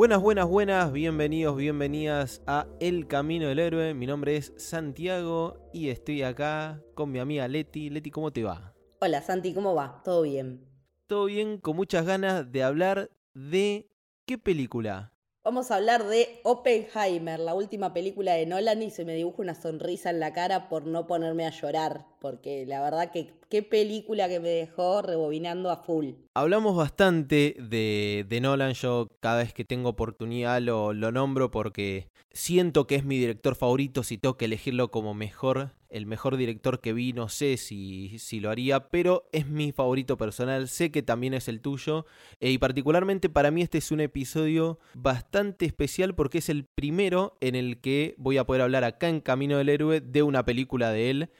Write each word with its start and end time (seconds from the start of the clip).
Buenas, 0.00 0.22
buenas, 0.22 0.48
buenas, 0.48 0.92
bienvenidos, 0.92 1.58
bienvenidas 1.58 2.40
a 2.46 2.66
El 2.80 3.06
Camino 3.06 3.48
del 3.48 3.58
Héroe. 3.58 3.92
Mi 3.92 4.06
nombre 4.06 4.34
es 4.34 4.54
Santiago 4.56 5.58
y 5.74 5.90
estoy 5.90 6.22
acá 6.22 6.82
con 6.94 7.12
mi 7.12 7.18
amiga 7.18 7.46
Leti. 7.48 7.90
Leti, 7.90 8.10
¿cómo 8.10 8.32
te 8.32 8.42
va? 8.42 8.72
Hola 9.00 9.20
Santi, 9.20 9.52
¿cómo 9.52 9.74
va? 9.74 10.00
¿Todo 10.02 10.22
bien? 10.22 10.66
Todo 11.06 11.26
bien, 11.26 11.58
con 11.58 11.76
muchas 11.76 12.06
ganas 12.06 12.50
de 12.50 12.62
hablar 12.62 13.10
de 13.34 13.90
qué 14.24 14.38
película. 14.38 15.12
Vamos 15.44 15.70
a 15.70 15.76
hablar 15.76 16.06
de 16.06 16.40
Oppenheimer, 16.44 17.38
la 17.38 17.52
última 17.52 17.92
película 17.92 18.32
de 18.32 18.46
Nolan, 18.46 18.82
y 18.82 18.90
se 18.90 19.04
me 19.04 19.14
dibuja 19.14 19.42
una 19.42 19.54
sonrisa 19.54 20.08
en 20.08 20.18
la 20.18 20.32
cara 20.32 20.70
por 20.70 20.86
no 20.86 21.06
ponerme 21.06 21.44
a 21.44 21.50
llorar, 21.50 22.06
porque 22.20 22.66
la 22.66 22.82
verdad 22.82 23.10
que 23.10 23.32
qué 23.48 23.62
película 23.62 24.28
que 24.28 24.38
me 24.38 24.50
dejó 24.50 25.02
rebobinando 25.02 25.70
a 25.70 25.76
full. 25.76 26.10
Hablamos 26.34 26.76
bastante 26.76 27.56
de, 27.58 28.24
de 28.28 28.40
Nolan, 28.40 28.74
yo 28.74 29.08
cada 29.20 29.38
vez 29.38 29.52
que 29.52 29.64
tengo 29.64 29.88
oportunidad 29.88 30.60
lo, 30.60 30.92
lo 30.92 31.10
nombro 31.10 31.50
porque 31.50 32.08
siento 32.32 32.86
que 32.86 32.94
es 32.94 33.04
mi 33.04 33.18
director 33.18 33.56
favorito, 33.56 34.02
si 34.02 34.18
tengo 34.18 34.36
que 34.36 34.44
elegirlo 34.44 34.90
como 34.90 35.14
mejor, 35.14 35.72
el 35.88 36.06
mejor 36.06 36.36
director 36.36 36.80
que 36.80 36.92
vi, 36.92 37.12
no 37.12 37.28
sé 37.28 37.56
si, 37.56 38.18
si 38.18 38.38
lo 38.38 38.50
haría, 38.50 38.88
pero 38.88 39.28
es 39.32 39.48
mi 39.48 39.72
favorito 39.72 40.16
personal, 40.16 40.68
sé 40.68 40.92
que 40.92 41.02
también 41.02 41.34
es 41.34 41.48
el 41.48 41.60
tuyo, 41.60 42.06
eh, 42.38 42.50
y 42.50 42.58
particularmente 42.58 43.28
para 43.28 43.50
mí 43.50 43.62
este 43.62 43.78
es 43.78 43.90
un 43.90 44.00
episodio 44.00 44.78
bastante 44.94 45.66
especial 45.66 46.14
porque 46.14 46.38
es 46.38 46.48
el 46.48 46.64
primero 46.64 47.36
en 47.40 47.56
el 47.56 47.80
que 47.80 48.14
voy 48.16 48.38
a 48.38 48.44
poder 48.44 48.62
hablar 48.62 48.84
acá 48.84 49.08
en 49.08 49.20
Camino 49.20 49.58
del 49.58 49.68
Héroe 49.68 50.00
de 50.00 50.22
una 50.22 50.44
película 50.44 50.90
de 50.92 51.10
él 51.10 51.30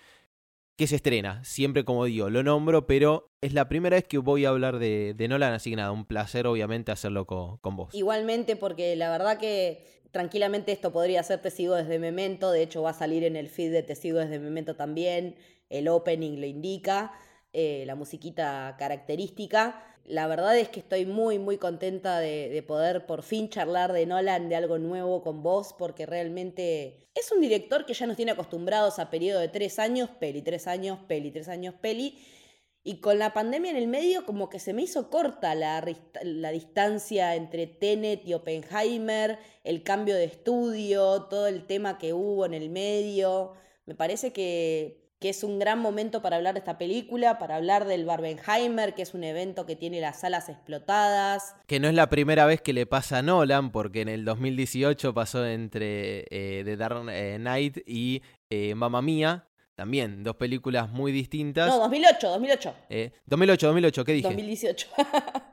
que 0.80 0.86
se 0.86 0.96
estrena. 0.96 1.44
Siempre, 1.44 1.84
como 1.84 2.06
digo, 2.06 2.30
lo 2.30 2.42
nombro, 2.42 2.86
pero 2.86 3.28
es 3.42 3.52
la 3.52 3.68
primera 3.68 3.96
vez 3.96 4.04
que 4.04 4.16
voy 4.16 4.46
a 4.46 4.48
hablar 4.48 4.78
de, 4.78 5.12
de 5.12 5.28
Nolan, 5.28 5.52
así 5.52 5.68
que 5.68 5.76
nada, 5.76 5.92
un 5.92 6.06
placer 6.06 6.46
obviamente 6.46 6.90
hacerlo 6.90 7.26
con, 7.26 7.58
con, 7.58 7.76
vos. 7.76 7.94
Igualmente, 7.94 8.56
porque 8.56 8.96
la 8.96 9.10
verdad 9.10 9.36
que 9.36 9.84
tranquilamente 10.10 10.72
esto 10.72 10.90
podría 10.90 11.22
ser 11.22 11.42
Te 11.42 11.50
sigo 11.50 11.74
desde 11.74 11.98
Memento, 11.98 12.50
de 12.50 12.62
hecho 12.62 12.80
va 12.80 12.90
a 12.90 12.94
salir 12.94 13.24
en 13.24 13.36
el 13.36 13.50
feed 13.50 13.72
de 13.72 13.82
Te 13.82 13.94
sigo 13.94 14.20
desde 14.20 14.38
Memento 14.38 14.74
también, 14.74 15.36
el 15.68 15.86
opening 15.86 16.40
lo 16.40 16.46
indica, 16.46 17.12
eh, 17.52 17.84
la 17.86 17.94
musiquita 17.94 18.74
característica. 18.78 19.84
La 20.10 20.26
verdad 20.26 20.58
es 20.58 20.68
que 20.68 20.80
estoy 20.80 21.06
muy, 21.06 21.38
muy 21.38 21.56
contenta 21.56 22.18
de, 22.18 22.48
de, 22.48 22.62
poder 22.64 23.06
por 23.06 23.22
fin 23.22 23.48
charlar 23.48 23.92
de 23.92 24.06
Nolan, 24.06 24.48
de 24.48 24.56
algo 24.56 24.76
nuevo 24.78 25.22
con 25.22 25.44
vos, 25.44 25.72
porque 25.78 26.04
realmente 26.04 27.08
es 27.14 27.30
un 27.30 27.40
director 27.40 27.86
que 27.86 27.94
ya 27.94 28.08
nos 28.08 28.16
tiene 28.16 28.32
acostumbrados 28.32 28.98
a 28.98 29.08
periodo 29.08 29.38
de 29.38 29.46
tres 29.46 29.78
años, 29.78 30.10
peli, 30.10 30.42
tres 30.42 30.66
años, 30.66 30.98
peli, 31.06 31.30
tres 31.30 31.48
años, 31.48 31.74
peli. 31.80 32.18
Y 32.82 33.00
con 33.00 33.20
la 33.20 33.32
pandemia 33.32 33.70
en 33.70 33.76
el 33.76 33.86
medio, 33.86 34.26
como 34.26 34.48
que 34.48 34.58
se 34.58 34.72
me 34.72 34.82
hizo 34.82 35.10
corta 35.10 35.54
la, 35.54 35.84
la 36.24 36.50
distancia 36.50 37.36
entre 37.36 37.68
Tenet 37.68 38.26
y 38.26 38.34
Oppenheimer, 38.34 39.38
el 39.62 39.84
cambio 39.84 40.16
de 40.16 40.24
estudio, 40.24 41.24
todo 41.30 41.46
el 41.46 41.68
tema 41.68 41.98
que 41.98 42.14
hubo 42.14 42.46
en 42.46 42.54
el 42.54 42.68
medio. 42.68 43.52
Me 43.86 43.94
parece 43.94 44.32
que 44.32 44.99
que 45.20 45.28
es 45.28 45.44
un 45.44 45.58
gran 45.58 45.78
momento 45.78 46.22
para 46.22 46.36
hablar 46.36 46.54
de 46.54 46.60
esta 46.60 46.78
película, 46.78 47.38
para 47.38 47.56
hablar 47.56 47.86
del 47.86 48.06
Barbenheimer, 48.06 48.94
que 48.94 49.02
es 49.02 49.12
un 49.12 49.22
evento 49.22 49.66
que 49.66 49.76
tiene 49.76 50.00
las 50.00 50.20
salas 50.20 50.48
explotadas. 50.48 51.54
Que 51.66 51.78
no 51.78 51.88
es 51.88 51.94
la 51.94 52.08
primera 52.08 52.46
vez 52.46 52.62
que 52.62 52.72
le 52.72 52.86
pasa 52.86 53.18
a 53.18 53.22
Nolan, 53.22 53.70
porque 53.70 54.00
en 54.00 54.08
el 54.08 54.24
2018 54.24 55.12
pasó 55.12 55.46
entre 55.46 56.24
eh, 56.30 56.62
The 56.64 56.76
Dark 56.78 57.02
Knight 57.36 57.78
y 57.86 58.22
eh, 58.48 58.74
Mamma 58.74 59.02
Mía. 59.02 59.46
También, 59.74 60.24
dos 60.24 60.36
películas 60.36 60.90
muy 60.90 61.12
distintas. 61.12 61.68
No, 61.68 61.78
2008, 61.78 62.28
2008. 62.28 62.74
Eh, 62.88 63.12
2008, 63.26 63.66
2008, 63.66 64.04
¿qué 64.04 64.12
dije? 64.12 64.28
2018. 64.28 64.88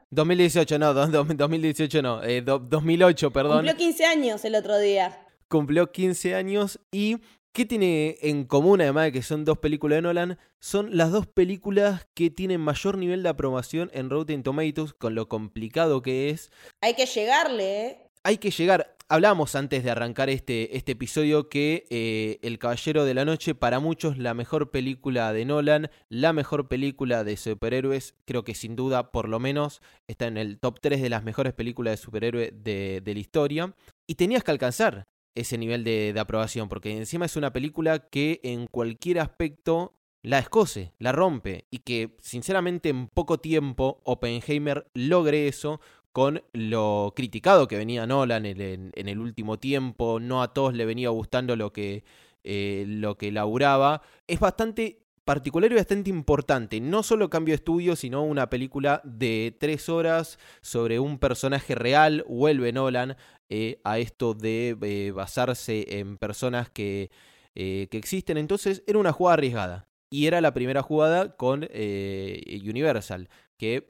2018, 0.09 0.79
no, 0.79 0.93
2018 0.93 2.01
no, 2.01 2.23
eh, 2.23 2.41
2008, 2.41 3.31
perdón. 3.31 3.57
Cumplió 3.57 3.75
15 3.75 4.05
años 4.05 4.45
el 4.45 4.55
otro 4.55 4.77
día. 4.79 5.25
Cumplió 5.49 5.91
15 5.91 6.35
años 6.35 6.79
y 6.91 7.17
¿Qué 7.53 7.65
tiene 7.65 8.17
en 8.21 8.45
común, 8.45 8.81
además 8.81 9.05
de 9.05 9.11
que 9.11 9.23
son 9.23 9.43
dos 9.43 9.57
películas 9.57 9.97
de 9.97 10.01
Nolan? 10.03 10.37
Son 10.59 10.95
las 10.95 11.11
dos 11.11 11.25
películas 11.25 12.07
que 12.13 12.29
tienen 12.29 12.61
mayor 12.61 12.97
nivel 12.97 13.23
de 13.23 13.29
aprobación 13.29 13.89
en 13.93 14.09
Rotten 14.09 14.43
Tomatoes, 14.43 14.93
con 14.93 15.15
lo 15.15 15.27
complicado 15.27 16.01
que 16.03 16.29
es. 16.29 16.51
Hay 16.81 16.93
que 16.93 17.07
llegarle, 17.07 17.87
¿eh? 17.87 17.97
Hay 18.23 18.37
que 18.37 18.51
llegar. 18.51 18.95
Hablábamos 19.09 19.55
antes 19.55 19.83
de 19.83 19.89
arrancar 19.89 20.29
este, 20.29 20.75
este 20.75 20.91
episodio 20.91 21.47
que 21.47 21.85
eh, 21.89 22.39
El 22.41 22.59
Caballero 22.59 23.05
de 23.05 23.13
la 23.13 23.23
Noche, 23.23 23.55
para 23.55 23.79
muchos, 23.79 24.17
la 24.17 24.33
mejor 24.33 24.69
película 24.69 25.31
de 25.31 25.45
Nolan, 25.45 25.89
la 26.09 26.33
mejor 26.33 26.67
película 26.67 27.23
de 27.23 27.37
superhéroes, 27.37 28.15
creo 28.25 28.43
que 28.43 28.53
sin 28.53 28.75
duda, 28.75 29.11
por 29.11 29.29
lo 29.29 29.39
menos, 29.39 29.81
está 30.07 30.27
en 30.27 30.37
el 30.37 30.59
top 30.59 30.79
3 30.81 31.01
de 31.01 31.09
las 31.09 31.23
mejores 31.23 31.53
películas 31.53 31.93
de 31.93 32.03
superhéroes 32.03 32.51
de, 32.53 33.01
de 33.01 33.13
la 33.13 33.19
historia. 33.19 33.73
Y 34.07 34.15
tenías 34.15 34.43
que 34.43 34.51
alcanzar 34.51 35.07
ese 35.39 35.57
nivel 35.57 35.83
de, 35.83 36.13
de, 36.13 36.19
aprobación, 36.19 36.69
porque 36.69 36.95
encima 36.95 37.25
es 37.25 37.35
una 37.35 37.53
película 37.53 37.99
que 37.99 38.39
en 38.43 38.67
cualquier 38.67 39.19
aspecto 39.19 39.93
la 40.23 40.39
escoce, 40.39 40.93
la 40.99 41.11
rompe, 41.11 41.65
y 41.71 41.79
que 41.79 42.15
sinceramente 42.21 42.89
en 42.89 43.07
poco 43.07 43.37
tiempo 43.37 44.01
Oppenheimer 44.03 44.87
logre 44.93 45.47
eso 45.47 45.79
con 46.11 46.41
lo 46.51 47.13
criticado 47.15 47.67
que 47.67 47.77
venía 47.77 48.07
Nolan 48.07 48.45
en, 48.47 48.91
en, 48.95 49.07
el 49.07 49.19
último 49.19 49.59
tiempo, 49.59 50.19
no 50.19 50.41
a 50.41 50.51
todos 50.51 50.73
le 50.73 50.85
venía 50.85 51.09
gustando 51.09 51.55
lo 51.55 51.71
que, 51.71 52.03
eh, 52.43 52.85
lo 52.87 53.17
que 53.17 53.31
laburaba, 53.31 54.01
es 54.25 54.39
bastante 54.39 55.03
particular 55.27 55.69
y 55.71 55.75
bastante 55.75 56.09
importante. 56.09 56.79
No 56.79 57.03
solo 57.03 57.29
cambio 57.29 57.51
de 57.51 57.57
estudio, 57.57 57.95
sino 57.95 58.23
una 58.23 58.49
película 58.49 59.01
de 59.03 59.55
tres 59.59 59.89
horas 59.89 60.39
sobre 60.61 60.99
un 60.99 61.19
personaje 61.19 61.75
real. 61.75 62.25
Vuelve 62.27 62.71
Nolan 62.71 63.17
eh, 63.49 63.79
a 63.85 63.99
esto 63.99 64.33
de 64.33 64.77
eh, 64.81 65.11
basarse 65.11 65.99
en 65.99 66.17
personas 66.17 66.69
que, 66.69 67.09
eh, 67.55 67.87
que, 67.89 67.97
existen. 67.97 68.37
Entonces 68.37 68.83
era 68.87 68.99
una 68.99 69.13
jugada 69.13 69.35
arriesgada. 69.35 69.87
Y 70.09 70.27
era 70.27 70.41
la 70.41 70.53
primera 70.53 70.81
jugada 70.81 71.35
con 71.35 71.63
Universal, 71.63 73.29
que 73.57 73.89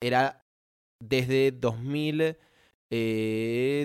era 0.00 0.46
desde 1.00 1.52
2000, 1.52 2.36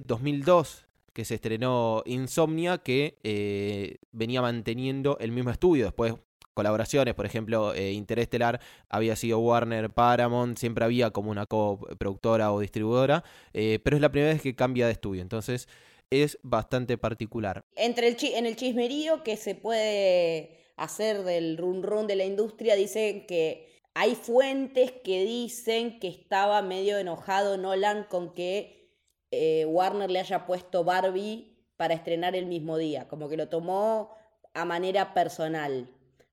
2002 0.06 0.86
que 1.12 1.26
se 1.26 1.36
estrenó 1.36 2.02
Insomnia, 2.06 2.78
que 2.78 4.00
venía 4.14 4.42
manteniendo 4.42 5.18
el 5.20 5.34
mismo 5.34 5.52
estudio. 5.52 5.86
Después 5.86 6.16
colaboraciones, 6.60 7.14
por 7.14 7.26
ejemplo, 7.26 7.74
eh, 7.74 7.94
Interestelar 7.94 8.60
había 8.90 9.16
sido 9.16 9.40
Warner, 9.40 9.90
Paramount, 9.90 10.58
siempre 10.58 10.84
había 10.84 11.12
como 11.12 11.32
una 11.32 11.46
coproductora 11.46 12.52
o 12.52 12.60
distribuidora, 12.60 13.24
eh, 13.54 13.80
pero 13.82 13.96
es 13.96 14.02
la 14.02 14.12
primera 14.12 14.34
vez 14.34 14.42
que 14.42 14.58
cambia 14.58 14.86
de 14.86 14.92
estudio, 14.92 15.22
entonces 15.22 15.70
es 16.10 16.38
bastante 16.44 16.98
particular. 16.98 17.62
Entre 17.78 18.10
el 18.10 18.18
en 18.22 18.46
el 18.46 18.58
chismerío 18.58 19.24
que 19.24 19.38
se 19.38 19.56
puede 19.56 20.58
hacer 20.76 21.24
del 21.24 21.56
run 21.56 21.82
run 21.82 22.08
de 22.08 22.18
la 22.18 22.26
industria, 22.26 22.76
dicen 22.76 23.26
que 23.26 23.70
hay 23.94 24.16
fuentes 24.16 24.92
que 24.92 25.24
dicen 25.24 26.02
que 26.02 26.10
estaba 26.10 26.62
medio 26.62 26.98
enojado 26.98 27.58
Nolan 27.58 28.04
con 28.04 28.34
que 28.34 28.92
eh, 29.32 29.64
Warner 29.64 30.12
le 30.12 30.20
haya 30.20 30.46
puesto 30.46 30.84
Barbie 30.84 31.56
para 31.78 31.94
estrenar 31.94 32.36
el 32.36 32.48
mismo 32.48 32.78
día, 32.78 33.08
como 33.08 33.30
que 33.30 33.38
lo 33.38 33.48
tomó 33.48 34.14
a 34.54 34.66
manera 34.66 35.14
personal 35.14 35.88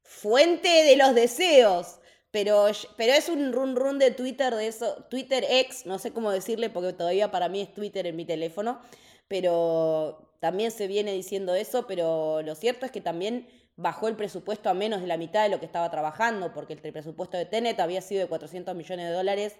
fuente 0.06 0.68
de 0.84 0.96
los 0.96 1.14
deseos. 1.14 1.98
Pero, 2.30 2.66
pero 2.96 3.12
es 3.12 3.28
un 3.28 3.52
run 3.52 3.76
run 3.76 3.98
de 3.98 4.10
Twitter, 4.10 4.54
de 4.54 4.66
eso, 4.66 5.04
Twitter 5.08 5.44
X, 5.48 5.86
no 5.86 5.98
sé 5.98 6.12
cómo 6.12 6.30
decirle 6.30 6.68
porque 6.68 6.92
todavía 6.92 7.30
para 7.30 7.48
mí 7.48 7.62
es 7.62 7.72
Twitter 7.72 8.06
en 8.06 8.16
mi 8.16 8.26
teléfono, 8.26 8.80
pero 9.26 10.34
también 10.40 10.70
se 10.70 10.86
viene 10.86 11.12
diciendo 11.12 11.54
eso, 11.54 11.86
pero 11.86 12.42
lo 12.42 12.54
cierto 12.54 12.84
es 12.84 12.92
que 12.92 13.00
también 13.00 13.48
bajó 13.76 14.08
el 14.08 14.16
presupuesto 14.16 14.68
a 14.68 14.74
menos 14.74 15.00
de 15.00 15.06
la 15.06 15.16
mitad 15.16 15.44
de 15.44 15.48
lo 15.48 15.60
que 15.60 15.66
estaba 15.66 15.90
trabajando, 15.90 16.52
porque 16.52 16.74
el 16.74 16.92
presupuesto 16.92 17.38
de 17.38 17.46
Tenet 17.46 17.80
había 17.80 18.02
sido 18.02 18.20
de 18.20 18.28
400 18.28 18.74
millones 18.74 19.06
de 19.06 19.12
dólares. 19.12 19.56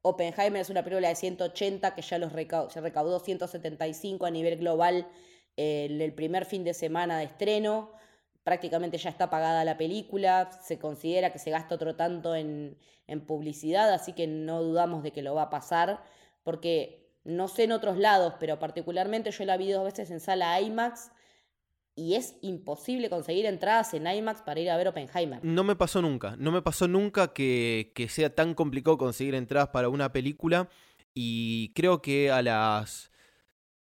Oppenheimer 0.00 0.62
es 0.62 0.70
una 0.70 0.84
película 0.84 1.08
de 1.08 1.14
180 1.14 1.94
que 1.94 2.02
ya 2.02 2.18
los 2.18 2.32
recaudó, 2.32 2.70
se 2.70 2.80
recaudó 2.80 3.20
175 3.20 4.24
a 4.24 4.30
nivel 4.30 4.56
global 4.56 5.08
en 5.56 6.00
el 6.00 6.14
primer 6.14 6.46
fin 6.46 6.64
de 6.64 6.72
semana 6.72 7.18
de 7.18 7.24
estreno 7.24 7.98
prácticamente 8.48 8.96
ya 8.96 9.10
está 9.10 9.28
pagada 9.28 9.62
la 9.62 9.76
película, 9.76 10.50
se 10.62 10.78
considera 10.78 11.30
que 11.30 11.38
se 11.38 11.50
gasta 11.50 11.74
otro 11.74 11.96
tanto 11.96 12.34
en, 12.34 12.78
publicidad, 13.26 13.92
así 13.92 14.14
que 14.14 14.26
no 14.26 14.62
dudamos 14.62 15.02
de 15.02 15.12
que 15.12 15.20
lo 15.20 15.34
va 15.34 15.42
a 15.42 15.50
pasar, 15.50 16.02
porque 16.44 17.10
no 17.24 17.48
sé 17.48 17.64
en 17.64 17.72
otros 17.72 17.98
lados, 17.98 18.34
pero 18.40 18.58
particularmente 18.58 19.30
yo 19.32 19.44
la 19.44 19.58
vi 19.58 19.70
dos 19.70 19.84
veces 19.84 20.10
en 20.10 20.20
sala 20.20 20.58
IMAX 20.62 21.10
y 21.94 22.14
es 22.14 22.36
imposible 22.40 23.10
conseguir 23.10 23.44
entradas 23.44 23.92
en 23.92 24.06
IMAX 24.06 24.40
para 24.40 24.60
ir 24.60 24.70
a 24.70 24.78
ver 24.78 24.88
Oppenheimer. 24.88 25.44
No 25.44 25.62
me 25.62 25.76
pasó 25.76 26.00
nunca, 26.00 26.34
no 26.38 26.50
me 26.50 26.62
pasó 26.62 26.88
nunca 26.88 27.34
que, 27.34 27.92
que 27.94 28.08
sea 28.08 28.34
tan 28.34 28.54
complicado 28.54 28.96
conseguir 28.96 29.34
entradas 29.34 29.68
para 29.68 29.90
una 29.90 30.10
película 30.10 30.70
y 31.12 31.74
creo 31.74 32.00
que 32.00 32.30
a 32.30 32.40
las 32.40 33.10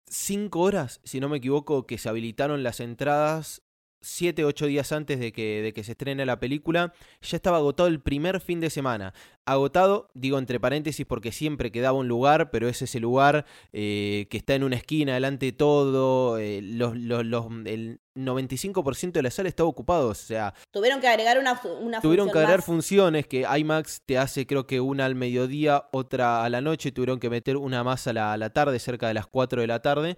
5 0.07 0.59
horas, 0.59 1.01
si 1.05 1.21
no 1.21 1.29
me 1.29 1.37
equivoco, 1.37 1.87
que 1.87 1.99
se 1.99 2.09
habilitaron 2.09 2.65
las 2.65 2.81
entradas, 2.81 3.63
7, 4.01 4.45
8 4.45 4.67
días 4.67 4.93
antes 4.93 5.21
de 5.21 5.33
que, 5.33 5.63
de 5.63 5.73
que 5.73 5.85
se 5.85 5.93
estrene 5.93 6.25
la 6.27 6.41
película, 6.41 6.93
ya 7.23 7.37
estaba 7.37 7.59
agotado 7.59 7.89
el 7.89 8.01
primer 8.01 8.41
fin 8.41 8.61
de 8.61 8.71
semana. 8.71 9.13
Agotado, 9.45 10.11
digo 10.15 10.39
entre 10.39 10.61
paréntesis 10.61 11.07
porque 11.07 11.33
siempre 11.33 11.73
quedaba 11.73 11.99
un 11.99 12.09
lugar, 12.09 12.51
pero 12.51 12.69
es 12.69 12.83
ese 12.83 13.01
lugar 13.01 13.47
eh, 13.73 14.27
que 14.31 14.37
está 14.37 14.55
en 14.55 14.65
una 14.65 14.77
esquina, 14.77 15.15
delante 15.15 15.47
de 15.47 15.53
todo, 15.53 16.39
eh, 16.39 16.61
los, 16.63 16.97
los, 16.97 17.25
los, 17.25 17.47
el 17.65 18.01
95% 18.15 19.13
de 19.13 19.23
la 19.23 19.31
sala 19.31 19.49
estaba 19.49 19.69
ocupado, 19.69 20.09
o 20.09 20.15
sea... 20.15 20.55
Tuvieron 20.71 21.01
que 21.01 21.09
agregar 21.09 21.39
una, 21.39 21.61
una 21.81 22.01
Tuvieron 22.01 22.27
función 22.27 22.33
que 22.33 22.39
agregar 22.39 22.59
más. 22.59 22.65
funciones 22.65 23.27
que 23.27 23.47
IMAX 23.59 24.03
te 24.05 24.19
hace 24.19 24.47
creo 24.47 24.67
que 24.67 24.81
una 24.81 25.07
al 25.07 25.15
mediodía, 25.15 25.85
otra 25.93 26.45
a 26.45 26.51
la 26.51 26.61
noche, 26.61 26.93
tuvieron 26.93 27.19
que 27.19 27.31
meter 27.31 27.57
una 27.57 27.83
más 27.83 28.07
a 28.07 28.13
la, 28.13 28.33
a 28.33 28.37
la 28.37 28.51
tarde, 28.51 28.79
cerca 28.79 29.09
de 29.09 29.15
las 29.15 29.27
4 29.27 29.61
de 29.61 29.67
la 29.67 29.81
tarde 29.81 30.17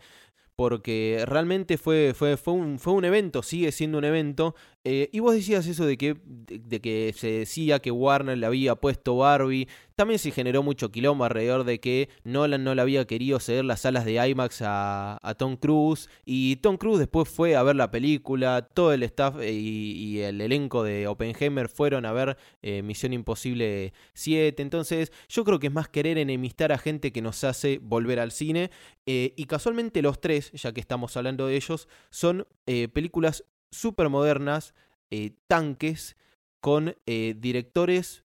porque 0.56 1.24
realmente 1.26 1.78
fue, 1.78 2.12
fue, 2.14 2.36
fue, 2.36 2.54
un, 2.54 2.78
fue 2.78 2.92
un 2.92 3.04
evento, 3.04 3.42
sigue 3.42 3.72
siendo 3.72 3.98
un 3.98 4.04
evento. 4.04 4.54
Eh, 4.84 5.08
y 5.12 5.20
vos 5.20 5.34
decías 5.34 5.66
eso 5.68 5.86
de 5.86 5.96
que, 5.96 6.16
de, 6.24 6.80
que 6.80 7.14
se 7.16 7.30
decía 7.30 7.78
que 7.78 7.92
Warner 7.92 8.36
le 8.36 8.46
había 8.46 8.74
puesto 8.74 9.16
Barbie. 9.16 9.68
También 9.94 10.18
se 10.18 10.32
generó 10.32 10.64
mucho 10.64 10.90
quilombo 10.90 11.24
alrededor 11.24 11.62
de 11.62 11.78
que 11.78 12.08
Nolan 12.24 12.64
no 12.64 12.74
le 12.74 12.82
había 12.82 13.06
querido 13.06 13.38
ceder 13.38 13.64
las 13.64 13.82
salas 13.82 14.04
de 14.04 14.14
IMAX 14.28 14.60
a, 14.62 15.34
Tom 15.38 15.56
Cruise. 15.56 16.08
Y 16.24 16.56
Tom 16.56 16.78
Cruise 16.78 16.98
después 16.98 17.28
fue 17.28 17.54
a 17.54 17.62
ver 17.62 17.76
la 17.76 17.92
película. 17.92 18.68
Todo 18.74 18.92
el 18.92 19.04
staff 19.04 19.36
y, 19.40 19.92
y 19.92 20.20
el 20.20 20.40
elenco 20.40 20.82
de 20.82 21.06
Oppenheimer 21.06 21.68
fueron 21.68 22.04
a 22.04 22.12
ver 22.12 22.36
eh, 22.62 22.82
Misión 22.82 23.12
Imposible 23.12 23.92
7. 24.14 24.62
Entonces 24.62 25.12
yo 25.28 25.44
creo 25.44 25.60
que 25.60 25.68
es 25.68 25.72
más 25.72 25.88
querer 25.88 26.18
enemistar 26.18 26.72
a 26.72 26.78
gente 26.78 27.12
que 27.12 27.22
nos 27.22 27.44
hace 27.44 27.78
volver 27.80 28.18
al 28.18 28.32
cine. 28.32 28.70
Eh, 29.06 29.34
y 29.36 29.44
casualmente 29.44 30.02
los 30.02 30.20
tres, 30.20 30.50
ya 30.52 30.72
que 30.72 30.80
estamos 30.80 31.16
hablando 31.16 31.46
de 31.46 31.56
ellos, 31.56 31.88
son 32.10 32.48
eh, 32.66 32.88
películas 32.88 33.44
súper 33.72 34.08
modernas, 34.08 34.74
eh, 35.10 35.32
tanques, 35.48 36.16
con 36.60 36.94
eh, 37.06 37.34
directores 37.36 38.24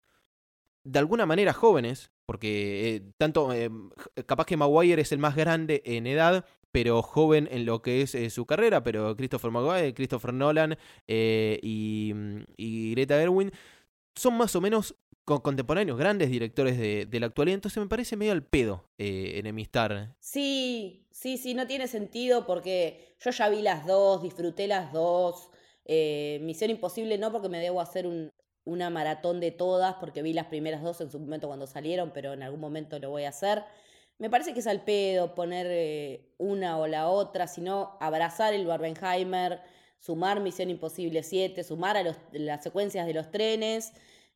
de 0.84 0.98
alguna 0.98 1.24
manera 1.24 1.54
jóvenes, 1.54 2.12
porque 2.26 2.96
eh, 2.96 3.12
tanto 3.16 3.48
capaz 4.26 4.44
que 4.44 4.58
Maguire 4.58 5.00
es 5.00 5.12
el 5.12 5.18
más 5.18 5.34
grande 5.34 5.82
en 5.86 6.06
edad, 6.06 6.44
pero 6.70 7.00
joven 7.00 7.48
en 7.50 7.64
lo 7.64 7.80
que 7.80 8.02
es 8.02 8.34
su 8.34 8.44
carrera, 8.44 8.82
pero 8.82 9.16
Christopher 9.16 9.50
Maguire, 9.50 9.94
Christopher 9.94 10.34
Nolan 10.34 10.76
y, 11.06 12.12
y, 12.58 12.90
Greta 12.90 13.18
Gerwin 13.18 13.50
son 14.14 14.36
más 14.36 14.54
o 14.56 14.60
menos 14.60 14.94
contemporáneos, 15.36 15.98
grandes 15.98 16.30
directores 16.30 16.78
de, 16.78 17.06
de, 17.06 17.20
la 17.20 17.26
actualidad, 17.26 17.54
entonces 17.54 17.82
me 17.82 17.88
parece 17.88 18.16
medio 18.16 18.32
al 18.32 18.42
pedo 18.42 18.84
eh, 18.98 19.34
enemistar. 19.36 20.14
Sí, 20.20 21.06
sí, 21.10 21.36
sí, 21.36 21.54
no 21.54 21.66
tiene 21.66 21.86
sentido 21.86 22.46
porque 22.46 23.14
yo 23.20 23.30
ya 23.30 23.48
vi 23.48 23.62
las 23.62 23.86
dos, 23.86 24.22
disfruté 24.22 24.66
las 24.66 24.92
dos. 24.92 25.50
Eh, 25.84 26.38
Misión 26.42 26.70
Imposible 26.70 27.18
no 27.18 27.30
porque 27.30 27.48
me 27.48 27.60
debo 27.60 27.80
hacer 27.80 28.06
un, 28.06 28.30
una 28.64 28.90
maratón 28.90 29.40
de 29.40 29.50
todas, 29.50 29.94
porque 29.94 30.22
vi 30.22 30.32
las 30.32 30.46
primeras 30.46 30.82
dos 30.82 31.00
en 31.00 31.10
su 31.10 31.18
momento 31.18 31.46
cuando 31.46 31.66
salieron, 31.66 32.10
pero 32.12 32.32
en 32.32 32.42
algún 32.42 32.60
momento 32.60 32.98
lo 32.98 33.10
voy 33.10 33.24
a 33.24 33.30
hacer. 33.30 33.64
Me 34.18 34.30
parece 34.30 34.52
que 34.52 34.60
es 34.60 34.66
al 34.66 34.82
pedo 34.82 35.34
poner 35.34 35.66
eh, 35.70 36.32
una 36.38 36.78
o 36.78 36.86
la 36.86 37.08
otra, 37.08 37.46
sino 37.46 37.96
abrazar 38.00 38.52
el 38.54 38.66
Barbenheimer, 38.66 39.60
sumar 39.98 40.40
Misión 40.40 40.70
Imposible 40.70 41.22
7, 41.22 41.62
sumar 41.64 41.96
a 41.96 42.02
los, 42.02 42.16
las 42.32 42.62
secuencias 42.62 43.06
de 43.06 43.14
los 43.14 43.30
trenes 43.30 43.92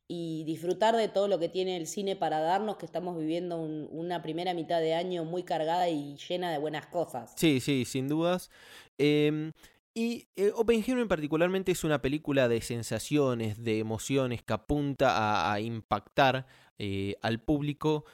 y 0.07 0.43
disfrutar 0.45 0.95
de 0.95 1.07
todo 1.07 1.27
lo 1.27 1.39
que 1.39 1.49
tiene 1.49 1.77
el 1.77 1.87
cine 1.87 2.15
para 2.15 2.39
darnos, 2.39 2.77
que 2.77 2.85
estamos 2.85 3.17
viviendo 3.17 3.57
un, 3.57 3.87
una 3.91 4.21
primera 4.21 4.53
mitad 4.53 4.79
de 4.79 4.93
año 4.93 5.25
muy 5.25 5.43
cargada 5.43 5.89
y 5.89 6.17
llena 6.17 6.51
de 6.51 6.57
buenas 6.57 6.85
cosas. 6.87 7.33
Sí, 7.35 7.59
sí, 7.59 7.85
sin 7.85 8.07
dudas. 8.07 8.49
Eh, 8.97 9.51
y 9.95 10.27
eh, 10.35 10.51
Oppenheimer 10.55 11.07
particularmente 11.07 11.71
es 11.71 11.83
una 11.83 12.01
película 12.01 12.47
de 12.47 12.61
sensaciones, 12.61 13.63
de 13.63 13.77
emociones, 13.79 14.41
que 14.41 14.53
apunta 14.53 15.17
a, 15.17 15.53
a 15.53 15.59
impactar 15.59 16.47
eh, 16.79 17.15
al 17.21 17.39
público. 17.39 18.05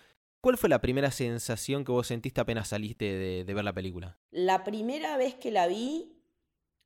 ¿Cuál 0.41 0.57
fue 0.57 0.69
la 0.69 0.81
primera 0.81 1.11
sensación 1.11 1.85
que 1.85 1.91
vos 1.91 2.07
sentiste 2.07 2.41
apenas 2.41 2.69
saliste 2.69 3.05
de, 3.05 3.43
de 3.45 3.53
ver 3.53 3.63
la 3.63 3.73
película? 3.73 4.17
La 4.31 4.63
primera 4.63 5.17
vez 5.17 5.35
que 5.35 5.51
la 5.51 5.67
vi, 5.67 6.18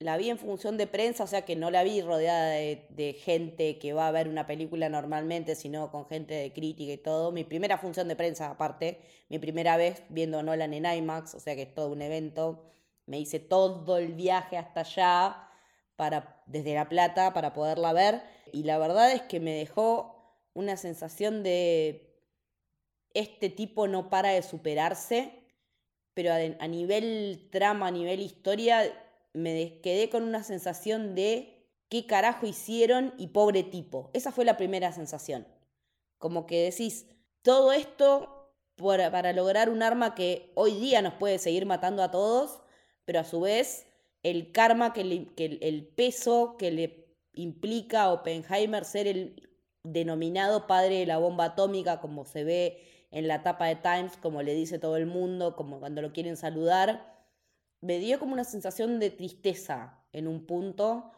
la 0.04 0.18
vi 0.18 0.30
en 0.30 0.38
función 0.38 0.78
de 0.78 0.86
prensa, 0.86 1.24
o 1.24 1.28
sea 1.28 1.44
que 1.44 1.56
no 1.56 1.72
la 1.72 1.84
vi 1.84 2.02
rodeada 2.02 2.50
de, 2.50 3.18
gente 3.24 3.80
que 3.80 3.94
va 3.94 4.08
a 4.08 4.12
ver 4.12 4.28
una 4.28 4.46
película 4.46 4.90
normalmente, 4.90 5.56
sino 5.56 5.92
con 5.92 6.06
gente 6.08 6.34
de 6.34 6.54
crítica 6.54 6.92
y 6.94 6.98
todo. 6.98 7.32
Mi 7.32 7.44
primera 7.44 7.78
función 7.78 8.08
de 8.08 8.16
prensa, 8.16 8.50
aparte, 8.50 9.00
mi 9.30 9.40
primera 9.40 9.78
vez 9.78 10.04
viendo 10.10 10.44
Nolan 10.44 10.74
en 10.74 10.86
IMAX, 10.86 11.36
o 11.36 11.40
sea 11.40 11.56
que 11.56 11.64
es 11.64 11.74
todo 11.74 11.90
un 11.90 12.02
evento. 12.02 12.64
Me 13.06 13.20
hice 13.20 13.40
todo 13.40 13.98
el 13.98 14.14
viaje 14.14 14.58
hasta 14.58 14.82
allá, 14.82 15.50
para, 15.96 16.44
desde 16.48 16.74
La 16.74 16.90
Plata, 16.90 17.34
para 17.34 17.54
poderla 17.54 17.94
ver. 17.94 18.22
Y 18.52 18.64
la 18.64 18.78
verdad 18.78 19.12
es 19.12 19.22
que 19.24 19.40
me 19.40 19.54
dejó 19.54 20.38
una 20.54 20.78
sensación 20.78 21.44
de 21.44 22.14
este 23.14 23.50
tipo 23.50 23.88
no 23.88 24.10
para 24.10 24.30
de 24.30 24.42
superarse, 24.44 25.32
pero 26.14 26.32
a, 26.32 26.36
a 26.36 26.68
nivel 26.68 27.48
trama, 27.52 27.88
a 27.88 27.92
nivel 27.92 28.22
historia, 28.22 28.92
me 29.34 29.80
quedé 29.82 30.10
con 30.10 30.24
una 30.24 30.44
sensación 30.44 31.16
de 31.16 31.68
qué 31.90 32.06
carajo 32.06 32.46
hicieron 32.46 33.14
y 33.18 33.28
pobre 33.28 33.64
tipo. 33.64 34.10
Esa 34.14 34.32
fue 34.32 34.46
la 34.46 34.58
primera 34.58 34.92
sensación. 34.92 35.48
Como 36.18 36.46
que 36.46 36.64
decís, 36.64 37.08
todo 37.42 37.74
esto 37.74 38.44
para 38.76 39.34
lograr 39.34 39.70
un 39.70 39.84
arma 39.84 40.16
que 40.16 40.52
hoy 40.56 40.80
día 40.80 41.02
nos 41.02 41.14
puede 41.14 41.38
seguir 41.38 41.66
matando 41.66 42.02
a 42.04 42.12
todos, 42.12 42.62
pero 43.06 43.20
a 43.20 43.24
su 43.24 43.42
vez 43.42 43.86
el 44.24 44.52
karma, 44.52 44.94
que, 44.94 45.04
le, 45.04 45.28
el 45.38 45.88
peso 45.88 46.56
que 46.58 46.72
le 46.72 47.16
implica 47.34 48.04
a 48.04 48.14
Oppenheimer 48.14 48.86
ser 48.86 49.08
el 49.08 49.50
denominado 49.84 50.66
padre 50.66 51.00
de 51.00 51.06
la 51.06 51.18
bomba 51.18 51.46
atómica, 51.46 52.00
como 52.00 52.26
se 52.26 52.44
ve 52.44 53.08
en 53.12 53.28
la 53.28 53.44
tapa 53.44 53.68
de 53.68 53.76
Times, 53.76 54.18
como 54.18 54.42
le 54.42 54.56
dice 54.56 54.80
todo 54.80 54.98
el 54.98 55.06
mundo, 55.06 55.56
como 55.56 55.80
cuando 55.80 56.02
lo 56.02 56.14
quieren 56.14 56.38
saludar 56.38 57.13
me 57.84 58.00
dio 58.00 58.18
como 58.18 58.34
una 58.34 58.46
sensación 58.46 59.00
de 59.00 59.10
tristeza 59.10 60.00
en 60.14 60.28
un 60.30 60.46
punto 60.46 61.12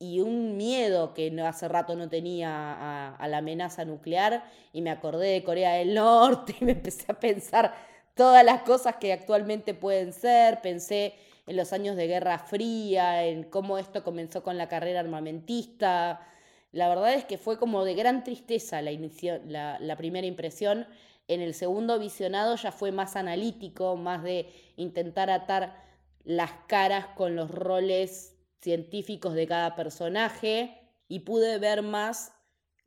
y 0.00 0.20
un 0.20 0.56
miedo 0.56 1.14
que 1.14 1.30
hace 1.42 1.68
rato 1.68 1.94
no 1.94 2.08
tenía 2.08 3.14
a, 3.14 3.28
la 3.28 3.38
amenaza 3.38 3.84
nuclear 3.84 4.44
y 4.72 4.82
me 4.82 4.90
acordé 4.90 5.28
de 5.28 5.44
Corea 5.44 5.74
del 5.74 5.94
Norte 5.94 6.56
y 6.60 6.64
me 6.64 6.72
empecé 6.72 7.04
a 7.12 7.20
pensar 7.20 7.72
todas 8.14 8.44
las 8.44 8.62
cosas 8.62 8.96
que 8.96 9.12
actualmente 9.12 9.72
pueden 9.72 10.12
ser, 10.12 10.60
pensé 10.62 11.14
en 11.46 11.56
los 11.56 11.72
años 11.72 11.96
de 11.96 12.08
Guerra 12.08 12.38
Fría, 12.38 13.24
en 13.24 13.44
cómo 13.44 13.78
esto 13.78 14.02
comenzó 14.02 14.42
con 14.42 14.58
la 14.58 14.68
carrera 14.68 15.00
armamentista. 15.00 16.26
La 16.72 16.88
verdad 16.88 17.14
es 17.14 17.24
que 17.24 17.38
fue 17.38 17.56
como 17.56 17.84
de 17.84 17.94
gran 17.94 18.24
tristeza 18.24 18.82
la, 18.82 19.78
la 19.78 19.96
primera 19.96 20.26
impresión. 20.26 20.86
En 21.28 21.40
el 21.40 21.54
segundo 21.54 21.98
visionado 22.00 22.56
ya 22.56 22.72
fue 22.72 22.90
más 22.90 23.14
analítico, 23.14 23.96
más 23.96 24.24
de 24.24 24.48
intentar 24.76 25.30
atar 25.30 25.89
las 26.24 26.52
caras 26.66 27.06
con 27.16 27.36
los 27.36 27.50
roles 27.50 28.36
científicos 28.60 29.34
de 29.34 29.46
cada 29.46 29.74
personaje 29.74 30.78
y 31.08 31.20
pude 31.20 31.58
ver 31.58 31.82
más 31.82 32.32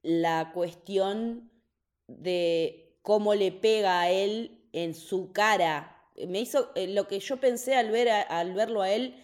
la 0.02 0.52
cuestión 0.54 1.52
de 2.08 2.98
cómo 3.02 3.36
le 3.36 3.52
pega 3.52 4.02
a 4.02 4.10
él 4.10 4.68
en 4.72 4.94
su 4.94 5.32
cara. 5.32 5.98
Me 6.28 6.40
hizo 6.40 6.72
eh, 6.76 6.88
lo 6.88 7.08
que 7.08 7.20
yo 7.20 7.38
pensé 7.38 7.76
al, 7.76 7.90
ver 7.90 8.10
al 8.10 8.54
verlo 8.54 8.82
a 8.82 8.92
él 8.92 9.16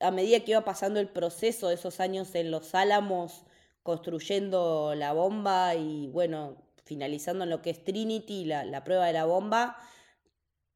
a 0.00 0.10
medida 0.10 0.40
que 0.40 0.50
iba 0.50 0.64
pasando 0.64 1.00
el 1.00 1.08
proceso 1.08 1.68
de 1.68 1.74
esos 1.74 2.00
años 2.00 2.34
en 2.34 2.50
los 2.50 2.74
Álamos 2.74 3.44
construyendo 3.82 4.94
la 4.94 5.12
bomba 5.12 5.74
y 5.74 6.08
bueno, 6.08 6.56
finalizando 6.84 7.44
en 7.44 7.50
lo 7.50 7.62
que 7.62 7.70
es 7.70 7.84
Trinity, 7.84 8.44
la, 8.44 8.64
la 8.64 8.84
prueba 8.84 9.06
de 9.06 9.12
la 9.12 9.24
bomba 9.24 9.78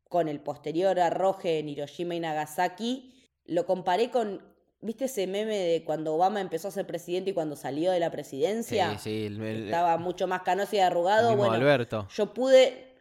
con 0.09 0.29
el 0.29 0.41
posterior 0.41 0.99
arroje 0.99 1.59
en 1.59 1.69
Hiroshima 1.69 2.15
y 2.15 2.21
Nagasaki, 2.21 3.15
lo 3.45 3.67
comparé 3.67 4.11
con, 4.11 4.43
¿viste 4.81 5.07
ese 5.07 5.27
meme 5.27 5.57
de 5.57 5.85
cuando 5.85 6.15
Obama 6.15 6.41
empezó 6.41 6.69
a 6.69 6.71
ser 6.71 6.87
presidente 6.87 7.31
y 7.31 7.35
cuando 7.35 7.57
salió 7.57 7.91
de 7.91 8.00
la 8.00 8.11
presidencia? 8.11 8.91
Sí, 8.93 8.99
sí. 8.99 9.27
El, 9.27 9.41
el, 9.41 9.65
estaba 9.65 9.97
mucho 9.99 10.27
más 10.27 10.43
canoso 10.43 10.77
y 10.77 10.79
arrugado. 10.79 11.37
bueno, 11.37 11.55
Alberto. 11.55 12.09
yo 12.15 12.33
pude, 12.33 12.95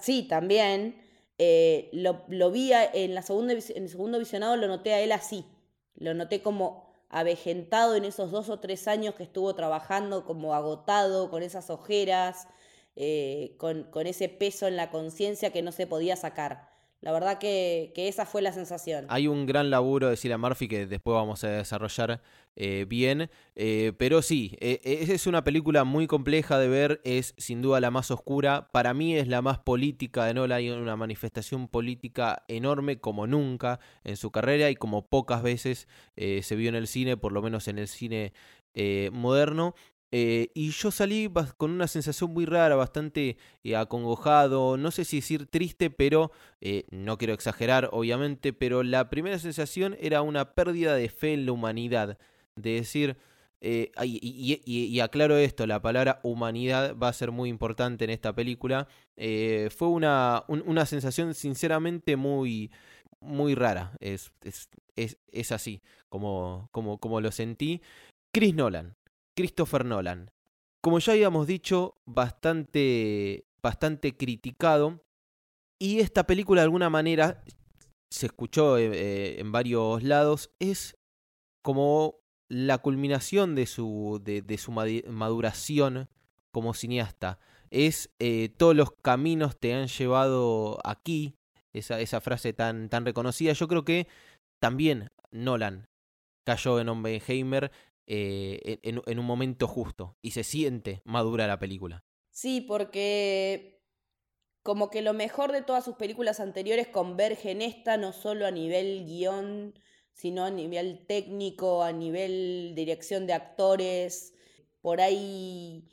sí, 0.00 0.24
también, 0.24 1.02
eh, 1.38 1.88
lo, 1.92 2.22
lo, 2.28 2.50
vi 2.50 2.72
en, 2.72 3.14
la 3.14 3.22
segunda, 3.22 3.52
en 3.52 3.82
el 3.82 3.88
segundo 3.88 4.18
visionado, 4.18 4.56
lo 4.56 4.68
noté 4.68 4.94
a 4.94 5.00
él 5.00 5.12
así, 5.12 5.44
lo 5.96 6.14
noté 6.14 6.42
como 6.42 6.84
avejentado 7.10 7.94
en 7.94 8.04
esos 8.04 8.32
dos 8.32 8.48
o 8.48 8.58
tres 8.58 8.88
años 8.88 9.14
que 9.14 9.22
estuvo 9.22 9.54
trabajando 9.54 10.24
como 10.24 10.52
agotado, 10.54 11.30
con 11.30 11.44
esas 11.44 11.70
ojeras, 11.70 12.48
eh, 12.96 13.56
con, 13.58 13.88
ese 14.06 14.28
peso 14.28 14.68
en 14.68 14.76
la 14.76 14.90
conciencia 14.90 15.50
que 15.50 15.62
no 15.62 15.72
se 15.72 15.86
podía 15.86 16.14
sacar. 16.14 16.68
La 17.00 17.12
verdad 17.12 17.38
que, 17.38 17.92
esa 17.96 18.24
fue 18.24 18.40
la 18.40 18.52
sensación. 18.52 19.04
Hay 19.08 19.26
un 19.26 19.46
gran 19.46 19.68
laburo 19.68 20.08
de 20.08 20.16
Cillian 20.16 20.40
Murphy 20.40 20.68
que 20.68 20.86
después 20.86 21.14
vamos 21.14 21.44
a 21.44 21.48
desarrollar 21.48 22.22
eh, 22.56 22.86
bien, 22.88 23.30
eh, 23.56 23.92
pero 23.98 24.22
sí, 24.22 24.56
es 24.60 25.26
una 25.26 25.44
película 25.44 25.84
muy 25.84 26.06
compleja 26.06 26.58
de 26.58 26.68
ver, 26.68 27.00
es 27.04 27.34
sin 27.36 27.60
duda 27.60 27.80
la 27.80 27.90
más 27.90 28.10
oscura, 28.10 28.70
para 28.72 28.94
mí 28.94 29.16
es 29.16 29.28
la 29.28 29.42
más 29.42 29.58
política 29.58 30.24
de 30.24 30.34
Nolan, 30.34 30.58
hay 30.58 30.70
una 30.70 30.96
manifestación 30.96 31.68
política 31.68 32.44
enorme 32.48 33.00
como 33.00 33.26
nunca 33.26 33.80
en 34.04 34.16
su 34.16 34.30
carrera 34.30 34.70
y 34.70 34.76
como 34.76 35.08
pocas 35.08 35.42
veces 35.42 35.88
se 36.16 36.56
vio 36.56 36.68
en 36.70 36.76
el 36.76 36.86
cine, 36.86 37.16
por 37.18 37.32
lo 37.32 37.42
menos 37.42 37.68
en 37.68 37.78
el 37.78 37.88
cine 37.88 38.32
moderno. 39.12 39.74
Eh, 40.16 40.52
y 40.54 40.70
yo 40.70 40.92
salí 40.92 41.28
con 41.56 41.72
una 41.72 41.88
sensación 41.88 42.32
muy 42.32 42.46
rara, 42.46 42.76
bastante 42.76 43.36
eh, 43.64 43.74
acongojado, 43.74 44.76
no 44.76 44.92
sé 44.92 45.04
si 45.04 45.16
decir 45.16 45.46
triste, 45.46 45.90
pero 45.90 46.30
eh, 46.60 46.84
no 46.92 47.18
quiero 47.18 47.34
exagerar, 47.34 47.88
obviamente, 47.90 48.52
pero 48.52 48.84
la 48.84 49.10
primera 49.10 49.40
sensación 49.40 49.96
era 49.98 50.22
una 50.22 50.54
pérdida 50.54 50.94
de 50.94 51.08
fe 51.08 51.32
en 51.34 51.46
la 51.46 51.52
humanidad, 51.52 52.16
de 52.54 52.74
decir, 52.74 53.16
y, 53.60 55.00
aclaro 55.00 55.36
esto, 55.36 55.66
la 55.66 55.82
palabra 55.82 56.20
humanidad 56.22 56.96
va 56.96 57.08
a 57.08 57.12
ser 57.12 57.32
muy 57.32 57.48
importante 57.48 58.04
en 58.04 58.10
esta 58.10 58.32
película, 58.32 58.86
fue 59.16 59.88
una, 59.88 60.44
una 60.46 60.86
sensación 60.86 61.34
sinceramente 61.34 62.14
muy, 62.14 62.70
muy 63.20 63.56
rara, 63.56 63.96
es, 63.98 64.30
es, 64.44 64.68
es, 64.94 65.18
es 65.32 65.50
así 65.50 65.82
como, 66.08 66.68
como, 66.70 66.98
como 66.98 67.20
lo 67.20 67.32
sentí. 67.32 67.82
Chris 68.32 68.54
Nolan, 68.54 68.94
Christopher 69.34 69.84
Nolan. 69.84 70.30
Como 70.80 70.98
ya 70.98 71.12
habíamos 71.12 71.46
dicho, 71.46 71.96
bastante, 72.04 73.46
bastante 73.62 74.16
criticado. 74.16 75.02
Y 75.78 76.00
esta 76.00 76.26
película 76.26 76.60
de 76.60 76.64
alguna 76.64 76.90
manera, 76.90 77.42
se 78.10 78.26
escuchó 78.26 78.78
eh, 78.78 78.90
eh, 78.92 79.40
en 79.40 79.50
varios 79.50 80.02
lados, 80.02 80.50
es 80.58 80.96
como 81.62 82.20
la 82.48 82.78
culminación 82.78 83.54
de 83.54 83.66
su, 83.66 84.20
de, 84.22 84.58
su 84.58 84.70
maduración 84.72 86.08
como 86.52 86.74
cineasta. 86.74 87.38
Es 87.70 88.10
eh, 88.20 88.50
todos 88.56 88.76
los 88.76 88.92
caminos 88.92 89.58
te 89.58 89.74
han 89.74 89.88
llevado 89.88 90.78
aquí, 90.84 91.34
esa, 91.72 92.00
esa 92.00 92.20
frase 92.20 92.52
tan, 92.52 92.88
tan 92.88 93.04
reconocida. 93.04 93.52
Yo 93.52 93.66
creo 93.66 93.84
que 93.84 94.06
también 94.60 95.10
Nolan 95.32 95.88
cayó 96.44 96.78
en 96.78 96.90
Oppenheimer 96.90 97.72
eh, 98.06 98.80
en, 98.82 99.18
un 99.18 99.24
momento 99.24 99.66
justo 99.66 100.18
y 100.20 100.32
se 100.32 100.44
siente 100.44 101.00
madura 101.04 101.46
la 101.46 101.58
película. 101.58 102.04
Sí, 102.30 102.60
porque 102.60 103.82
como 104.62 104.90
que 104.90 105.02
lo 105.02 105.14
mejor 105.14 105.52
de 105.52 105.62
todas 105.62 105.84
sus 105.84 105.96
películas 105.96 106.40
anteriores 106.40 106.88
converge 106.88 107.50
en 107.50 107.62
esta, 107.62 107.96
no 107.96 108.12
solo 108.12 108.46
a 108.46 108.50
nivel 108.50 109.04
guion, 109.06 109.74
sino 110.12 110.44
a 110.44 110.50
nivel 110.50 111.06
técnico, 111.06 111.82
a 111.82 111.92
nivel 111.92 112.72
dirección 112.74 113.26
de 113.26 113.34
actores. 113.34 114.34
Por 114.80 115.00
ahí 115.00 115.88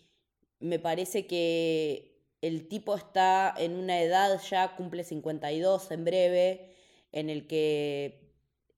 me 0.59 0.79
parece 0.79 1.27
que 1.27 2.11
el 2.41 2.67
tipo 2.67 2.95
está 2.95 3.53
en 3.57 3.75
una 3.75 4.01
edad 4.01 4.39
ya, 4.49 4.75
cumple 4.75 5.03
52 5.03 5.91
en 5.91 6.03
breve, 6.03 6.75
en 7.11 7.29
el 7.29 7.47
que 7.47 8.20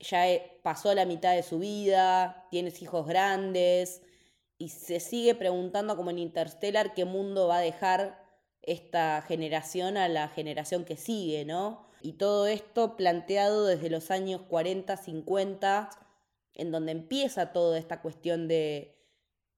ya 0.03 0.25
pasó 0.61 0.93
la 0.93 1.05
mitad 1.05 1.35
de 1.35 1.43
su 1.43 1.59
vida, 1.59 2.47
tienes 2.51 2.81
hijos 2.81 3.07
grandes 3.07 4.01
y 4.57 4.69
se 4.69 4.99
sigue 4.99 5.35
preguntando 5.35 5.97
como 5.97 6.11
en 6.11 6.19
Interstellar 6.19 6.93
qué 6.93 7.05
mundo 7.05 7.47
va 7.47 7.57
a 7.57 7.61
dejar 7.61 8.23
esta 8.61 9.21
generación 9.23 9.97
a 9.97 10.07
la 10.07 10.29
generación 10.29 10.85
que 10.85 10.95
sigue, 10.95 11.45
¿no? 11.45 11.87
Y 12.01 12.13
todo 12.13 12.47
esto 12.47 12.95
planteado 12.95 13.65
desde 13.65 13.89
los 13.89 14.11
años 14.11 14.41
40, 14.43 14.95
50, 14.95 15.89
en 16.55 16.71
donde 16.71 16.91
empieza 16.91 17.51
toda 17.51 17.77
esta 17.77 18.01
cuestión 18.01 18.47
de, 18.47 18.95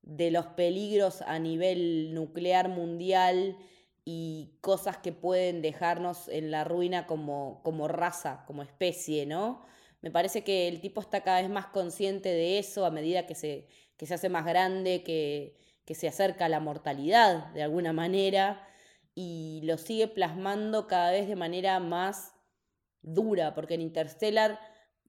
de 0.02 0.32
los 0.32 0.46
peligros 0.48 1.22
a 1.22 1.40
nivel 1.40 2.14
nuclear 2.14 2.70
mundial 2.70 3.58
y 4.06 4.58
cosas 4.62 4.98
que 4.98 5.12
pueden 5.12 5.62
dejarnos 5.62 6.28
en 6.28 6.52
la 6.52 6.64
ruina 6.64 7.08
como, 7.08 7.62
como 7.64 7.88
raza, 7.88 8.44
como 8.46 8.62
especie, 8.62 9.26
¿no? 9.26 9.66
Me 10.06 10.12
parece 10.12 10.44
que 10.44 10.68
el 10.68 10.82
tipo 10.82 11.02
está 11.02 11.22
cada 11.22 11.42
vez 11.42 11.50
más 11.50 11.66
consciente 11.66 12.30
de 12.30 12.60
eso 12.60 12.86
a 12.86 12.92
medida 12.92 13.26
que 13.26 13.34
se, 13.34 13.66
que 13.98 14.06
se 14.06 14.14
hace 14.14 14.30
más 14.30 14.46
grande, 14.46 15.02
que, 15.02 15.58
que 15.84 15.96
se 15.96 16.08
acerca 16.08 16.46
a 16.46 16.50
la 16.50 16.60
mortalidad 16.60 17.48
de 17.54 17.64
alguna 17.64 17.92
manera 17.92 18.68
y 19.16 19.62
lo 19.64 19.80
sigue 19.80 20.08
plasmando 20.08 20.86
cada 20.86 21.10
vez 21.10 21.28
de 21.28 21.36
manera 21.36 21.80
más 21.80 22.36
dura, 23.02 23.56
porque 23.56 23.74
en 23.74 23.82
Interstellar 23.82 24.60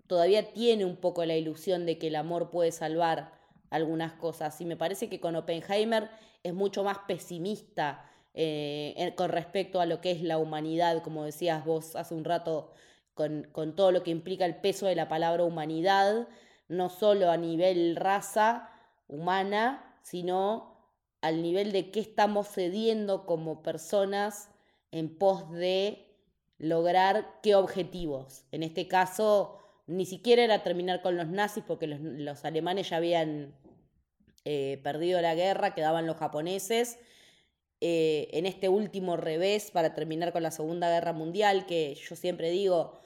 todavía 0.06 0.54
tiene 0.54 0.86
un 0.86 0.96
poco 0.96 1.26
la 1.26 1.36
ilusión 1.36 1.84
de 1.84 1.98
que 1.98 2.06
el 2.06 2.16
amor 2.16 2.48
puede 2.48 2.72
salvar 2.72 3.32
algunas 3.68 4.14
cosas. 4.14 4.58
Y 4.62 4.64
me 4.64 4.78
parece 4.78 5.10
que 5.10 5.20
con 5.20 5.36
Oppenheimer 5.36 6.08
es 6.42 6.54
mucho 6.54 6.84
más 6.84 7.00
pesimista 7.06 8.10
eh, 8.32 9.12
con 9.14 9.28
respecto 9.28 9.78
a 9.78 9.84
lo 9.84 10.00
que 10.00 10.12
es 10.12 10.22
la 10.22 10.38
humanidad, 10.38 11.02
como 11.02 11.24
decías 11.24 11.66
vos 11.66 11.96
hace 11.96 12.14
un 12.14 12.24
rato 12.24 12.72
con, 13.16 13.74
todo 13.74 13.92
lo 13.92 14.02
que 14.02 14.10
implica 14.10 14.44
el 14.44 14.56
peso 14.56 14.86
de 14.86 14.94
la 14.94 15.08
palabra 15.08 15.42
humanidad, 15.42 16.28
no 16.68 16.90
solo 16.90 17.30
a 17.30 17.38
nivel 17.38 17.96
raza 17.96 18.68
humana, 19.08 19.98
sino 20.02 20.76
al 21.22 21.40
nivel 21.40 21.72
de 21.72 21.90
qué 21.90 22.00
estamos 22.00 22.46
cediendo 22.46 23.24
como 23.24 23.62
personas 23.62 24.50
en 24.92 25.16
pos 25.16 25.50
de 25.50 26.14
lograr 26.58 27.40
qué 27.42 27.54
objetivos. 27.54 28.44
En 28.52 28.62
este 28.62 28.86
caso, 28.86 29.60
ni 29.86 30.04
siquiera 30.04 30.44
era 30.44 30.62
terminar 30.62 31.00
con 31.00 31.16
los 31.16 31.26
nazis 31.26 31.64
porque 31.66 31.86
los, 31.86 32.44
alemanes 32.44 32.90
ya 32.90 32.98
habían 32.98 33.54
eh, 34.44 34.78
perdido 34.84 35.22
la 35.22 35.34
guerra, 35.34 35.74
quedaban 35.74 36.06
los 36.06 36.18
japoneses. 36.18 36.98
Eh, 37.80 38.28
en 38.32 38.46
este 38.46 38.68
último 38.68 39.16
revés 39.16 39.70
para 39.70 39.94
terminar 39.94 40.32
con 40.32 40.42
la 40.42 40.50
Segunda 40.50 40.90
Guerra 40.90 41.14
Mundial, 41.14 41.64
que 41.66 41.94
yo 41.94 42.14
siempre 42.14 42.50
digo, 42.50 42.98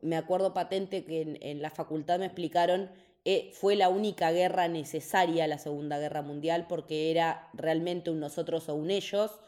me 0.00 0.16
acuerdo 0.16 0.54
patente 0.54 1.04
que 1.04 1.38
en, 1.40 1.62
la 1.62 1.70
facultad 1.70 2.18
me 2.18 2.26
explicaron, 2.26 2.90
eh, 3.24 3.50
fue 3.52 3.76
la 3.76 3.88
única 3.88 4.30
guerra 4.30 4.68
necesaria 4.68 5.46
la 5.46 5.58
Segunda 5.58 5.98
Guerra 5.98 6.22
Mundial 6.22 6.66
porque 6.68 7.10
era 7.10 7.50
realmente 7.52 8.10
un 8.10 8.20
nosotros 8.20 8.68
o 8.68 8.74
un 8.74 8.90
ellos, 8.90 9.40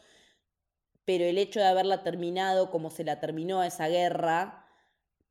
pero 1.04 1.24
el 1.24 1.38
hecho 1.38 1.60
de 1.60 1.66
haberla 1.66 2.02
terminado 2.02 2.70
como 2.70 2.90
se 2.90 3.04
la 3.04 3.20
terminó 3.20 3.62
esa 3.62 3.88
guerra, 3.88 4.66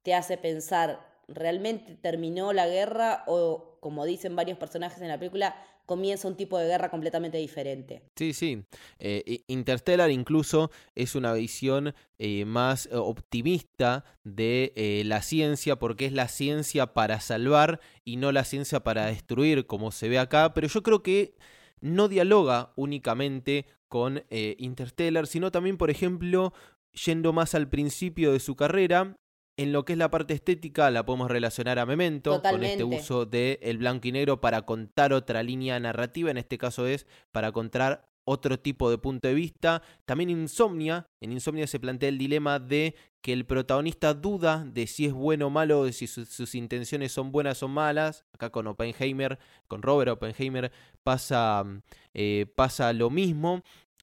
te 0.03 0.13
hace 0.13 0.37
pensar, 0.37 0.99
¿realmente 1.27 1.95
terminó 1.95 2.53
la 2.53 2.67
guerra 2.67 3.23
o, 3.27 3.77
como 3.79 4.05
dicen 4.05 4.35
varios 4.35 4.57
personajes 4.57 5.01
en 5.01 5.09
la 5.09 5.19
película, 5.19 5.55
comienza 5.89 6.27
un 6.27 6.35
tipo 6.35 6.55
de 6.59 6.67
guerra 6.67 6.91
completamente 6.91 7.39
diferente. 7.39 8.03
Sí, 8.15 8.33
sí. 8.33 8.63
Eh, 8.99 9.41
Interstellar 9.47 10.11
incluso 10.11 10.69
es 10.93 11.15
una 11.15 11.33
visión 11.33 11.95
eh, 12.19 12.45
más 12.45 12.85
eh, 12.85 12.95
optimista 12.95 14.05
de 14.23 15.01
la 15.03 15.23
ciencia, 15.23 15.79
porque 15.79 16.05
es 16.05 16.13
la 16.13 16.27
ciencia 16.27 16.93
para 16.93 17.19
salvar 17.21 17.79
y 18.05 18.17
no 18.17 18.31
la 18.31 18.43
ciencia 18.43 18.81
para 18.81 19.07
destruir, 19.07 19.65
como 19.65 19.91
se 19.91 20.09
ve 20.09 20.19
acá, 20.19 20.53
pero 20.53 20.67
yo 20.67 20.83
creo 20.83 21.01
que 21.01 21.33
no 21.81 22.07
dialoga 22.07 22.71
únicamente 22.75 23.65
con 23.87 24.23
Interstellar, 24.29 25.25
sino 25.25 25.49
también, 25.49 25.77
por 25.77 25.89
ejemplo, 25.89 26.53
yendo 27.03 27.33
más 27.33 27.55
al 27.55 27.67
principio 27.67 28.31
de 28.31 28.39
su 28.39 28.55
carrera, 28.55 29.17
en 29.59 29.73
lo 29.73 29.83
que 29.83 29.91
es 29.91 29.99
la 29.99 30.09
parte 30.09 30.33
estética 30.33 30.89
la 30.89 31.05
podemos 31.05 31.29
relacionar 31.29 31.79
a 31.79 31.85
Memento 31.85 32.41
con 32.41 32.63
este 32.63 32.85
uso 32.85 33.25
de 33.25 33.59
el 33.61 33.77
blanco 33.77 34.07
y 34.07 34.13
negro 34.13 34.39
para 34.39 34.61
contar 34.61 35.11
otra 35.11 35.43
línea 35.43 35.77
narrativa, 35.81 36.31
en 36.31 36.37
este 36.37 36.57
caso 36.57 36.87
es 36.87 37.05
para 37.33 37.51
contar 37.51 38.09
otro 38.23 38.57
tipo 38.57 38.89
de 38.89 38.97
punto 38.97 39.27
de 39.27 39.33
vista. 39.33 39.81
También 40.05 40.29
Insomnia, 40.29 41.07
en 41.19 41.33
Insomnia 41.33 41.67
se 41.67 41.77
plantea 41.77 42.07
el 42.07 42.17
dilema 42.17 42.59
de 42.59 42.95
que 43.19 43.33
el 43.33 43.45
protagonista 43.45 44.13
duda 44.13 44.63
de 44.65 44.87
si 44.87 45.07
es 45.07 45.11
bueno 45.11 45.47
o 45.47 45.49
malo, 45.49 45.83
de 45.83 45.91
si 45.91 46.07
sus 46.07 46.55
intenciones 46.55 47.11
son 47.11 47.33
buenas 47.33 47.61
o 47.61 47.67
malas. 47.67 48.23
Acá 48.31 48.51
con 48.51 48.65
Oppenheimer, 48.65 49.39
con 49.67 49.81
Robert 49.81 50.11
Oppenheimer 50.11 50.71
pasa, 51.03 51.65
eh, 52.13 52.45
pasa 52.55 52.93
lo 52.93 53.09
mismo. 53.09 53.61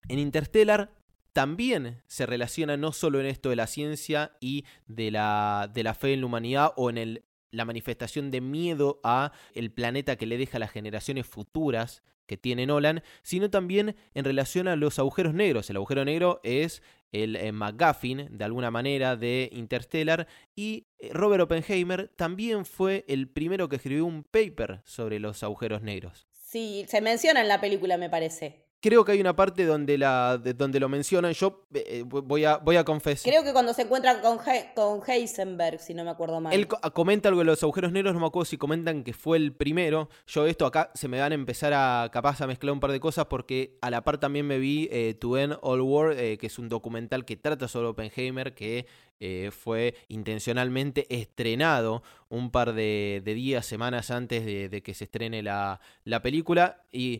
En 0.09 0.19
Interstellar 0.19 0.91
también 1.37 2.01
se 2.07 2.25
relaciona 2.25 2.79
no 2.79 2.93
solo 2.93 3.21
en 3.21 3.27
esto 3.27 3.51
de 3.51 3.57
la 3.57 3.67
ciencia 3.67 4.33
y 4.41 4.65
de 4.87 5.11
la, 5.11 5.71
de 5.71 5.83
la 5.83 5.93
fe 5.93 6.15
en 6.15 6.21
la 6.21 6.29
humanidad 6.29 6.73
o 6.77 6.89
en 6.89 7.23
la 7.51 7.65
manifestación 7.67 8.31
de 8.31 8.41
miedo 8.41 9.01
a 9.05 9.33
el 9.53 9.71
planeta 9.71 10.17
que 10.17 10.25
le 10.25 10.39
deja 10.39 10.57
a 10.57 10.61
las 10.61 10.71
generaciones 10.71 11.27
futuras 11.27 12.03
que 12.25 12.39
tiene 12.39 12.65
Nolan, 12.65 13.03
sino 13.23 13.51
también 13.51 13.97
en 14.15 14.25
relación 14.25 14.67
a 14.67 14.77
los 14.77 14.99
agujeros 14.99 15.35
negros. 15.35 15.69
El 15.69 15.77
agujero 15.77 16.07
negro 16.07 16.41
es 16.43 16.83
el 17.13 17.37
eh, 17.37 17.53
McGuffin, 17.53 18.29
de 18.31 18.45
alguna 18.47 18.71
manera, 18.71 19.15
de 19.15 19.51
Interstellar, 19.53 20.27
y 20.55 20.87
eh, 20.99 21.11
Robert 21.13 21.43
Oppenheimer 21.43 22.09
también 22.17 22.65
fue 22.65 23.05
el 23.09 23.29
primero 23.29 23.69
que 23.69 23.77
escribió 23.77 24.07
un 24.07 24.25
paper 24.25 24.81
sobre 24.87 25.21
los 25.21 25.43
agujeros 25.43 25.83
negros. 25.83 26.27
Sí, 26.33 26.87
se 26.89 27.03
menciona 27.03 27.43
en 27.43 27.49
la 27.49 27.61
película, 27.61 27.99
me 27.99 28.09
parece. 28.09 28.66
Creo 28.81 29.05
que 29.05 29.13
hay 29.13 29.21
una 29.21 29.35
parte 29.35 29.65
donde, 29.65 29.97
la, 29.97 30.39
donde 30.39 30.79
lo 30.79 30.89
mencionan. 30.89 31.33
Yo 31.33 31.67
eh, 31.73 31.85
eh, 31.87 32.03
voy, 32.05 32.45
a, 32.45 32.59
voy 32.59 32.77
a 32.77 32.85
confesar. 32.85 33.31
Creo 33.31 33.43
que 33.43 33.53
cuando 33.53 33.73
se 33.73 33.83
encuentra 33.83 34.21
con, 34.21 34.39
con 34.75 35.01
Heisenberg, 35.07 35.81
si 35.81 35.95
no 35.95 36.05
me 36.05 36.11
acuerdo 36.11 36.41
mal. 36.41 36.53
Él 36.53 36.69
comenta 36.69 37.29
algo 37.29 37.41
de 37.41 37.47
los 37.47 37.63
agujeros 37.63 37.91
negros, 37.91 38.13
no 38.13 38.21
me 38.21 38.27
acuerdo 38.27 38.45
si 38.45 38.59
comentan 38.59 39.03
que 39.03 39.15
fue 39.15 39.39
el 39.39 39.55
primero. 39.55 40.09
Yo 40.27 40.47
esto 40.47 40.67
acá 40.67 40.91
se 40.95 41.09
me 41.09 41.19
van 41.19 41.33
a 41.33 41.35
empezar 41.35 41.73
a 41.73 42.11
capaz 42.13 42.41
a 42.43 42.47
mezclar 42.47 42.73
un 42.73 42.81
par 42.81 42.93
de 42.93 43.01
cosas 43.01 43.27
porque 43.27 43.79
a 43.81 43.91
la 43.91 44.05
par 44.05 44.19
también 44.19 44.47
me 44.47 44.59
vi 44.59 44.89
eh, 44.93 45.15
To 45.19 45.39
End 45.39 45.59
All 45.63 45.81
War, 45.81 46.15
que 46.15 46.39
es 46.47 46.59
un 46.59 46.69
documental 46.69 47.25
que 47.25 47.37
trata 47.37 47.69
sobre 47.69 47.89
Oppenheimer, 47.89 48.55
que 48.55 48.87
eh, 49.19 49.51
fue 49.51 49.95
intencionalmente 50.09 51.07
estrenado 51.09 52.03
un 52.29 52.51
par 52.51 52.75
de, 52.75 53.23
días, 53.25 53.65
semanas 53.65 54.11
antes 54.11 54.45
de, 54.45 54.83
que 54.83 54.93
se 54.93 55.05
estrene 55.05 55.43
la, 55.43 55.81
película. 56.23 56.83
Y, 56.93 57.19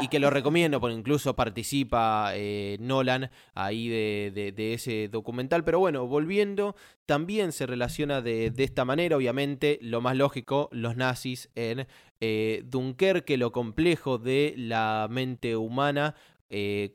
y 0.00 0.08
que 0.08 0.18
lo 0.18 0.30
recomiendo, 0.30 0.80
porque 0.80 0.96
incluso 0.96 1.36
participa 1.36 2.32
eh, 2.34 2.78
Nolan 2.80 3.30
ahí 3.54 3.88
de, 3.88 4.72
ese 4.74 5.08
documental. 5.08 5.62
Pero 5.62 5.78
bueno, 5.78 6.06
volviendo, 6.06 6.74
también 7.06 7.52
se 7.52 7.66
relaciona 7.66 8.20
de, 8.20 8.52
esta 8.56 8.84
manera, 8.84 9.16
obviamente, 9.16 9.78
lo 9.80 10.00
más 10.00 10.16
lógico, 10.16 10.68
los 10.72 10.96
nazis 10.96 11.48
en 11.54 11.86
eh, 12.20 12.64
Dunkerque, 12.66 13.36
lo 13.36 13.52
complejo 13.52 14.18
de 14.18 14.54
la 14.56 15.06
mente 15.08 15.54
humana 15.54 16.16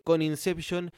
con 0.04 0.24
Inception 0.24 0.92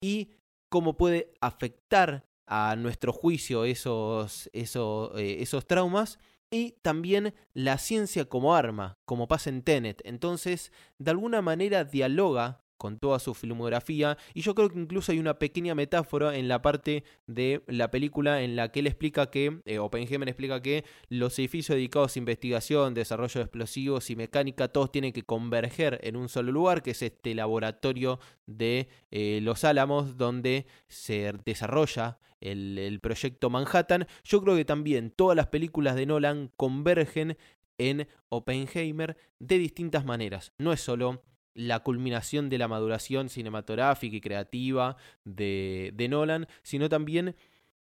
y 0.00 0.30
cómo 0.68 0.96
puede 0.96 1.32
afectar 1.40 2.25
a 2.46 2.76
nuestro 2.76 3.12
juicio 3.12 3.64
esos, 3.64 4.48
esos, 4.52 5.18
eh, 5.18 5.38
esos 5.40 5.66
traumas 5.66 6.18
y 6.50 6.72
también 6.82 7.34
la 7.54 7.78
ciencia 7.78 8.26
como 8.26 8.54
arma, 8.54 8.98
como 9.04 9.28
pasa 9.28 9.50
en 9.50 9.62
Tenet. 9.62 10.00
Entonces, 10.04 10.72
de 10.98 11.10
alguna 11.10 11.42
manera 11.42 11.84
dialoga 11.84 12.65
con 12.76 12.98
toda 12.98 13.18
su 13.18 13.34
filmografía 13.34 14.18
y 14.34 14.42
yo 14.42 14.54
creo 14.54 14.68
que 14.70 14.78
incluso 14.78 15.12
hay 15.12 15.18
una 15.18 15.38
pequeña 15.38 15.74
metáfora 15.74 16.36
en 16.36 16.48
la 16.48 16.62
parte 16.62 17.04
de 17.26 17.62
la 17.66 17.90
película 17.90 18.42
en 18.42 18.56
la 18.56 18.70
que 18.70 18.80
él 18.80 18.86
explica 18.86 19.30
que, 19.30 19.60
eh, 19.64 19.78
Oppenheimer 19.78 20.28
explica 20.28 20.60
que 20.60 20.84
los 21.08 21.38
edificios 21.38 21.76
dedicados 21.76 22.16
a 22.16 22.18
investigación, 22.18 22.94
desarrollo 22.94 23.40
de 23.40 23.44
explosivos 23.44 24.10
y 24.10 24.16
mecánica, 24.16 24.68
todos 24.68 24.92
tienen 24.92 25.12
que 25.12 25.22
converger 25.22 26.00
en 26.02 26.16
un 26.16 26.28
solo 26.28 26.52
lugar, 26.52 26.82
que 26.82 26.92
es 26.92 27.02
este 27.02 27.34
laboratorio 27.34 28.18
de 28.46 28.88
eh, 29.10 29.40
Los 29.42 29.64
Álamos, 29.64 30.16
donde 30.16 30.66
se 30.88 31.32
desarrolla 31.44 32.18
el, 32.40 32.78
el 32.78 33.00
proyecto 33.00 33.50
Manhattan. 33.50 34.06
Yo 34.24 34.42
creo 34.42 34.56
que 34.56 34.64
también 34.64 35.10
todas 35.10 35.36
las 35.36 35.48
películas 35.48 35.96
de 35.96 36.06
Nolan 36.06 36.52
convergen 36.56 37.36
en 37.78 38.08
Oppenheimer 38.28 39.16
de 39.38 39.58
distintas 39.58 40.04
maneras. 40.04 40.52
No 40.58 40.72
es 40.72 40.80
solo 40.80 41.22
la 41.56 41.80
culminación 41.80 42.50
de 42.50 42.58
la 42.58 42.68
maduración 42.68 43.30
cinematográfica 43.30 44.16
y 44.16 44.20
creativa 44.20 44.96
de, 45.24 45.90
de, 45.94 46.08
Nolan, 46.08 46.46
sino 46.62 46.88
también 46.88 47.34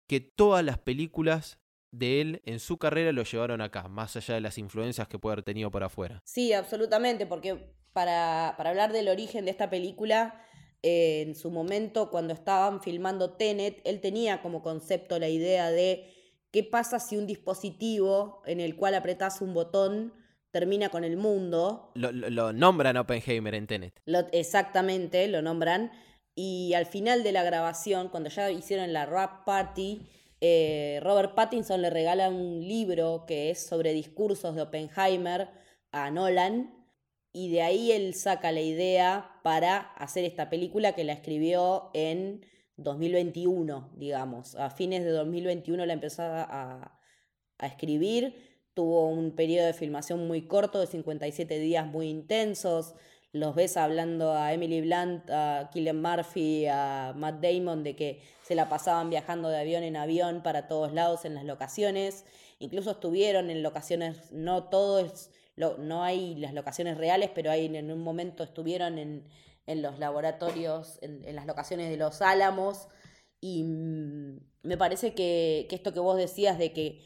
que 0.08 0.20
todas 0.22 0.64
las 0.64 0.78
películas 0.78 1.60
de 1.92 2.22
él 2.22 2.42
en 2.46 2.60
su 2.60 2.78
carrera 2.78 3.12
lo 3.12 3.24
llevaron 3.24 3.62
acá, 3.62 3.88
más 3.88 4.16
allá 4.16 4.36
de 4.36 4.42
las 4.42 4.58
influencias 4.58 5.08
que 5.08 5.18
puede 5.18 5.34
haber 5.34 5.44
tenido 5.44 5.72
por 5.72 5.84
afuera. 5.84 6.22
Sí, 6.26 6.54
absolutamente, 6.54 7.26
porque 7.26 7.74
para, 7.92 8.54
para 8.56 8.70
hablar 8.70 8.94
del 8.94 9.08
origen 9.08 9.46
de 9.46 9.52
esta 9.52 9.70
película, 9.70 10.46
eh, 10.84 11.24
en 11.26 11.34
su 11.34 11.50
momento 11.50 12.12
cuando 12.12 12.34
estaban 12.34 12.84
filmando 12.84 13.32
Tenet, 13.32 13.82
él 13.86 14.00
tenía 14.02 14.44
como 14.44 14.62
concepto 14.62 15.18
la 15.18 15.30
idea 15.30 15.72
de 15.72 16.14
qué 16.52 16.64
pasa 16.64 17.00
si 17.00 17.18
un 17.18 17.26
dispositivo 17.26 18.44
en 18.46 18.60
el 18.60 18.76
cual 18.76 18.94
apretás 18.94 19.42
un 19.42 19.56
botón 19.56 20.14
termina 20.56 20.88
con 20.88 21.04
el 21.04 21.18
mundo. 21.18 21.92
Lo, 21.96 22.54
nombran 22.54 22.96
Oppenheimer 22.96 23.56
en 23.56 23.68
Tenet. 23.68 24.00
exactamente, 24.32 25.28
lo 25.28 25.42
nombran. 25.42 25.92
Y 26.34 26.74
al 26.76 26.86
final 26.86 27.24
de 27.24 27.34
la 27.34 27.44
grabación, 27.44 28.08
cuando 28.08 28.30
ya 28.30 28.50
hicieron 28.50 28.94
la 28.94 29.06
rap 29.06 29.44
party, 29.44 30.08
eh, 30.40 31.02
Robert 31.04 31.36
Pattinson 31.36 31.82
le 31.82 31.90
regala 31.90 32.30
un 32.30 32.66
libro 32.66 33.26
que 33.28 33.50
es 33.50 33.68
sobre 33.68 33.92
discursos 33.92 34.56
de 34.56 34.62
Oppenheimer 34.62 35.50
a 35.92 36.10
Nolan. 36.10 36.74
Y 37.34 37.52
de 37.52 37.62
ahí 37.62 37.92
él 37.92 38.14
saca 38.14 38.54
la 38.54 38.62
idea 38.62 39.42
para 39.44 39.78
hacer 39.98 40.24
esta 40.24 40.50
película 40.50 40.94
que 40.94 41.04
la 41.04 41.12
escribió 41.12 41.92
en 41.94 42.46
2021, 42.78 43.92
digamos. 43.98 44.56
A 44.56 44.70
fines 44.70 45.04
de 45.04 45.10
2021 45.10 45.86
la 45.86 45.92
empezó 45.92 46.24
a, 46.24 46.98
a 47.58 47.68
escribir 47.68 48.55
tuvo 48.76 49.08
un 49.08 49.32
periodo 49.32 49.66
de 49.66 49.74
filmación 49.74 50.28
muy 50.28 50.44
corto, 50.44 50.80
de 50.80 50.88
57 50.88 51.58
días 51.60 51.88
muy 51.88 52.10
intensos. 52.10 52.94
Los 53.32 53.56
ves 53.56 53.78
hablando 53.78 54.34
a 54.34 54.54
Emily 54.54 54.82
Blunt, 54.82 55.30
a 55.30 55.70
Killian 55.74 56.02
Murphy, 56.02 56.68
a 56.68 57.14
Matt 57.16 57.42
Damon 57.42 57.84
de 57.84 57.96
que 57.96 58.22
se 58.44 58.54
la 58.54 58.70
pasaban 58.70 59.10
viajando 59.10 59.50
de 59.50 59.58
avión 59.58 59.84
en 59.84 59.96
avión 59.96 60.44
para 60.44 60.68
todos 60.68 60.94
lados 60.94 61.26
en 61.26 61.36
las 61.36 61.46
locaciones. 61.46 62.26
Incluso 62.60 62.92
estuvieron 62.92 63.50
en 63.50 63.64
locaciones, 63.64 64.32
no 64.32 64.66
todo 64.66 65.00
es, 65.00 65.32
no 65.56 66.04
hay 66.04 66.36
las 66.36 66.54
locaciones 66.54 66.98
reales, 66.98 67.32
pero 67.34 67.52
hay 67.52 67.66
en 67.66 67.92
un 67.92 68.02
momento 68.02 68.44
estuvieron 68.44 68.98
en, 68.98 69.26
los 69.68 70.00
laboratorios, 70.00 71.00
en, 71.02 71.36
las 71.36 71.46
locaciones 71.46 71.90
de 71.90 71.98
los 71.98 72.22
Álamos. 72.22 72.88
Y 73.40 73.64
mm, 73.64 74.40
me 74.64 74.78
parece 74.78 75.14
que, 75.14 75.66
que 75.70 75.76
esto 75.76 75.94
que 75.94 76.00
vos 76.00 76.18
decías 76.18 76.58
de 76.58 76.74
que 76.74 77.02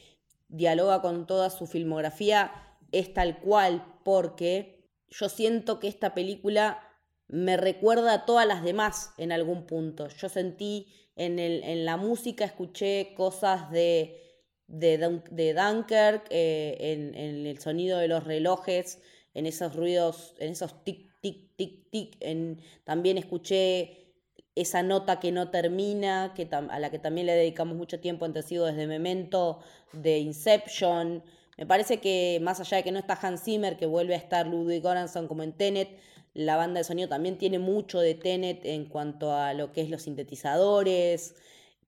dialoga 0.50 1.02
con 1.02 1.26
toda 1.26 1.50
su 1.50 1.68
filmografía 1.68 2.52
es 2.92 3.14
tal 3.14 3.40
cual, 3.40 3.86
porque 4.04 4.86
yo 5.10 5.30
siento 5.30 5.80
que 5.80 5.88
esta 5.88 6.14
película 6.14 6.84
me 7.28 7.58
recuerda 7.58 8.14
a 8.14 8.26
todas 8.26 8.48
las 8.48 8.64
demás 8.64 9.12
en 9.18 9.32
algún 9.32 9.66
punto. 9.66 10.08
Yo 10.10 10.30
sentí 10.30 10.88
en, 11.16 11.38
el, 11.40 11.64
en 11.64 11.86
la 11.86 11.96
música, 11.98 12.46
escuché 12.46 13.14
cosas 13.16 13.70
de, 13.72 14.20
de, 14.68 14.98
Dunkirk, 14.98 16.26
eh, 16.32 16.78
en, 16.80 17.16
en, 17.16 17.46
el 17.46 17.60
sonido 17.60 18.00
de 18.00 18.08
los 18.08 18.24
relojes, 18.24 19.00
en 19.34 19.46
esos 19.46 19.76
ruidos, 19.76 20.36
en 20.40 20.54
esos 20.54 20.84
tic, 20.84 21.12
tic, 21.22 21.56
tic, 21.56 21.90
tic. 21.92 22.18
En, 22.20 22.60
también 22.84 23.18
escuché 23.18 24.09
esa 24.56 24.84
nota 24.84 25.20
que 25.20 25.32
no 25.32 25.50
termina, 25.50 26.34
que 26.36 26.48
a 26.52 26.80
la 26.80 26.90
que 26.90 27.00
también 27.00 27.28
le 27.28 27.34
dedicamos 27.34 27.78
mucho 27.78 28.00
tiempo 28.00 28.26
en 28.26 28.34
Tecido 28.34 28.66
desde 28.66 28.88
Memento, 28.88 29.60
de 29.94 30.20
Inception. 30.20 31.24
Me 31.58 31.66
parece 31.66 32.00
que 32.00 32.40
más 32.42 32.60
allá 32.60 32.78
de 32.78 32.84
que 32.84 32.92
no 32.92 33.00
está 33.00 33.18
Hans 33.22 33.44
Zimmer, 33.44 33.78
que 33.78 33.86
vuelve 33.86 34.16
a 34.16 34.18
estar 34.18 34.48
Ludwig 34.48 34.82
Göransson 34.82 35.28
como 35.28 35.44
en 35.44 35.54
Tenet, 35.54 36.00
la 36.34 36.56
banda 36.56 36.80
de 36.80 36.84
sonido 36.84 37.10
también 37.10 37.38
tiene 37.38 37.60
mucho 37.60 38.00
de 38.00 38.16
Tenet 38.16 38.66
en 38.66 38.86
cuanto 38.86 39.34
a 39.34 39.54
lo 39.54 39.72
que 39.72 39.82
es 39.82 39.90
los 39.90 40.04
sintetizadores, 40.04 41.36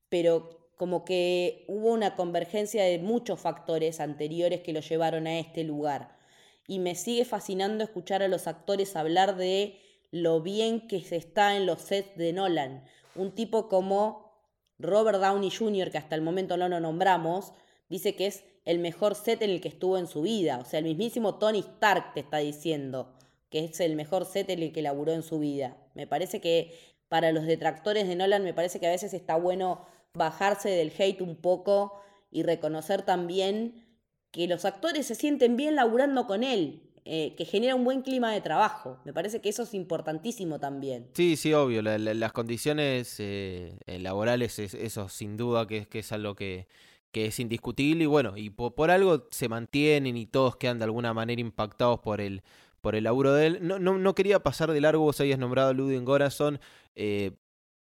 pero 0.10 0.62
como 0.78 1.06
que 1.06 1.64
hubo 1.68 1.92
una 1.92 2.16
convergencia 2.16 2.84
de 2.84 2.98
muchos 2.98 3.40
factores 3.40 4.00
anteriores 4.00 4.62
que 4.62 4.74
lo 4.74 4.80
llevaron 4.80 5.28
a 5.28 5.40
este 5.40 5.64
lugar. 5.64 6.18
Y 6.68 6.80
me 6.80 6.96
sigue 6.96 7.24
fascinando 7.24 7.84
escuchar 7.84 8.24
a 8.24 8.28
los 8.28 8.48
actores 8.48 8.96
hablar 8.96 9.36
de 9.36 9.80
lo 10.12 10.42
bien 10.42 10.88
que 10.88 11.02
se 11.02 11.16
está 11.16 11.56
en 11.56 11.66
los 11.66 11.82
sets 11.82 12.16
de 12.18 12.34
Nolan. 12.34 12.84
Un 13.16 13.34
tipo 13.34 13.70
como 13.70 14.32
Robert 14.78 15.20
Downey 15.20 15.50
Jr., 15.50 15.90
que 15.90 15.98
hasta 15.98 16.16
el 16.16 16.22
momento 16.22 16.58
no 16.58 16.70
lo 16.70 16.80
nombramos, 16.80 17.54
dice 17.90 18.16
que 18.16 18.28
es 18.28 18.44
el 18.66 18.80
mejor 18.80 19.16
set 19.16 19.42
en 19.42 19.50
el 19.50 19.62
que 19.62 19.70
estuvo 19.70 19.98
en 19.98 20.08
su 20.08 20.22
vida. 20.22 20.60
O 20.60 20.66
sea, 20.66 20.80
el 20.80 20.86
mismísimo 20.86 21.36
Tony 21.36 21.60
Stark 21.60 22.14
te 22.14 22.20
está 22.20 22.38
diciendo 22.38 23.14
que 23.50 23.66
es 23.66 23.80
el 23.80 23.96
mejor 23.96 24.26
set 24.26 24.50
en 24.50 24.64
el 24.64 24.72
que 24.72 24.82
laburó 24.82 25.12
en 25.12 25.24
su 25.24 25.40
vida. 25.40 25.78
Me 25.94 26.08
parece 26.08 26.40
que 26.40 26.74
para 27.10 27.32
los 27.32 27.46
detractores 27.46 28.08
de 28.08 28.16
Nolan, 28.16 28.44
me 28.44 28.54
parece 28.54 28.80
que 28.80 28.88
a 28.88 28.92
veces 28.92 29.14
está 29.14 29.36
bueno 29.36 29.86
bajarse 30.14 30.70
del 30.70 30.94
hate 30.98 31.22
un 31.22 31.36
poco 31.36 32.02
y 32.32 32.44
reconocer 32.44 33.02
también 33.02 33.86
que 34.32 34.48
los 34.48 34.64
actores 34.64 35.06
se 35.08 35.16
sienten 35.16 35.58
bien 35.58 35.76
laburando 35.76 36.26
con 36.26 36.44
él. 36.44 36.91
Eh, 37.04 37.34
que 37.36 37.46
genera 37.46 37.74
un 37.74 37.84
buen 37.84 38.04
clima 38.04 38.32
de 38.32 38.42
trabajo. 38.42 39.00
Me 39.06 39.14
parece 39.14 39.42
que 39.42 39.50
eso 39.50 39.64
es 39.64 39.74
importantísimo 39.74 40.60
también. 40.60 41.08
Sí, 41.14 41.36
sí, 41.36 41.52
obvio. 41.52 41.82
las 41.82 42.32
condiciones 42.32 43.20
eh, 43.20 43.76
eh, 43.88 43.98
laborales, 43.98 44.60
eso 44.60 45.10
sin 45.10 45.36
duda 45.36 45.66
que, 45.66 45.88
que 45.88 46.00
es 46.00 46.12
algo 46.12 46.36
que, 46.36 46.68
es 47.12 47.40
indiscutible 47.40 48.04
y 48.04 48.08
bueno, 48.08 48.38
y 48.38 48.52
por, 48.52 48.92
algo 48.92 49.28
se 49.32 49.50
mantienen 49.50 50.16
y 50.16 50.28
todos 50.28 50.58
quedan 50.58 50.78
de 50.78 50.86
alguna 50.86 51.12
manera 51.14 51.42
impactados 51.42 52.00
por 52.02 52.22
el, 52.22 52.44
por 52.82 52.94
el 52.96 53.06
laburo 53.06 53.34
de 53.34 53.48
él. 53.48 53.60
No, 53.62 53.80
no, 53.80 54.16
quería 54.16 54.44
pasar 54.44 54.72
de 54.72 54.80
largo, 54.80 55.04
vos 55.04 55.20
habías 55.20 55.40
nombrado 55.40 55.70
a 55.70 55.74
Ludwig 55.74 56.04
Gorason. 56.04 56.60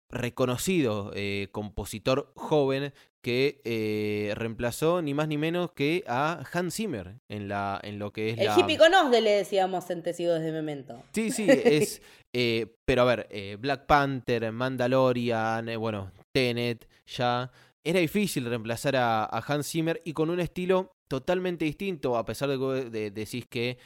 Reconocido 0.10 1.12
eh, 1.15 1.50
compositor 1.52 2.32
joven 2.36 2.94
que 3.22 3.62
eh, 3.63 4.34
reemplazó 4.36 5.02
ni 5.02 5.13
más 5.13 5.28
ni 5.28 5.38
menos 5.38 5.72
que 5.72 6.04
a 6.08 6.44
Hans 6.54 6.76
Zimmer 6.76 7.15
en, 7.28 7.48
la, 7.48 7.80
en 7.84 7.98
lo 7.98 8.13
que 8.13 8.30
es 8.30 8.39
el 8.39 8.46
la... 8.46 8.60
hippie 8.60 8.78
con 8.78 8.91
le 9.12 9.32
decíamos 9.32 9.89
en 9.89 10.04
Testigos 10.04 10.41
de 10.41 10.52
Memento. 10.52 11.04
Sí, 11.12 11.32
sí, 11.32 11.48
es... 11.50 12.02
Eh, 12.34 12.76
pero 12.86 13.04
a 13.04 13.06
ver, 13.06 13.58
Black 13.58 13.86
Panther, 13.86 14.52
Mandalorian, 14.52 15.80
bueno, 15.80 16.12
Tenet, 16.32 16.88
ya... 17.08 17.52
Era 17.88 18.00
difícil 18.00 18.46
reemplazar 18.46 18.96
a, 18.96 19.26
Hans 19.26 19.70
Zimmer 19.70 20.02
y 20.04 20.13
con 20.13 20.32
un 20.32 20.39
estilo 20.39 20.96
totalmente 21.08 21.65
distinto, 21.65 22.18
a 22.18 22.26
pesar 22.26 22.50
de 22.50 22.58
que 22.58 23.12
decís 23.12 23.46
que 23.46 23.78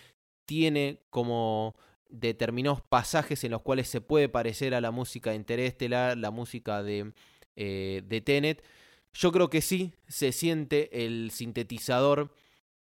tiene 0.45 1.01
como 1.09 1.75
determinados 2.09 2.81
pasajes 2.81 3.43
en 3.43 3.51
los 3.51 3.61
cuales 3.61 3.87
se 3.87 4.01
puede 4.01 4.29
parecer 4.29 4.73
a 4.73 4.81
la 4.81 4.91
música 4.91 5.29
de 5.29 5.37
Interestelar, 5.37 6.17
la 6.17 6.31
música 6.31 6.83
de, 6.83 7.13
eh, 7.55 8.01
de 8.05 8.21
Tenet. 8.21 8.63
Yo 9.13 9.31
creo 9.31 9.49
que 9.49 9.61
sí, 9.61 9.93
se 10.07 10.31
siente 10.31 11.05
el 11.05 11.31
sintetizador. 11.31 12.33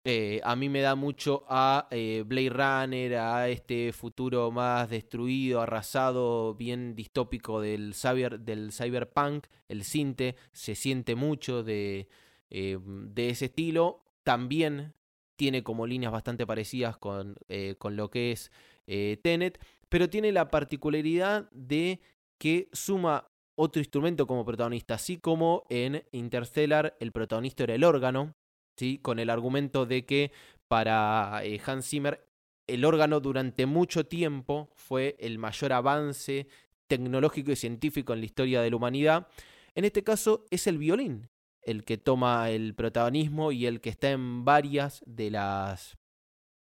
Eh, 0.05 0.41
a 0.43 0.57
mí 0.57 0.67
me 0.67 0.81
da 0.81 0.95
mucho 0.95 1.45
a 1.47 1.88
eh, 1.89 2.23
Blade 2.25 2.49
Runner, 2.49 3.15
a 3.15 3.47
este 3.47 3.93
futuro 3.93 4.51
más 4.51 4.89
destruido, 4.89 5.62
arrasado, 5.62 6.55
bien 6.55 6.93
distópico 6.93 7.62
del, 7.62 7.93
cyber, 7.93 8.41
del 8.41 8.73
cyberpunk. 8.73 9.47
El 9.69 9.86
sinte 9.86 10.36
se 10.51 10.75
siente 10.75 11.15
mucho 11.15 11.63
de, 11.63 12.09
de 12.49 13.29
ese 13.29 13.45
estilo. 13.45 14.03
También 14.23 14.93
tiene 15.38 15.63
como 15.63 15.88
líneas 15.88 16.12
bastante 16.12 16.45
parecidas 16.45 16.97
con, 16.97 17.38
con 17.77 17.95
lo 17.95 18.09
que 18.09 18.33
es 18.33 18.51
eh, 18.88 19.19
Tenet, 19.24 19.60
pero 19.89 20.10
tiene 20.10 20.32
la 20.32 20.50
particularidad 20.50 21.50
de 21.52 22.00
que 22.38 22.69
suma 22.74 23.30
otro 23.56 23.80
instrumento 23.80 24.26
como 24.26 24.46
protagonista, 24.46 24.96
así 24.96 25.17
como 25.17 25.63
en 25.69 26.04
Interstellar 26.12 26.98
el 27.00 27.12
protagonista 27.12 27.63
era 27.63 27.76
el 27.76 27.84
órgano, 27.84 28.36
¿sí? 28.76 28.98
con 28.98 29.19
el 29.19 29.30
argumento 29.30 29.86
de 29.86 30.06
que 30.06 30.32
para 30.67 31.41
eh, 31.43 31.62
Hans 31.65 31.88
Zimmer 31.88 32.28
el 32.65 32.86
órgano 32.86 33.19
durante 33.19 33.65
mucho 33.65 34.06
tiempo 34.06 34.72
fue 34.76 35.15
el 35.19 35.38
mayor 35.38 35.74
avance 35.74 36.48
tecnológico 36.88 37.52
y 37.52 37.56
científico 37.56 38.13
en 38.13 38.19
la 38.19 38.26
historia 38.26 38.62
de 38.62 38.69
la 38.69 38.76
humanidad. 38.78 39.28
En 39.76 39.86
este 39.86 40.04
caso 40.04 40.46
es 40.50 40.65
el 40.67 40.78
violín 40.78 41.30
el 41.65 41.84
que 41.84 41.98
toma 41.98 42.50
el 42.50 42.76
protagonismo 42.76 43.52
y 43.52 43.65
el 43.65 43.82
que 43.82 43.89
está 43.89 44.12
en 44.12 44.46
varias 44.46 45.02
de 45.06 45.32
las 45.32 45.98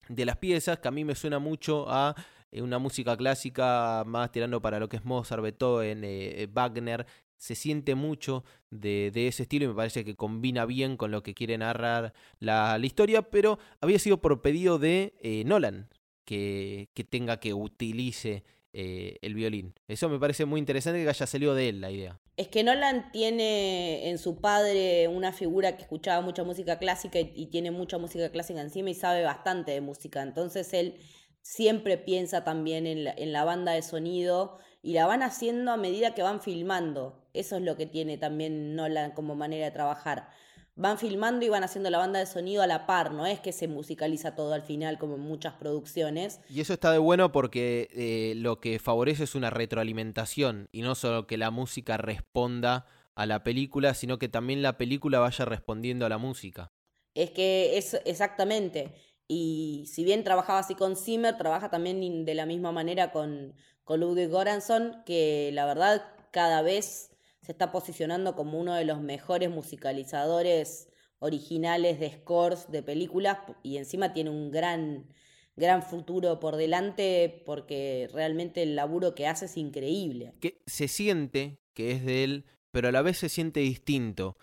de 0.09 0.25
las 0.25 0.37
piezas, 0.37 0.79
que 0.79 0.87
a 0.87 0.91
mí 0.91 1.03
me 1.03 1.15
suena 1.15 1.39
mucho 1.39 1.85
a 1.89 2.15
eh, 2.51 2.61
una 2.61 2.79
música 2.79 3.15
clásica 3.17 4.03
más 4.05 4.31
tirando 4.31 4.61
para 4.61 4.79
lo 4.79 4.89
que 4.89 4.97
es 4.97 5.05
Mozart, 5.05 5.41
Beethoven, 5.43 6.03
eh, 6.03 6.43
eh, 6.43 6.47
Wagner. 6.51 7.05
Se 7.35 7.55
siente 7.55 7.93
mucho 7.95 8.43
de, 8.71 9.11
ese 9.13 9.43
estilo 9.43 9.65
y 9.65 9.67
me 9.67 9.75
parece 9.75 10.03
que 10.03 10.15
combina 10.15 10.65
bien 10.65 10.97
con 10.97 11.11
lo 11.11 11.21
que 11.21 11.35
quiere 11.35 11.57
narrar 11.57 12.13
la, 12.39 12.79
historia, 12.81 13.21
pero 13.21 13.59
había 13.79 13.99
sido 13.99 14.19
por 14.21 14.41
pedido 14.41 14.79
de 14.79 15.13
Nolan 15.45 15.87
que, 16.25 16.89
que, 16.95 17.03
tenga 17.03 17.39
que 17.39 17.53
utilice 17.53 18.43
el 18.73 19.35
violín. 19.35 19.75
Eso 19.87 20.09
me 20.09 20.17
parece 20.17 20.45
muy 20.45 20.59
interesante 20.59 21.03
que 21.03 21.09
haya 21.09 21.27
salido 21.27 21.53
de 21.53 21.69
él 21.69 21.81
la 21.81 21.91
idea. 21.91 22.19
Es 22.37 22.49
que 22.49 22.63
Nolan 22.63 23.11
tiene 23.11 24.09
en 24.09 24.19
su 24.19 24.39
padre 24.39 25.07
una 25.07 25.31
figura 25.33 25.75
que 25.75 25.81
escuchaba 25.81 26.21
mucha 26.21 26.43
música 26.43 26.77
clásica 26.77 27.19
y, 27.19 27.47
tiene 27.47 27.71
mucha 27.71 27.97
música 27.97 28.29
clásica 28.29 28.61
encima 28.61 28.91
y 28.91 28.93
sabe 28.93 29.23
bastante 29.23 29.71
de 29.71 29.81
música. 29.81 30.21
Entonces 30.21 30.71
él 30.73 30.99
siempre 31.41 31.97
piensa 31.97 32.43
también 32.43 32.85
en 32.85 33.05
la, 33.05 33.11
en 33.17 33.33
la 33.33 33.43
banda 33.43 33.71
de 33.71 33.81
sonido 33.81 34.59
y 34.83 34.93
la 34.93 35.07
van 35.07 35.23
haciendo 35.23 35.71
a 35.71 35.77
medida 35.77 36.13
que 36.13 36.21
van 36.21 36.39
filmando. 36.39 37.27
Eso 37.33 37.55
es 37.55 37.63
lo 37.63 37.75
que 37.75 37.87
tiene 37.87 38.19
también 38.19 38.75
Nolan 38.75 39.11
como 39.11 39.33
manera 39.33 39.65
de 39.65 39.71
trabajar 39.71 40.29
van 40.77 40.99
filmando 40.99 41.45
y 41.45 41.49
van 41.49 41.63
haciendo 41.63 41.89
la 41.89 41.97
banda 41.97 42.19
de 42.19 42.27
sonido 42.27 42.61
a 42.61 42.67
la 42.67 42.85
par, 42.85 43.11
no 43.11 43.25
es 43.25 43.39
que 43.39 43.51
se 43.51 43.67
musicaliza 43.67 44.35
todo 44.35 44.53
al 44.53 44.61
final 44.61 44.99
como 44.99 45.15
en 45.15 45.21
muchas 45.21 45.55
producciones. 45.55 46.39
Y 46.49 46.61
eso 46.61 46.73
está 46.73 46.91
de 46.91 46.99
bueno 46.99 47.31
porque 47.31 47.89
eh, 47.91 48.35
lo 48.35 48.61
que 48.61 48.79
favorece 48.79 49.23
es 49.23 49.35
una 49.35 49.49
retroalimentación 49.49 50.69
y 50.71 50.83
no 50.83 50.95
solo 50.95 51.25
que 51.27 51.37
la 51.37 51.51
música 51.51 51.97
responda 51.97 52.85
a 53.15 53.25
la 53.25 53.43
película, 53.43 53.95
sino 53.95 54.19
que 54.19 54.29
también 54.29 54.61
la 54.61 54.77
película 54.77 55.19
vaya 55.19 55.43
respondiendo 55.45 56.05
a 56.05 56.09
la 56.09 56.19
música. 56.19 56.71
Es 57.15 57.31
que 57.31 57.77
es 57.77 57.99
exactamente. 58.05 58.93
Y 59.27 59.85
si 59.87 60.03
bien 60.03 60.23
trabajaba 60.23 60.59
así 60.59 60.75
con 60.75 60.95
Zimmer, 60.95 61.35
trabaja 61.37 61.71
también 61.71 62.23
de 62.23 62.35
la 62.35 62.45
misma 62.45 62.71
manera 62.71 63.11
con, 63.11 63.55
con 63.83 63.99
Ludwig 63.99 64.29
Göransson, 64.29 65.01
que 65.05 65.49
la 65.53 65.65
verdad 65.65 66.03
cada 66.31 66.61
vez 66.61 67.16
se 67.47 67.53
está 67.53 67.71
posicionando 67.71 68.35
como 68.35 68.59
uno 68.59 68.73
de 68.73 68.83
los 68.83 68.99
mejores 68.99 69.49
musicalizadores 69.49 70.89
originales 71.19 71.97
de 71.97 72.11
scores 72.11 72.69
de 72.69 72.83
películas 72.83 73.37
y 73.63 73.77
encima 73.77 74.11
tiene 74.11 74.31
un 74.31 74.51
gran, 74.51 75.07
gran 75.55 75.81
futuro 75.81 76.41
por 76.41 76.57
delante 76.57 77.41
porque 77.45 78.09
realmente 78.11 78.63
el 78.63 78.75
laburo 78.75 79.15
que 79.15 79.27
hace 79.27 79.45
es 79.45 79.55
increíble. 79.55 80.33
Que 80.41 80.61
se 80.65 80.89
siente 80.89 81.61
que 81.73 81.91
es 81.91 82.05
de 82.05 82.25
él, 82.25 82.45
pero 82.71 82.89
a 82.89 82.91
la 82.91 83.01
vez 83.01 83.17
se 83.17 83.29
siente 83.29 83.61
distinto. 83.61 84.35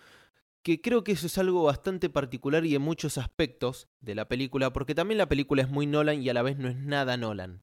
Que 0.63 0.81
creo 0.81 1.03
que 1.03 1.11
eso 1.11 1.27
es 1.27 1.37
algo 1.37 1.61
bastante 1.61 2.09
particular 2.09 2.65
y 2.65 2.73
en 2.73 2.81
muchos 2.81 3.19
aspectos 3.19 3.87
de 3.99 4.15
la 4.15 4.27
película, 4.27 4.73
porque 4.73 4.95
también 4.95 5.19
la 5.19 5.29
película 5.29 5.61
es 5.61 5.69
muy 5.69 5.85
Nolan 5.85 6.23
y 6.23 6.29
a 6.29 6.33
la 6.33 6.41
vez 6.41 6.57
no 6.57 6.69
es 6.69 6.75
nada 6.75 7.17
Nolan. 7.17 7.61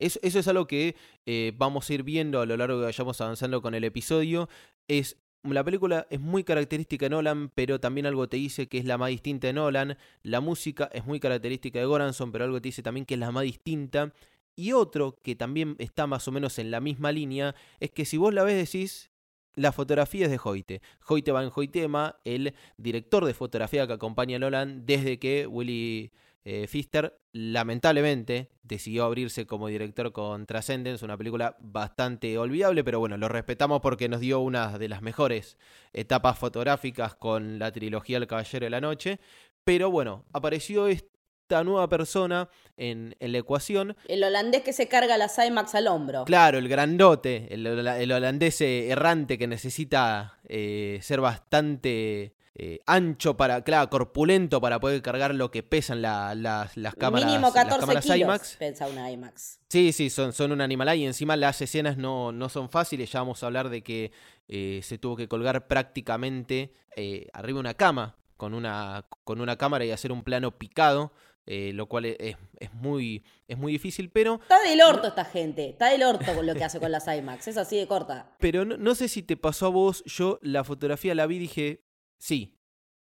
Eso, 0.00 0.18
es 0.22 0.48
algo 0.48 0.66
que 0.66 0.96
eh, 1.26 1.52
vamos 1.56 1.88
a 1.88 1.94
ir 1.94 2.02
viendo 2.02 2.40
a 2.40 2.46
lo 2.46 2.56
largo 2.56 2.78
que 2.78 2.86
vayamos 2.86 3.20
avanzando 3.20 3.62
con 3.62 3.74
el 3.74 3.84
episodio. 3.84 4.48
Es 4.88 5.18
la 5.42 5.64
película 5.64 6.06
es 6.10 6.20
muy 6.20 6.44
característica 6.44 7.06
de 7.06 7.10
Nolan, 7.10 7.50
pero 7.54 7.80
también 7.80 8.06
algo 8.06 8.28
te 8.28 8.36
dice 8.36 8.68
que 8.68 8.78
es 8.78 8.84
la 8.84 8.98
más 8.98 9.10
distinta 9.10 9.46
de 9.46 9.52
Nolan. 9.52 9.96
La 10.22 10.40
música 10.40 10.90
es 10.92 11.06
muy 11.06 11.20
característica 11.20 11.78
de 11.78 11.84
Goranson, 11.84 12.32
pero 12.32 12.44
algo 12.44 12.60
te 12.60 12.68
dice 12.68 12.82
también 12.82 13.06
que 13.06 13.14
es 13.14 13.20
la 13.20 13.30
más 13.30 13.44
distinta. 13.44 14.12
Y 14.56 14.72
otro 14.72 15.18
que 15.22 15.36
también 15.36 15.76
está 15.78 16.06
más 16.06 16.28
o 16.28 16.32
menos 16.32 16.58
en 16.58 16.70
la 16.70 16.80
misma 16.80 17.12
línea 17.12 17.54
es 17.78 17.90
que 17.90 18.04
si 18.04 18.16
vos 18.16 18.34
la 18.34 18.42
ves 18.42 18.56
decís, 18.56 19.10
la 19.54 19.72
fotografía 19.72 20.26
es 20.26 20.30
de 20.30 20.40
Hoyte. 20.42 20.82
Hoyte 21.06 21.32
Van 21.32 21.50
Hoytema, 21.54 22.16
el 22.24 22.54
director 22.76 23.24
de 23.24 23.34
fotografía 23.34 23.86
que 23.86 23.94
acompaña 23.94 24.36
a 24.36 24.40
Nolan 24.40 24.84
desde 24.84 25.18
que 25.18 25.46
Willy 25.46 26.12
eh, 26.44 26.66
Fister 26.66 27.20
lamentablemente 27.32 28.50
decidió 28.62 29.04
abrirse 29.04 29.46
como 29.46 29.68
director 29.68 30.12
con 30.12 30.46
Transcendence, 30.46 31.04
una 31.04 31.16
película 31.16 31.56
bastante 31.60 32.38
olvidable, 32.38 32.82
pero 32.82 32.98
bueno, 32.98 33.16
lo 33.18 33.28
respetamos 33.28 33.80
porque 33.80 34.08
nos 34.08 34.20
dio 34.20 34.40
una 34.40 34.78
de 34.78 34.88
las 34.88 35.02
mejores 35.02 35.58
etapas 35.92 36.38
fotográficas 36.38 37.14
con 37.14 37.58
la 37.58 37.72
trilogía 37.72 38.16
El 38.16 38.26
Caballero 38.26 38.64
de 38.64 38.70
la 38.70 38.80
Noche. 38.80 39.20
Pero 39.64 39.90
bueno, 39.90 40.24
apareció 40.32 40.88
esta 40.88 41.62
nueva 41.64 41.88
persona 41.88 42.48
en, 42.76 43.14
la 43.20 43.38
ecuación. 43.38 43.96
El 44.08 44.24
holandés 44.24 44.62
que 44.62 44.72
se 44.72 44.88
carga 44.88 45.18
las 45.18 45.36
IMAX 45.38 45.74
al 45.74 45.88
hombro. 45.88 46.24
Claro, 46.24 46.58
el 46.58 46.68
grandote, 46.68 47.48
el, 47.50 48.12
holandés 48.12 48.60
errante 48.62 49.36
que 49.36 49.46
necesita 49.46 50.38
eh, 50.48 51.00
ser 51.02 51.20
bastante 51.20 52.34
eh, 52.62 52.78
ancho 52.84 53.38
para, 53.38 53.64
claro, 53.64 53.88
corpulento 53.88 54.60
para 54.60 54.78
poder 54.80 55.00
cargar 55.00 55.34
lo 55.34 55.50
que 55.50 55.62
pesan 55.62 56.02
las 56.02 56.94
cámaras. 56.98 57.26
Mínimo 57.26 57.54
14 57.54 58.18
IMAX. 58.18 58.56
Pensa 58.58 58.86
una 58.86 59.10
IMAX. 59.10 59.60
Sí, 59.70 59.94
sí, 59.94 60.10
son, 60.10 60.34
son 60.34 60.52
un 60.52 60.60
animal 60.60 60.94
y 60.98 61.06
encima 61.06 61.36
las 61.36 61.62
escenas 61.62 61.96
no, 61.96 62.32
no 62.32 62.50
son 62.50 62.68
fáciles. 62.68 63.10
Ya 63.10 63.20
vamos 63.20 63.42
a 63.42 63.46
hablar 63.46 63.70
de 63.70 63.82
que 63.82 64.12
eh, 64.46 64.80
se 64.82 64.98
tuvo 64.98 65.16
que 65.16 65.26
colgar 65.26 65.68
prácticamente 65.68 66.74
eh, 66.96 67.28
arriba 67.32 67.56
de 67.56 67.60
una 67.60 67.72
cama 67.72 68.18
con 68.36 68.52
una, 68.52 69.06
con 69.24 69.40
una 69.40 69.56
cámara 69.56 69.86
y 69.86 69.90
hacer 69.90 70.12
un 70.12 70.22
plano 70.22 70.58
picado. 70.58 71.14
lo 71.46 71.86
cual 71.86 72.04
es, 72.04 72.36
es, 72.58 72.74
muy, 72.74 73.24
es 73.48 73.56
muy 73.56 73.72
difícil, 73.72 74.10
pero... 74.10 74.34
Está 74.34 74.60
del 74.68 74.82
orto 74.82 75.08
esta 75.08 75.24
gente, 75.24 75.70
está 75.70 75.88
del 75.88 76.02
orto 76.02 76.34
con 76.34 76.44
lo 76.44 76.54
que 76.54 76.64
hace 76.64 76.78
con 76.78 76.92
las 76.92 77.08
IMAX, 77.08 77.48
es 77.48 77.56
así 77.56 77.78
de 77.78 77.86
corta. 77.86 78.32
Pero 78.38 78.66
no, 78.66 78.76
no 78.76 78.94
sé 78.94 79.08
si 79.08 79.22
te 79.22 79.38
pasó 79.38 79.64
a 79.64 79.70
vos, 79.70 80.04
yo 80.04 80.38
la 80.42 80.62
fotografía 80.62 81.14
la 81.14 81.26
vi 81.26 81.36
y 81.36 81.38
dije, 81.38 81.89
Sí, 82.20 82.54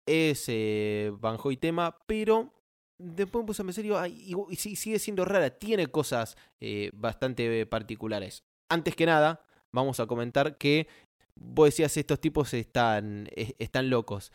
es 0.05 0.45
eh, 0.47 1.11
Banjo 1.19 1.55
tema, 1.57 1.97
pero 2.05 2.53
después 2.97 3.43
me 3.43 3.47
puse 3.47 3.61
a 3.61 3.65
pensar 3.65 3.85
y, 3.85 4.55
sigue 4.55 4.99
siendo 4.99 5.25
rara, 5.25 5.49
tiene 5.51 5.87
cosas 5.87 6.37
eh, 6.59 6.91
bastante 6.93 7.65
particulares. 7.65 8.43
Antes 8.69 8.95
que 8.95 9.05
nada, 9.05 9.45
vamos 9.73 9.99
a 9.99 10.07
comentar 10.07 10.57
que 10.57 10.87
vos 11.35 11.67
decías 11.67 11.95
estos 11.97 12.19
tipos 12.19 12.53
están, 12.53 13.29
están 13.59 13.89
locos. 13.89 14.31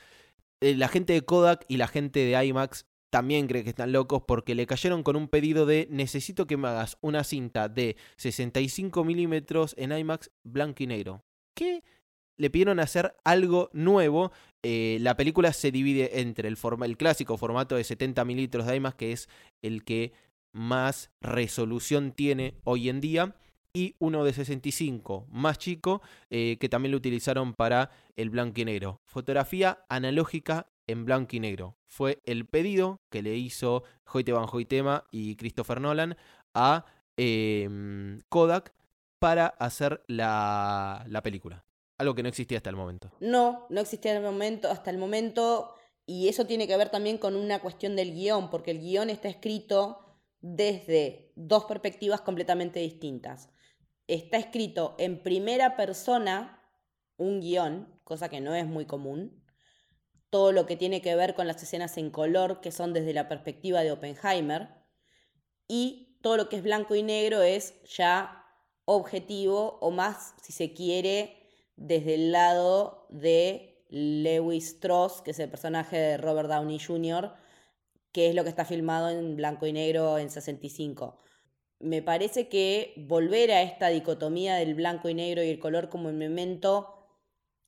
Eh, 0.60 0.76
la 0.76 0.88
gente 0.88 1.12
de 1.12 1.22
Kodak 1.22 1.64
y 1.68 1.76
la 1.76 1.88
gente 1.88 2.20
de 2.20 2.44
IMAX 2.44 2.86
también 3.10 3.46
cree 3.46 3.62
que 3.62 3.70
están 3.70 3.92
locos 3.92 4.22
porque 4.26 4.54
le 4.54 4.66
cayeron 4.66 5.02
con 5.02 5.16
un 5.16 5.28
pedido 5.28 5.66
de 5.66 5.86
necesito 5.90 6.46
que 6.46 6.56
me 6.56 6.68
hagas 6.68 6.96
una 7.02 7.24
cinta 7.24 7.68
de 7.68 7.96
65 8.16 9.04
milímetros 9.04 9.74
en 9.76 9.92
IMAX 9.92 10.30
blanco 10.44 10.82
y 10.82 10.86
negro. 10.86 11.24
¿Qué? 11.54 11.84
Le 12.38 12.48
pidieron 12.48 12.80
hacer 12.80 13.14
algo 13.24 13.68
nuevo 13.72 14.32
eh, 14.62 14.98
la 15.00 15.16
película 15.16 15.52
se 15.52 15.72
divide 15.72 16.20
entre 16.20 16.48
el, 16.48 16.56
clásico 16.96 17.36
formato 17.36 17.74
de 17.74 17.84
70 17.84 18.24
mililitros 18.24 18.66
de 18.66 18.76
IMAX, 18.76 18.96
que 18.96 19.12
es 19.12 19.28
el 19.60 19.84
que 19.84 20.12
más 20.52 21.10
resolución 21.20 22.12
tiene 22.12 22.54
hoy 22.64 22.88
en 22.88 23.00
día, 23.00 23.34
y 23.74 23.96
uno 23.98 24.22
de 24.22 24.34
65 24.34 25.26
más 25.30 25.58
chico 25.58 26.02
eh, 26.30 26.58
que 26.60 26.68
también 26.68 26.92
lo 26.92 26.98
utilizaron 26.98 27.54
para 27.54 27.90
el 28.16 28.30
blanco 28.30 28.60
y 28.60 28.66
negro. 28.66 29.00
Fotografía 29.06 29.84
analógica 29.88 30.68
en 30.86 31.06
blanco 31.06 31.36
y 31.36 31.40
negro. 31.40 31.76
Fue 31.86 32.20
el 32.24 32.44
pedido 32.46 33.00
que 33.10 33.22
le 33.22 33.34
hizo 33.36 33.82
Hoyte 34.12 34.32
Van 34.32 34.46
Hoytema 34.50 35.04
y 35.10 35.36
Christopher 35.36 35.80
Nolan 35.80 36.16
a 36.54 36.84
em, 37.16 38.20
Kodak 38.28 38.74
para 39.18 39.46
hacer 39.46 40.02
la 40.06 41.20
película. 41.24 41.64
Algo 42.02 42.16
que 42.16 42.24
no 42.24 42.30
existía 42.30 42.58
hasta 42.58 42.68
el 42.68 42.74
momento. 42.74 43.12
No, 43.20 43.64
no 43.70 43.80
existía 43.80 44.16
el 44.16 44.24
momento, 44.24 44.68
hasta 44.68 44.90
el 44.90 44.98
momento. 44.98 45.76
Y 46.04 46.26
eso 46.26 46.46
tiene 46.46 46.66
que 46.66 46.76
ver 46.76 46.88
también 46.88 47.16
con 47.16 47.36
una 47.36 47.60
cuestión 47.60 47.94
del 47.94 48.12
guion, 48.12 48.50
porque 48.50 48.72
el 48.72 48.80
guion 48.80 49.08
está 49.08 49.28
escrito 49.28 50.18
desde 50.40 51.30
dos 51.36 51.66
perspectivas 51.66 52.20
completamente 52.20 52.80
distintas. 52.80 53.50
Está 54.08 54.36
escrito 54.38 54.96
en 54.98 55.22
primera 55.22 55.76
persona 55.76 56.60
un 57.18 57.40
guion, 57.40 58.00
cosa 58.02 58.28
que 58.28 58.40
no 58.40 58.52
es 58.52 58.66
muy 58.66 58.84
común. 58.84 59.40
Todo 60.28 60.50
lo 60.50 60.66
que 60.66 60.76
tiene 60.76 61.02
que 61.02 61.14
ver 61.14 61.36
con 61.36 61.46
las 61.46 61.62
escenas 61.62 61.96
en 61.98 62.10
color, 62.10 62.60
que 62.60 62.72
son 62.72 62.92
desde 62.92 63.12
la 63.12 63.28
perspectiva 63.28 63.82
de 63.82 63.92
Oppenheimer. 63.92 64.70
Y 65.68 66.18
todo 66.20 66.36
lo 66.36 66.48
que 66.48 66.56
es 66.56 66.64
blanco 66.64 66.96
y 66.96 67.04
negro 67.04 67.42
es 67.42 67.80
ya 67.84 68.44
objetivo 68.86 69.78
o 69.80 69.92
más, 69.92 70.34
si 70.42 70.52
se 70.52 70.72
quiere, 70.74 71.41
desde 71.82 72.14
el 72.14 72.32
lado 72.32 73.06
de 73.10 73.84
Lewis 73.88 74.68
Strauss, 74.68 75.20
que 75.20 75.32
es 75.32 75.38
el 75.40 75.50
personaje 75.50 75.96
de 75.96 76.16
Robert 76.16 76.48
Downey 76.48 76.78
Jr., 76.78 77.32
que 78.12 78.28
es 78.28 78.34
lo 78.34 78.44
que 78.44 78.50
está 78.50 78.64
filmado 78.64 79.10
en 79.10 79.36
blanco 79.36 79.66
y 79.66 79.72
negro 79.72 80.18
en 80.18 80.30
65. 80.30 81.18
Me 81.80 82.02
parece 82.02 82.48
que 82.48 82.94
volver 82.96 83.50
a 83.50 83.62
esta 83.62 83.88
dicotomía 83.88 84.54
del 84.56 84.74
blanco 84.74 85.08
y 85.08 85.14
negro 85.14 85.42
y 85.42 85.50
el 85.50 85.58
color 85.58 85.88
como 85.88 86.08
un 86.08 86.18
memento 86.18 86.94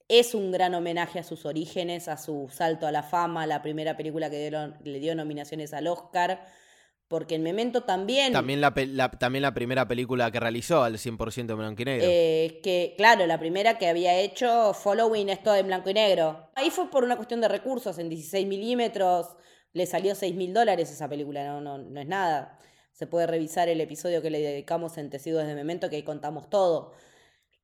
es 0.06 0.34
un 0.34 0.52
gran 0.52 0.74
homenaje 0.74 1.18
a 1.18 1.24
sus 1.24 1.44
orígenes, 1.46 2.08
a 2.08 2.16
su 2.16 2.48
salto 2.52 2.86
a 2.86 2.92
la 2.92 3.02
fama, 3.02 3.46
la 3.46 3.62
primera 3.62 3.96
película 3.96 4.30
que 4.30 4.50
le 4.84 5.00
dio 5.00 5.14
nominaciones 5.14 5.72
al 5.72 5.88
Oscar 5.88 6.46
porque 7.08 7.34
en 7.36 7.42
Memento 7.42 7.82
también... 7.82 8.32
También 8.32 8.60
la, 8.60 8.72
también 9.18 9.42
la 9.42 9.54
primera 9.54 9.86
película 9.86 10.30
que 10.30 10.40
realizó 10.40 10.82
al 10.82 10.94
100% 10.94 11.50
en 11.50 11.58
blanco 11.58 11.82
y 11.82 11.84
negro. 11.84 12.06
Eh, 12.08 12.60
que, 12.62 12.94
claro, 12.96 13.26
la 13.26 13.38
primera 13.38 13.78
que 13.78 13.88
había 13.88 14.18
hecho, 14.18 14.72
Following, 14.74 15.28
es 15.28 15.42
todo 15.42 15.54
en 15.56 15.66
blanco 15.66 15.90
y 15.90 15.94
negro. 15.94 16.50
Ahí 16.54 16.70
fue 16.70 16.90
por 16.90 17.04
una 17.04 17.16
cuestión 17.16 17.40
de 17.40 17.48
recursos, 17.48 17.98
en 17.98 18.08
16 18.08 18.46
milímetros, 18.46 19.36
le 19.72 19.86
salió 19.86 20.14
6 20.14 20.34
mil 20.34 20.54
dólares 20.54 20.90
esa 20.90 21.08
película, 21.08 21.44
no, 21.44 21.60
no, 21.60 21.78
no 21.78 22.00
es 22.00 22.06
nada. 22.06 22.58
Se 22.92 23.06
puede 23.06 23.26
revisar 23.26 23.68
el 23.68 23.80
episodio 23.80 24.22
que 24.22 24.30
le 24.30 24.40
dedicamos 24.40 24.96
en 24.98 25.10
Tecidos 25.10 25.46
de 25.46 25.54
Memento, 25.54 25.90
que 25.90 25.96
ahí 25.96 26.04
contamos 26.04 26.48
todo. 26.48 26.92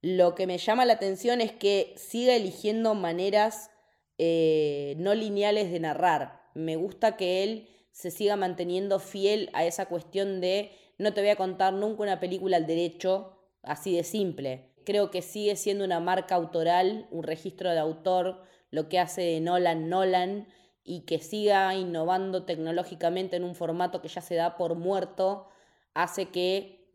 Lo 0.02 0.34
que 0.34 0.46
me 0.46 0.58
llama 0.58 0.84
la 0.84 0.94
atención 0.94 1.40
es 1.40 1.52
que 1.52 1.94
siga 1.96 2.34
eligiendo 2.34 2.94
maneras 2.94 3.70
eh, 4.18 4.96
no 4.98 5.14
lineales 5.14 5.70
de 5.70 5.80
narrar. 5.80 6.42
Me 6.54 6.76
gusta 6.76 7.16
que 7.16 7.42
él 7.44 7.68
se 7.92 8.10
siga 8.10 8.36
manteniendo 8.36 8.98
fiel 8.98 9.50
a 9.52 9.64
esa 9.64 9.86
cuestión 9.86 10.40
de 10.40 10.72
no 10.98 11.14
te 11.14 11.20
voy 11.20 11.30
a 11.30 11.36
contar 11.36 11.72
nunca 11.72 12.02
una 12.02 12.20
película 12.20 12.56
al 12.56 12.66
derecho, 12.66 13.38
así 13.62 13.94
de 13.94 14.04
simple. 14.04 14.70
Creo 14.84 15.10
que 15.10 15.22
sigue 15.22 15.56
siendo 15.56 15.84
una 15.84 16.00
marca 16.00 16.34
autoral, 16.34 17.06
un 17.10 17.22
registro 17.22 17.70
de 17.70 17.78
autor, 17.78 18.42
lo 18.70 18.88
que 18.88 18.98
hace 18.98 19.22
de 19.22 19.40
Nolan 19.40 19.88
Nolan 19.88 20.46
y 20.84 21.00
que 21.02 21.18
siga 21.18 21.74
innovando 21.74 22.44
tecnológicamente 22.44 23.36
en 23.36 23.44
un 23.44 23.54
formato 23.54 24.00
que 24.02 24.08
ya 24.08 24.20
se 24.20 24.34
da 24.34 24.56
por 24.56 24.74
muerto, 24.74 25.48
hace 25.94 26.26
que 26.26 26.86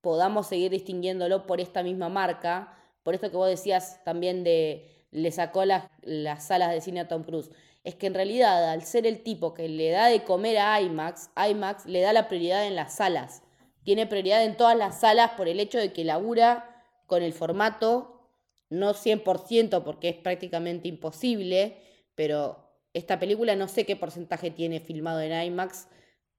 podamos 0.00 0.46
seguir 0.46 0.70
distinguiéndolo 0.70 1.46
por 1.46 1.60
esta 1.60 1.82
misma 1.82 2.08
marca. 2.08 2.76
Por 3.02 3.14
esto 3.14 3.30
que 3.30 3.36
vos 3.36 3.48
decías 3.48 4.02
también 4.04 4.44
de 4.44 4.90
le 5.10 5.30
sacó 5.30 5.64
las, 5.64 5.84
las 6.02 6.46
salas 6.46 6.70
de 6.72 6.80
cine 6.80 7.00
a 7.00 7.08
Tom 7.08 7.22
Cruise 7.22 7.50
es 7.84 7.94
que 7.94 8.06
en 8.06 8.14
realidad 8.14 8.70
al 8.70 8.82
ser 8.82 9.06
el 9.06 9.22
tipo 9.22 9.52
que 9.52 9.68
le 9.68 9.90
da 9.90 10.08
de 10.08 10.24
comer 10.24 10.58
a 10.58 10.80
IMAX, 10.80 11.30
IMAX 11.36 11.84
le 11.84 12.00
da 12.00 12.14
la 12.14 12.28
prioridad 12.28 12.66
en 12.66 12.74
las 12.74 12.96
salas. 12.96 13.42
Tiene 13.84 14.06
prioridad 14.06 14.42
en 14.42 14.56
todas 14.56 14.76
las 14.76 15.00
salas 15.00 15.32
por 15.32 15.48
el 15.48 15.60
hecho 15.60 15.78
de 15.78 15.92
que 15.92 16.04
labura 16.04 16.82
con 17.06 17.22
el 17.22 17.34
formato, 17.34 18.30
no 18.70 18.94
100% 18.94 19.84
porque 19.84 20.08
es 20.08 20.16
prácticamente 20.16 20.88
imposible, 20.88 21.76
pero 22.14 22.64
esta 22.94 23.20
película 23.20 23.54
no 23.54 23.68
sé 23.68 23.84
qué 23.84 23.96
porcentaje 23.96 24.50
tiene 24.50 24.80
filmado 24.80 25.20
en 25.20 25.32
IMAX, 25.46 25.88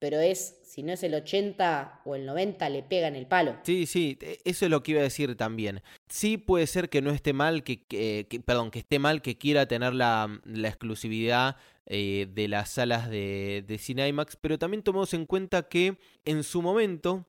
pero 0.05 0.19
es, 0.19 0.59
si 0.61 0.83
no 0.83 0.93
es 0.93 1.01
el 1.01 1.15
80 1.15 2.01
o 2.05 2.13
el 2.13 2.27
90, 2.27 2.69
le 2.69 2.83
pega 2.83 3.07
en 3.07 3.15
el 3.15 3.25
palo. 3.25 3.57
Sí, 3.63 3.87
sí, 3.87 4.19
e, 4.21 4.37
eso 4.45 4.65
es 4.65 4.69
lo 4.69 4.83
que 4.83 4.91
iba 4.91 4.99
a 4.99 5.03
decir 5.03 5.35
también. 5.35 5.81
Sí 6.09 6.37
puede 6.37 6.67
ser 6.67 6.89
que 6.89 7.01
no 7.01 7.09
esté 7.09 7.33
mal, 7.33 7.63
que, 7.63 8.43
perdón, 8.45 8.69
que 8.69 8.77
esté 8.77 8.99
mal 8.99 9.23
que 9.23 9.35
quiera 9.39 9.67
tener 9.67 9.95
la, 9.95 10.29
exclusividad 10.63 11.55
eh, 11.87 12.27
de 12.31 12.47
las 12.47 12.69
salas 12.69 13.09
de, 13.09 13.65
de 13.67 13.79
Cine 13.79 14.07
IMAX, 14.07 14.35
pero 14.35 14.59
también 14.59 14.83
tomemos 14.83 15.11
en 15.15 15.25
cuenta 15.25 15.67
que 15.69 15.97
en 16.23 16.43
su 16.43 16.61
momento, 16.61 17.25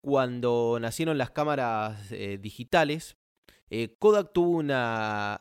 cuando 0.00 0.78
nacieron 0.80 1.18
las 1.18 1.32
cámaras 1.32 2.12
eh, 2.12 2.38
digitales, 2.40 3.16
eh, 3.70 3.96
Kodak 3.98 4.32
tuvo 4.32 4.58
una, 4.58 5.40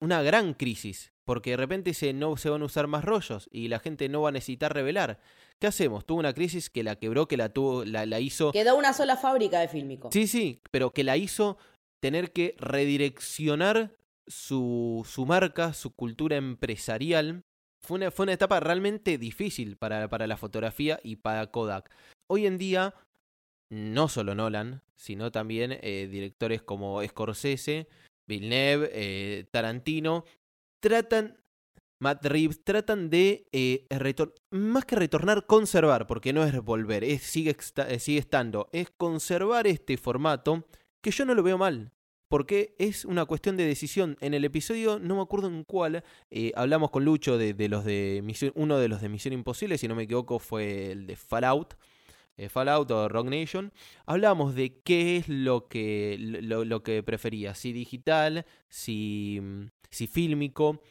una 0.00 0.20
gran 0.22 0.54
crisis, 0.54 1.12
porque 1.24 1.50
de 1.50 1.58
repente 1.58 1.94
se, 1.94 2.12
no 2.12 2.36
se 2.36 2.50
van 2.50 2.62
a 2.62 2.64
usar 2.64 2.88
más 2.88 3.04
rollos 3.04 3.48
y 3.52 3.68
la 3.68 3.78
gente 3.78 4.08
no 4.08 4.22
va 4.22 4.30
a 4.30 4.32
necesitar 4.32 4.74
revelar. 4.74 5.20
¿Qué 5.60 5.66
hacemos? 5.66 6.04
Tuvo 6.04 6.18
una 6.18 6.34
crisis 6.34 6.68
que 6.70 6.82
la 6.82 6.96
quebró, 6.96 7.26
que 7.26 7.36
la 7.36 7.48
tuvo, 7.48 7.84
la, 7.84 8.06
la 8.06 8.20
hizo. 8.20 8.52
Quedó 8.52 8.76
una 8.76 8.92
sola 8.92 9.16
fábrica 9.16 9.60
de 9.60 9.68
fílmico. 9.68 10.10
Sí, 10.12 10.26
sí, 10.26 10.60
pero 10.70 10.90
que 10.90 11.04
la 11.04 11.16
hizo 11.16 11.56
tener 12.00 12.32
que 12.32 12.54
redireccionar 12.58 13.96
su, 14.26 15.06
su 15.08 15.26
marca, 15.26 15.72
su 15.72 15.94
cultura 15.94 16.36
empresarial. 16.36 17.44
Fue 17.80 17.96
una, 17.96 18.10
fue 18.10 18.24
una 18.24 18.32
etapa 18.32 18.60
realmente 18.60 19.18
difícil 19.18 19.76
para, 19.76 20.08
para 20.08 20.26
la 20.26 20.36
fotografía 20.36 21.00
y 21.02 21.16
para 21.16 21.46
Kodak. 21.50 21.90
Hoy 22.26 22.46
en 22.46 22.58
día, 22.58 22.94
no 23.70 24.08
solo 24.08 24.34
Nolan, 24.34 24.82
sino 24.96 25.30
también 25.30 25.78
eh, 25.82 26.08
directores 26.10 26.62
como 26.62 27.02
Scorsese, 27.06 27.88
Villeneuve, 28.26 28.90
eh, 28.92 29.44
Tarantino, 29.50 30.24
tratan 30.80 31.38
Matt 31.98 32.24
Reeves 32.26 32.62
tratan 32.64 33.08
de, 33.08 33.46
eh, 33.52 33.86
más 34.50 34.84
que 34.84 34.96
retornar, 34.96 35.46
conservar, 35.46 36.06
porque 36.06 36.32
no 36.32 36.44
es 36.44 36.60
volver, 36.60 37.04
sigue, 37.18 37.56
eh, 37.88 37.98
sigue 37.98 38.18
estando, 38.18 38.68
es 38.72 38.90
conservar 38.90 39.66
este 39.66 39.96
formato 39.96 40.66
que 41.00 41.10
yo 41.10 41.24
no 41.24 41.34
lo 41.34 41.42
veo 41.42 41.58
mal. 41.58 41.92
Porque 42.28 42.74
es 42.78 43.04
una 43.04 43.26
cuestión 43.26 43.56
de 43.56 43.64
decisión. 43.64 44.16
En 44.20 44.34
el 44.34 44.44
episodio, 44.44 44.98
no 44.98 45.14
me 45.14 45.22
acuerdo 45.22 45.46
en 45.46 45.62
cuál, 45.62 46.02
eh, 46.30 46.52
hablamos 46.56 46.90
con 46.90 47.04
Lucho 47.04 47.38
de, 47.38 47.54
los 47.68 47.84
de 47.84 48.22
Misión, 48.24 48.50
uno 48.56 48.78
de 48.78 48.88
los 48.88 49.00
de 49.00 49.08
Misión 49.08 49.34
Imposible, 49.34 49.78
si 49.78 49.86
no 49.86 49.94
me 49.94 50.04
equivoco, 50.04 50.38
fue 50.38 50.90
el 50.92 51.06
de 51.06 51.16
Fallout. 51.16 51.74
Fallout 52.48 52.90
o 52.90 53.08
Rock 53.08 53.28
Nation, 53.28 53.72
hablamos 54.06 54.56
de 54.56 54.80
qué 54.82 55.18
es 55.18 55.28
lo 55.28 55.68
que, 55.68 56.16
lo, 56.18 56.82
que 56.82 57.00
prefería, 57.04 57.54
si 57.54 57.72
digital, 57.72 58.44
si, 58.68 59.40
si 59.90 60.08
fílmico. 60.08 60.82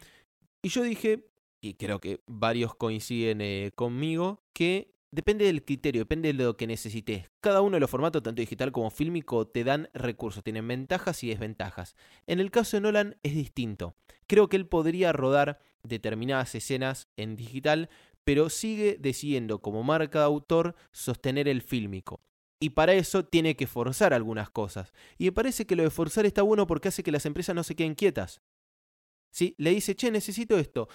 Y 0.65 0.69
yo 0.69 0.81
dije, 0.81 1.27
y 1.61 1.73
creo 1.73 1.99
que 1.99 2.21
varios 2.25 2.73
coinciden 2.73 3.41
eh, 3.41 3.71
conmigo, 3.75 4.45
que 4.53 4.95
depende 5.11 5.43
del 5.43 5.65
criterio, 5.65 6.01
depende 6.01 6.31
de 6.31 6.41
lo 6.41 6.55
que 6.55 6.67
necesites. 6.67 7.29
Cada 7.41 7.59
uno 7.59 7.75
de 7.75 7.81
los 7.81 7.89
formatos, 7.89 8.23
tanto 8.23 8.39
digital 8.39 8.71
como 8.71 8.89
fílmico, 8.89 9.45
te 9.45 9.65
dan 9.65 9.89
recursos, 9.93 10.41
tienen 10.41 10.65
ventajas 10.65 11.21
y 11.21 11.27
desventajas. 11.27 11.97
En 12.27 12.39
el 12.39 12.49
caso 12.49 12.77
de 12.77 12.81
Nolan 12.81 13.17
es 13.23 13.35
distinto. 13.35 13.97
Creo 14.25 14.47
que 14.47 14.55
él 14.55 14.65
podría 14.65 15.11
rodar 15.11 15.59
determinadas 15.83 16.55
escenas 16.55 17.09
en 17.17 17.35
digital, 17.35 17.89
pero 18.23 18.49
sigue 18.49 18.95
decidiendo 18.97 19.59
como 19.59 19.83
marca 19.83 20.19
de 20.19 20.25
autor 20.25 20.75
sostener 20.93 21.49
el 21.49 21.61
fílmico. 21.61 22.21
Y 22.61 22.69
para 22.69 22.93
eso 22.93 23.25
tiene 23.25 23.57
que 23.57 23.67
forzar 23.67 24.13
algunas 24.13 24.49
cosas. 24.49 24.93
Y 25.17 25.25
me 25.25 25.33
parece 25.33 25.65
que 25.65 25.75
lo 25.75 25.83
de 25.83 25.89
forzar 25.89 26.25
está 26.25 26.41
bueno 26.41 26.67
porque 26.67 26.87
hace 26.87 27.03
que 27.03 27.11
las 27.11 27.25
empresas 27.25 27.53
no 27.53 27.63
se 27.65 27.75
queden 27.75 27.95
quietas. 27.95 28.39
¿Sí? 29.33 29.55
Le 29.57 29.71
dice, 29.71 29.95
che, 29.95 30.11
necesito 30.11 30.57
esto. 30.57 30.87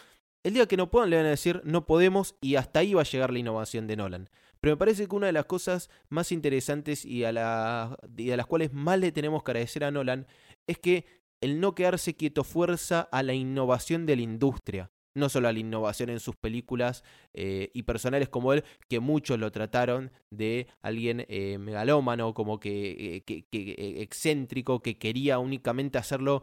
El 0.42 0.54
día 0.54 0.66
que 0.66 0.76
no 0.76 0.90
puedan 0.90 1.10
le 1.10 1.16
van 1.16 1.26
a 1.26 1.30
decir, 1.30 1.60
no 1.64 1.84
podemos 1.84 2.36
y 2.40 2.54
hasta 2.54 2.80
ahí 2.80 2.94
va 2.94 3.02
a 3.02 3.04
llegar 3.04 3.32
la 3.32 3.40
innovación 3.40 3.86
de 3.86 3.96
Nolan. 3.96 4.30
Pero 4.60 4.74
me 4.74 4.78
parece 4.78 5.06
que 5.06 5.14
una 5.14 5.26
de 5.26 5.32
las 5.32 5.44
cosas 5.44 5.90
más 6.08 6.32
interesantes 6.32 7.04
y 7.04 7.24
a, 7.24 7.96
y 8.16 8.30
a 8.30 8.36
las 8.36 8.46
cuales 8.46 8.72
más 8.72 8.98
le 8.98 9.12
tenemos 9.12 9.42
que 9.42 9.50
agradecer 9.50 9.84
a 9.84 9.90
Nolan 9.90 10.26
es 10.66 10.78
que 10.78 11.04
el 11.40 11.60
no 11.60 11.74
quedarse 11.74 12.16
quieto 12.16 12.44
fuerza 12.44 13.00
a 13.00 13.22
la 13.22 13.34
innovación 13.34 14.06
de 14.06 14.16
la 14.16 14.22
industria 14.22 14.90
no 15.14 15.28
solo 15.28 15.48
a 15.48 15.52
la 15.52 15.58
innovación 15.58 16.10
en 16.10 16.20
sus 16.20 16.36
películas 16.36 17.04
eh, 17.34 17.70
y 17.74 17.82
personales 17.82 18.28
como 18.28 18.52
él, 18.52 18.64
que 18.88 19.00
muchos 19.00 19.38
lo 19.38 19.50
trataron 19.50 20.12
de 20.30 20.68
alguien 20.80 21.26
eh, 21.28 21.58
megalómano, 21.58 22.34
como 22.34 22.60
que, 22.60 23.22
eh, 23.26 24.02
excéntrico, 24.02 24.80
que 24.80 24.98
quería 24.98 25.38
únicamente 25.38 25.98
hacerlo 25.98 26.42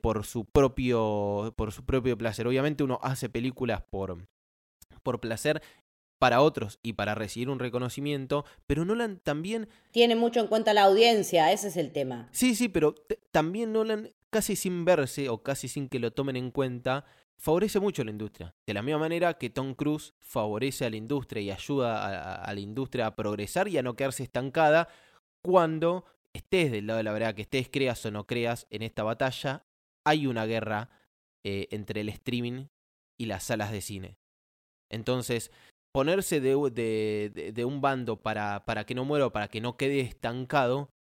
por, 0.00 0.24
su 0.24 0.44
propio, 0.44 1.54
por 1.56 1.72
su 1.72 1.84
propio 1.84 2.16
placer. 2.16 2.46
Obviamente 2.46 2.84
uno 2.84 3.00
hace 3.02 3.28
películas 3.28 3.82
por, 3.90 4.26
por 5.02 5.20
placer 5.20 5.62
para 6.18 6.40
otros 6.40 6.78
y 6.82 6.94
para 6.94 7.14
recibir 7.14 7.50
un 7.50 7.58
reconocimiento, 7.58 8.46
pero 8.66 8.84
Nolan 8.84 9.20
también... 9.22 9.68
Tiene 9.90 10.16
mucho 10.16 10.40
en 10.40 10.46
cuenta 10.46 10.72
la 10.72 10.84
audiencia, 10.84 11.52
ese 11.52 11.68
es 11.68 11.76
el 11.76 11.92
tema. 11.92 12.28
Sí, 12.32 12.54
sí, 12.54 12.68
pero 12.68 12.94
también 13.30 13.72
Nolan, 13.72 14.08
casi 14.30 14.56
sin 14.56 14.84
verse 14.84 15.28
o 15.28 15.42
casi 15.42 15.68
sin 15.68 15.88
que 15.88 15.98
lo 15.98 16.12
tomen 16.12 16.36
en 16.36 16.50
cuenta, 16.50 17.04
favorece 17.38 17.80
mucho 17.80 18.04
la 18.04 18.10
industria. 18.10 18.54
De 18.66 18.74
la 18.74 18.82
misma 18.82 19.00
manera 19.00 19.34
que 19.34 19.50
Tom 19.50 19.74
Cruise 19.74 20.14
favorece 20.20 20.84
a 20.84 20.90
la 20.90 20.96
industria 20.96 21.42
y 21.42 21.50
ayuda 21.50 22.42
a, 22.42 22.54
la 22.54 22.60
industria 22.60 23.06
a 23.06 23.16
progresar 23.16 23.68
y 23.68 23.78
a 23.78 23.82
no 23.82 23.96
quedarse 23.96 24.22
estancada 24.22 24.88
cuando 25.42 26.04
estés 26.32 26.72
del 26.72 26.86
lado 26.86 26.98
de 26.98 27.04
la 27.04 27.12
verdad, 27.12 27.34
que 27.34 27.42
estés 27.42 27.68
creas 27.68 28.04
o 28.06 28.10
no 28.10 28.26
creas 28.26 28.66
en 28.70 28.82
esta 28.82 29.02
batalla, 29.02 29.66
hay 30.04 30.26
una 30.26 30.46
guerra 30.46 30.90
eh, 31.44 31.68
entre 31.70 32.00
el 32.00 32.08
streaming 32.08 32.66
y 33.18 33.26
las 33.26 33.44
salas 33.44 33.70
de 33.70 33.80
cine. 33.80 34.16
Entonces, 34.90 35.50
ponerse 35.92 36.40
de, 36.40 36.56
de, 36.70 37.52
de 37.52 37.64
un 37.64 37.80
bando 37.80 38.20
para, 38.20 38.64
para 38.64 38.84
que 38.84 38.94
no 38.94 39.04
muera 39.04 39.26
o 39.26 39.32
para 39.32 39.48
que 39.48 39.60
no 39.60 39.76
quede 39.76 40.00
estancado 40.00 40.93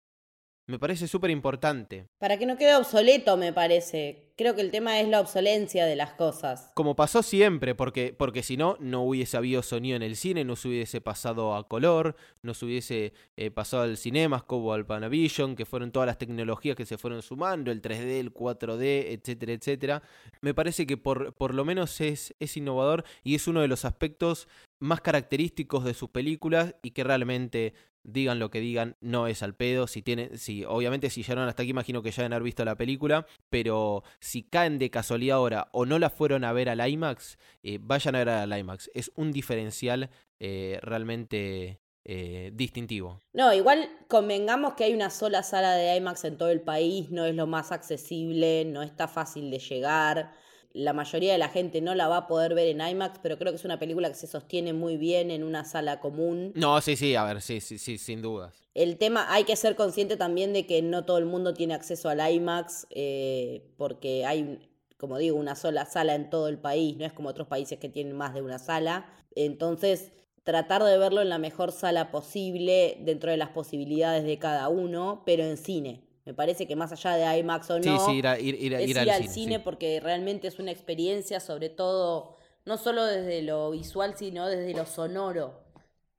me 0.67 0.79
parece 0.79 1.09
súper 1.09 1.31
importante. 1.31 2.07
Para 2.19 2.39
que 2.39 2.47
no 2.47 2.57
quede 2.57 2.77
obsoleto, 2.77 3.37
me 3.37 3.53
parece. 3.53 4.33
Creo 4.37 4.55
que 4.55 4.61
el 4.61 4.71
tema 4.71 5.01
es 5.01 5.09
la 5.09 5.21
obsolencia 5.21 5.85
de 5.87 5.97
las 5.97 6.15
cosas. 6.15 6.71
Como 6.75 6.97
pasó 6.97 7.23
siempre, 7.23 7.75
porque, 7.75 8.15
porque 8.17 8.43
si 8.43 8.57
no, 8.57 8.77
no 8.81 9.03
hubiese 9.03 9.37
habido 9.37 9.63
sonido 9.63 9.97
en 9.97 10.03
el 10.03 10.17
cine, 10.17 10.45
no 10.45 10.57
se 10.57 10.69
hubiese 10.69 11.01
pasado 11.01 11.55
a 11.55 11.69
color, 11.69 12.17
no 12.43 12.55
se 12.55 12.65
hubiese 12.65 13.13
eh, 13.37 13.51
pasado 13.51 13.83
al 13.83 13.97
cinema, 13.97 14.41
como 14.47 14.73
al 14.73 14.87
Panavision, 14.87 15.57
que 15.57 15.67
fueron 15.67 15.91
todas 15.91 16.07
las 16.07 16.19
tecnologías 16.19 16.77
que 16.77 16.87
se 16.87 16.97
fueron 16.97 17.23
sumando, 17.23 17.71
el 17.71 17.83
3D, 17.83 18.21
el 18.21 18.33
4D, 18.33 19.07
etcétera, 19.09 19.53
etcétera. 19.53 20.03
Me 20.41 20.55
parece 20.55 20.87
que 20.87 20.97
por, 20.97 21.35
por 21.35 21.55
lo 21.55 21.65
menos 21.65 22.01
es, 22.01 22.35
es 22.41 22.57
innovador 22.57 23.05
y 23.23 23.35
es 23.35 23.47
uno 23.49 23.61
de 23.61 23.69
los 23.69 23.85
aspectos 23.85 24.49
más 24.83 25.01
característicos 25.01 25.85
de 25.85 25.95
sus 25.95 26.11
películas 26.11 26.75
y 26.83 26.91
que 26.91 27.05
realmente 27.05 27.75
digan 28.05 28.39
lo 28.39 28.51
que 28.51 28.61
digan, 28.61 28.97
no 29.01 29.27
es 29.27 29.43
al 29.43 29.55
pedo. 29.55 29.87
Si 29.87 30.03
tienen, 30.03 30.39
si, 30.39 30.65
obviamente, 30.65 31.11
si 31.11 31.23
llegaron 31.23 31.49
hasta 31.49 31.63
aquí, 31.63 31.71
imagino 31.71 32.03
que 32.03 32.11
ya 32.11 32.23
deben 32.23 32.33
haber 32.33 32.45
visto 32.45 32.65
la 32.65 32.77
película. 32.77 33.27
Pero 33.51 34.05
si 34.21 34.43
caen 34.43 34.79
de 34.79 34.91
casualidad 34.91 35.37
ahora 35.37 35.69
o 35.73 35.87
no 35.87 35.99
la 35.99 36.11
fueron 36.11 36.45
a 36.45 36.53
ver 36.53 36.69
al 36.69 36.87
IMAX, 36.87 37.39
eh, 37.63 37.79
vayan 37.81 38.15
a 38.15 38.19
ver 38.19 38.29
al 38.29 38.59
IMAX. 38.59 38.91
Es 38.95 39.13
un 39.17 39.33
diferencial 39.33 40.11
eh, 40.39 40.79
realmente 40.83 41.81
eh, 42.05 42.51
distintivo. 42.55 43.21
No, 43.33 43.53
igual 43.53 43.89
convengamos 44.09 44.75
que 44.75 44.85
hay 44.85 44.95
una 44.95 45.11
sola 45.11 45.43
sala 45.43 45.75
de 45.75 45.97
IMAX 45.97 46.25
en 46.25 46.37
todo 46.37 46.51
el 46.51 46.61
país, 46.61 47.11
no 47.11 47.25
es 47.25 47.35
lo 47.35 47.47
más 47.47 47.71
accesible, 47.71 48.65
no 48.65 48.83
está 48.83 49.07
fácil 49.07 49.51
de 49.51 49.59
llegar 49.59 50.33
la 50.75 50.93
mayoría 50.93 51.33
de 51.33 51.39
la 51.39 51.49
gente 51.49 51.81
no 51.81 51.95
la 51.95 52.09
va 52.09 52.17
a 52.19 52.27
poder 52.27 52.55
ver 52.55 52.69
en 52.69 52.81
IMAX, 52.81 53.19
pero 53.23 53.39
creo 53.39 53.53
que 53.53 53.57
es 53.57 53.65
una 53.65 53.79
película 53.79 54.09
que 54.09 54.15
se 54.15 54.27
sostiene 54.27 54.73
muy 54.73 54.97
bien 54.97 55.31
en 55.31 55.45
una 55.45 55.65
sala 55.65 56.01
común. 56.01 56.53
No, 56.55 56.81
sí, 56.81 56.97
sí, 56.97 57.15
a 57.15 57.25
ver, 57.25 57.41
sí, 57.43 57.61
sí, 57.61 57.79
sí, 57.79 57.99
sin 57.99 58.23
dudas. 58.23 58.63
El 58.75 58.97
tema, 58.97 59.27
hay 59.33 59.45
que 59.45 59.57
ser 59.57 59.77
consciente 59.77 60.17
también 60.17 60.53
de 60.53 60.67
que 60.67 60.81
no 60.81 61.05
todo 61.05 61.19
el 61.19 61.27
mundo 61.27 61.53
tiene 61.53 61.75
acceso 61.75 62.09
al 62.09 62.21
IMAX, 62.33 62.87
eh, 62.91 63.71
porque 63.77 64.25
hay, 64.25 64.71
como 64.97 65.19
digo, 65.19 65.37
una 65.37 65.57
sola 65.57 65.85
sala 65.85 66.15
en 66.15 66.31
todo 66.31 66.49
el 66.49 66.59
país, 66.59 66.97
no 66.97 67.05
es 67.05 67.13
como 67.13 67.29
otros 67.29 67.49
países 67.49 67.79
que 67.79 67.91
tienen 67.91 68.17
más 68.17 68.33
de 68.33 68.41
una 68.41 68.59
sala. 68.59 69.07
Entonces, 69.35 70.13
tratar 70.43 70.83
de 70.85 70.97
verlo 70.97 71.21
en 71.21 71.29
la 71.29 71.39
mejor 71.39 71.73
sala 71.73 72.11
posible, 72.11 72.97
dentro 73.01 73.31
de 73.31 73.37
las 73.37 73.51
posibilidades 73.51 74.25
de 74.25 74.39
cada 74.39 74.69
uno, 74.69 75.23
pero 75.27 75.45
en 75.45 75.57
cine. 75.57 76.03
Me 76.25 76.35
parece 76.35 76.67
que 76.67 76.77
más 76.77 76.93
allá 76.93 77.17
de 77.17 77.39
IMAX 77.39 77.71
o 77.71 77.81
no, 77.81 78.07
sí, 78.07 78.19
ir, 78.19 78.27
ir, 78.41 78.75
es 78.75 78.89
ir, 78.89 78.99
al, 78.99 79.29
cine, 79.29 79.59
porque 79.59 79.99
realmente 80.01 80.47
es 80.47 80.61
una 80.61 80.71
experiencia, 80.71 81.41
sobre 81.41 81.69
todo, 81.69 82.37
no 82.65 82.77
solo 82.77 83.05
desde 83.05 83.43
lo 83.43 83.73
visual, 83.73 84.15
sino 84.17 84.47
desde 84.47 84.73
lo 84.73 84.87
sonoro 84.87 85.65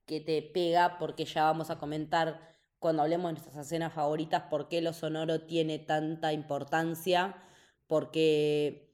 que 0.06 0.20
te 0.20 0.42
pega, 0.42 0.98
porque 1.00 1.24
ya 1.24 1.44
vamos 1.44 1.70
a 1.70 1.80
comentar 1.80 2.54
cuando 2.80 3.02
hablemos 3.02 3.30
de 3.30 3.40
nuestras 3.40 3.66
escenas 3.66 3.94
favoritas 3.94 4.44
por 4.50 4.68
qué 4.68 4.82
lo 4.82 4.92
sonoro 4.92 5.42
tiene 5.42 5.80
tanta 5.80 6.34
importancia, 6.34 7.42
porque 7.88 8.94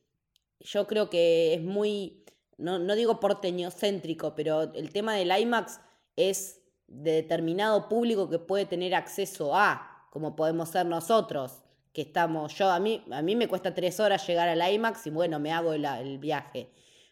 yo 0.59 0.85
creo 0.85 1.09
que 1.09 1.55
es 1.55 1.63
muy, 1.63 2.23
no, 2.57 2.77
no 2.77 2.95
digo 2.95 3.19
porteñocéntrico, 3.19 4.35
pero 4.35 4.71
el 4.75 4.93
tema 4.93 5.15
del 5.15 5.35
IMAX 5.35 5.79
es 6.15 6.61
de 6.85 7.13
determinado 7.13 7.89
público 7.89 8.29
que 8.29 8.37
puede 8.37 8.65
tener 8.65 8.93
acceso 8.93 9.55
a 9.55 9.88
como 10.09 10.35
podemos 10.35 10.69
ser 10.69 10.85
nosotros, 10.85 11.61
que 11.93 12.01
estamos, 12.01 12.55
yo 12.55 12.69
a 12.69 12.79
mí, 12.79 13.03
a 13.11 13.21
mí 13.21 13.35
me 13.35 13.47
cuesta 13.47 13.73
tres 13.73 13.99
horas 13.99 14.25
llegar 14.27 14.47
al 14.47 14.73
IMAX 14.73 15.07
y 15.07 15.09
bueno, 15.09 15.39
me 15.39 15.51
hago 15.51 15.73
el, 15.73 16.17
viaje. 16.19 16.69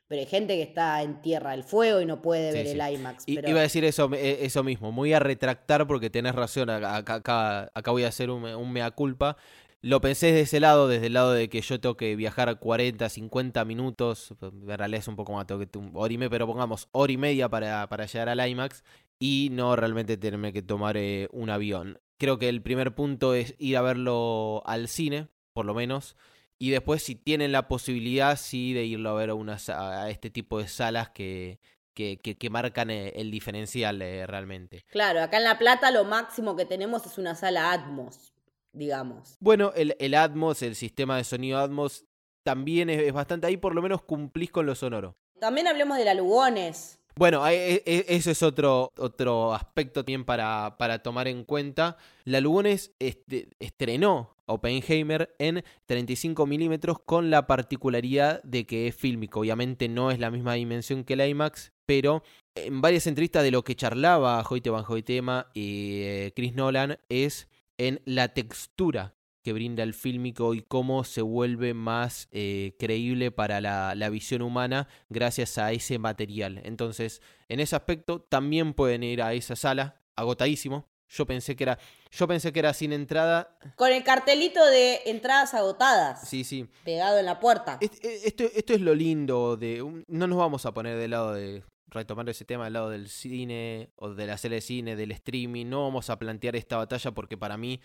Pero 0.07 0.21
hay 0.21 0.27
gente 0.27 0.55
que 0.55 0.61
está 0.61 1.01
en 1.01 1.21
Tierra 1.21 1.51
del 1.51 1.63
Fuego 1.63 1.99
y 1.99 2.05
no 2.05 2.21
puede 2.21 2.53
ver 2.53 2.67
el 2.67 2.93
IMAX. 2.93 3.25
Pero... 3.25 3.49
Iba 3.49 3.59
a 3.59 3.63
decir 3.63 3.83
eso, 3.83 4.09
eh, 4.13 4.39
eso 4.41 4.63
mismo, 4.63 4.91
muy 4.91 5.13
a 5.13 5.19
retractar 5.19 5.85
porque 5.85 6.09
tenés 6.09 6.35
razón, 6.35 6.69
acá, 6.69 7.71
voy 7.87 8.03
a 8.03 8.07
hacer 8.07 8.29
un, 8.29 8.71
mea 8.71 8.91
culpa. 8.91 9.37
Lo 9.81 10.01
pensé 10.01 10.27
desde 10.27 10.41
ese 10.41 10.59
lado, 10.59 10.87
desde 10.87 11.07
el 11.07 11.13
lado 11.13 11.33
de 11.33 11.49
que 11.49 11.61
yo 11.61 11.79
tengo 11.79 11.97
que 11.97 12.15
viajar 12.15 12.57
40, 12.57 13.09
50 13.09 13.65
minutos, 13.65 14.33
en 14.41 14.67
realidad 14.67 14.99
es 14.99 15.07
un 15.07 15.15
poco 15.15 15.33
más, 15.33 15.45
tengo 15.45 15.59
que 15.65 15.77
un 15.77 15.91
hora 15.93 16.13
y 16.13 16.17
media, 16.17 16.29
pero 16.31 16.47
pongamos 16.47 16.87
hora 16.93 17.11
y 17.11 17.17
media 17.17 17.47
para, 17.47 17.87
para 17.87 18.05
llegar 18.05 18.29
al 18.29 18.49
IMAX 18.49 18.83
y 19.19 19.49
no 19.51 19.75
realmente 19.75 20.17
tenerme 20.17 20.53
que 20.53 20.61
tomar 20.61 20.97
eh, 20.97 21.27
un 21.31 21.49
avión. 21.49 21.99
Creo 22.17 22.39
que 22.39 22.49
el 22.49 22.61
primer 22.61 22.95
punto 22.95 23.33
es 23.33 23.55
ir 23.57 23.77
a 23.77 23.81
verlo 23.81 24.63
al 24.65 24.87
cine, 24.87 25.27
por 25.53 25.65
lo 25.65 25.73
menos. 25.73 26.15
Y 26.59 26.71
después, 26.71 27.03
si 27.03 27.15
tienen 27.15 27.51
la 27.51 27.67
posibilidad, 27.67 28.35
sí, 28.37 28.73
de 28.73 28.85
irlo 28.85 29.11
a 29.11 29.13
ver 29.13 29.29
a, 29.29 29.35
una, 29.35 29.57
a 29.67 30.09
este 30.09 30.31
tipo 30.31 30.57
de 30.57 30.67
salas 30.67 31.09
que, 31.09 31.59
que, 31.93 32.17
que, 32.17 32.49
marcan 32.49 32.89
eh, 32.89 33.13
el 33.15 33.31
diferencial 33.31 34.01
eh, 34.01 34.25
realmente. 34.25 34.85
Claro, 34.89 35.21
acá 35.21 35.37
en 35.37 35.43
La 35.43 35.57
Plata 35.57 35.91
lo 35.91 36.05
máximo 36.05 36.55
que 36.55 36.65
tenemos 36.65 37.05
es 37.05 37.17
una 37.17 37.35
sala 37.35 37.71
Atmos, 37.71 38.33
digamos. 38.71 39.37
Bueno, 39.39 39.71
el, 39.75 39.95
el 39.99 40.15
Atmos, 40.15 40.61
el 40.63 40.75
sistema 40.75 41.17
de 41.17 41.23
sonido 41.23 41.59
Atmos, 41.59 42.05
también 42.43 42.89
es, 42.89 43.01
es, 43.01 43.13
bastante 43.13 43.47
ahí, 43.47 43.57
por 43.57 43.75
lo 43.75 43.81
menos 43.81 44.01
cumplís 44.01 44.51
con 44.51 44.65
lo 44.65 44.73
sonoro. 44.73 45.15
También 45.39 45.67
hablemos 45.67 45.97
de 45.97 46.05
la 46.05 46.13
Lugones. 46.13 46.99
Bueno, 47.17 47.47
e, 47.47 47.81
e, 47.83 48.05
ese 48.09 48.31
es 48.31 48.43
otro, 48.43 48.93
otro 48.95 49.53
aspecto 49.55 50.01
también 50.03 50.23
para, 50.23 50.75
para 50.77 50.99
tomar 50.99 51.27
en 51.27 51.43
cuenta. 51.45 51.97
La 52.25 52.41
Lugones 52.41 52.93
este, 52.99 53.49
estrenó 53.59 54.37
Oppenheimer 54.45 55.35
en 55.39 55.63
35 55.87 56.45
milímetros 56.45 56.99
con 56.99 57.31
la 57.31 57.47
particularidad 57.47 58.43
de 58.43 58.67
que 58.67 58.87
es 58.87 58.95
fílmico. 58.95 59.39
Obviamente 59.39 59.89
no 59.89 60.11
es 60.11 60.19
la 60.19 60.29
misma 60.29 60.53
dimensión 60.53 61.03
que 61.03 61.13
el 61.13 61.27
IMAX, 61.27 61.73
pero 61.87 62.21
en 62.53 62.81
varias 62.81 63.07
entrevistas 63.07 63.43
de 63.43 63.51
lo 63.51 63.63
que 63.63 63.75
charlaba 63.75 64.45
Hoyte 64.47 64.69
Van 64.69 64.85
Hoytema 64.87 65.47
y 65.55 66.01
eh, 66.03 66.33
Chris 66.35 66.53
Nolan 66.53 66.99
es 67.09 67.47
en 67.79 67.99
la 68.05 68.27
textura 68.29 69.16
que 69.47 69.53
brinda 69.53 69.81
el 69.81 69.93
fílmico 69.93 70.53
y 70.53 70.61
cómo 70.61 71.05
se 71.05 71.21
vuelve 71.21 71.73
más 71.73 72.27
eh, 72.33 72.75
creíble 72.77 73.31
para 73.31 73.61
la, 73.61 74.09
visión 74.09 74.41
humana 74.41 74.89
gracias 75.07 75.57
a 75.57 75.71
ese 75.71 75.99
material. 75.99 76.59
Entonces, 76.65 77.21
en 77.47 77.61
ese 77.61 77.77
aspecto 77.77 78.19
también 78.19 78.73
pueden 78.73 79.03
ir 79.03 79.21
a 79.21 79.31
esa 79.31 79.55
sala, 79.55 80.01
agotadísimo. 80.17 80.89
Yo 81.07 81.25
pensé 81.25 81.55
que 81.55 81.63
era, 81.63 81.79
yo 82.11 82.27
pensé 82.27 82.51
que 82.51 82.59
era 82.59 82.73
sin 82.73 82.91
entrada. 82.91 83.57
Con 83.77 83.93
el 83.93 84.03
cartelito 84.03 84.65
de 84.65 85.03
entradas 85.05 85.53
agotadas. 85.53 86.27
Sí, 86.27 86.43
sí. 86.43 86.67
Pegado 86.83 87.17
en 87.17 87.25
la 87.25 87.39
puerta. 87.39 87.77
E, 87.79 87.89
esto, 88.25 88.43
esto 88.53 88.73
es 88.73 88.81
lo 88.81 88.93
lindo 88.93 89.55
de. 89.55 89.81
No 90.07 90.27
nos 90.27 90.37
vamos 90.37 90.65
a 90.65 90.73
poner 90.73 90.97
del 90.97 91.11
lado 91.11 91.31
de 91.31 91.63
retomar 91.89 92.27
ese 92.27 92.43
tema 92.43 92.65
del 92.65 92.73
lado 92.73 92.89
del 92.89 93.07
cine 93.07 93.91
o 93.95 94.13
de 94.13 94.27
la 94.27 94.37
serie 94.37 94.55
de 94.55 94.61
cine, 94.61 94.95
del 94.97 95.11
streaming, 95.11 95.67
no 95.67 95.83
vamos 95.83 96.09
a 96.09 96.19
plantear 96.19 96.57
esta 96.57 96.75
batalla 96.75 97.11
porque 97.11 97.37
para 97.37 97.55
mí 97.57 97.79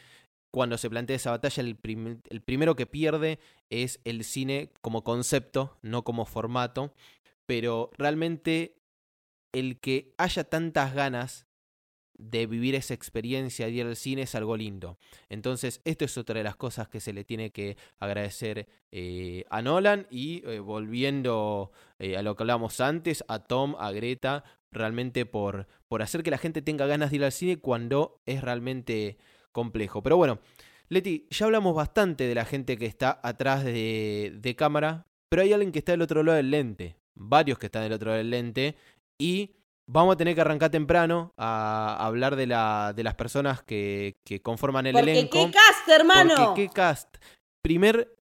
cuando 0.53 0.77
se 0.77 0.91
plantea 0.91 1.17
esa 1.17 1.31
batalla, 1.31 1.63
el, 1.63 1.77
primero 1.77 2.77
que 2.77 2.87
pierde 2.87 3.41
es 3.71 4.01
el 4.05 4.23
cine 4.23 4.71
como 4.83 5.03
concepto, 5.03 5.79
no 5.81 6.05
como 6.05 6.27
formato, 6.27 6.93
pero 7.47 7.91
realmente 7.97 8.77
el 9.53 9.81
que 9.81 10.15
haya 10.19 10.45
tantas 10.45 10.95
ganas 10.95 11.47
de 12.19 12.47
vivir 12.47 12.75
esa 12.75 12.93
experiencia 12.93 13.65
de 13.65 13.73
ir 13.73 13.87
al 13.87 13.97
cine 13.97 14.23
es 14.23 14.35
algo 14.35 14.59
lindo. 14.59 14.99
Entonces, 15.31 15.81
esto 15.87 16.05
es 16.05 16.19
otra 16.19 16.37
de 16.37 16.45
las 16.45 16.57
cosas 16.57 16.87
que 16.87 17.01
se 17.01 17.15
le 17.15 17.25
tiene 17.25 17.51
que 17.51 17.79
agradecer 17.99 18.69
eh, 18.91 19.45
a 19.49 19.63
Nolan 19.63 20.07
y 20.11 20.47
eh, 20.47 20.61
volviendo 20.61 21.73
eh, 21.99 22.19
a 22.19 22.23
lo 22.23 22.37
que 22.37 22.43
hablábamos 22.43 22.79
antes, 22.81 23.25
a 23.27 23.39
Tom, 23.39 23.75
a 23.79 23.91
Greta, 23.91 24.45
realmente 24.71 25.25
por, 25.25 25.67
por 25.89 26.03
hacer 26.03 26.23
que 26.23 26.31
la 26.31 26.37
gente 26.37 26.61
tenga 26.61 26.87
ganas 26.87 27.09
de 27.09 27.17
ir 27.17 27.25
al 27.25 27.33
cine 27.33 27.57
cuando 27.57 28.21
es 28.27 28.43
realmente 28.43 29.17
complejo. 29.53 30.03
Pero 30.03 30.17
bueno, 30.17 30.41
Leti, 30.89 31.27
ya 31.31 31.47
hablamos 31.47 31.75
bastante 31.75 32.27
de 32.27 32.35
la 32.35 32.45
gente 32.45 32.77
que 32.77 32.87
está 32.87 33.21
atrás 33.23 33.65
de, 33.65 34.33
de 34.35 34.57
cámara, 34.57 35.07
pero 35.31 35.43
hay 35.43 35.53
alguien 35.53 35.73
que 35.73 35.79
está 35.79 35.93
del 35.93 36.03
otro 36.03 36.23
lado 36.23 36.37
del 36.37 36.51
lente, 36.51 36.97
varios 37.15 37.59
que 37.59 37.67
están 37.67 37.83
del 37.85 37.93
otro 37.93 38.09
lado 38.09 38.19
del 38.19 38.31
lente, 38.31 38.77
y 39.19 39.53
vamos 39.89 40.15
a 40.15 40.17
tener 40.17 40.35
que 40.35 40.41
arrancar 40.41 40.71
temprano 40.71 41.33
a 41.37 42.05
hablar 42.05 42.37
de, 42.37 42.47
la, 42.47 42.93
de 42.95 43.05
las 43.05 43.15
personas 43.15 43.63
que, 43.63 44.17
que 44.25 44.43
conforman 44.43 44.87
el 44.87 44.93
porque 44.93 45.13
elenco. 45.13 45.47
¿Qué 45.47 45.53
cast, 45.53 45.89
hermano? 45.89 46.35
Porque 46.37 46.67
qué 46.67 46.69
cast. 46.69 47.17
Primer 47.63 48.17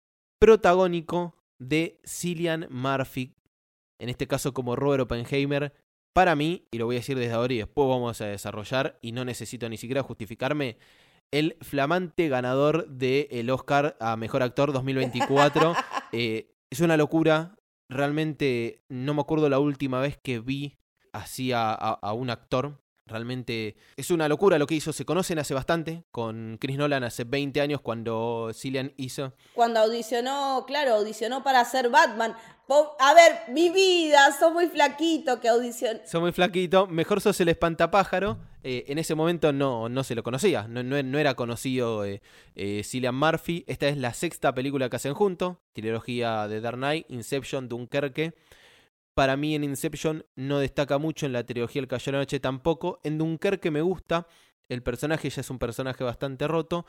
protagónico 0.41 1.35
de 1.59 2.01
Cillian 2.05 2.67
Murphy, 2.71 3.35
en 4.01 4.09
este 4.09 4.27
caso 4.27 4.53
como 4.53 4.77
Robert 4.77 5.03
Oppenheimer, 5.03 5.73
para 6.15 6.35
mí, 6.35 6.67
y 6.71 6.79
lo 6.79 6.87
voy 6.87 6.97
a 6.97 6.99
decir 6.99 7.19
desde 7.19 7.35
ahora 7.35 7.53
y 7.53 7.59
después 7.59 7.89
vamos 7.89 8.21
a 8.21 8.27
desarrollar, 8.27 8.99
y 9.03 9.13
no 9.13 9.25
necesito 9.25 9.69
ni 9.69 9.77
siquiera 9.77 10.03
justificarme, 10.03 10.79
el 11.31 11.57
flamante 11.61 12.29
ganador 12.29 12.89
del 12.89 13.51
Oscar 13.51 13.97
a 14.01 14.17
Mejor 14.17 14.43
Actor 14.43 14.73
2024. 14.73 15.75
Eh, 16.13 16.55
es 16.71 16.81
una 16.81 16.97
locura. 16.97 17.57
Realmente 17.91 18.85
no 18.89 19.13
me 19.13 19.21
acuerdo 19.21 19.49
la 19.49 19.59
última 19.59 20.01
vez 20.01 20.17
que 20.23 20.39
vi 20.39 20.79
así 21.13 21.51
a 21.53 22.13
un 22.15 22.31
actor 22.31 22.81
Realmente 23.09 23.77
es 23.97 24.11
una 24.11 24.29
locura 24.29 24.59
lo 24.59 24.67
que 24.67 24.75
hizo. 24.75 24.93
Se 24.93 25.05
conocen 25.05 25.39
hace 25.39 25.55
bastante 25.55 26.05
con 26.11 26.59
Chris 26.61 26.77
Nolan 26.77 27.05
hace 27.05 27.23
20 27.23 27.61
años 27.61 27.81
cuando 27.81 28.51
Cillian 28.53 28.93
hizo. 28.97 29.33
Cuando 29.55 29.79
audicionó, 29.79 30.65
claro, 30.67 30.95
audicionó 30.95 31.45
para 31.45 31.65
ser 31.65 31.89
Batman. 31.89 32.35
A 32.99 33.15
ver, 33.15 33.53
mi 33.53 33.71
vida, 33.71 34.33
sos 34.33 34.53
muy 34.53 34.67
flaquito 34.67 35.39
que 35.39 35.49
audicionó. 35.49 36.01
Sos 36.05 36.21
muy 36.21 36.33
flaquito. 36.33 36.89
Mejor 36.89 37.21
sos 37.21 37.41
el 37.41 37.49
espantapájaro. 37.49 38.39
Eh, 38.69 38.91
en 38.91 38.99
ese 38.99 39.15
momento 39.15 39.53
no, 39.53 39.89
no 39.89 40.03
se 40.03 40.17
lo 40.17 40.25
conocía. 40.25 40.67
No, 40.67 40.83
no, 40.83 41.19
era 41.19 41.35
conocido 41.35 42.05
eh, 42.05 42.21
eh, 42.57 42.83
Cillian 42.83 43.15
Murphy. 43.15 43.63
Esta 43.69 43.87
es 43.87 43.97
la 43.97 44.13
sexta 44.13 44.53
película 44.53 44.91
que 44.91 44.97
hacen 44.97 45.15
juntos. 45.15 45.59
Trilogía 45.73 46.49
de 46.49 46.61
Dark 46.61 46.77
Knight, 46.77 47.07
Inception, 47.09 47.69
Dunkerque. 47.69 48.35
Para 49.15 49.37
mí 49.37 49.55
en 49.55 49.63
Inception 49.63 50.27
no 50.35 50.59
destaca 50.59 50.99
mucho, 50.99 51.27
en 51.27 51.33
la 51.33 51.47
trilogía 51.47 51.81
El 51.81 51.87
Caballero 51.87 52.11
de 52.11 52.19
la 52.19 52.23
Noche 52.23 52.41
tampoco. 52.41 52.99
En 53.05 53.19
Dunkerque 53.19 53.71
me 53.71 53.83
gusta, 53.83 54.27
el 54.69 54.83
personaje 54.83 55.31
ya 55.31 55.43
es 55.43 55.51
un 55.51 55.61
personaje 55.61 56.03
bastante 56.03 56.49
roto. 56.49 56.87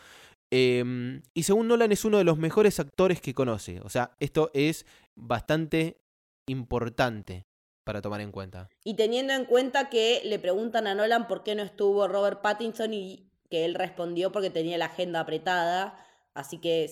Em, 0.52 1.22
y 1.36 1.44
según 1.44 1.68
Nolan 1.68 1.92
es 1.92 2.06
uno 2.06 2.18
de 2.18 2.24
los 2.24 2.40
mejores 2.40 2.80
actores 2.80 3.22
que 3.22 3.36
conoce. 3.36 3.82
O 3.82 3.90
sea, 3.90 4.16
esto 4.20 4.50
es 4.56 4.88
bastante 5.16 6.02
importante 6.50 7.46
para 7.88 8.02
tomar 8.02 8.20
en 8.20 8.32
cuenta. 8.32 8.70
Y 8.84 8.96
teniendo 8.96 9.34
en 9.34 9.46
cuenta 9.46 9.90
que 9.90 10.22
le 10.26 10.40
preguntan 10.40 10.88
a 10.88 10.94
Nolan 10.94 11.28
por 11.28 11.42
qué 11.44 11.56
no 11.56 11.64
estuvo 11.64 12.06
Robert 12.10 12.42
Pattinson 12.42 12.94
y 12.94 13.32
que 13.50 13.64
él 13.64 13.76
respondió 13.76 14.34
porque 14.34 14.50
tenía 14.50 14.78
la 14.78 14.88
agenda 14.88 15.22
apretada. 15.22 15.98
Así 16.34 16.58
que 16.60 16.92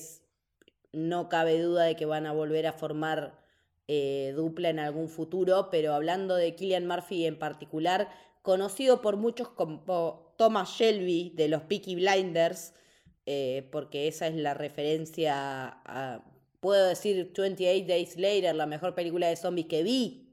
no 0.94 1.28
cabe 1.28 1.62
duda 1.62 1.84
de 1.84 1.98
que 1.98 2.06
van 2.06 2.26
a 2.26 2.32
volver 2.32 2.66
a 2.66 2.72
formar 2.72 3.44
eh, 3.90 4.34
dupla 4.38 4.70
en 4.70 4.80
algún 4.80 5.10
futuro, 5.10 5.70
pero 5.70 5.94
hablando 5.94 6.36
de 6.36 6.56
Killian 6.56 6.88
Murphy 6.88 7.26
en 7.26 7.38
particular, 7.38 8.10
conocido 8.42 9.02
por 9.02 9.18
muchos 9.18 9.50
como 9.50 10.34
Thomas 10.38 10.70
Shelby 10.70 11.34
de 11.36 11.50
los 11.50 11.64
Peaky 11.64 11.96
Blinders, 11.96 12.74
eh, 13.26 13.68
porque 13.70 14.08
esa 14.08 14.28
es 14.28 14.36
la 14.36 14.54
referencia 14.54 15.82
a, 15.84 16.24
puedo 16.62 16.88
decir 16.88 17.34
28 17.38 17.86
Days 17.86 18.16
Later, 18.16 18.56
la 18.56 18.66
mejor 18.66 18.96
película 18.96 19.28
de 19.28 19.36
zombies 19.36 19.68
que 19.68 19.84
vi, 19.84 20.25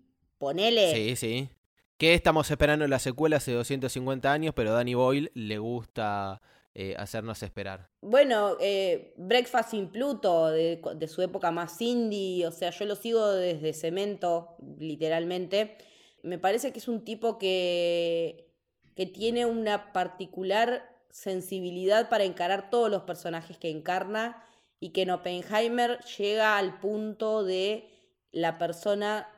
ponele. 0.43 0.93
Sí, 0.93 1.14
sí. 1.14 1.49
Que 1.97 2.14
estamos 2.14 2.51
esperando 2.51 2.84
la 2.88 2.99
secuela 2.99 3.36
hace 3.36 3.53
250 3.53 4.32
años, 4.32 4.53
pero 4.57 4.72
Danny 4.72 4.95
Boyle 4.95 5.30
le 5.34 5.59
gusta 5.59 6.43
eh, 6.74 6.97
hacernos 6.99 7.45
esperar. 7.45 7.90
Bueno, 8.01 8.57
eh, 8.59 9.14
Breakfast 9.16 9.72
in 9.74 9.86
Pluto, 9.86 10.49
de, 10.49 11.07
su 11.07 11.22
época 11.22 11.53
más 11.53 11.80
indie, 11.80 12.45
o 12.45 12.51
sea, 12.51 12.70
yo 12.70 12.86
lo 12.86 12.97
sigo 12.97 13.24
desde 13.30 13.72
Cemento, 13.72 14.57
literalmente. 14.80 15.76
Me 16.24 16.38
parece 16.38 16.72
que 16.72 16.80
es 16.80 16.88
un 16.88 17.05
tipo 17.05 17.38
que, 17.38 18.49
que 18.97 19.07
tiene 19.07 19.47
una 19.47 19.93
particular 19.93 20.90
sensibilidad 21.09 22.09
para 22.09 22.24
encarar 22.24 22.68
todos 22.68 22.90
los 22.90 23.03
personajes 23.03 23.59
que 23.59 23.70
encarna 23.70 24.43
y 24.80 24.90
que 24.90 25.03
en 25.03 25.11
Oppenheimer 25.11 26.01
llega 26.18 26.59
al 26.59 26.80
punto 26.80 27.45
de 27.45 27.88
la 28.32 28.59
persona 28.59 29.28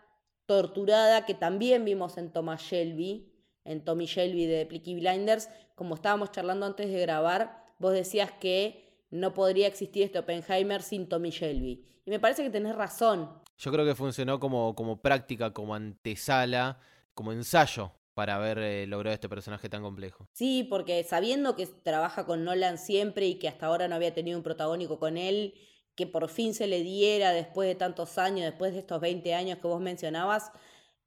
torturada 0.46 1.24
que 1.26 1.34
también 1.34 1.84
vimos 1.84 2.18
en 2.18 2.30
Thomas 2.30 2.62
Shelby, 2.62 3.32
en 3.64 3.84
Tommy 3.84 4.06
Shelby 4.06 4.46
de 4.46 4.66
Plicky 4.66 4.94
Blinders, 4.94 5.48
como 5.74 5.94
estábamos 5.94 6.30
charlando 6.30 6.66
antes 6.66 6.90
de 6.90 7.00
grabar, 7.00 7.64
vos 7.78 7.92
decías 7.92 8.30
que 8.32 9.04
no 9.10 9.32
podría 9.34 9.66
existir 9.66 10.02
este 10.02 10.18
Oppenheimer 10.18 10.82
sin 10.82 11.08
Tommy 11.08 11.30
Shelby. 11.30 11.84
Y 12.04 12.10
me 12.10 12.20
parece 12.20 12.42
que 12.42 12.50
tenés 12.50 12.74
razón. 12.74 13.30
Yo 13.56 13.72
creo 13.72 13.84
que 13.84 13.94
funcionó 13.94 14.40
como, 14.40 14.74
como 14.74 15.00
práctica, 15.00 15.52
como 15.52 15.74
antesala, 15.74 16.78
como 17.14 17.32
ensayo 17.32 17.92
para 18.14 18.36
haber 18.36 18.58
eh, 18.58 18.86
logrado 18.86 19.14
este 19.14 19.28
personaje 19.28 19.68
tan 19.68 19.82
complejo. 19.82 20.28
Sí, 20.32 20.66
porque 20.68 21.02
sabiendo 21.04 21.56
que 21.56 21.66
trabaja 21.66 22.26
con 22.26 22.44
Nolan 22.44 22.78
siempre 22.78 23.26
y 23.26 23.36
que 23.36 23.48
hasta 23.48 23.66
ahora 23.66 23.88
no 23.88 23.96
había 23.96 24.14
tenido 24.14 24.38
un 24.38 24.44
protagónico 24.44 24.98
con 24.98 25.16
él, 25.16 25.54
que 25.96 26.06
por 26.06 26.28
fin 26.28 26.54
se 26.54 26.66
le 26.66 26.82
diera 26.82 27.32
después 27.32 27.68
de 27.68 27.74
tantos 27.74 28.18
años, 28.18 28.44
después 28.44 28.72
de 28.72 28.80
estos 28.80 29.00
20 29.00 29.34
años 29.34 29.58
que 29.58 29.68
vos 29.68 29.80
mencionabas, 29.80 30.50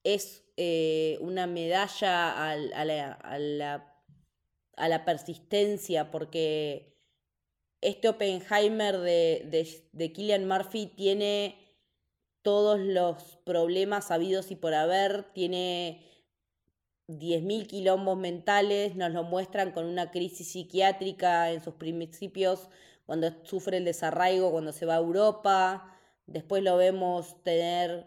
es 0.04 0.46
eh, 0.56 1.18
una 1.22 1.48
medalla 1.48 2.52
a, 2.52 2.56
la, 2.56 3.14
a, 4.76 4.88
la, 4.88 5.06
persistencia, 5.06 6.12
porque 6.12 6.98
este 7.82 8.10
Oppenheimer 8.10 9.00
de, 9.00 9.44
de, 9.50 9.90
de 9.92 10.14
Killian 10.14 10.48
Murphy 10.48 10.88
tiene 10.88 11.68
todos 12.42 12.80
los 12.80 13.38
problemas 13.44 14.10
habidos 14.10 14.52
y 14.52 14.56
por 14.56 14.74
haber, 14.74 15.34
tiene 15.34 16.08
10.000 17.08 17.68
quilombos 17.68 18.18
mentales, 18.18 18.96
nos 18.96 19.12
lo 19.12 19.24
muestran 19.24 19.72
con 19.72 19.86
una 19.86 20.12
crisis 20.12 20.52
psiquiátrica 20.52 21.52
en 21.52 21.64
sus 21.64 21.76
principios, 21.76 22.70
cuando 23.08 23.32
sufre 23.44 23.78
el 23.78 23.86
desarraigo, 23.86 24.52
cuando 24.52 24.74
se 24.74 24.86
va 24.86 24.96
a 24.96 24.98
Europa, 24.98 25.98
después 26.28 26.62
lo 26.62 26.78
vemos 26.78 27.42
tener 27.42 28.06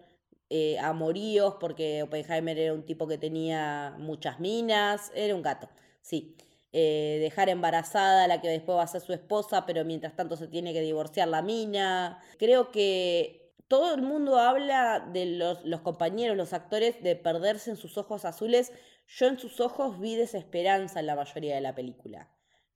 eh, 0.51 0.79
amoríos, 0.79 1.55
porque 1.59 2.03
Oppenheimer 2.03 2.59
era 2.59 2.75
un 2.75 2.85
tipo 2.85 3.09
que 3.09 3.19
tenía 3.19 3.97
muchas 3.99 4.39
minas, 4.41 5.11
era 5.15 5.35
un 5.35 5.43
gato, 5.43 5.69
sí. 6.03 6.37
Eh, 6.73 7.19
dejar 7.21 7.49
embarazada 7.49 8.25
a 8.25 8.29
la 8.29 8.41
que 8.41 8.49
después 8.49 8.79
va 8.79 8.83
a 8.85 8.87
ser 8.87 9.01
su 9.01 9.13
esposa, 9.13 9.67
pero 9.67 9.85
mientras 9.85 10.15
tanto 10.15 10.37
se 10.37 10.47
tiene 10.47 10.73
que 10.73 10.83
divorciar 10.83 11.27
la 11.29 11.43
mina. 11.43 12.23
Creo 12.39 12.71
que 12.71 13.55
todo 13.69 13.95
el 13.95 14.03
mundo 14.03 14.39
habla 14.39 15.01
de 15.01 15.27
los, 15.27 15.65
los 15.65 15.81
compañeros, 15.81 16.37
los 16.37 16.53
actores, 16.53 17.03
de 17.03 17.17
perderse 17.17 17.71
en 17.71 17.77
sus 17.77 17.99
ojos 17.99 18.25
azules. 18.25 18.73
Yo 19.09 19.27
en 19.27 19.39
sus 19.39 19.61
ojos 19.61 19.99
vi 19.99 20.15
desesperanza 20.15 21.01
en 21.01 21.07
la 21.07 21.17
mayoría 21.17 21.57
de 21.57 21.61
la 21.61 21.75
película. 21.75 22.29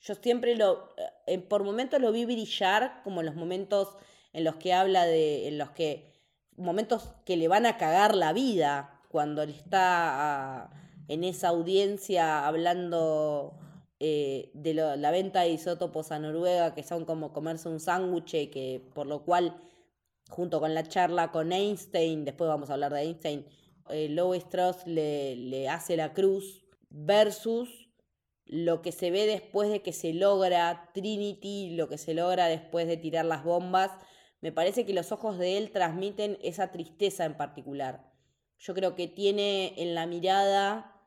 Yo 0.05 0.15
siempre 0.15 0.55
lo, 0.55 0.95
eh, 1.27 1.39
por 1.39 1.65
momentos 1.65 1.99
lo 1.99 2.13
vi 2.13 2.27
brillar, 2.27 3.01
como 3.05 3.21
en 3.21 3.27
los 3.27 3.37
momentos 3.37 3.97
en 4.35 4.45
los 4.45 4.57
que 4.57 4.75
habla 4.75 5.07
de, 5.07 5.49
en 5.49 5.57
los 5.57 5.71
que 5.71 6.13
momentos 6.57 7.09
que 7.25 7.39
le 7.39 7.49
van 7.49 7.65
a 7.65 7.79
cagar 7.79 8.15
la 8.15 8.35
vida 8.35 9.01
cuando 9.09 9.43
él 9.43 9.51
está 9.51 10.71
en 11.09 11.25
esa 11.25 11.49
audiencia 11.49 12.47
hablando 12.47 13.59
eh, 13.99 14.51
de 14.53 14.75
la 14.75 15.11
venta 15.11 15.41
de 15.41 15.51
isótopos 15.51 16.13
a 16.13 16.19
Noruega, 16.19 16.75
que 16.75 16.83
son 16.83 17.07
como 17.07 17.33
comerse 17.33 17.71
un 17.71 17.81
sándwich, 17.81 18.51
que 18.51 18.83
por 18.95 19.07
lo 19.07 19.25
cual, 19.25 19.57
junto 20.29 20.61
con 20.61 20.75
la 20.75 20.83
charla 20.83 21.33
con 21.33 21.53
Einstein, 21.53 22.27
después 22.27 22.49
vamos 22.49 22.69
a 22.69 22.75
hablar 22.75 22.93
de 22.93 23.01
Einstein, 23.01 23.47
eh, 23.89 24.09
Lowe 24.11 24.37
Strauss 24.37 24.87
le, 24.87 25.37
le 25.37 25.69
hace 25.69 25.97
la 25.97 26.13
cruz, 26.13 26.63
versus 26.91 27.84
lo 28.47 28.83
que 28.83 28.93
se 28.93 29.11
ve 29.11 29.27
después 29.27 29.71
de 29.71 29.83
que 29.83 29.93
se 29.93 30.13
logra 30.13 30.91
Trinity, 30.95 31.77
lo 31.77 31.89
que 31.89 31.99
se 31.99 32.15
logra 32.15 32.47
después 32.47 32.87
de 32.87 32.97
tirar 32.97 33.25
las 33.25 33.45
bombas 33.45 33.91
me 34.45 34.53
parece 34.53 34.85
que 34.85 34.93
los 34.93 35.11
ojos 35.11 35.39
de 35.39 35.57
él 35.57 35.71
transmiten 35.71 36.37
esa 36.43 36.71
tristeza 36.71 37.25
en 37.25 37.35
particular. 37.35 38.13
Yo 38.59 38.75
creo 38.75 38.95
que 38.95 39.09
tiene 39.09 39.73
en 39.79 39.95
la 39.95 40.05
mirada, 40.07 41.01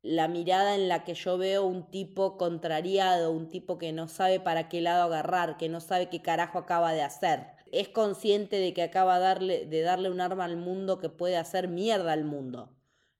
la 0.00 0.28
mirada 0.28 0.74
en 0.74 0.88
la 0.88 1.04
que 1.04 1.12
yo 1.12 1.36
veo 1.36 1.66
un 1.66 1.90
tipo 1.90 2.38
contrariado, 2.38 3.32
un 3.32 3.50
tipo 3.50 3.76
que 3.76 3.92
no 3.92 4.08
sabe 4.08 4.40
para 4.40 4.70
qué 4.70 4.80
lado 4.80 5.02
agarrar, 5.02 5.58
que 5.58 5.68
no 5.68 5.82
sabe 5.82 6.08
qué 6.08 6.22
carajo 6.22 6.56
acaba 6.56 6.94
de 6.94 7.02
hacer. 7.02 7.48
Es 7.70 7.90
consciente 7.90 8.56
de 8.56 8.72
que 8.72 8.82
acaba 8.82 9.18
de 9.18 9.24
darle, 9.24 9.66
de 9.66 9.82
darle 9.82 10.08
un 10.08 10.22
arma 10.22 10.46
al 10.46 10.56
mundo 10.56 11.00
que 11.00 11.10
puede 11.10 11.36
hacer 11.36 11.68
mierda 11.68 12.12
al 12.12 12.24
mundo. 12.24 12.77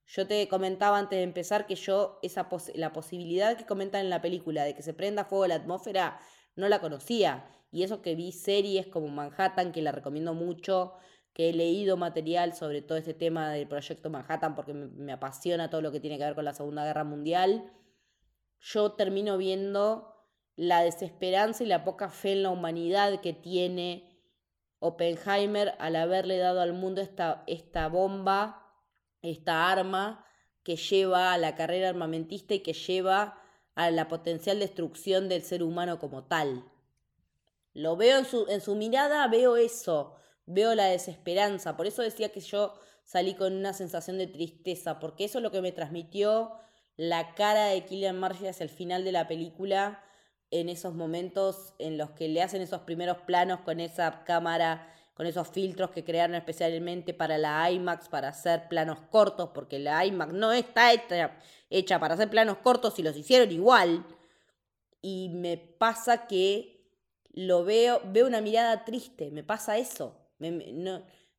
Yo 0.09 0.25
te 0.25 0.47
comentaba 0.47 0.97
antes 0.97 1.17
de 1.17 1.23
empezar 1.23 1.67
que 1.67 1.75
yo 1.75 2.17
esa 2.23 2.49
la 2.73 2.93
posibilidad 2.93 3.55
que 3.55 3.67
comentan 3.67 4.01
en 4.01 4.09
la 4.09 4.21
película 4.21 4.63
de 4.63 4.73
que 4.73 4.81
se 4.81 4.95
prenda 4.95 5.25
fuego 5.25 5.45
la 5.45 5.55
atmósfera 5.55 6.19
no 6.55 6.67
la 6.67 6.81
conocía. 6.81 7.47
Y 7.71 7.83
eso 7.83 8.01
que 8.01 8.15
vi 8.15 8.31
series 8.31 8.87
como 8.87 9.07
Manhattan, 9.07 9.71
que 9.71 9.83
la 9.83 9.91
recomiendo 9.91 10.33
mucho, 10.33 10.95
que 11.33 11.49
he 11.49 11.53
leído 11.53 11.95
material 11.95 12.55
sobre 12.55 12.81
todo 12.81 12.97
este 12.97 13.13
tema 13.13 13.51
del 13.51 13.67
proyecto 13.67 14.09
Manhattan 14.09 14.55
porque 14.55 14.73
me, 14.73 15.13
apasiona 15.13 15.69
todo 15.69 15.81
lo 15.81 15.91
que 15.91 15.99
tiene 15.99 16.17
que 16.17 16.23
ver 16.23 16.33
con 16.33 16.45
la 16.45 16.55
Segunda 16.55 16.83
Guerra 16.85 17.03
Mundial, 17.03 17.71
yo 18.59 18.93
termino 18.93 19.37
viendo 19.37 20.25
la 20.55 20.81
desesperanza 20.81 21.63
y 21.63 21.67
la 21.67 21.83
poca 21.83 22.09
fe 22.09 22.31
en 22.31 22.43
la 22.43 22.49
humanidad 22.49 23.21
que 23.21 23.33
tiene 23.33 24.09
Oppenheimer 24.79 25.75
al 25.77 25.95
haberle 25.95 26.37
dado 26.39 26.61
al 26.61 26.73
mundo 26.73 26.99
esta, 26.99 27.43
esta 27.45 27.87
bomba, 27.89 28.68
esta 29.21 29.71
arma 29.71 30.25
que 30.63 30.75
lleva 30.75 31.33
a 31.33 31.37
la 31.37 31.55
carrera 31.55 31.89
armamentista 31.89 32.53
y 32.53 32.59
que 32.59 32.73
lleva 32.73 33.41
a 33.75 33.91
la 33.91 34.07
potencial 34.07 34.59
destrucción 34.59 35.29
del 35.29 35.43
ser 35.43 35.63
humano 35.63 35.99
como 35.99 36.25
tal. 36.25 36.65
Lo 37.73 37.95
veo 37.95 38.17
en 38.17 38.25
su, 38.25 38.45
en 38.49 38.61
su 38.61 38.75
mirada, 38.75 39.27
veo 39.27 39.55
eso, 39.55 40.15
veo 40.45 40.75
la 40.75 40.85
desesperanza. 40.85 41.77
Por 41.77 41.87
eso 41.87 42.01
decía 42.01 42.29
que 42.29 42.41
yo 42.41 42.75
salí 43.03 43.35
con 43.35 43.53
una 43.53 43.73
sensación 43.73 44.17
de 44.17 44.27
tristeza, 44.27 44.99
porque 44.99 45.25
eso 45.25 45.39
es 45.39 45.43
lo 45.43 45.51
que 45.51 45.61
me 45.61 45.71
transmitió 45.71 46.53
la 46.97 47.33
cara 47.33 47.67
de 47.67 47.85
Killian 47.85 48.19
Murphy 48.19 48.47
hacia 48.47 48.65
el 48.65 48.69
final 48.69 49.05
de 49.05 49.13
la 49.13 49.27
película, 49.27 50.03
en 50.51 50.67
esos 50.67 50.93
momentos 50.93 51.73
en 51.79 51.97
los 51.97 52.11
que 52.11 52.27
le 52.27 52.41
hacen 52.41 52.61
esos 52.61 52.81
primeros 52.81 53.17
planos 53.19 53.61
con 53.61 53.79
esa 53.79 54.23
cámara, 54.25 54.93
con 55.19 55.27
esos 55.27 55.49
filtros 55.49 55.91
que 55.91 56.05
crearon 56.05 56.33
especialmente 56.35 57.13
para 57.13 57.37
la 57.37 57.69
IMAX, 57.69 58.07
para 58.07 58.29
hacer 58.29 58.69
planos 58.69 58.99
cortos, 59.11 59.49
porque 59.53 59.77
la 59.77 60.05
IMAX 60.05 60.31
no 60.31 60.53
está 60.53 60.93
hecha, 60.93 61.37
hecha 61.69 61.99
para 61.99 62.13
hacer 62.13 62.29
planos 62.29 62.59
cortos 62.59 62.97
y 62.99 63.03
los 63.03 63.17
hicieron 63.17 63.51
igual. 63.51 64.05
Y 65.01 65.27
me 65.33 65.57
pasa 65.57 66.25
que 66.25 66.87
lo 67.33 67.65
veo, 67.65 68.01
veo 68.05 68.27
una 68.27 68.39
mirada 68.39 68.85
triste, 68.85 69.29
me 69.29 69.43
pasa 69.43 69.77
eso. 69.77 70.15
Me, 70.37 70.51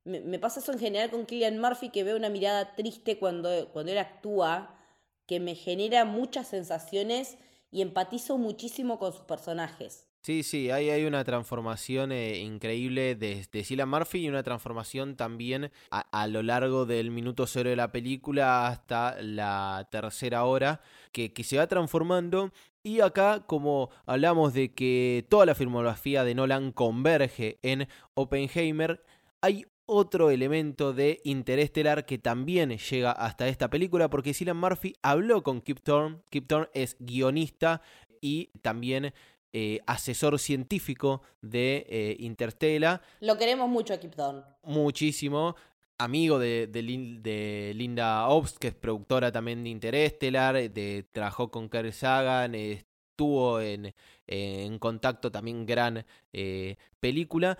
me, 0.05 0.39
pasa 0.39 0.61
eso 0.61 0.72
en 0.72 0.78
general 0.78 1.11
con 1.11 1.24
Killian 1.24 1.59
Murphy, 1.59 1.89
que 1.89 2.05
veo 2.05 2.18
una 2.18 2.28
mirada 2.28 2.74
triste 2.76 3.18
cuando, 3.18 3.70
cuando 3.72 3.93
él 3.93 3.99
actúa 3.99 4.78
que 5.24 5.41
me 5.41 5.55
genera 5.55 6.05
muchas 6.05 6.49
sensaciones 6.49 7.39
y 7.70 7.81
empatizo 7.81 8.37
muchísimo 8.37 8.99
con 8.99 9.14
sus 9.14 9.22
personajes. 9.22 10.09
Sí, 10.22 10.42
sí, 10.42 10.70
hay, 10.70 10.90
hay 10.90 11.06
una 11.06 11.24
transformación 11.24 12.12
eh, 12.12 12.40
increíble 12.40 13.14
de, 13.14 13.46
de 13.50 13.86
Murphy 13.86 14.18
y 14.18 14.28
una 14.28 14.42
transformación 14.42 15.16
también 15.16 15.72
a, 15.90 16.26
lo 16.26 16.42
largo 16.42 16.84
del 16.84 17.10
minuto 17.10 17.46
cero 17.46 17.70
de 17.70 17.76
la 17.76 17.90
película 17.90 18.68
hasta 18.68 19.16
la 19.22 19.88
tercera 19.90 20.44
hora, 20.44 20.82
que, 21.12 21.32
que 21.32 21.42
se 21.42 21.56
va 21.56 21.66
transformando. 21.68 22.52
Y 22.82 23.00
acá, 23.00 23.46
como 23.46 23.88
hablamos 24.04 24.52
de 24.52 24.74
que 24.74 25.26
toda 25.30 25.46
la 25.46 25.54
filmografía 25.54 26.22
de 26.22 26.34
Nolan 26.34 26.72
converge 26.72 27.58
en 27.62 27.88
Oppenheimer, 28.12 29.02
hay 29.40 29.64
otro 29.86 30.30
elemento 30.30 30.92
de 30.92 31.22
Interestelar 31.24 32.04
que 32.04 32.18
también 32.18 32.76
llega 32.76 33.10
hasta 33.10 33.48
esta 33.48 33.70
película 33.70 34.10
porque 34.10 34.34
Cillian 34.34 34.58
Murphy 34.58 34.94
habló 35.02 35.42
con 35.42 35.62
Kip 35.62 35.80
Thorne. 35.80 36.18
Kip 36.28 36.46
Thorne 36.46 36.68
es 36.74 36.96
guionista 37.00 37.80
y 38.20 38.50
también 38.60 39.14
eh, 39.53 39.80
asesor 39.86 40.38
científico 40.38 41.22
de 41.40 41.86
eh, 41.88 42.16
Interstellar. 42.20 43.03
Lo 43.20 43.36
queremos 43.36 43.68
mucho 43.68 43.94
a 43.94 43.98
Kip 43.98 44.14
Thorne. 44.14 44.42
Muchísimo. 44.62 45.57
Amigo 45.98 46.38
de, 46.38 46.66
de, 46.66 47.72
Linda 47.74 48.28
Obst, 48.28 48.57
que 48.57 48.68
es 48.68 48.74
productora 48.74 49.30
también 49.30 49.62
de 49.64 49.70
Interestelar, 49.70 50.55
de, 50.55 51.05
trabajó 51.12 51.51
con 51.51 51.68
Kerry 51.68 51.92
Sagan, 51.92 52.55
estuvo 52.55 53.61
en, 53.61 53.92
en, 54.26 54.78
contacto 54.78 55.30
también 55.30 55.66
gran 55.66 56.07
eh, 56.32 56.76
película. 57.01 57.59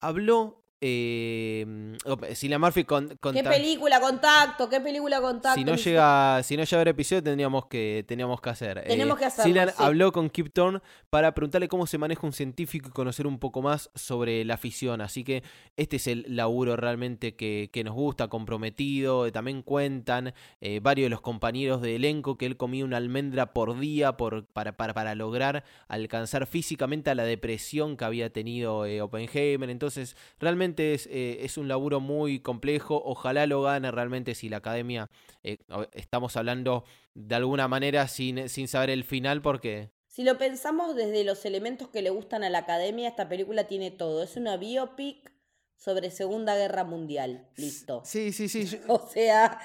Habló 0.00 0.63
eh, 0.86 1.96
Cillian 2.34 2.60
Murphy 2.60 2.84
con, 2.84 3.08
¿Qué 3.08 3.42
película 3.42 4.00
contacto? 4.00 4.68
¿Qué 4.68 4.80
película 4.82 5.18
contacto? 5.22 5.58
Si 5.58 5.64
no 5.64 5.76
llega, 5.76 6.42
si 6.42 6.58
no 6.58 6.64
llega 6.64 6.76
a 6.76 6.78
ver 6.78 6.88
episodio 6.88 7.22
tendríamos 7.22 7.66
que, 7.66 8.04
teníamos 8.06 8.38
que 8.42 8.50
hacer. 8.50 8.78
Eh, 8.78 8.84
Tenemos 8.88 9.16
que 9.18 9.24
hacerlo, 9.24 9.48
Cillian 9.48 9.70
habló 9.78 10.12
con 10.12 10.28
Kip 10.28 10.52
Thorne 10.52 10.80
para 11.08 11.32
preguntarle 11.32 11.68
cómo 11.68 11.86
se 11.86 11.96
maneja 11.96 12.26
un 12.26 12.34
científico 12.34 12.90
y 12.90 12.92
conocer 12.92 13.26
un 13.26 13.38
poco 13.38 13.62
más 13.62 13.90
sobre 13.94 14.44
la 14.44 14.58
fisión. 14.58 15.00
Así 15.00 15.24
que 15.24 15.42
este 15.78 15.96
es 15.96 16.06
el 16.06 16.26
laburo 16.28 16.76
realmente 16.76 17.34
que, 17.34 17.82
nos 17.82 17.94
gusta, 17.94 18.28
comprometido. 18.28 19.32
También 19.32 19.62
cuentan 19.62 20.34
eh, 20.60 20.80
varios 20.82 21.06
de 21.06 21.10
los 21.10 21.22
compañeros 21.22 21.80
de 21.80 21.96
elenco 21.96 22.36
que 22.36 22.44
él 22.44 22.58
comía 22.58 22.84
una 22.84 22.98
almendra 22.98 23.54
por 23.54 23.78
día 23.78 24.18
por, 24.18 24.44
para, 24.44 24.76
para, 24.76 24.92
para 24.92 25.14
lograr 25.14 25.64
alcanzar 25.88 26.46
físicamente 26.46 27.08
a 27.10 27.14
la 27.14 27.24
depresión 27.24 27.96
que 27.96 28.04
había 28.04 28.30
tenido 28.30 28.84
eh, 28.84 29.00
Oppenheimer. 29.00 29.70
Entonces, 29.70 30.14
realmente 30.38 30.73
eh, 30.78 31.38
es, 31.40 31.58
un 31.58 31.68
laburo 31.68 32.00
muy 32.00 32.40
complejo. 32.40 33.02
Ojalá 33.04 33.46
lo 33.46 33.62
gane 33.62 33.90
realmente 33.90 34.34
si 34.34 34.48
la 34.48 34.58
academia. 34.58 35.10
Eh, 35.42 35.58
estamos 35.92 36.36
hablando 36.36 36.84
de 37.14 37.34
alguna 37.34 37.68
manera 37.68 38.08
sin, 38.08 38.48
sin 38.48 38.68
saber 38.68 38.90
el 38.90 39.04
final, 39.04 39.42
porque. 39.42 39.90
Si 40.06 40.22
lo 40.22 40.38
pensamos 40.38 40.94
desde 40.94 41.24
los 41.24 41.44
elementos 41.44 41.88
que 41.88 42.02
le 42.02 42.10
gustan 42.10 42.44
a 42.44 42.50
la 42.50 42.58
academia, 42.58 43.08
esta 43.08 43.28
película 43.28 43.64
tiene 43.64 43.90
todo. 43.90 44.22
Es 44.22 44.36
una 44.36 44.56
biopic 44.56 45.32
sobre 45.76 46.10
Segunda 46.10 46.56
Guerra 46.56 46.84
Mundial. 46.84 47.48
Listo. 47.56 48.02
Sí, 48.04 48.32
sí, 48.32 48.48
sí. 48.48 48.78
O 48.88 49.06
sea, 49.06 49.60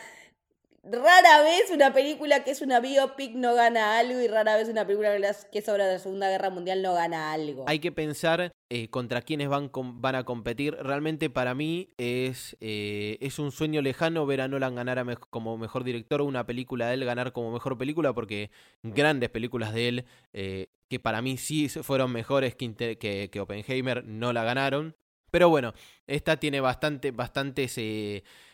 rara 0.91 1.43
vez 1.43 1.69
una 1.71 1.93
película 1.93 2.43
que 2.43 2.51
es 2.51 2.61
una 2.61 2.79
biopic 2.79 3.35
no 3.35 3.53
gana 3.53 3.99
algo 3.99 4.19
y 4.19 4.27
rara 4.27 4.55
vez 4.55 4.69
una 4.69 4.85
película 4.85 5.15
que 5.51 5.59
es 5.59 5.65
sobre 5.65 5.85
la 5.85 5.99
Segunda 5.99 6.29
Guerra 6.29 6.49
Mundial 6.49 6.81
no 6.81 6.93
gana 6.93 7.31
algo. 7.31 7.65
Hay 7.67 7.79
que 7.79 7.91
pensar 7.91 8.51
eh, 8.69 8.89
contra 8.89 9.21
quiénes 9.21 9.49
van, 9.49 9.71
van 9.73 10.15
a 10.15 10.23
competir. 10.23 10.75
Realmente 10.75 11.29
para 11.29 11.53
mí 11.53 11.89
es, 11.97 12.57
eh, 12.59 13.17
es 13.21 13.39
un 13.39 13.51
sueño 13.51 13.81
lejano 13.81 14.25
ver 14.25 14.41
a 14.41 14.47
Nolan 14.47 14.75
ganar 14.75 15.19
como 15.29 15.57
mejor 15.57 15.83
director 15.83 16.21
o 16.21 16.25
una 16.25 16.45
película 16.45 16.87
de 16.87 16.95
él 16.95 17.05
ganar 17.05 17.31
como 17.31 17.51
mejor 17.51 17.77
película 17.77 18.13
porque 18.13 18.49
grandes 18.83 19.29
películas 19.29 19.73
de 19.73 19.87
él 19.87 20.05
eh, 20.33 20.67
que 20.89 20.99
para 20.99 21.21
mí 21.21 21.37
sí 21.37 21.69
fueron 21.69 22.11
mejores 22.11 22.55
que, 22.55 22.97
que, 22.97 23.29
que 23.31 23.39
Oppenheimer 23.39 24.03
no 24.05 24.33
la 24.33 24.43
ganaron. 24.43 24.95
Pero 25.31 25.49
bueno, 25.49 25.73
esta 26.07 26.37
tiene 26.37 26.59
bastante, 26.59 27.11
bastantes 27.11 27.77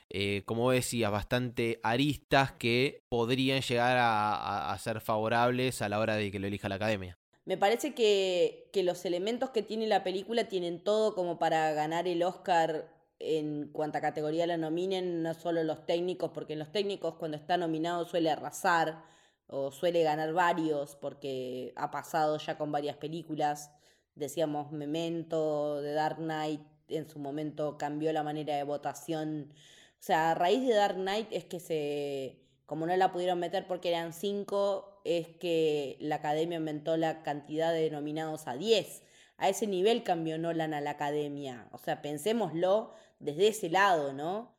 eh, 0.10 0.43
como 0.45 0.72
decía, 0.72 1.10
bastante 1.10 1.80
aristas 1.84 2.51
que 2.53 3.03
podrían 3.10 3.62
llegar 3.62 3.97
a, 3.99 4.78
ser 4.80 5.01
favorables 5.01 5.82
a 5.82 5.89
la 5.89 5.99
hora 5.99 6.16
de 6.16 6.32
que 6.32 6.39
lo 6.39 6.47
elija 6.47 6.70
la 6.70 6.76
academia. 6.76 7.18
Me 7.45 7.58
parece 7.58 7.93
que, 7.93 8.70
los 8.84 9.06
elementos 9.06 9.49
que 9.49 9.64
tiene 9.64 9.88
la 9.88 10.03
película 10.03 10.47
tienen 10.47 10.84
todo 10.84 11.16
como 11.16 11.39
para 11.39 11.72
ganar 11.74 12.08
el 12.08 12.24
Oscar 12.24 12.91
en 13.20 13.70
cuanta 13.72 14.01
categoría 14.01 14.45
la 14.45 14.58
nominen, 14.58 15.24
no 15.24 15.34
solo 15.34 15.64
los 15.64 15.86
técnicos, 15.86 16.32
porque 16.32 16.53
en 16.53 16.60
los 16.60 16.72
técnicos 16.72 17.16
cuando 17.16 17.38
está 17.38 17.58
nominado 17.58 18.06
suele 18.06 18.30
arrasar 18.30 19.03
o 19.47 19.72
suele 19.72 20.03
ganar 20.03 20.34
varios, 20.34 20.95
porque 20.95 21.74
ha 21.76 21.91
pasado 21.91 22.38
ya 22.38 22.58
con 22.58 22.72
varias 22.72 22.97
películas. 22.97 23.72
Decíamos 24.16 24.72
Memento, 24.72 25.80
The 25.82 25.93
Dark 25.93 26.18
Knight, 26.18 26.62
en 26.89 27.10
su 27.10 27.20
momento 27.20 27.78
cambió 27.78 28.12
la 28.14 28.24
manera 28.24 28.56
de 28.56 28.64
votación 28.64 29.53
o 30.00 30.04
sea, 30.04 30.32
a 30.32 30.36
raíz 30.36 30.66
de 30.66 30.74
Dark 30.74 30.96
Knight 30.96 31.28
es 31.32 31.46
que 31.46 31.60
se, 31.60 32.39
como 32.66 32.86
no 32.86 32.96
la 32.96 33.12
pudieron 33.12 33.39
meter 33.39 33.68
porque 33.68 33.89
eran 33.89 34.14
cinco, 34.14 35.02
es 35.04 35.28
que 35.28 35.98
la 36.00 36.16
academia 36.16 36.58
aumentó 36.58 36.98
la 36.98 37.24
cantidad 37.24 37.74
de 37.74 37.89
nominados 37.91 38.48
a 38.48 38.56
10. 38.56 39.04
A 39.38 39.50
ese 39.50 39.68
nivel 39.68 40.04
cambió 40.04 40.38
Nolan 40.38 40.74
a 40.74 40.82
la 40.82 40.91
academia. 40.91 41.68
O 41.72 41.78
sea, 41.78 42.02
pensémoslo 42.02 42.93
desde 43.20 43.50
ese 43.50 43.70
lado, 43.70 44.14
¿no? 44.14 44.55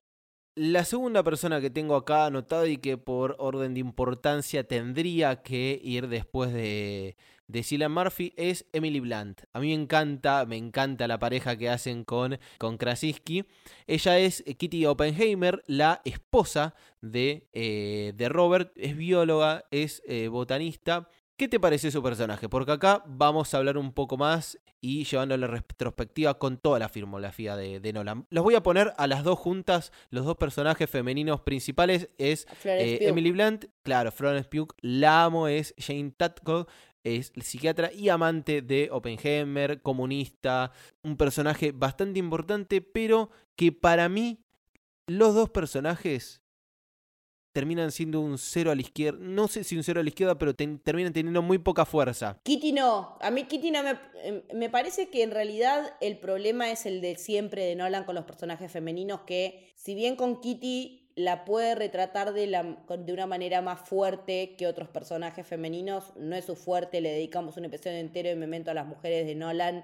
La 0.58 0.86
segunda 0.86 1.22
persona 1.22 1.60
que 1.60 1.68
tengo 1.68 1.96
acá 1.96 2.24
anotado 2.24 2.64
y 2.64 2.78
que 2.78 2.96
por 2.96 3.36
orden 3.38 3.74
de 3.74 3.80
importancia 3.80 4.66
tendría 4.66 5.42
que 5.42 5.78
ir 5.84 6.08
después 6.08 6.50
de, 6.50 7.18
de 7.46 7.62
Cillian 7.62 7.92
Murphy 7.92 8.32
es 8.38 8.64
Emily 8.72 9.00
Blunt. 9.00 9.42
A 9.52 9.60
mí 9.60 9.66
me 9.66 9.82
encanta, 9.82 10.46
me 10.46 10.56
encanta 10.56 11.06
la 11.08 11.18
pareja 11.18 11.58
que 11.58 11.68
hacen 11.68 12.04
con, 12.04 12.38
con 12.56 12.78
Krasinski. 12.78 13.44
Ella 13.86 14.18
es 14.18 14.42
Kitty 14.44 14.86
Oppenheimer, 14.86 15.62
la 15.66 16.00
esposa 16.06 16.74
de, 17.02 17.50
eh, 17.52 18.14
de 18.16 18.28
Robert, 18.30 18.72
es 18.76 18.96
bióloga, 18.96 19.66
es 19.70 20.02
eh, 20.06 20.28
botanista 20.28 21.10
¿Qué 21.36 21.48
te 21.48 21.60
parece 21.60 21.90
su 21.90 22.02
personaje? 22.02 22.48
Porque 22.48 22.72
acá 22.72 23.04
vamos 23.06 23.52
a 23.52 23.58
hablar 23.58 23.76
un 23.76 23.92
poco 23.92 24.16
más 24.16 24.58
y 24.80 25.04
llevando 25.04 25.36
la 25.36 25.46
retrospectiva 25.46 26.38
con 26.38 26.56
toda 26.56 26.78
la 26.78 26.88
filmografía 26.88 27.56
de, 27.56 27.92
Nolan. 27.92 28.26
Los 28.30 28.42
voy 28.42 28.54
a 28.54 28.62
poner 28.62 28.94
a 28.96 29.06
las 29.06 29.22
dos 29.22 29.38
juntas. 29.38 29.92
Los 30.08 30.24
dos 30.24 30.36
personajes 30.38 30.88
femeninos 30.88 31.42
principales 31.42 32.08
es 32.16 32.46
eh, 32.64 33.00
Emily 33.02 33.32
Blunt, 33.32 33.66
claro, 33.82 34.12
Florence 34.12 34.48
Pugh, 34.48 34.72
la 34.80 35.24
amo, 35.24 35.46
es 35.46 35.74
Jane 35.76 36.14
Tatko, 36.16 36.68
es 37.04 37.32
psiquiatra 37.38 37.92
y 37.92 38.08
amante 38.08 38.62
de 38.62 38.88
Oppenheimer, 38.90 39.82
comunista, 39.82 40.72
un 41.02 41.18
personaje 41.18 41.70
bastante 41.70 42.18
importante, 42.18 42.80
pero 42.80 43.28
que 43.56 43.72
para 43.72 44.08
mí 44.08 44.42
los 45.06 45.34
dos 45.34 45.50
personajes 45.50 46.40
terminan 47.56 47.90
siendo 47.90 48.20
un 48.20 48.36
cero 48.36 48.70
a 48.70 48.74
la 48.74 48.82
izquierda. 48.82 49.18
No 49.18 49.48
sé 49.48 49.64
si 49.64 49.78
un 49.78 49.82
cero 49.82 50.00
a 50.00 50.02
la 50.02 50.10
izquierda, 50.10 50.36
pero 50.36 50.54
terminan 50.54 51.14
teniendo 51.14 51.40
muy 51.40 51.56
poca 51.56 51.86
fuerza. 51.86 52.38
Kitty 52.42 52.72
no. 52.72 53.16
A 53.22 53.30
mí 53.30 53.44
Kitty 53.44 53.70
no 53.70 53.82
me... 53.82 53.98
Em, 54.22 54.42
me 54.52 54.68
parece 54.68 55.08
que 55.08 55.22
en 55.22 55.30
realidad 55.30 55.94
el 56.02 56.18
problema 56.18 56.70
es 56.70 56.84
el 56.84 57.00
de 57.00 57.16
siempre 57.16 57.64
de 57.64 57.74
Nolan 57.74 58.04
con 58.04 58.14
los 58.14 58.26
personajes 58.26 58.70
femeninos, 58.70 59.22
que 59.22 59.72
si 59.74 59.94
bien 59.94 60.16
con 60.16 60.42
Kitty 60.42 61.08
la 61.14 61.46
puede 61.46 61.74
retratar 61.74 62.34
de, 62.34 62.46
la, 62.46 62.62
de 62.62 63.12
una 63.14 63.26
manera 63.26 63.62
más 63.62 63.88
fuerte 63.88 64.54
que 64.58 64.66
otros 64.66 64.90
personajes 64.90 65.46
femeninos, 65.46 66.12
no 66.16 66.36
es 66.36 66.44
su 66.44 66.56
fuerte, 66.56 67.00
le 67.00 67.10
dedicamos 67.12 67.56
un 67.56 67.64
episodio 67.64 67.96
entero 67.96 68.28
de 68.28 68.36
Memento 68.36 68.70
a 68.70 68.74
las 68.74 68.86
mujeres 68.86 69.26
de 69.26 69.34
Nolan 69.34 69.82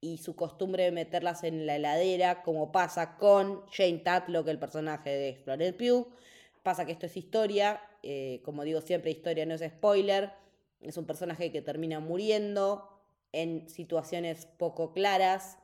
y 0.00 0.18
su 0.18 0.34
costumbre 0.34 0.82
de 0.82 0.90
meterlas 0.90 1.44
en 1.44 1.66
la 1.66 1.76
heladera, 1.76 2.42
como 2.42 2.72
pasa 2.72 3.16
con 3.16 3.64
Jane 3.70 3.98
Tatlock, 3.98 4.48
el 4.48 4.58
personaje 4.58 5.10
de 5.10 5.36
Florence 5.36 5.78
Pugh. 5.78 6.08
Pasa 6.66 6.84
que 6.84 6.90
esto 6.90 7.06
es 7.06 7.16
historia, 7.16 7.80
eh, 8.02 8.42
como 8.44 8.64
digo 8.64 8.80
siempre, 8.80 9.12
historia 9.12 9.46
no 9.46 9.54
es 9.54 9.60
spoiler, 9.60 10.32
es 10.80 10.96
un 10.96 11.06
personaje 11.06 11.52
que 11.52 11.62
termina 11.62 12.00
muriendo 12.00 12.88
en 13.30 13.68
situaciones 13.68 14.46
poco 14.46 14.92
claras. 14.92 15.58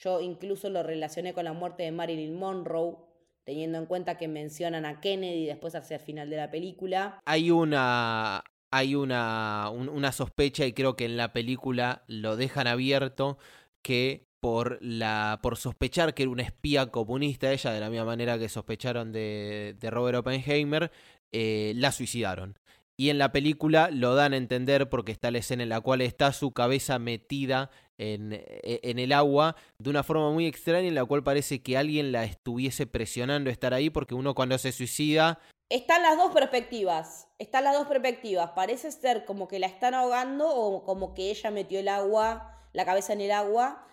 Yo 0.00 0.22
incluso 0.22 0.70
lo 0.70 0.82
relacioné 0.82 1.34
con 1.34 1.44
la 1.44 1.52
muerte 1.52 1.82
de 1.82 1.92
Marilyn 1.92 2.38
Monroe, 2.38 2.96
teniendo 3.44 3.76
en 3.76 3.84
cuenta 3.84 4.16
que 4.16 4.28
mencionan 4.28 4.86
a 4.86 5.02
Kennedy 5.02 5.44
después 5.44 5.74
hacia 5.74 5.96
el 5.96 6.02
final 6.02 6.30
de 6.30 6.38
la 6.38 6.50
película. 6.50 7.20
Hay 7.26 7.50
una, 7.50 8.42
hay 8.70 8.94
una, 8.94 9.68
una 9.68 10.10
sospecha 10.10 10.64
y 10.64 10.72
creo 10.72 10.96
que 10.96 11.04
en 11.04 11.18
la 11.18 11.34
película 11.34 12.02
lo 12.06 12.38
dejan 12.38 12.66
abierto 12.66 13.36
que 13.82 14.25
por, 14.40 14.78
la, 14.80 15.40
por 15.42 15.56
sospechar 15.56 16.14
que 16.14 16.24
era 16.24 16.32
una 16.32 16.42
espía 16.42 16.90
comunista 16.90 17.52
ella, 17.52 17.72
de 17.72 17.80
la 17.80 17.90
misma 17.90 18.06
manera 18.06 18.38
que 18.38 18.48
sospecharon 18.48 19.12
de, 19.12 19.76
de 19.78 19.90
Robert 19.90 20.18
Oppenheimer, 20.18 20.90
eh, 21.32 21.72
la 21.76 21.92
suicidaron. 21.92 22.58
Y 22.98 23.10
en 23.10 23.18
la 23.18 23.30
película 23.30 23.90
lo 23.90 24.14
dan 24.14 24.32
a 24.32 24.38
entender 24.38 24.88
porque 24.88 25.12
está 25.12 25.30
la 25.30 25.38
escena 25.38 25.62
en 25.62 25.68
la 25.68 25.82
cual 25.82 26.00
está 26.00 26.32
su 26.32 26.52
cabeza 26.52 26.98
metida 26.98 27.70
en, 27.98 28.32
e, 28.32 28.80
en, 28.82 28.98
el 28.98 29.12
agua 29.12 29.54
de 29.78 29.90
una 29.90 30.02
forma 30.02 30.30
muy 30.30 30.46
extraña 30.46 30.88
en 30.88 30.94
la 30.94 31.04
cual 31.04 31.22
parece 31.22 31.62
que 31.62 31.76
alguien 31.76 32.10
la 32.12 32.24
estuviese 32.24 32.86
presionando 32.86 33.50
a 33.50 33.52
estar 33.52 33.74
ahí 33.74 33.90
porque 33.90 34.14
uno 34.14 34.34
cuando 34.34 34.56
se 34.56 34.72
suicida... 34.72 35.38
Están 35.68 36.02
las 36.02 36.16
dos 36.16 36.32
perspectivas, 36.32 37.28
están 37.38 37.64
las 37.64 37.74
dos 37.74 37.86
perspectivas. 37.86 38.52
Parece 38.54 38.90
ser 38.92 39.24
como 39.24 39.48
que 39.48 39.58
la 39.58 39.66
están 39.66 39.94
ahogando 39.94 40.48
o 40.48 40.84
como 40.84 41.12
que 41.12 41.30
ella 41.30 41.50
metió 41.50 41.80
el 41.80 41.88
agua, 41.88 42.62
la 42.72 42.84
cabeza 42.84 43.12
en 43.12 43.20
el 43.20 43.32
agua, 43.32 43.84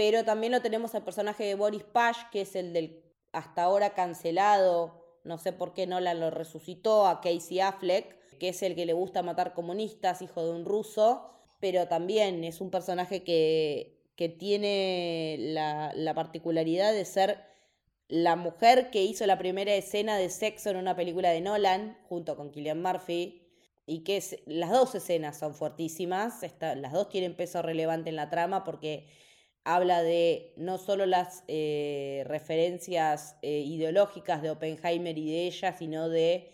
pero 0.00 0.24
también 0.24 0.50
lo 0.50 0.62
tenemos 0.62 0.94
al 0.94 1.04
personaje 1.04 1.44
de 1.44 1.54
Boris 1.54 1.82
Pash, 1.82 2.16
que 2.32 2.40
es 2.40 2.56
el 2.56 2.72
del 2.72 3.04
hasta 3.32 3.64
ahora 3.64 3.92
cancelado, 3.92 5.20
no 5.24 5.36
sé 5.36 5.52
por 5.52 5.74
qué 5.74 5.86
Nolan 5.86 6.20
lo 6.20 6.30
resucitó, 6.30 7.06
a 7.06 7.20
Casey 7.20 7.60
Affleck, 7.60 8.38
que 8.38 8.48
es 8.48 8.62
el 8.62 8.74
que 8.74 8.86
le 8.86 8.94
gusta 8.94 9.22
matar 9.22 9.52
comunistas, 9.52 10.22
hijo 10.22 10.42
de 10.42 10.52
un 10.52 10.64
ruso, 10.64 11.28
pero 11.60 11.86
también 11.86 12.44
es 12.44 12.62
un 12.62 12.70
personaje 12.70 13.22
que, 13.24 14.10
que 14.16 14.30
tiene 14.30 15.36
la, 15.38 15.92
la 15.94 16.14
particularidad 16.14 16.94
de 16.94 17.04
ser 17.04 17.44
la 18.08 18.36
mujer 18.36 18.90
que 18.90 19.02
hizo 19.02 19.26
la 19.26 19.36
primera 19.36 19.74
escena 19.74 20.16
de 20.16 20.30
sexo 20.30 20.70
en 20.70 20.78
una 20.78 20.96
película 20.96 21.28
de 21.28 21.42
Nolan, 21.42 21.98
junto 22.08 22.36
con 22.36 22.52
Killian 22.52 22.80
Murphy, 22.80 23.46
y 23.84 24.02
que 24.02 24.24
las 24.46 24.70
dos 24.70 24.94
escenas 24.94 25.38
son 25.38 25.54
fuertísimas, 25.54 26.40
las 26.58 26.92
dos 26.94 27.10
tienen 27.10 27.36
peso 27.36 27.60
relevante 27.60 28.08
en 28.08 28.16
la 28.16 28.30
trama 28.30 28.64
porque 28.64 29.06
habla 29.74 30.02
de 30.02 30.52
no 30.56 30.78
solo 30.78 31.06
las 31.06 31.44
eh, 31.48 32.24
referencias 32.26 33.36
eh, 33.42 33.60
ideológicas 33.60 34.42
de 34.42 34.50
Oppenheimer 34.50 35.16
y 35.16 35.30
de 35.30 35.46
ella, 35.46 35.72
sino 35.72 36.08
de 36.08 36.50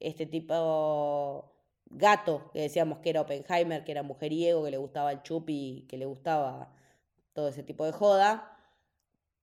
este 0.00 0.26
tipo 0.26 1.54
gato 1.86 2.50
que 2.52 2.60
decíamos 2.62 2.98
que 2.98 3.10
era 3.10 3.20
Oppenheimer, 3.20 3.84
que 3.84 3.92
era 3.92 4.02
mujeriego, 4.02 4.64
que 4.64 4.70
le 4.70 4.76
gustaba 4.76 5.12
el 5.12 5.22
chupi, 5.22 5.86
que 5.88 5.98
le 5.98 6.06
gustaba 6.06 6.74
todo 7.32 7.48
ese 7.48 7.62
tipo 7.62 7.84
de 7.84 7.92
joda. 7.92 8.56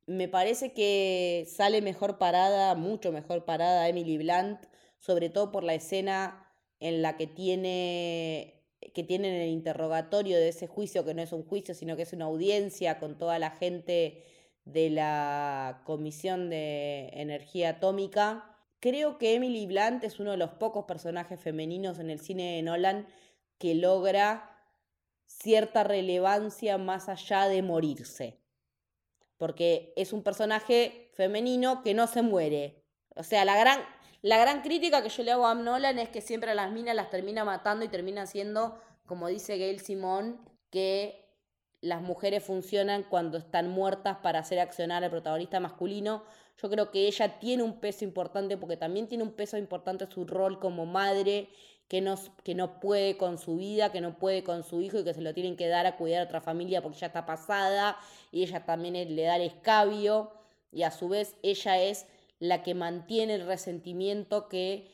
Me 0.08 0.28
parece 0.28 0.74
que 0.74 1.48
sale 1.48 1.82
mejor 1.82 2.18
parada, 2.18 2.76
mucho 2.76 3.12
mejor 3.12 3.46
parada 3.46 3.88
Emily 3.88 4.18
Blunt, 4.18 4.66
sobre 5.00 5.30
todo 5.30 5.52
por 5.52 5.64
la 5.64 5.74
escena 5.74 6.52
en 6.80 7.02
la 7.02 7.18
que 7.18 7.28
tiene 7.28 8.65
que 8.96 9.04
tienen 9.04 9.34
el 9.34 9.50
interrogatorio 9.50 10.38
de 10.38 10.48
ese 10.48 10.68
juicio, 10.68 11.04
que 11.04 11.14
no 11.14 11.22
es 11.22 11.34
un 11.34 11.44
juicio, 11.44 11.76
sino 11.76 11.98
que 11.98 12.04
es 12.04 12.14
una 12.14 12.26
audiencia 12.26 12.98
con 12.98 13.18
toda 13.18 13.38
la 13.38 13.52
gente 13.52 14.24
de 14.64 14.90
la 14.90 15.82
Comisión 15.84 16.50
de 16.50 17.10
Energía 17.14 17.72
Atómica. 17.72 18.58
Creo 18.80 19.18
que 19.18 19.36
Emily 19.36 19.68
Blunt 19.68 20.06
es 20.06 20.20
uno 20.22 20.32
de 20.32 20.38
los 20.38 20.52
pocos 20.52 20.86
personajes 20.86 21.40
femeninos 21.40 22.00
en 22.00 22.10
el 22.10 22.22
cine 22.22 22.56
de 22.56 22.62
Nolan 22.62 23.06
que 23.58 23.76
logra 23.76 24.64
cierta 25.26 25.84
relevancia 25.84 26.78
más 26.78 27.10
allá 27.10 27.50
de 27.50 27.62
morirse. 27.62 28.40
Porque 29.38 29.92
es 29.98 30.14
un 30.14 30.24
personaje 30.24 31.12
femenino 31.16 31.84
que 31.84 31.94
no 31.94 32.08
se 32.08 32.22
muere. 32.22 32.82
O 33.14 33.24
sea, 33.24 33.44
la 33.44 33.58
gran, 33.58 33.82
la 34.26 34.40
gran 34.40 34.64
crítica 34.64 35.04
que 35.04 35.10
yo 35.10 35.22
le 35.22 35.34
hago 35.34 35.46
a 35.46 35.54
Nolan 35.54 36.00
es 36.00 36.10
que 36.10 36.20
siempre 36.20 36.50
a 36.50 36.56
las 36.56 36.72
minas 36.72 36.96
las 36.96 37.12
termina 37.12 37.46
matando 37.46 37.86
y 37.86 37.90
termina 37.90 38.26
siendo, 38.26 38.76
como 39.06 39.28
dice 39.28 39.60
Gail 39.60 39.80
Simón, 39.80 40.40
que 40.72 41.30
las 41.80 42.02
mujeres 42.02 42.44
funcionan 42.44 43.04
cuando 43.04 43.38
están 43.38 43.70
muertas 43.70 44.18
para 44.24 44.40
hacer 44.40 44.60
accionar 44.60 45.04
al 45.04 45.12
protagonista 45.12 45.60
masculino. 45.60 46.24
Yo 46.60 46.72
creo 46.72 46.90
que 46.90 47.06
ella 47.06 47.38
tiene 47.38 47.62
un 47.62 47.80
peso 47.80 48.04
importante 48.04 48.58
porque 48.58 48.78
también 48.78 49.08
tiene 49.08 49.24
un 49.24 49.34
peso 49.34 49.60
importante 49.60 50.08
su 50.10 50.26
rol 50.26 50.58
como 50.58 50.88
madre, 50.88 51.48
que 51.88 52.02
no, 52.02 52.16
que 52.44 52.56
no 52.56 52.80
puede 52.80 53.18
con 53.18 53.38
su 53.38 53.58
vida, 53.58 53.92
que 53.92 54.02
no 54.02 54.18
puede 54.18 54.44
con 54.44 54.64
su 54.64 54.82
hijo 54.82 54.98
y 54.98 55.04
que 55.04 55.14
se 55.14 55.22
lo 55.22 55.36
tienen 55.36 55.56
que 55.56 55.68
dar 55.68 55.86
a 55.86 55.98
cuidar 55.98 56.22
a 56.22 56.26
otra 56.26 56.42
familia 56.42 56.82
porque 56.82 56.98
ya 56.98 57.08
está 57.08 57.28
pasada 57.28 58.00
y 58.32 58.42
ella 58.42 58.66
también 58.66 59.16
le 59.16 59.22
da 59.22 59.36
el 59.36 59.44
escabio 59.44 60.32
y 60.72 60.82
a 60.82 60.90
su 60.90 61.10
vez 61.10 61.36
ella 61.44 61.80
es 61.80 62.08
la 62.40 62.64
que 62.64 62.74
mantiene 62.74 63.36
el 63.36 63.46
resentimiento 63.46 64.48
que 64.50 64.92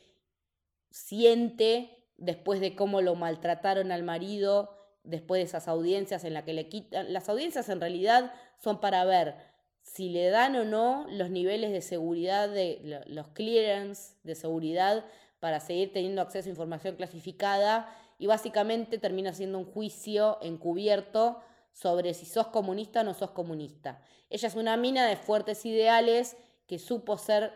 siente 0.89 1.97
después 2.17 2.59
de 2.59 2.75
cómo 2.75 3.01
lo 3.01 3.15
maltrataron 3.15 3.91
al 3.91 4.03
marido, 4.03 4.77
después 5.03 5.39
de 5.39 5.45
esas 5.45 5.67
audiencias 5.67 6.23
en 6.23 6.33
las 6.33 6.43
que 6.43 6.53
le 6.53 6.69
quitan. 6.69 7.11
Las 7.11 7.29
audiencias 7.29 7.69
en 7.69 7.79
realidad 7.79 8.33
son 8.57 8.79
para 8.79 9.03
ver 9.05 9.35
si 9.81 10.09
le 10.09 10.29
dan 10.29 10.55
o 10.55 10.63
no 10.63 11.05
los 11.09 11.29
niveles 11.29 11.71
de 11.71 11.81
seguridad, 11.81 12.49
de 12.49 13.03
los 13.07 13.27
clearance 13.29 14.15
de 14.23 14.35
seguridad 14.35 15.05
para 15.39 15.59
seguir 15.59 15.91
teniendo 15.91 16.21
acceso 16.21 16.47
a 16.47 16.51
información 16.51 16.95
clasificada 16.95 17.91
y 18.19 18.27
básicamente 18.27 18.99
termina 18.99 19.33
siendo 19.33 19.57
un 19.57 19.65
juicio 19.65 20.37
encubierto 20.41 21.41
sobre 21.73 22.13
si 22.13 22.25
sos 22.27 22.47
comunista 22.47 23.01
o 23.01 23.03
no 23.03 23.15
sos 23.15 23.31
comunista. 23.31 24.01
Ella 24.29 24.47
es 24.47 24.55
una 24.55 24.77
mina 24.77 25.07
de 25.07 25.15
fuertes 25.15 25.65
ideales 25.65 26.37
que 26.71 26.79
supo 26.79 27.17
ser 27.17 27.51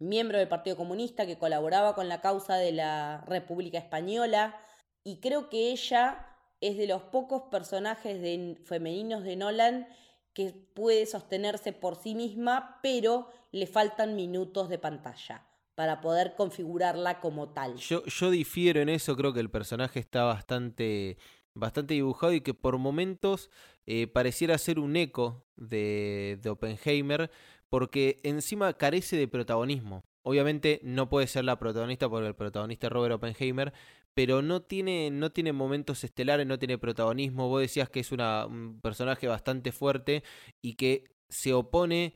miembro 0.00 0.38
del 0.38 0.48
Partido 0.48 0.76
Comunista, 0.76 1.24
que 1.24 1.38
colaboraba 1.38 1.94
con 1.94 2.08
la 2.08 2.20
causa 2.20 2.56
de 2.56 2.72
la 2.72 3.24
República 3.28 3.78
Española, 3.78 4.60
y 5.04 5.20
creo 5.20 5.48
que 5.48 5.70
ella 5.70 6.26
es 6.60 6.76
de 6.76 6.88
los 6.88 7.02
pocos 7.02 7.42
personajes 7.42 8.20
femeninos 8.64 9.22
de 9.22 9.36
Nolan 9.36 9.86
que 10.32 10.50
puede 10.50 11.06
sostenerse 11.06 11.72
por 11.72 11.94
sí 11.94 12.16
misma, 12.16 12.80
pero 12.82 13.28
le 13.52 13.68
faltan 13.68 14.16
minutos 14.16 14.68
de 14.68 14.80
pantalla 14.80 15.46
para 15.76 16.00
poder 16.00 16.34
configurarla 16.34 17.20
como 17.20 17.50
tal. 17.50 17.76
Yo, 17.76 18.04
yo 18.04 18.30
difiero 18.32 18.80
en 18.80 18.88
eso, 18.88 19.14
creo 19.14 19.32
que 19.32 19.38
el 19.38 19.50
personaje 19.50 20.00
está 20.00 20.24
bastante, 20.24 21.18
bastante 21.54 21.94
dibujado 21.94 22.32
y 22.32 22.40
que 22.40 22.52
por 22.52 22.78
momentos 22.78 23.48
eh, 23.86 24.08
pareciera 24.08 24.58
ser 24.58 24.80
un 24.80 24.96
eco 24.96 25.44
de, 25.54 26.38
de 26.42 26.50
Oppenheimer, 26.50 27.30
porque 27.74 28.20
encima 28.22 28.72
carece 28.74 29.16
de 29.16 29.26
protagonismo. 29.26 30.04
Obviamente 30.22 30.78
no 30.84 31.08
puede 31.08 31.26
ser 31.26 31.44
la 31.44 31.58
protagonista 31.58 32.08
porque 32.08 32.28
el 32.28 32.36
protagonista 32.36 32.86
es 32.86 32.92
Robert 32.92 33.16
Oppenheimer, 33.16 33.72
pero 34.14 34.42
no 34.42 34.62
tiene, 34.62 35.10
no 35.10 35.32
tiene 35.32 35.52
momentos 35.52 36.04
estelares, 36.04 36.46
no 36.46 36.56
tiene 36.60 36.78
protagonismo. 36.78 37.48
Vos 37.48 37.62
decías 37.62 37.90
que 37.90 37.98
es 37.98 38.12
un 38.12 38.78
personaje 38.80 39.26
bastante 39.26 39.72
fuerte 39.72 40.22
y 40.62 40.74
que 40.74 41.16
se 41.28 41.52
opone 41.52 42.14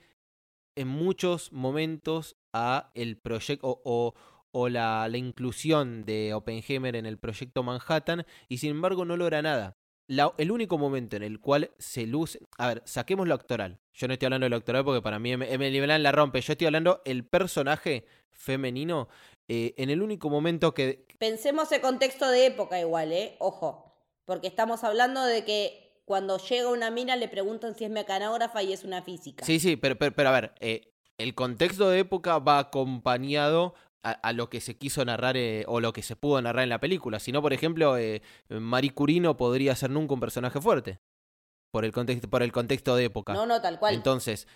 en 0.77 0.87
muchos 0.87 1.53
momentos 1.53 2.37
a 2.53 2.93
el 2.95 3.19
proyecto 3.19 3.83
o, 3.85 4.15
la, 4.69 5.11
inclusión 5.13 6.05
de 6.05 6.35
Oppenheimer 6.35 6.95
en 6.95 7.05
el 7.05 7.19
proyecto 7.19 7.65
Manhattan 7.65 8.25
y 8.49 8.59
sin 8.59 8.71
embargo 8.71 9.05
no 9.05 9.17
logra 9.17 9.43
nada 9.43 9.77
el 10.09 10.51
único 10.51 10.79
momento 10.79 11.17
en 11.17 11.23
el 11.23 11.41
cual 11.41 11.71
se 11.79 12.07
luce. 12.07 12.41
A 12.57 12.69
ver, 12.69 12.83
saquemos 12.85 13.29
lo 13.29 13.35
actoral. 13.35 13.79
Yo 13.93 14.09
no 14.09 14.15
estoy 14.15 14.27
hablando 14.27 14.47
de 14.47 14.51
lo 14.51 14.57
actoral 14.57 14.85
porque 14.85 15.03
para 15.03 15.19
mí 15.19 15.33
Emily 15.33 15.81
Blunt 15.81 16.01
la 16.01 16.13
rompe. 16.13 16.41
Yo 16.41 16.53
estoy 16.53 16.67
hablando 16.67 17.03
el 17.05 17.25
personaje 17.25 18.07
femenino. 18.31 19.09
Eh, 19.49 19.75
en 19.77 19.91
el 19.91 20.03
único 20.03 20.31
momento 20.31 20.75
que. 20.75 21.07
Pensemos 21.19 21.73
el 21.73 21.81
contexto 21.81 22.29
de 22.31 22.47
época 22.47 22.81
igual, 22.81 23.13
¿eh? 23.13 23.37
Ojo. 23.39 23.95
Porque 24.25 24.47
estamos 24.47 24.85
hablando 24.85 25.25
de 25.25 25.45
que 25.45 26.03
cuando 26.05 26.39
llega 26.39 26.69
una 26.69 26.91
mina 26.91 27.17
le 27.17 27.29
preguntan 27.29 27.75
si 27.75 27.85
es 27.85 27.91
mecanógrafa 27.91 28.63
y 28.63 28.73
es 28.73 28.85
una 28.85 29.03
física. 29.03 29.45
Sí, 29.45 29.59
sí, 29.59 29.77
pero, 29.77 29.97
pero, 29.99 30.29
a 30.29 30.33
ver, 30.33 30.53
eh, 30.61 30.93
el 31.17 31.35
contexto 31.35 31.89
de 31.89 32.01
época 32.01 32.39
va 32.39 32.59
acompañado 32.59 33.75
a, 34.03 34.33
lo 34.33 34.49
que 34.49 34.61
se 34.61 34.77
quiso 34.77 35.05
narrar 35.05 35.37
eh, 35.37 35.65
o 35.67 35.81
lo 35.81 35.93
que 35.93 36.03
se 36.03 36.17
pudo 36.17 36.41
narrar 36.41 36.63
en 36.63 36.69
la 36.69 36.81
película. 36.81 37.19
Si 37.19 37.33
no, 37.33 37.43
por 37.43 37.53
ejemplo, 37.53 37.97
eh, 37.99 38.23
Marie 38.49 38.93
Curie 38.93 39.21
no 39.21 39.37
podría 39.37 39.75
ser 39.75 39.91
nunca 39.91 40.15
un 40.15 40.21
personaje 40.21 40.61
fuerte. 40.61 41.01
Por 41.71 41.85
el, 41.85 41.93
contexto, 41.93 42.31
por 42.31 42.43
el 42.43 42.51
contexto 42.51 42.97
de 42.97 43.05
época. 43.05 43.35
No, 43.35 43.45
no, 43.45 43.61
tal 43.61 43.79
cual. 43.79 43.95
Entonces, 43.95 44.49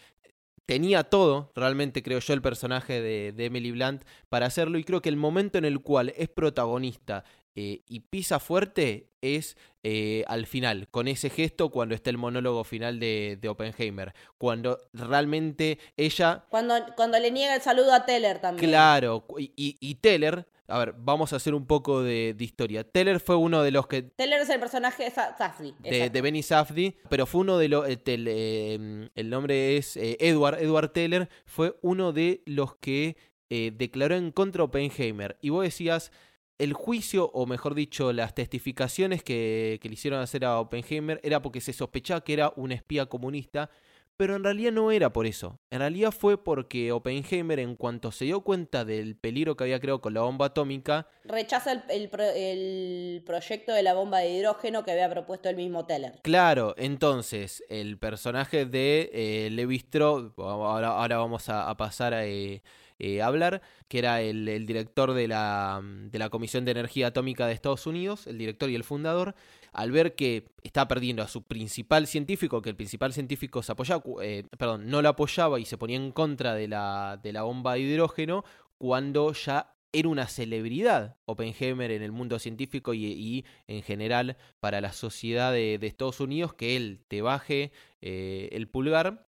tenía 0.73 1.05
todo, 1.05 1.53
realmente 1.55 2.03
creo 2.03 2.19
yo, 2.19 2.33
el 2.33 2.41
personaje 2.41 3.03
de, 3.03 3.33
de, 3.33 3.45
Emily 3.45 3.73
Blunt 3.73 4.05
para 4.31 4.47
hacerlo. 4.47 4.79
Y 4.79 4.85
creo 4.85 5.03
que 5.03 5.11
el 5.11 5.17
momento 5.17 5.59
en 5.59 5.67
el 5.67 5.81
cual 5.81 6.15
es 6.17 6.31
protagonista 6.31 7.25
eh, 7.55 7.83
y 7.87 8.01
pisa 8.01 8.41
fuerte 8.41 9.11
es 9.21 9.59
eh, 9.83 10.25
al 10.29 10.47
final, 10.47 10.89
con 10.91 11.09
ese 11.09 11.29
gesto 11.29 11.69
cuando 11.69 11.95
está 11.95 12.09
el 12.09 12.17
monólogo 12.17 12.65
final 12.65 12.99
de, 12.99 13.37
de 13.39 13.49
Oppenheimer, 13.51 14.15
cuando 14.39 14.79
realmente 14.95 15.79
ella... 15.99 16.47
Cuando, 16.49 16.75
cuando 16.97 17.19
le 17.19 17.31
niega 17.31 17.55
el 17.55 17.61
saludo 17.61 17.93
a 17.93 18.07
Teller 18.07 18.41
también. 18.41 18.71
Claro, 18.71 19.27
y, 19.37 19.53
y, 19.57 19.95
Teller, 19.97 20.47
a 20.73 20.79
ver, 20.79 20.95
vamos 20.97 21.35
a 21.35 21.37
hacer 21.37 21.55
un 21.55 21.67
poco 21.67 22.03
de, 22.03 22.35
historia. 22.39 22.83
Teller 22.83 23.21
fue 23.21 23.37
uno 23.37 23.63
de 23.63 23.71
los 23.71 23.87
que... 23.87 24.03
Teller 24.03 24.41
es 24.41 24.49
el 24.49 24.59
personaje 24.59 25.05
de 25.05 25.11
Safdie. 25.11 25.75
De, 25.81 26.09
de, 26.09 26.21
Benny 26.23 26.43
Safdie, 26.43 26.97
pero 27.11 27.27
fue 27.27 27.43
uno 27.43 27.59
de 27.59 27.69
los... 27.69 27.87
Eh, 27.87 28.01
eh, 28.07 29.09
el 29.15 29.31
nombre 29.31 29.77
es 29.77 29.99
eh, 29.99 30.17
Edward, 30.19 30.63
Edward 30.63 30.93
Teller, 30.93 31.29
fue 31.45 31.77
uno 31.83 32.13
de 32.13 32.43
los 32.47 32.77
que 32.77 33.17
declaró 33.51 34.15
en 34.17 34.33
contra 34.33 34.61
de 34.61 34.65
Oppenheimer. 34.65 35.37
Y 35.43 35.51
vos 35.51 35.63
decías, 35.63 36.11
el 36.57 36.73
juicio, 36.73 37.31
o 37.35 37.45
mejor 37.45 37.75
dicho, 37.75 38.11
las 38.15 38.35
testificaciones 38.35 39.23
que, 39.23 39.79
que 39.83 39.91
le 39.91 39.93
hicieron 39.93 40.21
hacer 40.21 40.47
a 40.47 40.59
Oppenheimer 40.59 41.21
era 41.23 41.43
porque 41.43 41.61
se 41.61 41.75
sospechaba 41.75 42.25
que 42.25 42.33
era 42.33 42.55
un 42.57 42.73
espía 42.73 43.05
comunista 43.05 43.69
pero 44.17 44.37
en 44.37 44.45
realidad 44.45 44.73
no 44.73 44.91
era 44.91 45.13
por 45.13 45.27
eso. 45.27 45.61
En 45.71 45.81
realidad 45.81 46.13
fue 46.13 46.43
porque 46.43 46.93
Oppenheimer, 46.93 47.59
en 47.59 47.77
cuanto 47.77 48.13
se 48.13 48.25
dio 48.25 48.43
cuenta 48.43 48.85
del 48.85 49.17
peligro 49.17 49.57
que 49.57 49.65
había 49.65 49.81
creado 49.81 50.01
con 50.01 50.15
la 50.15 50.21
bomba 50.21 50.47
atómica, 50.47 51.09
rechaza 51.25 51.85
el, 51.89 53.23
proyecto 53.25 53.73
de 53.73 53.83
la 53.83 53.95
bomba 53.95 54.19
de 54.19 54.31
hidrógeno 54.31 54.85
que 54.85 54.93
había 54.93 55.11
propuesto 55.11 55.49
el 55.49 55.57
mismo 55.57 55.87
Teller. 55.87 56.21
Claro, 56.23 56.75
entonces 56.77 57.65
el 57.69 57.99
personaje 57.99 58.67
de 58.67 59.11
eh, 59.13 59.51
Levi 59.51 59.77
Strauss, 59.77 60.33
ahora, 60.37 61.17
vamos 61.17 61.49
a, 61.49 61.75
pasar 61.77 62.15
a, 62.15 62.27
eh, 62.27 62.63
eh, 62.99 63.23
hablar, 63.23 63.63
que 63.89 63.99
era 63.99 64.21
el, 64.21 64.49
el 64.49 64.67
director 64.67 65.15
de 65.15 65.27
la, 65.27 65.81
de 65.83 66.19
la 66.19 66.29
Comisión 66.29 66.65
de 66.65 66.71
Energía 66.71 67.09
Atómica 67.09 67.47
de 67.47 67.55
Estados 67.55 67.87
Unidos, 67.87 68.27
el 68.27 68.39
director 68.39 68.71
y 68.71 68.77
el 68.77 68.85
fundador, 68.85 69.35
al 69.73 69.91
ver 69.91 70.15
que 70.15 70.53
está 70.63 70.87
perdiendo 70.87 71.23
a 71.23 71.29
su 71.29 71.43
principal 71.43 72.07
científico, 72.07 72.61
que 72.63 72.71
el 72.71 72.77
principal 72.77 73.13
científico 73.13 73.63
se 73.63 73.73
apoyaba, 73.73 74.03
eh, 74.23 74.45
perdón, 74.59 74.89
no 74.89 75.03
lo 75.03 75.09
apoyaba 75.09 75.59
y 75.59 75.65
se 75.65 75.79
ponía 75.79 75.97
en 75.97 76.13
contra 76.13 76.55
de 76.55 76.69
la, 76.69 77.19
de 77.23 77.33
la 77.33 77.43
bomba 77.43 77.75
de 77.75 77.81
hidrógeno, 77.81 78.45
cuando 78.79 79.33
ya 79.33 79.75
era 79.93 80.09
una 80.09 80.27
celebridad 80.27 81.17
Oppenheimer 81.27 81.91
en 81.91 82.03
el 82.03 82.13
mundo 82.13 82.39
científico 82.39 82.95
y, 82.95 83.45
en 83.67 83.83
general 83.83 84.37
para 84.61 84.81
la 84.81 84.93
sociedad 84.93 85.53
de, 85.53 85.79
Estados 85.83 86.21
Unidos, 86.21 86.55
que 86.55 86.77
él 86.77 87.05
te 87.09 87.23
baje 87.23 87.73
eh, 88.01 88.49
el 88.53 88.69
pulgar, 88.69 89.29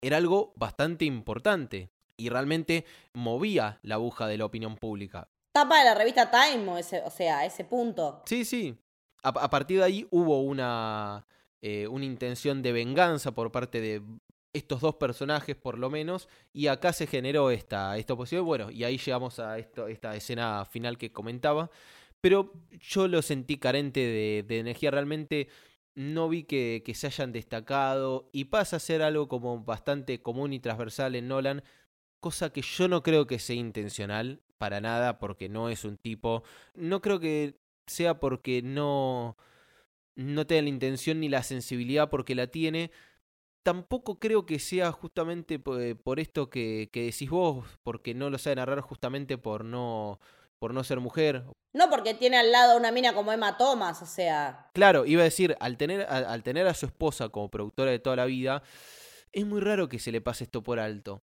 era 0.00 0.16
algo 0.16 0.52
bastante 0.56 1.04
importante 1.04 1.90
y 2.16 2.28
realmente 2.28 2.84
movía 3.12 3.80
la 3.82 3.96
aguja 3.96 4.26
de 4.26 4.38
la 4.38 4.44
opinión 4.44 4.76
pública. 4.76 5.28
Tapa 5.52 5.78
de 5.78 5.84
la 5.84 5.94
revista 5.94 6.30
Time, 6.30 6.68
o, 6.68 6.78
ese, 6.78 7.02
o 7.02 7.10
sea, 7.10 7.44
ese 7.44 7.64
punto. 7.64 8.22
Sí, 8.26 8.44
sí, 8.44 8.78
a, 9.22 9.50
partir 9.50 9.78
de 9.78 9.84
ahí 9.84 10.06
hubo 10.10 10.42
una, 10.42 11.26
eh, 11.62 11.86
una 11.88 12.04
intención 12.04 12.62
de 12.62 12.72
venganza 12.72 13.32
por 13.32 13.50
parte 13.52 13.80
de 13.80 14.02
estos 14.52 14.80
dos 14.80 14.94
personajes 14.96 15.56
por 15.56 15.78
lo 15.78 15.90
menos 15.90 16.28
y 16.52 16.68
acá 16.68 16.92
se 16.92 17.06
generó 17.06 17.50
esta, 17.50 17.96
esta 17.98 18.14
oposición. 18.14 18.44
Bueno 18.44 18.70
y 18.70 18.84
ahí 18.84 18.98
llegamos 18.98 19.38
a 19.38 19.58
esta 19.58 20.14
escena 20.14 20.64
final 20.64 20.98
que 20.98 21.12
comentaba. 21.12 21.70
Pero 22.20 22.52
yo 22.80 23.06
lo 23.06 23.22
sentí 23.22 23.58
carente 23.58 24.00
de, 24.00 24.44
de 24.46 24.58
energía. 24.58 24.90
Realmente 24.90 25.48
no 25.94 26.28
vi 26.28 26.44
que, 26.44 26.82
que, 26.84 26.94
se 26.94 27.06
hayan 27.06 27.32
destacado 27.32 28.28
y 28.32 28.46
pasa 28.46 28.76
a 28.76 28.80
ser 28.80 29.02
algo 29.02 29.28
como 29.28 29.62
bastante 29.62 30.20
común 30.20 30.52
y 30.52 30.58
transversal 30.58 31.14
en 31.14 31.28
Nolan 31.28 31.62
cosa 32.20 32.50
que 32.50 32.62
yo 32.62 32.88
no 32.88 33.02
creo 33.02 33.26
que 33.26 33.38
sea 33.38 33.56
intencional 33.56 34.40
para 34.58 34.80
nada 34.80 35.18
porque 35.18 35.48
no 35.48 35.68
es 35.68 35.84
un 35.84 35.96
tipo. 35.96 36.42
No 36.74 37.00
creo 37.00 37.20
que 37.20 37.56
sea 37.88 38.20
porque 38.20 38.62
no, 38.62 39.36
no 40.14 40.46
tenga 40.46 40.62
la 40.62 40.68
intención 40.68 41.20
ni 41.20 41.28
la 41.28 41.42
sensibilidad 41.42 42.10
porque 42.10 42.34
la 42.34 42.48
tiene. 42.48 42.90
Tampoco 43.62 44.18
creo 44.18 44.46
que 44.46 44.58
sea 44.58 44.92
justamente 44.92 45.58
por, 45.58 46.20
esto 46.20 46.48
que, 46.48 46.88
que, 46.92 47.04
decís 47.04 47.28
vos, 47.28 47.66
porque 47.82 48.14
no 48.14 48.30
lo 48.30 48.38
sabe 48.38 48.56
narrar 48.56 48.80
justamente 48.80 49.36
por 49.36 49.64
no, 49.64 50.20
por 50.58 50.74
no 50.74 50.84
ser 50.84 51.00
mujer. 51.00 51.44
No, 51.72 51.90
porque 51.90 52.14
tiene 52.14 52.38
al 52.38 52.50
lado 52.50 52.76
una 52.76 52.90
mina 52.90 53.14
como 53.14 53.32
Emma 53.32 53.56
Thomas, 53.56 54.02
o 54.02 54.06
sea. 54.06 54.70
Claro, 54.74 55.04
iba 55.04 55.20
a 55.20 55.24
decir, 55.24 55.56
al 55.60 55.76
tener, 55.76 56.02
al 56.02 56.42
tener 56.42 56.66
a 56.66 56.74
su 56.74 56.86
esposa 56.86 57.28
como 57.28 57.50
productora 57.50 57.90
de 57.90 57.98
toda 57.98 58.16
la 58.16 58.24
vida, 58.24 58.62
es 59.32 59.46
muy 59.46 59.60
raro 59.60 59.88
que 59.88 59.98
se 59.98 60.12
le 60.12 60.20
pase 60.20 60.44
esto 60.44 60.62
por 60.62 60.80
alto. 60.80 61.22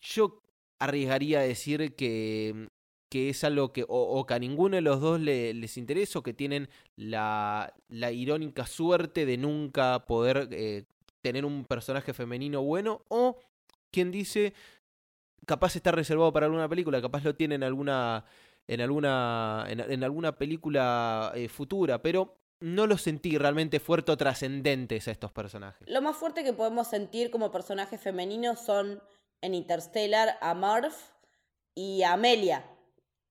Yo 0.00 0.42
arriesgaría 0.78 1.40
a 1.40 1.42
decir 1.42 1.94
que 1.96 2.68
que 3.14 3.28
es 3.28 3.44
algo 3.44 3.72
que 3.72 3.84
o, 3.86 4.26
que 4.26 4.34
a 4.34 4.40
ninguno 4.40 4.74
de 4.74 4.82
los 4.82 5.00
dos 5.00 5.20
les 5.20 5.76
interesa 5.76 6.18
o 6.18 6.24
que 6.24 6.34
tienen 6.34 6.68
la, 6.96 7.72
la 7.86 8.10
irónica 8.10 8.66
suerte 8.66 9.24
de 9.24 9.36
nunca 9.36 10.04
poder 10.04 10.48
eh, 10.50 10.82
tener 11.20 11.44
un 11.44 11.64
personaje 11.64 12.12
femenino 12.12 12.60
bueno 12.64 13.02
o 13.06 13.38
quien 13.92 14.10
dice 14.10 14.52
capaz 15.46 15.76
está 15.76 15.92
reservado 15.92 16.32
para 16.32 16.46
alguna 16.46 16.68
película, 16.68 17.00
capaz 17.00 17.22
lo 17.22 17.36
tiene 17.36 17.54
en 17.54 17.62
alguna 17.62 18.24
en 18.66 18.80
alguna 18.80 19.64
en, 19.68 20.02
alguna 20.02 20.36
película 20.36 21.30
eh, 21.36 21.48
futura, 21.48 22.02
pero 22.02 22.36
no 22.58 22.88
lo 22.88 22.98
sentí 22.98 23.38
realmente 23.38 23.78
fuerte 23.78 24.10
o 24.10 24.16
trascendentes 24.16 25.06
a 25.06 25.12
estos 25.12 25.30
personajes. 25.30 25.88
Lo 25.88 26.02
más 26.02 26.16
fuerte 26.16 26.42
que 26.42 26.52
podemos 26.52 26.88
sentir 26.88 27.30
como 27.30 27.52
personajes 27.52 28.00
femeninos 28.00 28.58
son 28.58 29.00
en 29.40 29.54
Interstellar 29.54 30.36
a 30.40 30.52
Marv 30.54 30.92
y 31.76 32.02
a 32.02 32.14
Amelia. 32.14 32.73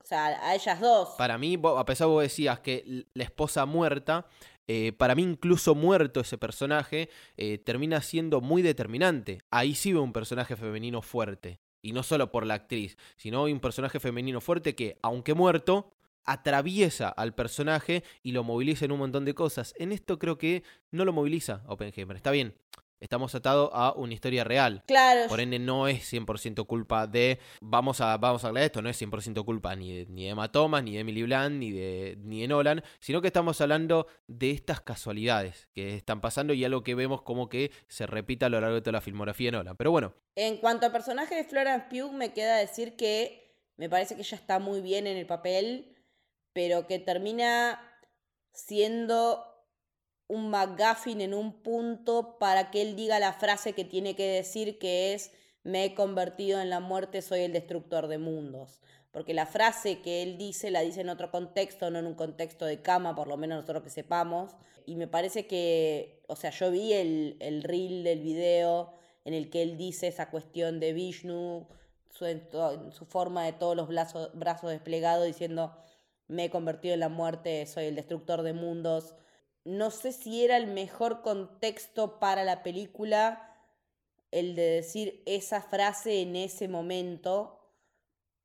O 0.03 0.05
sea, 0.05 0.25
a 0.25 0.53
ellas 0.53 0.79
dos. 0.81 1.09
Para 1.17 1.37
mí, 1.37 1.57
a 1.63 1.85
pesar 1.85 2.07
de 2.07 2.13
vos 2.13 2.23
decías 2.23 2.59
que 2.59 3.05
la 3.13 3.23
esposa 3.23 3.65
muerta, 3.65 4.27
eh, 4.67 4.91
para 4.91 5.15
mí 5.15 5.23
incluso 5.23 5.75
muerto 5.75 6.19
ese 6.19 6.37
personaje, 6.37 7.09
eh, 7.37 7.57
termina 7.57 8.01
siendo 8.01 8.41
muy 8.41 8.61
determinante. 8.61 9.41
Ahí 9.49 9.75
sí 9.75 9.93
veo 9.93 10.03
un 10.03 10.11
personaje 10.11 10.57
femenino 10.57 11.01
fuerte. 11.01 11.61
Y 11.81 11.93
no 11.93 12.03
solo 12.03 12.31
por 12.31 12.45
la 12.45 12.53
actriz, 12.55 12.97
sino 13.15 13.43
un 13.43 13.59
personaje 13.59 13.99
femenino 13.99 14.41
fuerte 14.41 14.75
que, 14.75 14.97
aunque 15.01 15.33
muerto, 15.33 15.93
atraviesa 16.25 17.09
al 17.09 17.33
personaje 17.33 18.03
y 18.23 18.31
lo 18.31 18.43
moviliza 18.43 18.85
en 18.85 18.91
un 18.91 18.99
montón 18.99 19.25
de 19.25 19.33
cosas. 19.33 19.73
En 19.77 19.91
esto 19.91 20.19
creo 20.19 20.37
que 20.37 20.63
no 20.91 21.05
lo 21.05 21.13
moviliza 21.13 21.63
Oppenheimer. 21.67 22.15
Está 22.15 22.31
bien, 22.31 22.55
estamos 23.03 23.35
atados 23.35 23.69
a 23.73 23.93
una 23.93 24.13
historia 24.13 24.43
real. 24.43 24.83
Claro. 24.87 25.27
Por 25.27 25.41
ende, 25.41 25.59
no 25.59 25.87
es 25.87 26.11
100% 26.11 26.65
culpa 26.65 27.05
de. 27.05 27.39
Vamos 27.61 27.99
a, 28.01 28.17
vamos 28.17 28.43
a 28.43 28.47
hablar 28.47 28.61
de 28.61 28.65
esto, 28.67 28.81
no 28.81 28.89
es 28.89 29.01
100% 29.01 29.43
culpa 29.43 29.75
ni 29.75 29.93
de, 29.93 30.05
ni 30.07 30.23
de 30.23 30.29
Emma 30.29 30.51
Thomas, 30.51 30.83
ni 30.83 30.93
de 30.93 30.99
Emily 30.99 31.23
Blunt, 31.23 31.55
ni 31.55 31.71
de, 31.71 32.17
ni 32.23 32.41
de 32.41 32.47
Nolan, 32.47 32.83
sino 32.99 33.21
que 33.21 33.27
estamos 33.27 33.59
hablando 33.61 34.07
de 34.27 34.51
estas 34.51 34.81
casualidades 34.81 35.67
que 35.73 35.95
están 35.95 36.21
pasando 36.21 36.53
y 36.53 36.63
algo 36.63 36.83
que 36.83 36.95
vemos 36.95 37.21
como 37.21 37.49
que 37.49 37.71
se 37.87 38.07
repita 38.07 38.45
a 38.45 38.49
lo 38.49 38.61
largo 38.61 38.75
de 38.75 38.81
toda 38.81 38.93
la 38.93 39.01
filmografía 39.01 39.51
de 39.51 39.57
Nolan. 39.57 39.75
Pero 39.75 39.91
bueno. 39.91 40.15
En 40.35 40.57
cuanto 40.57 40.85
al 40.85 40.91
personaje 40.91 41.35
de 41.35 41.43
Florence 41.43 41.87
Pugh, 41.89 42.13
me 42.13 42.33
queda 42.33 42.57
decir 42.57 42.95
que 42.95 43.59
me 43.75 43.89
parece 43.89 44.15
que 44.15 44.21
ella 44.21 44.37
está 44.37 44.59
muy 44.59 44.81
bien 44.81 45.07
en 45.07 45.17
el 45.17 45.25
papel, 45.25 45.95
pero 46.53 46.87
que 46.87 46.99
termina 46.99 47.79
siendo 48.53 49.52
un 50.33 50.49
McGuffin 50.49 51.21
en 51.21 51.33
un 51.33 51.53
punto 51.53 52.37
para 52.39 52.71
que 52.71 52.81
él 52.81 52.95
diga 52.95 53.19
la 53.19 53.33
frase 53.33 53.73
que 53.73 53.85
tiene 53.85 54.15
que 54.15 54.27
decir 54.27 54.79
que 54.79 55.13
es 55.13 55.31
me 55.63 55.85
he 55.85 55.93
convertido 55.95 56.59
en 56.59 56.69
la 56.69 56.79
muerte, 56.79 57.21
soy 57.21 57.41
el 57.41 57.53
destructor 57.53 58.07
de 58.07 58.17
mundos. 58.17 58.81
Porque 59.11 59.33
la 59.33 59.45
frase 59.45 60.01
que 60.01 60.23
él 60.23 60.37
dice 60.37 60.71
la 60.71 60.81
dice 60.81 61.01
en 61.01 61.09
otro 61.09 61.29
contexto, 61.29 61.89
no 61.91 61.99
en 61.99 62.07
un 62.07 62.15
contexto 62.15 62.65
de 62.65 62.81
cama, 62.81 63.15
por 63.15 63.27
lo 63.27 63.37
menos 63.37 63.57
nosotros 63.57 63.83
que 63.83 63.89
sepamos. 63.89 64.55
Y 64.85 64.95
me 64.95 65.07
parece 65.07 65.45
que, 65.45 66.23
o 66.27 66.35
sea, 66.35 66.49
yo 66.49 66.71
vi 66.71 66.93
el, 66.93 67.37
el 67.39 67.63
reel 67.63 68.03
del 68.03 68.19
video 68.21 68.93
en 69.23 69.33
el 69.33 69.49
que 69.49 69.61
él 69.61 69.77
dice 69.77 70.07
esa 70.07 70.29
cuestión 70.29 70.79
de 70.79 70.93
Vishnu, 70.93 71.67
su, 72.09 72.25
su 72.91 73.05
forma 73.05 73.45
de 73.45 73.53
todos 73.53 73.75
los 73.75 73.87
brazos, 73.87 74.31
brazos 74.33 74.71
desplegados, 74.71 75.25
diciendo 75.25 75.73
me 76.27 76.45
he 76.45 76.49
convertido 76.49 76.93
en 76.93 76.99
la 76.99 77.09
muerte, 77.09 77.65
soy 77.67 77.85
el 77.85 77.95
destructor 77.95 78.41
de 78.41 78.53
mundos 78.53 79.13
no 79.65 79.91
sé 79.91 80.11
si 80.11 80.43
era 80.43 80.57
el 80.57 80.67
mejor 80.67 81.21
contexto 81.21 82.19
para 82.19 82.43
la 82.43 82.63
película 82.63 83.49
el 84.31 84.55
de 84.55 84.63
decir 84.63 85.21
esa 85.25 85.61
frase 85.61 86.21
en 86.21 86.35
ese 86.35 86.67
momento, 86.67 87.59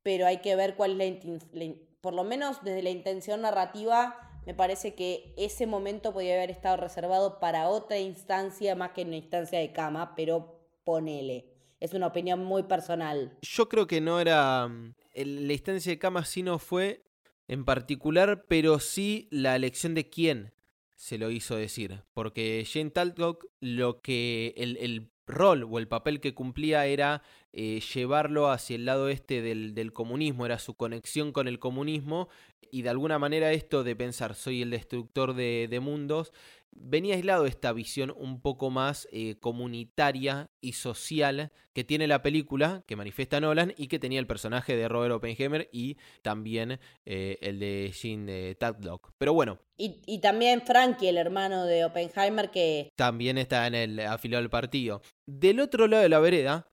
pero 0.03 0.27
hay 0.27 0.37
que 0.37 0.55
ver 0.55 0.75
cuál 0.75 1.01
es 1.01 1.25
la, 1.51 1.73
por 1.99 2.13
lo 2.13 2.23
menos 2.23 2.63
desde 2.63 2.83
la 2.83 2.91
intención 2.91 3.41
narrativa, 3.41 4.15
me 4.45 4.53
parece 4.53 4.93
que 4.93 5.33
ese 5.35 5.65
momento 5.65 6.13
podía 6.13 6.35
haber 6.35 6.51
estado 6.51 6.77
reservado 6.77 7.39
para 7.39 7.69
otra 7.69 7.97
instancia 7.97 8.75
más 8.75 8.91
que 8.91 9.01
una 9.01 9.17
instancia 9.17 9.59
de 9.59 9.73
cama, 9.73 10.13
pero 10.15 10.59
ponele. 10.83 11.45
Es 11.79 11.93
una 11.93 12.07
opinión 12.07 12.43
muy 12.43 12.63
personal. 12.63 13.37
Yo 13.41 13.69
creo 13.69 13.87
que 13.87 14.01
no 14.01 14.19
era. 14.19 14.67
Mm, 14.67 14.93
la 15.15 15.53
instancia 15.53 15.91
de 15.91 15.99
cama 15.99 16.25
sí 16.25 16.43
no 16.43 16.59
fue 16.59 17.03
en 17.47 17.65
particular, 17.65 18.45
pero 18.47 18.79
sí 18.79 19.27
la 19.31 19.55
elección 19.55 19.95
de 19.95 20.09
quién 20.09 20.53
se 20.99 21.17
lo 21.17 21.31
hizo 21.31 21.55
decir. 21.55 22.03
Porque 22.13 22.67
Jane 22.69 22.91
Talcock, 22.91 23.45
lo 23.61 24.01
que. 24.01 24.53
El, 24.57 25.09
rol 25.29 25.63
o 25.63 25.79
el 25.79 25.87
papel 25.87 26.19
que 26.19 26.33
cumplía 26.33 26.85
era 26.85 27.21
eh, 27.53 27.81
llevarlo 27.93 28.49
hacia 28.49 28.75
el 28.75 28.85
lado 28.85 29.09
este 29.09 29.41
del, 29.41 29.73
del, 29.73 29.93
comunismo, 29.93 30.45
era 30.45 30.59
su 30.59 30.75
conexión 30.75 31.31
con 31.31 31.47
el 31.47 31.59
comunismo 31.59 32.29
y 32.71 32.81
de 32.81 32.89
alguna 32.89 33.17
manera 33.17 33.51
esto 33.51 33.83
de 33.83 33.95
pensar 33.95 34.35
soy 34.35 34.61
el 34.61 34.69
destructor 34.71 35.33
de, 35.33 35.67
de 35.69 35.79
mundos 35.79 36.31
venía 36.71 37.15
aislado 37.15 37.45
esta 37.45 37.73
visión 37.73 38.13
un 38.15 38.41
poco 38.41 38.69
más 38.69 39.07
eh, 39.11 39.35
comunitaria 39.39 40.49
y 40.61 40.73
social 40.73 41.51
que 41.73 41.83
tiene 41.83 42.07
la 42.07 42.21
película, 42.21 42.83
que 42.87 42.95
manifiesta 42.95 43.39
Nolan, 43.39 43.73
y 43.77 43.87
que 43.87 43.99
tenía 43.99 44.19
el 44.19 44.27
personaje 44.27 44.75
de 44.75 44.87
Robert 44.87 45.13
Oppenheimer 45.13 45.69
y 45.71 45.97
también 46.21 46.79
eh, 47.05 47.37
el 47.41 47.59
de 47.59 47.91
Gene 47.93 48.55
Tadlock. 48.55 49.11
Pero 49.17 49.33
bueno. 49.33 49.59
Y, 49.81 50.19
también 50.19 50.61
Frankie, 50.61 51.07
el 51.07 51.15
hermano 51.15 51.63
de 51.63 51.85
Oppenheimer, 51.85 52.51
que... 52.51 52.91
También 52.97 53.37
está 53.37 53.65
en 53.65 53.75
el 53.75 53.99
afiliado 54.01 54.41
del 54.41 54.49
partido. 54.49 55.01
Del 55.31 55.59
otro 55.59 55.87
lado 55.87 56.01
de 56.01 56.09
la 56.09 56.17
vereda, 56.17 56.65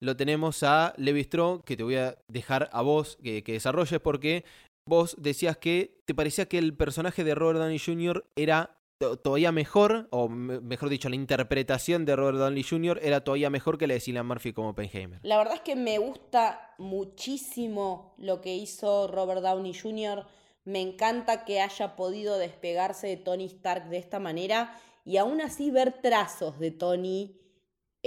lo 0.00 0.16
tenemos 0.16 0.62
a 0.62 0.94
Levi 0.96 1.20
Strauss, 1.20 1.62
que 1.62 1.76
te 1.76 1.82
voy 1.82 1.96
a 1.96 2.16
dejar 2.26 2.70
a 2.72 2.80
vos 2.80 3.18
que, 3.22 3.42
desarrolles 3.42 4.00
porque 4.00 4.46
vos 4.88 5.14
decías 5.18 5.58
que 5.58 6.00
te 6.06 6.14
parecía 6.14 6.46
que 6.46 6.56
el 6.56 6.74
personaje 6.74 7.22
de 7.22 7.34
Robert 7.34 7.58
Downey 7.58 7.78
Jr. 7.78 8.24
era 8.34 8.78
todavía 9.22 9.52
mejor, 9.52 10.08
o 10.10 10.30
mejor 10.30 10.88
dicho, 10.88 11.10
la 11.10 11.16
interpretación 11.16 12.06
de 12.06 12.16
Robert 12.16 12.38
Downey 12.38 12.62
Jr. 12.62 12.98
era 13.02 13.22
todavía 13.22 13.50
mejor 13.50 13.76
que 13.76 13.86
la 13.86 13.92
de 13.92 14.00
Cillian 14.00 14.26
Murphy 14.26 14.54
como 14.54 14.70
Oppenheimer. 14.70 15.20
La 15.22 15.36
verdad 15.36 15.56
es 15.56 15.60
que 15.60 15.76
me 15.76 15.98
gusta 15.98 16.74
muchísimo 16.78 18.14
lo 18.16 18.40
que 18.40 18.56
hizo 18.56 19.06
Robert 19.08 19.42
Downey 19.42 19.74
Jr. 19.74 20.24
Me 20.64 20.80
encanta 20.80 21.44
que 21.44 21.60
haya 21.60 21.94
podido 21.94 22.38
despegarse 22.38 23.06
de 23.06 23.18
Tony 23.18 23.44
Stark 23.44 23.90
de 23.90 23.98
esta 23.98 24.18
manera 24.18 24.74
y 25.04 25.18
aún 25.18 25.42
así 25.42 25.70
ver 25.70 26.00
trazos 26.00 26.58
de 26.58 26.70
Tony 26.70 27.37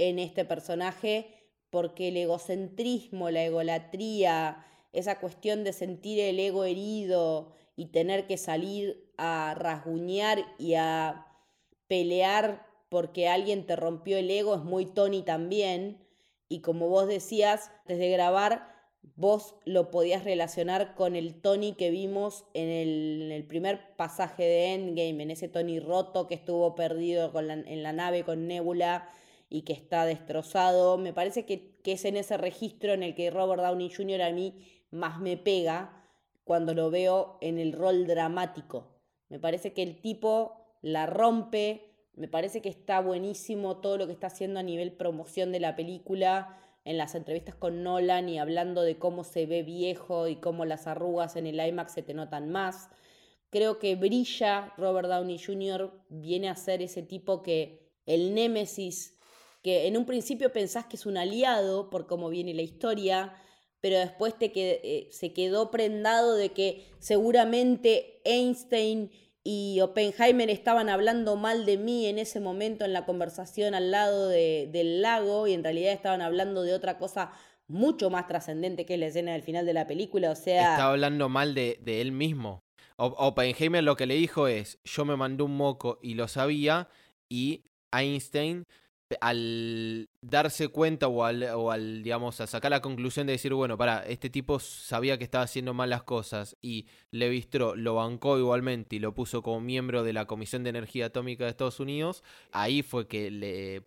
en 0.08 0.18
este 0.18 0.44
personaje, 0.44 1.26
porque 1.70 2.08
el 2.08 2.16
egocentrismo, 2.16 3.30
la 3.30 3.44
egolatría, 3.44 4.64
esa 4.92 5.18
cuestión 5.20 5.64
de 5.64 5.72
sentir 5.72 6.20
el 6.20 6.38
ego 6.38 6.64
herido 6.64 7.52
y 7.76 7.86
tener 7.86 8.26
que 8.26 8.36
salir 8.36 9.10
a 9.16 9.54
rasguñar 9.56 10.44
y 10.58 10.74
a 10.74 11.26
pelear 11.88 12.66
porque 12.88 13.28
alguien 13.28 13.64
te 13.64 13.74
rompió 13.74 14.18
el 14.18 14.30
ego 14.30 14.54
es 14.54 14.62
muy 14.62 14.84
Tony 14.84 15.22
también. 15.22 15.98
Y 16.48 16.60
como 16.60 16.88
vos 16.88 17.08
decías, 17.08 17.70
desde 17.86 18.10
grabar, 18.10 18.68
vos 19.16 19.54
lo 19.64 19.90
podías 19.90 20.24
relacionar 20.24 20.94
con 20.94 21.16
el 21.16 21.40
Tony 21.40 21.72
que 21.72 21.90
vimos 21.90 22.44
en 22.52 22.68
el, 22.68 23.46
primer 23.46 23.96
pasaje 23.96 24.42
de 24.42 24.74
Endgame, 24.74 25.22
en 25.22 25.30
ese 25.30 25.48
Tony 25.48 25.80
roto 25.80 26.28
que 26.28 26.34
estuvo 26.34 26.74
perdido 26.74 27.32
en 27.38 27.82
la 27.82 27.92
nave 27.94 28.24
con 28.24 28.46
Nebula 28.46 29.08
y 29.52 29.62
que 29.62 29.74
está 29.74 30.06
destrozado. 30.06 30.96
Me 30.96 31.12
parece 31.12 31.44
que, 31.44 31.76
que 31.82 31.92
es 31.92 32.06
en 32.06 32.16
ese 32.16 32.38
registro 32.38 32.94
en 32.94 33.02
el 33.02 33.14
que 33.14 33.30
Robert 33.30 33.62
Downey 33.62 33.90
Jr. 33.90 34.22
a 34.22 34.32
mí 34.32 34.54
más 34.90 35.20
me 35.20 35.36
pega 35.36 36.06
cuando 36.44 36.72
lo 36.72 36.90
veo 36.90 37.36
en 37.42 37.58
el 37.58 37.72
rol 37.72 38.06
dramático. 38.06 38.88
Me 39.28 39.38
parece 39.38 39.74
que 39.74 39.82
el 39.82 40.00
tipo 40.00 40.78
la 40.80 41.04
rompe, 41.04 41.92
me 42.14 42.28
parece 42.28 42.62
que 42.62 42.70
está 42.70 43.00
buenísimo 43.00 43.76
todo 43.76 43.98
lo 43.98 44.06
que 44.06 44.14
está 44.14 44.28
haciendo 44.28 44.58
a 44.58 44.62
nivel 44.62 44.92
promoción 44.92 45.52
de 45.52 45.60
la 45.60 45.76
película, 45.76 46.58
en 46.84 46.96
las 46.96 47.14
entrevistas 47.14 47.54
con 47.54 47.82
Nolan 47.82 48.30
y 48.30 48.38
hablando 48.38 48.82
de 48.82 48.98
cómo 48.98 49.22
se 49.22 49.44
ve 49.44 49.62
viejo 49.62 50.28
y 50.28 50.36
cómo 50.36 50.64
las 50.64 50.86
arrugas 50.86 51.36
en 51.36 51.46
el 51.46 51.60
IMAX 51.60 51.92
se 51.92 52.02
te 52.02 52.14
notan 52.14 52.50
más. 52.50 52.88
Creo 53.50 53.78
que 53.78 53.96
brilla 53.96 54.72
Robert 54.78 55.08
Downey 55.08 55.38
Jr., 55.38 55.92
viene 56.08 56.48
a 56.48 56.56
ser 56.56 56.80
ese 56.80 57.02
tipo 57.02 57.42
que 57.42 57.92
el 58.06 58.34
némesis, 58.34 59.18
que 59.62 59.86
en 59.86 59.96
un 59.96 60.04
principio 60.04 60.52
pensás 60.52 60.86
que 60.86 60.96
es 60.96 61.06
un 61.06 61.16
aliado 61.16 61.88
por 61.88 62.06
cómo 62.06 62.28
viene 62.28 62.52
la 62.54 62.62
historia, 62.62 63.34
pero 63.80 63.98
después 63.98 64.36
te 64.38 64.52
eh, 64.54 65.08
se 65.10 65.32
quedó 65.32 65.70
prendado 65.70 66.34
de 66.34 66.50
que 66.50 66.86
seguramente 66.98 68.20
Einstein 68.24 69.10
y 69.44 69.80
Oppenheimer 69.80 70.50
estaban 70.50 70.88
hablando 70.88 71.36
mal 71.36 71.66
de 71.66 71.76
mí 71.76 72.06
en 72.06 72.18
ese 72.18 72.38
momento 72.38 72.84
en 72.84 72.92
la 72.92 73.04
conversación 73.04 73.74
al 73.74 73.90
lado 73.90 74.28
del 74.28 75.02
lago 75.02 75.48
y 75.48 75.52
en 75.52 75.64
realidad 75.64 75.92
estaban 75.92 76.22
hablando 76.22 76.62
de 76.62 76.74
otra 76.74 76.98
cosa 76.98 77.32
mucho 77.66 78.10
más 78.10 78.28
trascendente 78.28 78.86
que 78.86 78.94
es 78.94 79.00
la 79.00 79.06
escena 79.06 79.32
del 79.32 79.42
final 79.42 79.66
de 79.66 79.72
la 79.72 79.86
película, 79.86 80.30
o 80.30 80.36
sea... 80.36 80.72
Estaba 80.72 80.92
hablando 80.92 81.28
mal 81.28 81.54
de, 81.54 81.78
de 81.82 82.00
él 82.00 82.12
mismo. 82.12 82.62
Oppenheimer 82.96 83.82
lo 83.82 83.96
que 83.96 84.06
le 84.06 84.14
dijo 84.14 84.46
es, 84.46 84.78
yo 84.84 85.04
me 85.04 85.16
mandé 85.16 85.42
un 85.42 85.56
moco 85.56 85.98
y 86.02 86.14
lo 86.14 86.28
sabía, 86.28 86.88
y 87.28 87.64
Einstein 87.90 88.64
al 89.20 90.08
darse 90.20 90.68
cuenta 90.68 91.08
o 91.08 91.24
al, 91.24 91.42
o 91.42 91.70
al, 91.70 92.02
digamos, 92.02 92.40
a 92.40 92.46
sacar 92.46 92.70
la 92.70 92.80
conclusión 92.80 93.26
de 93.26 93.32
decir, 93.32 93.52
bueno, 93.54 93.76
para, 93.76 94.06
este 94.06 94.30
tipo 94.30 94.58
sabía 94.60 95.18
que 95.18 95.24
estaba 95.24 95.44
haciendo 95.44 95.74
mal 95.74 95.90
las 95.90 96.02
cosas 96.02 96.56
y 96.62 96.86
Levistro 97.10 97.74
lo 97.74 97.96
bancó 97.96 98.38
igualmente 98.38 98.96
y 98.96 98.98
lo 98.98 99.14
puso 99.14 99.42
como 99.42 99.60
miembro 99.60 100.02
de 100.04 100.12
la 100.12 100.26
Comisión 100.26 100.62
de 100.62 100.70
Energía 100.70 101.06
Atómica 101.06 101.44
de 101.44 101.50
Estados 101.50 101.80
Unidos, 101.80 102.22
ahí 102.52 102.82
fue 102.82 103.06
que 103.06 103.30
le... 103.30 103.82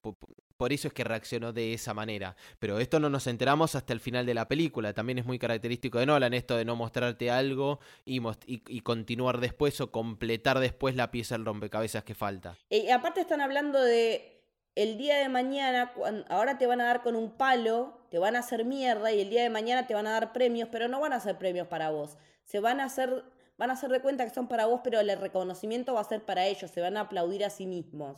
Por 0.57 0.71
eso 0.71 0.87
es 0.87 0.93
que 0.93 1.03
reaccionó 1.03 1.51
de 1.51 1.73
esa 1.73 1.93
manera. 1.93 2.37
Pero 2.59 2.79
esto 2.79 3.01
no 3.01 3.09
nos 3.09 3.27
enteramos 3.27 3.75
hasta 3.75 3.91
el 3.91 3.99
final 3.99 4.25
de 4.25 4.33
la 4.33 4.47
película. 4.47 4.93
También 4.93 5.17
es 5.17 5.25
muy 5.25 5.37
característico 5.37 5.99
de 5.99 6.05
Nolan 6.05 6.33
esto 6.33 6.55
de 6.55 6.63
no 6.63 6.77
mostrarte 6.77 7.29
algo 7.29 7.81
y, 8.05 8.21
y, 8.47 8.79
continuar 8.79 9.41
después 9.41 9.81
o 9.81 9.91
completar 9.91 10.59
después 10.59 10.95
la 10.95 11.11
pieza 11.11 11.35
del 11.35 11.45
rompecabezas 11.45 12.05
que 12.05 12.15
falta. 12.15 12.55
Y 12.69 12.89
aparte 12.89 13.19
están 13.19 13.41
hablando 13.41 13.81
de 13.81 14.34
el 14.75 14.97
día 14.97 15.17
de 15.17 15.29
mañana, 15.29 15.93
ahora 16.27 16.57
te 16.57 16.67
van 16.67 16.81
a 16.81 16.85
dar 16.85 17.01
con 17.01 17.15
un 17.15 17.31
palo, 17.31 17.97
te 18.09 18.19
van 18.19 18.35
a 18.35 18.39
hacer 18.39 18.65
mierda 18.65 19.11
y 19.13 19.21
el 19.21 19.29
día 19.29 19.41
de 19.41 19.49
mañana 19.49 19.87
te 19.87 19.93
van 19.93 20.05
a 20.05 20.11
dar 20.11 20.33
premios, 20.33 20.67
pero 20.69 20.89
no 20.89 20.99
van 20.99 21.13
a 21.13 21.19
ser 21.21 21.37
premios 21.37 21.67
para 21.67 21.91
vos. 21.91 22.17
Se 22.43 22.59
van 22.59 22.81
a 22.81 22.85
hacer, 22.85 23.23
van 23.57 23.69
a 23.69 23.73
hacer 23.73 23.89
de 23.89 24.01
cuenta 24.01 24.25
que 24.25 24.33
son 24.33 24.49
para 24.49 24.65
vos, 24.65 24.81
pero 24.83 24.99
el 24.99 25.17
reconocimiento 25.17 25.93
va 25.93 26.01
a 26.01 26.05
ser 26.05 26.25
para 26.25 26.45
ellos, 26.45 26.69
se 26.71 26.81
van 26.81 26.97
a 26.97 27.01
aplaudir 27.01 27.45
a 27.45 27.49
sí 27.49 27.65
mismos. 27.65 28.17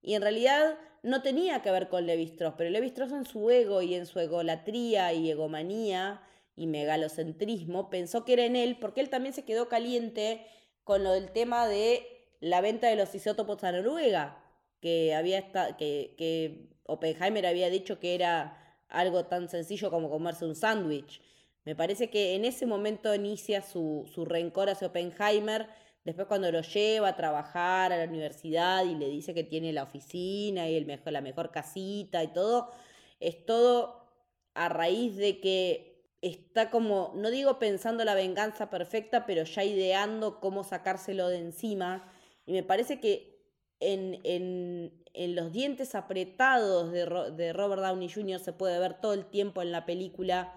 Y 0.00 0.14
en 0.14 0.22
realidad 0.22 0.78
no 1.02 1.20
tenía 1.20 1.60
que 1.60 1.70
ver 1.70 1.88
con 1.88 2.06
Levi-Strauss, 2.06 2.54
pero 2.56 2.70
Levi-Strauss 2.70 3.12
en 3.12 3.26
su 3.26 3.50
ego 3.50 3.82
y 3.82 3.94
en 3.94 4.06
su 4.06 4.18
egolatría 4.18 5.12
y 5.12 5.30
egomanía 5.30 6.22
y 6.54 6.66
megalocentrismo 6.68 7.90
pensó 7.90 8.24
que 8.24 8.32
era 8.32 8.44
en 8.44 8.56
él, 8.56 8.78
porque 8.80 9.02
él 9.02 9.10
también 9.10 9.34
se 9.34 9.44
quedó 9.44 9.68
caliente 9.68 10.46
con 10.84 11.04
lo 11.04 11.12
del 11.12 11.32
tema 11.32 11.68
de 11.68 12.06
la 12.40 12.62
venta 12.62 12.86
de 12.86 12.96
los 12.96 13.14
isótopos 13.14 13.62
a 13.62 13.72
Noruega 13.72 14.42
que, 14.80 15.14
había 15.14 15.50
que, 15.76 16.14
que 16.16 16.68
Oppenheimer 16.84 17.46
había 17.46 17.70
dicho 17.70 17.98
que 17.98 18.14
era 18.14 18.56
algo 18.88 19.26
tan 19.26 19.48
sencillo 19.48 19.90
como 19.90 20.10
comerse 20.10 20.44
un 20.44 20.54
sándwich. 20.54 21.20
Me 21.64 21.74
parece 21.74 22.10
que 22.10 22.34
en 22.34 22.44
ese 22.44 22.66
momento 22.66 23.14
inicia 23.14 23.60
su, 23.60 24.08
su 24.12 24.24
rencor 24.24 24.70
hacia 24.70 24.88
Oppenheimer, 24.88 25.68
después 26.04 26.28
cuando 26.28 26.50
lo 26.52 26.60
lleva 26.62 27.08
a 27.08 27.16
trabajar 27.16 27.92
a 27.92 27.96
la 27.98 28.04
universidad 28.04 28.84
y 28.84 28.94
le 28.94 29.08
dice 29.08 29.34
que 29.34 29.42
tiene 29.42 29.72
la 29.72 29.82
oficina 29.82 30.68
y 30.68 30.76
el 30.76 30.86
mejor, 30.86 31.12
la 31.12 31.20
mejor 31.20 31.50
casita 31.50 32.22
y 32.22 32.28
todo, 32.28 32.70
es 33.18 33.44
todo 33.44 34.06
a 34.54 34.68
raíz 34.68 35.16
de 35.16 35.40
que 35.40 36.04
está 36.22 36.70
como, 36.70 37.12
no 37.16 37.30
digo 37.30 37.58
pensando 37.58 38.04
la 38.04 38.14
venganza 38.14 38.70
perfecta, 38.70 39.26
pero 39.26 39.42
ya 39.44 39.64
ideando 39.64 40.40
cómo 40.40 40.64
sacárselo 40.64 41.28
de 41.28 41.38
encima. 41.38 42.10
Y 42.46 42.52
me 42.52 42.62
parece 42.62 43.00
que 43.00 43.35
en, 43.80 44.20
en, 44.24 44.92
en 45.14 45.34
los 45.34 45.52
dientes 45.52 45.94
apretados 45.94 46.92
de, 46.92 47.06
de, 47.36 47.52
Robert 47.52 47.82
Downey 47.82 48.08
Jr. 48.08 48.40
se 48.40 48.52
puede 48.52 48.78
ver 48.78 49.00
todo 49.00 49.12
el 49.12 49.26
tiempo 49.26 49.62
en 49.62 49.72
la 49.72 49.86
película 49.86 50.52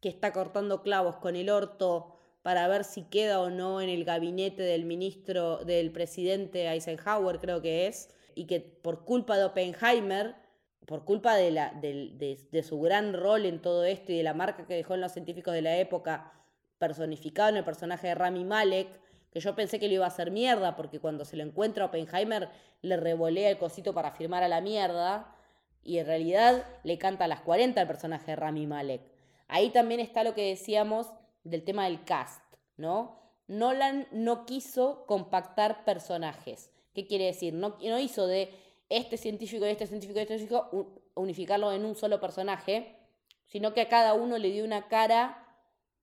que 0.00 0.08
está 0.08 0.32
cortando 0.32 0.82
clavos 0.82 1.16
con 1.16 1.36
el 1.36 1.50
orto 1.50 2.16
para 2.42 2.68
ver 2.68 2.84
si 2.84 3.02
queda 3.02 3.40
o 3.40 3.50
no 3.50 3.80
en 3.80 3.88
el 3.88 4.04
gabinete 4.04 4.62
del 4.62 4.84
ministro, 4.84 5.58
del 5.64 5.92
presidente 5.92 6.68
Eisenhower, 6.68 7.38
creo 7.38 7.60
que 7.60 7.86
es, 7.86 8.08
y 8.34 8.46
que 8.46 8.60
por 8.60 9.04
culpa 9.04 9.36
de 9.36 9.44
Oppenheimer, 9.44 10.36
por 10.86 11.04
culpa 11.04 11.36
de, 11.36 11.50
la, 11.50 11.72
de, 11.80 12.62
su 12.62 12.80
gran 12.80 13.12
rol 13.12 13.44
en 13.44 13.60
todo 13.60 13.84
esto 13.84 14.12
y 14.12 14.16
de 14.16 14.22
la 14.22 14.34
marca 14.34 14.66
que 14.66 14.74
dejó 14.74 14.94
en 14.94 15.02
los 15.02 15.12
científicos 15.12 15.52
de 15.52 15.62
la 15.62 15.76
época, 15.76 16.32
personificado 16.78 17.50
en 17.50 17.58
el 17.58 17.64
personaje 17.64 18.08
de 18.08 18.14
Rami 18.14 18.44
Malek, 18.44 18.88
que 19.30 19.40
yo 19.40 19.54
pensé 19.54 19.78
que 19.78 19.88
lo 19.88 19.94
iba 19.94 20.04
a 20.04 20.08
hacer 20.08 20.30
mierda, 20.30 20.76
porque 20.76 20.98
cuando 21.00 21.24
se 21.24 21.36
lo 21.36 21.44
encuentra 21.44 21.84
a 21.84 21.86
Oppenheimer 21.88 22.48
le 22.82 22.96
revolea 22.96 23.50
el 23.50 23.58
cosito 23.58 23.94
para 23.94 24.12
firmar 24.12 24.42
a 24.42 24.48
la 24.48 24.60
mierda, 24.60 25.34
y 25.82 25.98
en 25.98 26.06
realidad 26.06 26.64
le 26.84 26.98
canta 26.98 27.24
a 27.24 27.28
las 27.28 27.40
40 27.40 27.80
al 27.80 27.86
personaje 27.86 28.32
de 28.32 28.36
Rami 28.36 28.66
Malek. 28.66 29.02
Ahí 29.48 29.70
también 29.70 30.00
está 30.00 30.24
lo 30.24 30.34
que 30.34 30.48
decíamos 30.48 31.08
del 31.44 31.64
tema 31.64 31.84
del 31.84 32.04
cast, 32.04 32.42
¿no? 32.76 33.18
Nolan 33.48 34.06
no 34.12 34.46
quiso 34.46 35.04
compactar 35.06 35.84
personajes. 35.84 36.70
¿Qué 36.94 37.06
quiere 37.06 37.26
decir? 37.26 37.54
No, 37.54 37.76
no 37.82 37.98
hizo 37.98 38.26
de 38.26 38.50
este 38.88 39.16
científico 39.16 39.66
y 39.66 39.70
este 39.70 39.86
científico 39.86 40.18
y 40.18 40.22
este 40.22 40.38
científico 40.38 40.96
unificarlo 41.14 41.72
en 41.72 41.84
un 41.84 41.96
solo 41.96 42.20
personaje, 42.20 42.96
sino 43.46 43.72
que 43.72 43.80
a 43.80 43.88
cada 43.88 44.14
uno 44.14 44.38
le 44.38 44.50
dio 44.50 44.64
una 44.64 44.88
cara 44.88 45.46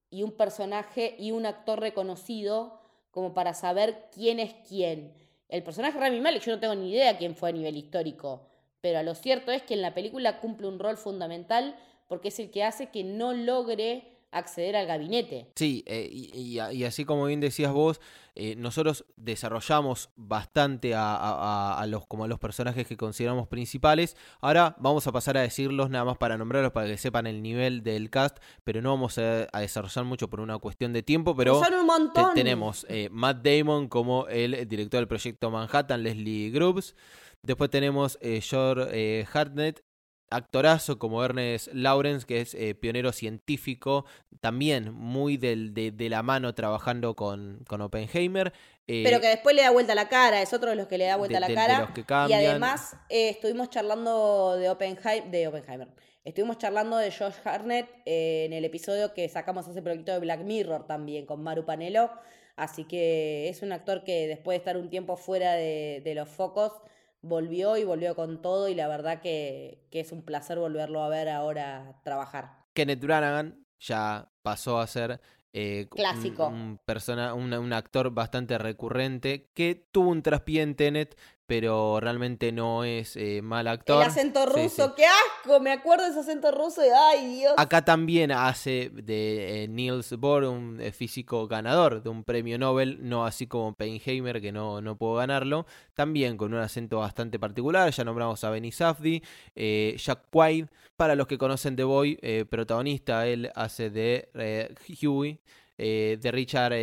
y 0.10 0.24
un 0.24 0.32
personaje 0.32 1.16
y 1.18 1.32
un 1.32 1.46
actor 1.46 1.80
reconocido 1.80 2.80
como 3.18 3.34
para 3.34 3.56
saber 3.56 4.10
quién 4.14 4.40
es 4.40 4.54
quién. 4.70 5.12
El 5.50 5.64
personaje 5.64 6.00
Rami 6.00 6.22
Malek, 6.22 6.44
yo 6.44 6.52
no 6.52 6.60
tengo 6.60 6.76
ni 6.76 6.92
idea 6.92 7.18
quién 7.18 7.36
fue 7.36 7.50
a 7.50 7.52
nivel 7.52 7.76
histórico. 7.76 8.48
pero 8.80 9.02
lo 9.02 9.16
cierto 9.16 9.52
es 9.52 9.64
que 9.64 9.74
en 9.74 9.82
la 9.82 9.96
película 9.96 10.40
cumple 10.40 10.68
un 10.68 10.78
rol 10.78 10.98
fundamental 10.98 11.76
porque 12.08 12.28
es 12.28 12.38
el 12.38 12.52
que 12.52 12.64
hace 12.64 12.92
que 12.92 13.04
no 13.04 13.34
logre 13.34 14.17
acceder 14.32 14.76
al 14.76 14.88
gabinete. 14.88 15.48
Sí, 15.56 15.84
eh, 15.88 16.10
y, 16.12 16.60
así 16.84 17.06
como 17.06 17.26
bien 17.26 17.40
decías 17.40 17.72
vos, 17.72 18.02
eh, 18.36 18.56
nosotros 18.56 19.06
desarrollamos 19.16 20.10
bastante 20.16 20.94
a, 20.96 21.84
los, 21.88 22.06
como 22.06 22.26
a 22.26 22.28
los 22.28 22.40
personajes 22.40 22.88
que 22.88 22.98
consideramos 22.98 23.48
principales. 23.48 24.16
Ahora 24.42 24.76
vamos 24.80 25.08
a 25.08 25.12
pasar 25.12 25.38
a 25.38 25.42
decirlos 25.42 25.90
nada 25.90 26.06
más 26.06 26.18
para 26.18 26.38
nombrarlos, 26.38 26.72
para 26.72 26.88
que 26.88 26.98
sepan 26.98 27.26
el 27.28 27.42
nivel 27.42 27.84
del 27.84 28.10
cast, 28.10 28.38
pero 28.64 28.82
no 28.82 28.92
vamos 28.92 29.18
a, 29.18 29.48
desarrollar 29.60 30.06
mucho 30.06 30.30
por 30.30 30.40
una 30.40 30.58
cuestión 30.60 30.94
de 30.94 31.04
tiempo, 31.04 31.36
pero 31.36 31.64
son 31.64 31.74
un 31.74 31.86
montón. 31.86 32.34
tenemos 32.36 32.86
eh, 32.90 33.10
Matt 33.12 33.46
Damon 33.46 33.88
como 33.88 34.28
el 34.28 34.68
director 34.68 35.00
del 35.00 35.08
proyecto 35.08 35.50
Manhattan, 35.50 36.04
Leslie 36.04 36.52
Groves. 36.52 36.96
Después 37.44 37.70
tenemos 37.70 38.20
George 38.22 39.26
Hartnett, 39.32 39.84
actorazo 40.30 41.00
como 41.00 41.24
Ernest 41.24 41.70
Lawrence, 41.74 42.26
que 42.26 42.42
es 42.42 42.54
eh, 42.54 42.76
pionero 42.76 43.12
científico, 43.12 44.06
también 44.42 44.94
muy 44.94 45.38
del, 45.38 45.74
de, 45.74 46.10
la 46.10 46.24
mano 46.24 46.54
trabajando 46.54 47.16
con, 47.16 47.64
con 47.68 47.82
Oppenheimer. 47.82 48.54
Eh, 48.88 49.04
Pero 49.04 49.20
que 49.20 49.28
después 49.28 49.56
le 49.56 49.64
da 49.64 49.72
vuelta 49.72 49.96
la 49.96 50.10
cara, 50.10 50.42
es 50.42 50.54
otro 50.54 50.70
de 50.70 50.76
los 50.76 50.88
que 50.88 50.98
le 50.98 51.06
da 51.06 51.16
vuelta 51.16 51.40
la 51.40 51.54
cara. 51.54 51.94
y 52.30 52.34
además 52.34 52.96
eh, 53.10 53.30
estuvimos 53.30 53.70
charlando 53.70 54.56
de, 54.58 54.70
Oppenheimer, 54.70 55.30
de 55.30 55.48
Oppenheimer. 55.48 55.88
Estuvimos 56.24 56.58
charlando 56.58 56.98
de 56.98 57.10
Josh 57.10 57.36
Harnett 57.46 57.88
en 58.06 58.52
el 58.52 58.66
episodio 58.66 59.14
que 59.14 59.30
sacamos 59.30 59.66
hace 59.68 59.82
poquito 59.82 60.12
de 60.12 60.20
Black 60.20 60.42
Mirror 60.42 60.86
también 60.86 61.26
con 61.26 61.42
Maru 61.42 61.66
Panelo. 61.66 62.12
Así 62.58 62.84
que 62.84 63.48
es 63.48 63.62
un 63.62 63.72
actor 63.72 64.04
que 64.04 64.28
después 64.28 64.56
de 64.56 64.58
estar 64.58 64.78
un 64.78 64.90
tiempo 64.90 65.16
fuera 65.16 65.54
de, 65.54 66.02
de 66.04 66.16
los 66.16 66.28
focos, 66.28 66.74
volvió 67.22 67.78
y 67.78 67.84
volvió 67.84 68.16
con 68.16 68.42
todo 68.42 68.70
y 68.70 68.76
la 68.76 68.88
verdad 68.88 69.22
que, 69.22 69.88
es 69.92 70.12
un 70.12 70.24
placer 70.24 70.60
volverlo 70.60 71.04
a 71.04 71.10
ver 71.10 71.30
ahora 71.30 72.00
trabajar. 72.04 72.66
Kenneth 72.74 73.02
Branagh 73.02 73.56
ya 73.80 74.32
pasó 74.42 74.80
a 74.80 74.88
ser 74.88 75.20
eh, 75.54 75.88
Clásico. 75.90 76.48
Un, 76.48 76.80
persona, 76.86 77.34
un, 77.34 77.74
actor 77.74 78.12
bastante 78.12 78.58
recurrente 78.58 79.50
que 79.54 79.88
tuvo 79.92 80.12
un 80.12 80.22
traspié 80.22 80.62
en 80.62 80.76
Tenet, 80.76 81.18
pero 81.48 82.02
realmente 82.02 82.52
no 82.52 82.84
es 82.84 83.16
eh, 83.16 83.42
mal 83.42 83.68
actor. 83.68 84.04
El 84.04 84.10
acento 84.10 84.46
ruso, 84.46 84.94
qué 84.96 85.06
asco, 85.06 85.62
me 85.62 85.72
acuerdo 85.72 86.04
de 86.04 86.12
ese 86.12 86.20
acento 86.20 86.52
ruso 86.52 86.86
y 86.86 86.90
ay 86.90 87.36
Dios. 87.38 87.54
Acá 87.58 87.86
también 87.86 88.34
hace 88.34 88.92
de 88.94 89.64
eh, 89.64 89.68
Niels 89.70 90.12
Bohr 90.18 90.44
un 90.44 90.80
eh, 90.82 90.92
físico 90.92 91.48
ganador 91.48 92.04
de 92.04 92.10
un 92.10 92.26
premio 92.26 92.60
Nobel, 92.60 93.00
no 93.02 93.26
así 93.26 93.48
como 93.48 93.74
Peinheimer 93.74 94.42
que 94.42 94.52
no, 94.52 94.82
no 94.82 94.98
pudo 94.98 95.16
ganarlo, 95.16 95.66
también 95.94 96.36
con 96.36 96.54
un 96.54 96.60
acento 96.60 97.00
bastante 97.00 97.40
particular, 97.40 97.90
ya 97.92 98.04
nombramos 98.04 98.44
a 98.44 98.50
Benny 98.50 98.74
Safdie, 98.74 99.24
Jack 99.56 100.24
White, 100.34 100.70
para 100.98 101.16
los 101.16 101.28
que 101.28 101.38
conocen 101.38 101.78
The 101.78 101.86
Boy, 101.86 102.18
protagonista, 102.50 103.26
él 103.26 103.52
hace 103.56 103.90
de 103.90 104.76
Huey, 105.02 105.40
de 105.78 106.32
Richard 106.32 106.74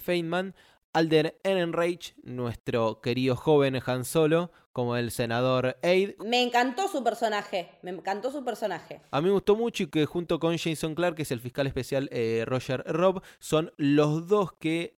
Feynman. 0.00 0.54
Alden 0.92 1.34
Ehrenreich, 1.42 2.14
nuestro 2.22 3.00
querido 3.00 3.34
joven 3.34 3.80
Han 3.86 4.04
Solo, 4.04 4.52
como 4.72 4.96
el 4.96 5.10
senador 5.10 5.78
Aide. 5.82 6.16
Me 6.24 6.42
encantó 6.42 6.88
su 6.88 7.02
personaje, 7.02 7.70
me 7.82 7.90
encantó 7.90 8.30
su 8.30 8.44
personaje. 8.44 9.00
A 9.10 9.20
mí 9.20 9.28
me 9.28 9.32
gustó 9.32 9.56
mucho 9.56 9.84
y 9.84 9.86
que 9.86 10.04
junto 10.04 10.38
con 10.38 10.56
Jason 10.58 10.94
Clark, 10.94 11.16
que 11.16 11.22
es 11.22 11.30
el 11.30 11.40
fiscal 11.40 11.66
especial 11.66 12.08
eh, 12.12 12.44
Roger 12.46 12.84
Robb, 12.86 13.22
son 13.38 13.72
los 13.76 14.28
dos 14.28 14.52
que 14.52 14.98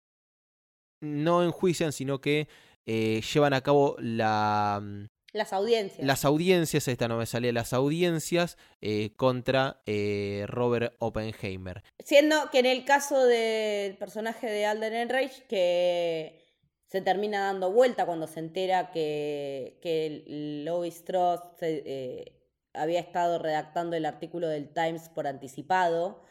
no 1.00 1.42
enjuician, 1.42 1.92
sino 1.92 2.20
que 2.20 2.48
eh, 2.86 3.20
llevan 3.32 3.52
a 3.52 3.60
cabo 3.60 3.96
la 3.98 4.80
mm, 4.82 5.04
las 5.32 5.52
audiencias. 5.52 6.06
Las 6.06 6.24
audiencias, 6.24 6.88
esta 6.88 7.08
no 7.08 7.16
me 7.16 7.26
salía, 7.26 7.52
las 7.52 7.72
audiencias 7.72 8.58
eh, 8.80 9.14
contra 9.16 9.82
eh, 9.86 10.44
Robert 10.46 10.94
Oppenheimer. 10.98 11.82
Siendo 11.98 12.50
que 12.50 12.58
en 12.58 12.66
el 12.66 12.84
caso 12.84 13.24
del 13.24 13.96
personaje 13.96 14.46
de 14.46 14.66
Alden 14.66 14.94
Enrich, 14.94 15.46
que 15.46 16.42
se 16.86 17.00
termina 17.00 17.46
dando 17.46 17.72
vuelta 17.72 18.04
cuando 18.04 18.26
se 18.26 18.40
entera 18.40 18.90
que, 18.90 19.78
que 19.80 20.24
Lois 20.66 20.96
Strauss 20.96 21.40
eh, 21.62 22.38
había 22.74 23.00
estado 23.00 23.38
redactando 23.38 23.96
el 23.96 24.04
artículo 24.04 24.48
del 24.48 24.68
Times 24.74 25.08
por 25.08 25.26
anticipado 25.26 26.22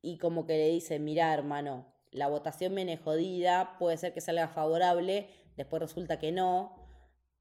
y 0.00 0.18
como 0.18 0.44
que 0.46 0.54
le 0.54 0.68
dice, 0.70 0.98
mira 0.98 1.32
hermano, 1.32 1.86
la 2.10 2.26
votación 2.26 2.74
viene 2.74 2.96
jodida, 2.96 3.76
puede 3.78 3.96
ser 3.96 4.12
que 4.12 4.20
salga 4.20 4.48
favorable, 4.48 5.28
después 5.56 5.80
resulta 5.80 6.18
que 6.18 6.32
no 6.32 6.81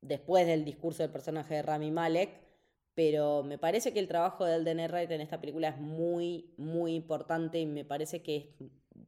después 0.01 0.45
del 0.47 0.65
discurso 0.65 1.03
del 1.03 1.11
personaje 1.11 1.55
de 1.55 1.61
Rami 1.61 1.91
Malek, 1.91 2.41
pero 2.93 3.43
me 3.43 3.57
parece 3.57 3.93
que 3.93 3.99
el 3.99 4.07
trabajo 4.07 4.45
de 4.45 4.55
Alden 4.55 4.79
Ehrenreich 4.79 5.11
en 5.11 5.21
esta 5.21 5.39
película 5.39 5.69
es 5.69 5.77
muy, 5.77 6.53
muy 6.57 6.93
importante 6.93 7.59
y 7.59 7.65
me 7.65 7.85
parece 7.85 8.21
que 8.21 8.35
es 8.35 8.45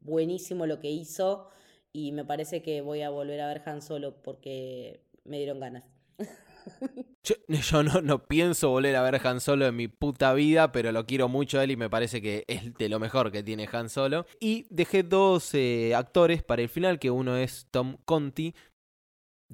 buenísimo 0.02 0.66
lo 0.66 0.80
que 0.80 0.90
hizo 0.90 1.50
y 1.92 2.12
me 2.12 2.26
parece 2.26 2.62
que 2.62 2.82
voy 2.82 3.02
a 3.02 3.10
volver 3.10 3.42
a 3.42 3.48
ver 3.48 3.62
Han 3.66 3.82
Solo 3.82 4.22
porque 4.22 5.02
me 5.26 5.38
dieron 5.38 5.60
ganas. 5.60 5.84
Yo, 7.24 7.84
no, 7.84 8.02
no, 8.02 8.26
pienso 8.26 8.70
volver 8.70 8.96
a 8.96 9.02
ver 9.02 9.26
Han 9.26 9.40
Solo 9.40 9.68
en 9.68 9.76
mi 9.76 9.88
puta 9.88 10.34
vida, 10.34 10.72
pero 10.72 10.92
lo 10.92 11.06
quiero 11.06 11.28
mucho 11.30 11.62
él 11.62 11.72
y 11.72 11.78
me 11.78 11.90
parece 11.90 12.22
que 12.22 12.44
es 12.48 12.74
de 12.74 12.90
lo 12.90 13.00
mejor 13.00 13.32
que 13.32 13.44
tiene 13.44 13.68
Han 13.72 13.90
Solo. 13.90 14.26
Y 14.40 14.66
dejé 14.70 15.04
dos 15.04 15.54
eh, 15.54 15.94
actores 15.96 16.44
para 16.44 16.62
el 16.62 16.70
final, 16.70 17.00
que 17.00 17.12
uno 17.12 17.38
es 17.38 17.68
Tom 17.72 17.98
Conti, 18.06 18.54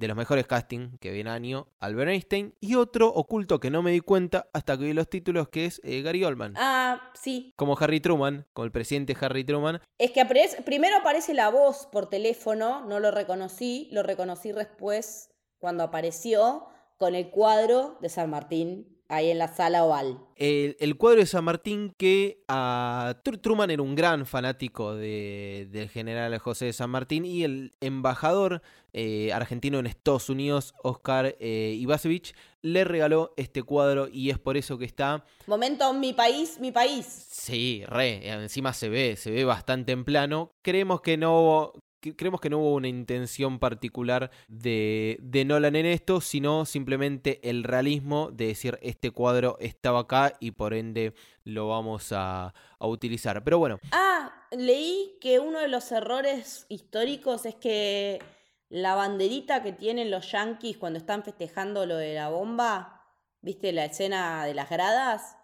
de 0.00 0.08
los 0.08 0.16
mejores 0.16 0.46
casting 0.46 0.96
que 0.98 1.12
viene 1.12 1.30
año, 1.30 1.68
Albert 1.78 2.10
Einstein, 2.10 2.54
y 2.58 2.74
otro 2.74 3.08
oculto 3.08 3.60
que 3.60 3.70
no 3.70 3.82
me 3.82 3.92
di 3.92 4.00
cuenta 4.00 4.48
hasta 4.54 4.76
que 4.78 4.84
vi 4.84 4.92
los 4.94 5.08
títulos, 5.08 5.50
que 5.50 5.66
es 5.66 5.80
eh, 5.84 6.00
Gary 6.00 6.24
Oldman. 6.24 6.54
Ah, 6.56 7.12
sí. 7.14 7.52
Como 7.56 7.76
Harry 7.78 8.00
Truman, 8.00 8.46
como 8.54 8.64
el 8.64 8.72
presidente 8.72 9.14
Harry 9.20 9.44
Truman. 9.44 9.80
Es 9.98 10.10
que 10.12 10.24
primero 10.64 10.96
aparece 10.96 11.34
la 11.34 11.50
voz 11.50 11.86
por 11.92 12.08
teléfono, 12.08 12.86
no 12.86 12.98
lo 12.98 13.10
reconocí, 13.10 13.88
lo 13.92 14.02
reconocí 14.02 14.52
después 14.52 15.30
cuando 15.58 15.84
apareció 15.84 16.66
con 16.96 17.14
el 17.14 17.30
cuadro 17.30 17.98
de 18.00 18.08
San 18.08 18.30
Martín 18.30 18.99
ahí 19.10 19.30
en 19.30 19.38
la 19.38 19.48
sala 19.48 19.84
oval. 19.84 20.18
El, 20.36 20.96
cuadro 20.96 21.20
de 21.20 21.26
San 21.26 21.44
Martín 21.44 21.94
que 21.98 22.42
a 22.48 23.20
Truman 23.42 23.70
era 23.70 23.82
un 23.82 23.94
gran 23.94 24.24
fanático 24.24 24.94
del 24.94 25.90
general 25.92 26.38
José 26.38 26.66
de 26.66 26.72
San 26.72 26.88
Martín 26.88 27.26
y 27.26 27.44
el 27.44 27.74
embajador 27.80 28.62
eh, 28.92 29.32
argentino 29.32 29.78
en 29.78 29.86
Estados 29.86 30.30
Unidos, 30.30 30.74
Oscar 30.82 31.36
eh, 31.40 31.76
Ibasevich, 31.78 32.34
le 32.62 32.84
regaló 32.84 33.34
este 33.36 33.62
cuadro 33.62 34.08
y 34.10 34.30
es 34.30 34.38
por 34.38 34.56
eso 34.56 34.78
que 34.78 34.84
está... 34.84 35.24
Momento, 35.46 35.92
mi 35.92 36.12
país, 36.12 36.58
mi 36.60 36.72
país. 36.72 37.06
Sí, 37.30 37.82
re, 37.86 38.28
encima 38.28 38.72
se 38.72 38.88
ve, 38.88 39.16
se 39.16 39.30
ve 39.30 39.44
bastante 39.44 39.92
en 39.92 40.04
plano. 40.04 40.52
Creemos 40.62 41.00
que 41.00 41.16
no, 41.16 41.72
creemos 42.00 42.40
que 42.40 42.50
no 42.50 42.58
hubo 42.58 42.74
una 42.74 42.88
intención 42.88 43.58
particular 43.58 44.30
de, 44.48 45.18
de, 45.20 45.44
Nolan 45.44 45.76
en 45.76 45.86
esto, 45.86 46.20
sino 46.20 46.64
simplemente 46.64 47.40
el 47.48 47.64
realismo 47.64 48.30
de 48.32 48.46
decir 48.46 48.78
este 48.82 49.10
cuadro 49.10 49.56
estaba 49.60 50.00
acá 50.00 50.34
y 50.40 50.52
por 50.52 50.74
ende 50.74 51.14
lo 51.44 51.68
vamos 51.68 52.12
a, 52.12 52.54
a 52.78 52.86
utilizar. 52.86 53.44
Pero 53.44 53.58
bueno. 53.58 53.78
Ah, 53.92 54.32
leí 54.50 55.16
que 55.20 55.38
uno 55.38 55.58
de 55.60 55.68
los 55.68 55.92
errores 55.92 56.66
históricos 56.68 57.46
es 57.46 57.54
que 57.54 58.20
la 58.68 58.94
banderita 58.94 59.62
que 59.62 59.72
tienen 59.72 60.10
los 60.10 60.30
yankees 60.30 60.78
cuando 60.78 60.98
están 60.98 61.24
festejando 61.24 61.86
lo 61.86 61.96
de 61.96 62.14
la 62.14 62.28
bomba, 62.28 63.04
¿viste 63.42 63.72
la 63.72 63.84
escena 63.84 64.44
de 64.44 64.54
las 64.54 64.70
gradas? 64.70 65.36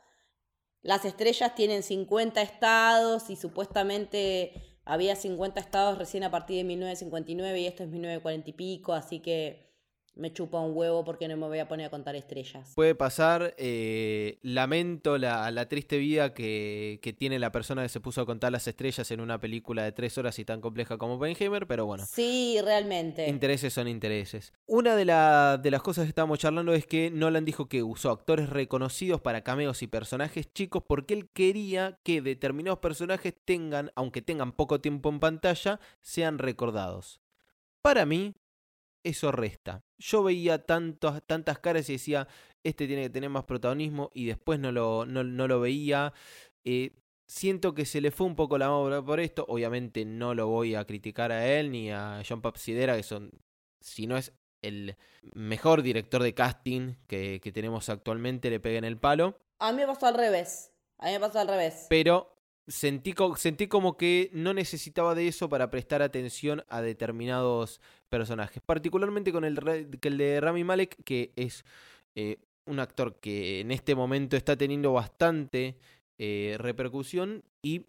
Las 0.83 1.05
estrellas 1.05 1.55
tienen 1.57 1.83
50 1.83 2.41
estados 2.41 3.29
y 3.29 3.35
supuestamente 3.35 4.76
había 4.87 5.17
50 5.17 5.61
estados 5.61 5.99
recién 5.99 6.25
a 6.25 6.31
partir 6.31 6.57
de 6.57 6.65
1959 6.65 7.61
y 7.61 7.67
esto 7.67 7.83
es 7.83 7.91
1940 7.91 8.49
y 8.49 8.53
pico, 8.55 8.95
así 8.95 9.19
que 9.19 9.66
me 10.17 10.33
chupa 10.33 10.59
un 10.61 10.75
huevo 10.75 11.05
porque 11.05 11.29
no 11.29 11.37
me 11.37 11.47
voy 11.47 11.59
a 11.59 11.69
poner 11.69 11.87
a 11.87 11.91
contar 11.91 12.17
estrellas. 12.17 12.73
Puede 12.75 12.95
pasar, 12.95 13.55
eh, 13.59 14.39
lamento 14.43 15.19
la, 15.19 15.51
la, 15.51 15.69
triste 15.69 15.99
vida 15.99 16.33
que, 16.33 16.99
que, 17.03 17.13
tiene 17.13 17.39
la 17.39 17.53
persona 17.53 17.83
que 17.83 17.89
se 17.91 18.01
puso 18.01 18.23
a 18.23 18.27
contar 18.27 18.51
las 18.51 18.67
estrellas 18.67 19.11
en 19.11 19.21
una 19.21 19.39
película 19.39 19.85
de 19.85 19.93
tres 19.93 20.17
horas 20.17 20.39
y 20.39 20.45
tan 20.45 20.61
compleja 20.61 20.97
como 20.97 21.19
Benheimer, 21.19 21.67
pero 21.67 21.85
bueno. 21.87 22.05
Sí, 22.07 22.59
realmente. 22.65 23.29
Intereses 23.29 23.75
son 23.75 23.89
intereses. 23.89 24.53
Una 24.67 24.97
de, 24.97 25.05
la, 25.05 25.59
de 25.63 25.71
las 25.71 25.83
cosas 25.83 26.05
que 26.05 26.09
estábamos 26.09 26.39
charlando 26.39 26.73
es 26.73 26.87
que 26.87 27.11
Nolan 27.11 27.45
dijo 27.45 27.69
que 27.69 27.83
usó 27.83 28.11
actores 28.11 28.49
reconocidos 28.49 29.21
para 29.21 29.43
cameos 29.43 29.83
y 29.83 29.87
personajes 29.87 30.53
chicos 30.53 30.83
porque 30.87 31.15
él 31.15 31.29
quería 31.31 31.99
que 32.03 32.23
determinados 32.23 32.79
personajes 32.79 33.35
tengan, 33.45 33.93
aunque 33.95 34.23
tengan 34.23 34.53
poco 34.53 34.81
tiempo 34.81 35.11
en 35.11 35.21
pantalla, 35.21 35.79
sean 36.01 36.39
recordados. 36.39 37.21
Para 37.83 38.07
mí, 38.07 38.35
eso 39.07 39.31
resta. 39.31 39.85
Yo 39.99 40.23
veía 40.23 40.67
tantos, 40.67 41.23
tantas 41.27 41.59
caras 41.61 41.89
y 41.89 41.93
decía, 41.93 42.27
este 42.65 42.87
tiene 42.87 43.03
que 43.03 43.11
tener 43.11 43.31
más 43.31 43.45
protagonismo 43.45 44.11
y 44.15 44.27
después 44.27 44.59
no 44.59 44.73
lo, 44.73 45.07
no, 45.07 45.23
lo 45.23 45.61
veía. 45.61 46.13
Eh, 46.65 46.91
siento 47.29 47.75
que 47.75 47.87
se 47.87 48.01
le 48.01 48.11
fue 48.11 48.27
un 48.27 48.35
poco 48.35 48.59
la 48.59 48.73
obra 48.73 49.01
por 49.03 49.21
esto. 49.21 49.45
Obviamente 49.49 50.05
no 50.05 50.35
lo 50.35 50.49
voy 50.49 50.75
a 50.75 50.85
criticar 50.85 51.31
a 51.31 51.47
él 51.47 51.71
ni 51.71 51.93
a 51.93 52.23
John 52.29 52.43
Papsidera, 52.43 52.97
que 52.97 53.05
son, 53.05 53.31
si 53.81 54.07
no 54.07 54.17
es 54.17 54.33
el 54.63 54.97
mejor 55.35 55.83
director 55.83 56.23
de 56.23 56.35
casting 56.35 56.95
que, 57.07 57.41
que 57.41 57.53
tenemos 57.53 57.89
actualmente 57.89 58.51
le 58.51 58.59
pegue 58.59 58.79
en 58.79 58.85
el 58.85 58.99
palo. 58.99 59.39
A 59.61 59.73
mí 59.73 59.79
me 59.79 59.87
pasó 59.87 60.07
al 60.07 60.15
revés. 60.15 60.73
A 60.99 61.07
mí 61.07 61.13
me 61.13 61.21
pasó 61.21 61.39
al 61.39 61.49
revés. 61.49 61.87
Pero 61.89 62.36
sentí, 62.67 63.15
sentí 63.37 63.69
como 63.69 63.97
que 63.97 64.31
no 64.33 64.55
necesitaba 64.55 65.15
de 65.15 65.29
eso 65.29 65.49
para 65.49 65.71
prestar 65.71 66.03
atención 66.03 66.65
a 66.69 66.83
determinados 66.83 67.81
personajes. 68.09 68.63
Particularmente 68.65 69.33
con 69.33 69.45
el, 69.45 69.59
el 70.01 70.19
de 70.19 70.41
Rami 70.41 70.65
Malek, 70.65 71.03
que 71.05 71.33
es 71.37 71.65
eh, 72.15 72.39
un 72.67 72.81
actor 72.81 73.19
que 73.21 73.61
en 73.61 73.71
este 73.71 73.95
momento 73.95 74.37
está 74.37 74.57
teniendo 74.57 74.93
bastante 74.93 75.77
eh, 76.19 76.57
repercusión 76.59 77.45
y 77.63 77.87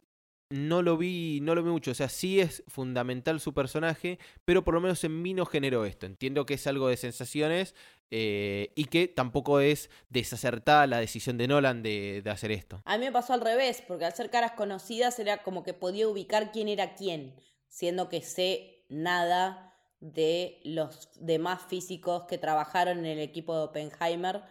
no 0.49 0.81
lo 0.81 0.97
vi, 0.97 1.39
no 1.41 1.55
lo 1.55 1.63
vi 1.63 1.69
mucho. 1.69 1.91
O 1.91 1.95
sea, 1.95 2.09
sí 2.09 2.39
es 2.39 2.63
fundamental 2.67 3.39
su 3.39 3.53
personaje, 3.53 4.19
pero 4.45 4.63
por 4.63 4.73
lo 4.73 4.81
menos 4.81 5.03
en 5.03 5.21
mí 5.21 5.33
no 5.33 5.45
generó 5.45 5.85
esto. 5.85 6.05
Entiendo 6.05 6.45
que 6.45 6.55
es 6.55 6.67
algo 6.67 6.87
de 6.87 6.97
sensaciones 6.97 7.75
eh, 8.09 8.71
y 8.75 8.85
que 8.85 9.07
tampoco 9.07 9.59
es 9.59 9.89
desacertada 10.09 10.87
la 10.87 10.99
decisión 10.99 11.37
de 11.37 11.47
Nolan 11.47 11.83
de, 11.83 12.23
hacer 12.27 12.51
esto. 12.51 12.81
A 12.85 12.97
mí 12.97 13.05
me 13.05 13.11
pasó 13.11 13.33
al 13.33 13.41
revés, 13.41 13.83
porque 13.85 14.05
al 14.05 14.13
ser 14.13 14.29
caras 14.29 14.53
conocidas 14.53 15.19
era 15.19 15.43
como 15.43 15.63
que 15.63 15.73
podía 15.73 16.07
ubicar 16.07 16.51
quién 16.51 16.69
era 16.69 16.95
quién, 16.95 17.35
siendo 17.67 18.07
que 18.07 18.21
sé 18.21 18.85
nada 18.89 19.73
de 19.99 20.61
los 20.63 21.09
demás 21.19 21.61
físicos 21.67 22.23
que 22.23 22.37
trabajaron 22.37 22.99
en 22.99 23.05
el 23.05 23.19
equipo 23.19 23.55
de 23.55 23.63
Oppenheimer 23.63 24.43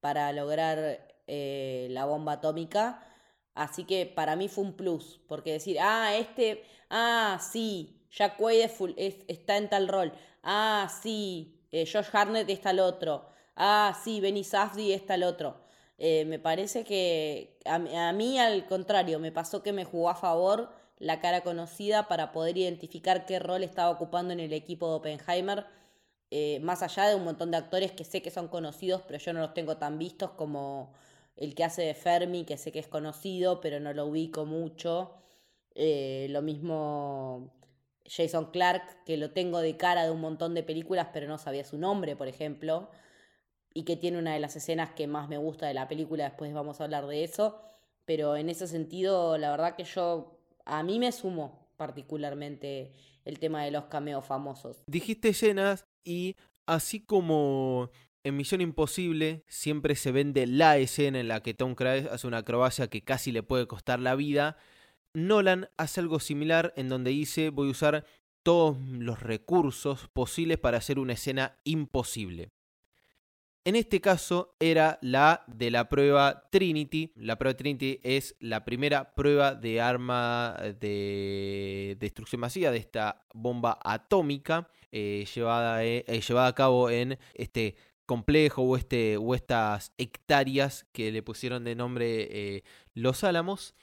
para 0.00 0.32
lograr 0.32 1.08
eh, 1.26 1.88
la 1.90 2.04
bomba 2.04 2.34
atómica. 2.34 3.02
Así 3.54 3.84
que 3.84 4.06
para 4.06 4.36
mí 4.36 4.48
fue 4.48 4.64
un 4.64 4.74
plus, 4.74 5.20
porque 5.26 5.52
decir, 5.52 5.78
ah, 5.80 6.14
este, 6.16 6.64
ah, 6.88 7.38
sí, 7.40 8.00
Jack 8.10 8.40
Wade 8.40 8.70
está 9.28 9.56
en 9.56 9.68
tal 9.68 9.88
rol, 9.88 10.12
ah, 10.42 10.88
sí, 11.02 11.60
eh, 11.72 11.88
Josh 11.90 12.08
Harnett 12.12 12.48
está 12.48 12.70
el 12.70 12.80
otro, 12.80 13.28
ah, 13.56 13.98
sí, 14.02 14.20
Benny 14.20 14.44
Safdie 14.44 14.94
está 14.94 15.14
el 15.14 15.24
otro. 15.24 15.68
Eh, 15.98 16.24
me 16.24 16.38
parece 16.38 16.84
que 16.84 17.58
a, 17.66 17.74
a, 18.08 18.12
mí 18.14 18.38
al 18.38 18.66
contrario, 18.66 19.18
me 19.18 19.32
pasó 19.32 19.62
que 19.62 19.72
me 19.72 19.84
jugó 19.84 20.08
a 20.08 20.14
favor 20.14 20.70
la 20.98 21.20
cara 21.20 21.42
conocida 21.42 22.08
para 22.08 22.32
poder 22.32 22.56
identificar 22.56 23.26
qué 23.26 23.38
rol 23.38 23.62
estaba 23.64 23.90
ocupando 23.90 24.32
en 24.32 24.40
el 24.40 24.52
equipo 24.54 24.88
de 24.88 24.94
Oppenheimer 24.94 25.66
eh, 26.30 26.60
más 26.60 26.82
allá 26.82 27.08
de 27.08 27.16
un 27.16 27.24
montón 27.24 27.50
de 27.50 27.56
actores 27.56 27.90
que 27.90 28.04
sé 28.04 28.22
que 28.22 28.30
son 28.30 28.46
conocidos, 28.48 29.02
pero 29.06 29.18
yo 29.18 29.32
no 29.32 29.40
los 29.40 29.52
tengo 29.52 29.76
tan 29.78 29.98
vistos 29.98 30.30
como 30.32 30.92
el 31.40 31.54
que 31.54 31.64
hace 31.64 31.82
de 31.82 31.94
Fermi, 31.94 32.44
que 32.44 32.58
sé 32.58 32.70
que 32.70 32.78
es 32.78 32.86
conocido, 32.86 33.60
pero 33.60 33.80
no 33.80 33.92
lo 33.94 34.06
ubico 34.06 34.44
mucho. 34.44 35.14
Eh, 35.74 36.26
lo 36.30 36.42
mismo 36.42 37.50
Jason 38.04 38.50
Clark, 38.50 39.04
que 39.04 39.16
lo 39.16 39.30
tengo 39.30 39.60
de 39.60 39.76
cara 39.78 40.04
de 40.04 40.10
un 40.10 40.20
montón 40.20 40.54
de 40.54 40.62
películas, 40.62 41.08
pero 41.14 41.26
no 41.26 41.38
sabía 41.38 41.64
su 41.64 41.78
nombre, 41.78 42.14
por 42.14 42.28
ejemplo. 42.28 42.90
Y 43.72 43.84
que 43.84 43.96
tiene 43.96 44.18
una 44.18 44.34
de 44.34 44.40
las 44.40 44.54
escenas 44.54 44.90
que 44.90 45.06
más 45.06 45.28
me 45.28 45.38
gusta 45.38 45.66
de 45.66 45.74
la 45.74 45.88
película, 45.88 46.24
después 46.24 46.52
vamos 46.52 46.80
a 46.80 46.84
hablar 46.84 47.06
de 47.06 47.24
eso. 47.24 47.58
Pero 48.04 48.36
en 48.36 48.50
ese 48.50 48.66
sentido, 48.66 49.38
la 49.38 49.50
verdad 49.50 49.76
que 49.76 49.84
yo, 49.84 50.38
a 50.66 50.82
mí 50.82 50.98
me 50.98 51.10
sumo 51.10 51.70
particularmente 51.78 52.92
el 53.24 53.38
tema 53.38 53.64
de 53.64 53.70
los 53.70 53.86
cameos 53.86 54.26
famosos. 54.26 54.82
Dijiste 54.86 55.30
escenas 55.30 55.86
y 56.04 56.36
así 56.66 57.00
como 57.00 57.90
en 58.24 58.36
Misión 58.36 58.60
Imposible 58.60 59.44
siempre 59.48 59.94
se 59.94 60.12
vende 60.12 60.46
la 60.46 60.78
escena 60.78 61.20
en 61.20 61.28
la 61.28 61.42
que 61.42 61.54
Tom 61.54 61.74
Cruise 61.74 62.06
hace 62.06 62.26
una 62.26 62.38
acrobacia 62.38 62.88
que 62.88 63.02
casi 63.02 63.32
le 63.32 63.42
puede 63.42 63.66
costar 63.66 64.00
la 64.00 64.14
vida, 64.14 64.56
Nolan 65.14 65.68
hace 65.76 66.00
algo 66.00 66.20
similar 66.20 66.72
en 66.76 66.88
donde 66.88 67.10
dice 67.10 67.50
voy 67.50 67.68
a 67.68 67.72
usar 67.72 68.04
todos 68.42 68.78
los 68.78 69.20
recursos 69.20 70.08
posibles 70.12 70.58
para 70.58 70.78
hacer 70.78 70.98
una 70.98 71.14
escena 71.14 71.58
imposible. 71.64 72.50
En 73.64 73.76
este 73.76 74.00
caso 74.00 74.56
era 74.58 74.98
la 75.02 75.44
de 75.46 75.70
la 75.70 75.90
prueba 75.90 76.48
Trinity. 76.50 77.12
La 77.14 77.36
prueba 77.36 77.56
Trinity 77.56 78.00
es 78.02 78.34
la 78.40 78.64
primera 78.64 79.14
prueba 79.14 79.54
de 79.54 79.82
arma 79.82 80.56
de 80.80 81.96
destrucción 82.00 82.40
masiva 82.40 82.70
de 82.70 82.78
esta 82.78 83.26
bomba 83.34 83.78
atómica 83.84 84.70
eh, 84.92 85.26
llevada, 85.34 85.84
eh, 85.84 86.04
eh, 86.08 86.20
llevada 86.20 86.48
a 86.48 86.54
cabo 86.54 86.88
en 86.88 87.18
este 87.34 87.76
complejo 88.10 88.62
o, 88.62 88.76
este, 88.76 89.16
o 89.16 89.34
estas 89.34 89.92
hectáreas 89.96 90.84
que 90.92 91.12
le 91.12 91.22
pusieron 91.22 91.64
de 91.64 91.76
nombre 91.76 92.64
Los 92.92 93.22
Álamos 93.22 93.74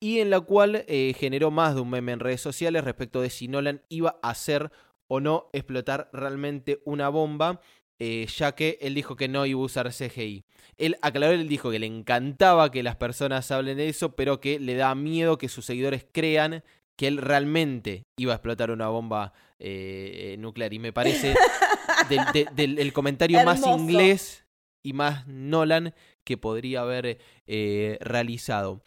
y 0.00 0.20
en 0.20 0.30
la 0.30 0.40
cual 0.40 0.84
generó 0.88 1.50
más 1.50 1.74
de 1.74 1.82
un 1.82 1.90
meme 1.90 2.12
en 2.12 2.20
redes 2.20 2.40
sociales 2.40 2.84
respecto 2.84 3.20
de 3.20 3.28
si 3.28 3.46
Nolan 3.48 3.82
iba 3.88 4.18
a 4.22 4.30
hacer 4.30 4.72
o 5.06 5.20
no 5.20 5.50
explotar 5.52 6.08
realmente 6.12 6.80
una 6.84 7.08
bomba 7.08 7.60
eh, 8.00 8.26
ya 8.26 8.52
que 8.52 8.78
él 8.80 8.94
dijo 8.94 9.14
que 9.14 9.28
no 9.28 9.46
iba 9.46 9.60
a 9.60 9.64
usar 9.64 9.90
CGI. 9.92 10.44
Él 10.76 10.96
aclaró, 11.00 11.32
él 11.32 11.48
dijo 11.48 11.70
que 11.70 11.78
le 11.78 11.86
encantaba 11.86 12.70
que 12.70 12.82
las 12.82 12.96
personas 12.96 13.50
hablen 13.50 13.76
de 13.76 13.88
eso, 13.88 14.16
pero 14.16 14.40
que 14.40 14.58
le 14.58 14.74
da 14.74 14.94
miedo 14.94 15.38
que 15.38 15.48
sus 15.48 15.64
seguidores 15.64 16.04
crean 16.10 16.64
que 16.96 17.06
él 17.06 17.18
realmente 17.18 18.06
iba 18.16 18.32
a 18.32 18.36
explotar 18.36 18.70
una 18.70 18.88
bomba 18.88 19.32
eh, 19.58 20.36
nuclear. 20.38 20.72
Y 20.72 20.80
me 20.80 20.92
parece 20.92 21.34
del, 22.08 22.78
el 22.78 22.92
comentario 22.92 23.44
más 23.44 23.66
inglés 23.66 24.44
y 24.82 24.92
más 24.92 25.26
Nolan 25.26 25.94
que 26.24 26.36
podría 26.36 26.82
haber 26.82 27.18
eh, 27.46 27.98
realizado. 28.00 28.82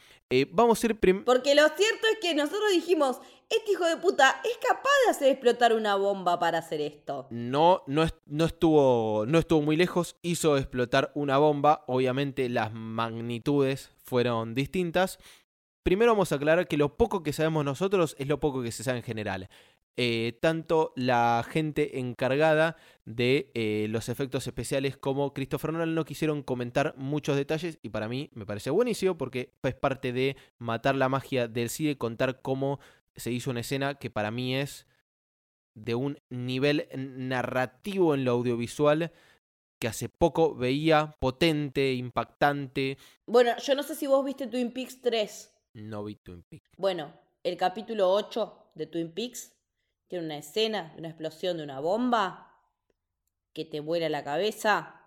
vamos 0.52 0.84
a 0.84 0.88
ir 0.88 1.00
Porque 1.24 1.56
lo 1.56 1.68
cierto 1.70 2.08
es 2.14 2.20
que 2.22 2.34
nosotros 2.36 2.72
dijimos, 2.72 3.20
este 3.50 3.72
hijo 3.72 3.86
de 3.86 3.98
puta 3.98 4.42
es 4.44 4.58
capaz 4.58 4.90
de 5.06 5.12
hacer 5.12 5.30
explotar 5.30 5.74
una 5.74 5.96
bomba 5.96 6.38
para 6.38 6.58
hacer 6.58 6.82
esto. 6.82 7.28
No, 7.30 7.84
no, 7.88 8.06
no, 8.26 8.46
estuvo, 8.46 9.26
no 9.26 9.40
estuvo 9.40 9.62
muy 9.62 9.78
lejos, 9.78 10.18
hizo 10.22 10.58
explotar 10.58 11.12
una 11.16 11.38
bomba, 11.38 11.84
obviamente 11.88 12.50
las 12.50 12.74
magnitudes 12.74 13.92
fueron 14.04 14.54
distintas. 14.54 15.18
Primero 15.84 16.12
vamos 16.12 16.34
a 16.34 16.36
aclarar 16.36 16.68
que 16.68 16.76
lo 16.76 16.98
poco 16.98 17.24
que 17.24 17.32
sabemos 17.32 17.64
nosotros 17.64 18.18
es 18.20 18.28
lo 18.28 18.42
poco 18.42 18.62
que 18.62 18.74
se 18.74 18.84
sabe 18.84 18.98
en 18.98 19.04
general. 19.04 19.50
Eh, 20.00 20.38
tanto 20.42 20.94
la 20.96 21.44
gente 21.50 21.98
encargada 21.98 22.76
de 23.06 23.50
eh, 23.56 23.88
los 23.90 24.10
efectos 24.10 24.46
especiales 24.46 24.96
como 24.96 25.34
Christopher 25.34 25.74
Nolan 25.74 25.96
no 25.96 26.06
quisieron 26.06 26.44
comentar 26.44 26.94
muchos 26.98 27.36
detalles 27.36 27.80
y 27.82 27.90
para 27.90 28.08
mí 28.08 28.30
me 28.36 28.46
parece 28.46 28.70
buenísimo 28.70 29.18
porque 29.18 29.56
es 29.64 29.74
parte 29.74 30.14
de 30.14 30.38
matar 30.60 30.94
la 30.94 31.10
magia 31.10 31.48
del 31.48 31.72
cine, 31.72 31.98
contar 31.98 32.44
cómo 32.44 32.80
se 33.16 33.32
hizo 33.32 33.50
una 33.50 33.62
escena 33.62 33.96
que 33.96 34.12
para 34.12 34.30
mí 34.30 34.56
es 34.56 34.86
de 35.74 35.96
un 35.96 36.20
nivel 36.30 36.88
narrativo 36.96 38.14
en 38.14 38.24
lo 38.24 38.34
audiovisual 38.34 39.12
que 39.80 39.88
hace 39.88 40.10
poco 40.10 40.54
veía 40.54 41.16
potente, 41.20 41.94
impactante. 41.94 43.00
Bueno, 43.26 43.58
yo 43.58 43.74
no 43.74 43.82
sé 43.82 43.96
si 43.96 44.06
vos 44.06 44.24
viste 44.24 44.46
Twin 44.46 44.72
Peaks 44.72 45.02
3. 45.02 45.54
No 45.74 46.04
vi 46.04 46.16
Twin 46.18 46.44
Peaks. 46.44 46.70
Bueno, 46.78 47.14
el 47.44 47.58
capítulo 47.58 48.12
8 48.12 48.72
de 48.76 48.86
Twin 48.86 49.12
Peaks 49.12 49.57
tiene 50.08 50.26
una 50.26 50.38
escena 50.38 50.92
de 50.94 51.00
una 51.00 51.10
explosión 51.10 51.58
de 51.58 51.64
una 51.64 51.80
bomba 51.80 52.56
que 53.54 53.66
te 53.66 53.80
vuela 53.80 54.10
la 54.10 54.24
cabeza 54.24 55.02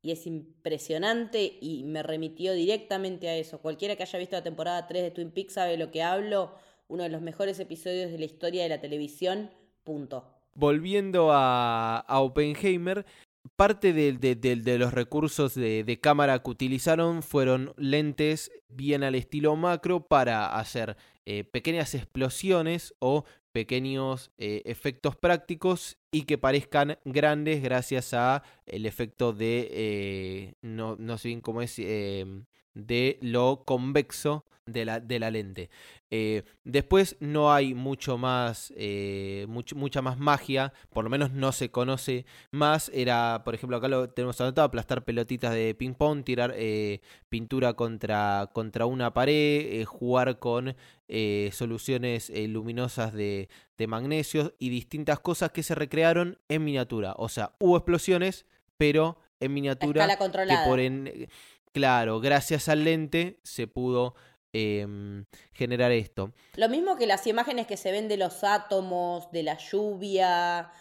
y 0.00 0.12
es 0.12 0.26
impresionante 0.26 1.58
y 1.60 1.84
me 1.84 2.02
remitió 2.02 2.52
directamente 2.52 3.28
a 3.28 3.36
eso. 3.36 3.60
Cualquiera 3.60 3.96
que 3.96 4.04
haya 4.04 4.18
visto 4.18 4.36
la 4.36 4.42
temporada 4.42 4.86
3 4.86 5.02
de 5.02 5.10
Twin 5.10 5.30
Peaks 5.30 5.54
sabe 5.54 5.76
lo 5.76 5.90
que 5.90 6.02
hablo 6.02 6.54
uno 6.88 7.02
de 7.02 7.10
los 7.10 7.20
mejores 7.20 7.60
episodios 7.60 8.10
de 8.10 8.18
la 8.18 8.24
historia 8.24 8.62
de 8.62 8.70
la 8.70 8.80
televisión, 8.80 9.50
punto. 9.84 10.24
Volviendo 10.54 11.30
a, 11.32 12.04
Oppenheimer, 12.08 13.04
parte 13.56 13.92
de, 13.92 14.78
los 14.78 14.92
recursos 14.92 15.54
de, 15.54 15.98
cámara 16.00 16.42
que 16.42 16.50
utilizaron 16.50 17.22
fueron 17.22 17.74
lentes 17.76 18.50
bien 18.68 19.04
al 19.04 19.14
estilo 19.14 19.54
macro 19.54 20.08
para 20.08 20.58
hacer 20.58 20.96
eh, 21.30 21.44
pequeñas 21.44 21.94
explosiones 21.94 22.94
o 23.00 23.26
pequeños 23.52 24.30
eh, 24.38 24.62
efectos 24.64 25.14
prácticos 25.14 25.98
y 26.10 26.22
que 26.22 26.38
parezcan 26.38 26.98
grandes 27.04 27.62
gracias 27.62 28.14
a 28.14 28.42
el 28.64 28.86
efecto 28.86 29.34
de 29.34 29.68
eh, 29.70 30.54
no, 30.62 30.96
no 30.98 31.18
sé 31.18 31.28
bien 31.28 31.42
cómo 31.42 31.60
es 31.60 31.78
de 32.78 33.18
lo 33.20 33.64
convexo 33.64 34.44
de 34.66 34.84
la, 34.84 35.00
de 35.00 35.18
la 35.18 35.30
lente. 35.30 35.70
Eh, 36.10 36.42
después 36.64 37.16
no 37.20 37.52
hay 37.52 37.74
mucho 37.74 38.16
más, 38.16 38.72
eh, 38.76 39.46
mucha 39.48 40.00
más 40.00 40.18
magia, 40.18 40.72
por 40.90 41.04
lo 41.04 41.10
menos 41.10 41.32
no 41.32 41.52
se 41.52 41.70
conoce 41.70 42.24
más. 42.50 42.90
Era, 42.94 43.42
por 43.44 43.54
ejemplo, 43.54 43.76
acá 43.76 43.88
lo 43.88 44.08
tenemos 44.10 44.40
anotado, 44.40 44.66
aplastar 44.66 45.04
pelotitas 45.04 45.52
de 45.52 45.74
ping 45.74 45.94
pong, 45.94 46.24
tirar 46.24 46.54
eh, 46.56 47.00
pintura 47.28 47.74
contra, 47.74 48.50
contra 48.52 48.86
una 48.86 49.12
pared, 49.12 49.84
jugar 49.84 50.38
con 50.38 50.76
soluciones 51.52 52.30
luminosas 52.34 53.14
de, 53.14 53.48
de 53.78 53.86
magnesio 53.86 54.54
y 54.58 54.68
distintas 54.68 55.18
cosas 55.20 55.50
que 55.52 55.62
se 55.62 55.74
recrearon 55.74 56.38
en 56.48 56.64
miniatura. 56.64 57.14
O 57.16 57.30
sea, 57.30 57.54
hubo 57.58 57.78
explosiones, 57.78 58.44
pero 58.76 59.18
en 59.40 59.54
miniatura. 59.54 60.06
Que 60.06 60.56
por 60.66 60.80
en, 60.80 61.28
claro, 61.72 62.20
gracias 62.20 62.68
al 62.68 62.84
lente 62.84 63.40
se 63.42 63.66
pudo 63.66 64.14
Em, 64.54 65.26
generar 65.52 65.92
esto. 65.92 66.32
Lo 66.56 66.70
mismo 66.70 66.96
que 66.96 67.06
las 67.06 67.26
imágenes 67.26 67.66
que 67.66 67.76
se 67.76 67.92
ven 67.92 68.08
de 68.08 68.16
los 68.16 68.44
átomos, 68.44 69.30
de 69.30 69.42
la 69.42 69.58
lluvia. 69.58 70.72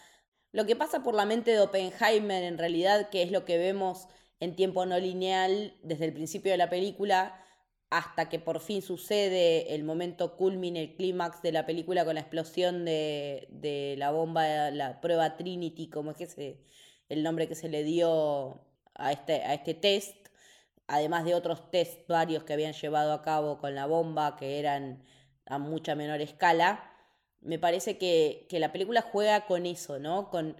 lo 0.53 0.65
que 0.65 0.75
pasa 0.75 1.03
por 1.03 1.13
la 1.13 1.25
mente 1.25 1.51
de 1.51 1.59
Oppenheimer 1.59 2.43
en 2.43 2.57
realidad, 2.57 3.09
que 3.09 3.21
es 3.21 3.31
lo 3.31 3.45
que 3.45 3.57
vemos 3.57 4.07
en 4.39 4.55
tiempo 4.55 4.85
no 4.85 4.97
lineal 4.99 5.75
desde 5.83 6.05
el 6.05 6.13
principio 6.13 6.51
de 6.51 6.57
la 6.57 6.69
película 6.69 7.43
hasta 7.89 8.29
que 8.29 8.39
por 8.39 8.59
fin 8.61 8.81
sucede 8.81 9.75
el 9.75 9.83
momento 9.83 10.37
culmine, 10.37 10.81
el 10.81 10.95
clímax 10.95 11.41
de 11.41 11.51
la 11.51 11.65
película 11.65 12.05
con 12.05 12.15
la 12.15 12.21
explosión 12.21 12.85
de, 12.85 13.95
la 13.97 14.11
bomba, 14.11 14.71
la 14.71 15.01
prueba 15.01 15.37
Trinity, 15.37 15.89
como 15.89 16.11
es 16.11 16.17
que 16.17 16.23
es 16.23 16.37
el 17.09 17.23
nombre 17.23 17.47
que 17.47 17.55
se 17.55 17.69
le 17.69 17.83
dio 17.83 18.61
a 18.95 19.11
este, 19.11 19.43
a 19.43 19.53
este 19.53 19.73
test, 19.73 20.26
además 20.87 21.25
de 21.25 21.35
otros 21.35 21.69
test 21.71 22.07
varios 22.07 22.43
que 22.43 22.53
habían 22.53 22.73
llevado 22.73 23.13
a 23.13 23.21
cabo 23.21 23.57
con 23.59 23.75
la 23.75 23.85
bomba, 23.85 24.35
que 24.37 24.59
eran 24.59 25.03
a 25.45 25.57
mucha 25.57 25.95
menor 25.95 26.21
escala, 26.21 26.91
me 27.41 27.59
parece 27.59 27.97
que, 27.97 28.47
que 28.49 28.59
la 28.59 28.71
película 28.71 29.01
juega 29.01 29.45
con 29.45 29.65
eso, 29.65 29.99
¿no? 29.99 30.29
Con, 30.29 30.57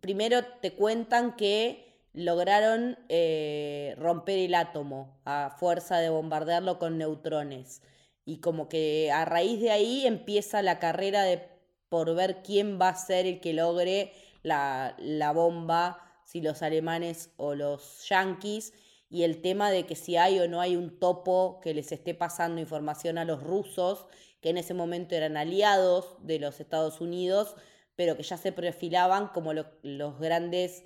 primero 0.00 0.44
te 0.60 0.72
cuentan 0.72 1.36
que 1.36 1.88
lograron 2.12 2.98
eh, 3.08 3.94
romper 3.98 4.38
el 4.38 4.54
átomo 4.54 5.20
a 5.24 5.54
fuerza 5.58 5.98
de 5.98 6.10
bombardearlo 6.10 6.78
con 6.78 6.98
neutrones. 6.98 7.82
Y 8.24 8.40
como 8.40 8.68
que 8.68 9.10
a 9.12 9.24
raíz 9.24 9.60
de 9.60 9.70
ahí 9.70 10.06
empieza 10.06 10.62
la 10.62 10.78
carrera 10.78 11.22
de 11.22 11.48
por 11.88 12.14
ver 12.14 12.42
quién 12.42 12.78
va 12.80 12.90
a 12.90 12.96
ser 12.96 13.26
el 13.26 13.40
que 13.40 13.54
logre 13.54 14.12
la, 14.42 14.94
la 14.98 15.32
bomba, 15.32 16.04
si 16.24 16.40
los 16.40 16.62
alemanes 16.62 17.30
o 17.36 17.54
los 17.54 18.06
yanquis, 18.08 18.74
y 19.10 19.22
el 19.22 19.40
tema 19.40 19.70
de 19.70 19.86
que 19.86 19.96
si 19.96 20.16
hay 20.16 20.38
o 20.38 20.48
no 20.48 20.60
hay 20.60 20.76
un 20.76 20.98
topo 20.98 21.60
que 21.62 21.74
les 21.74 21.92
esté 21.92 22.14
pasando 22.14 22.60
información 22.60 23.18
a 23.18 23.24
los 23.24 23.42
rusos, 23.42 24.06
que 24.40 24.50
en 24.50 24.58
ese 24.58 24.74
momento 24.74 25.14
eran 25.14 25.36
aliados 25.36 26.16
de 26.20 26.38
los 26.38 26.60
Estados 26.60 27.00
Unidos, 27.00 27.56
pero 27.96 28.16
que 28.16 28.22
ya 28.22 28.36
se 28.36 28.52
perfilaban 28.52 29.28
como 29.28 29.52
los 29.54 30.18
grandes 30.20 30.84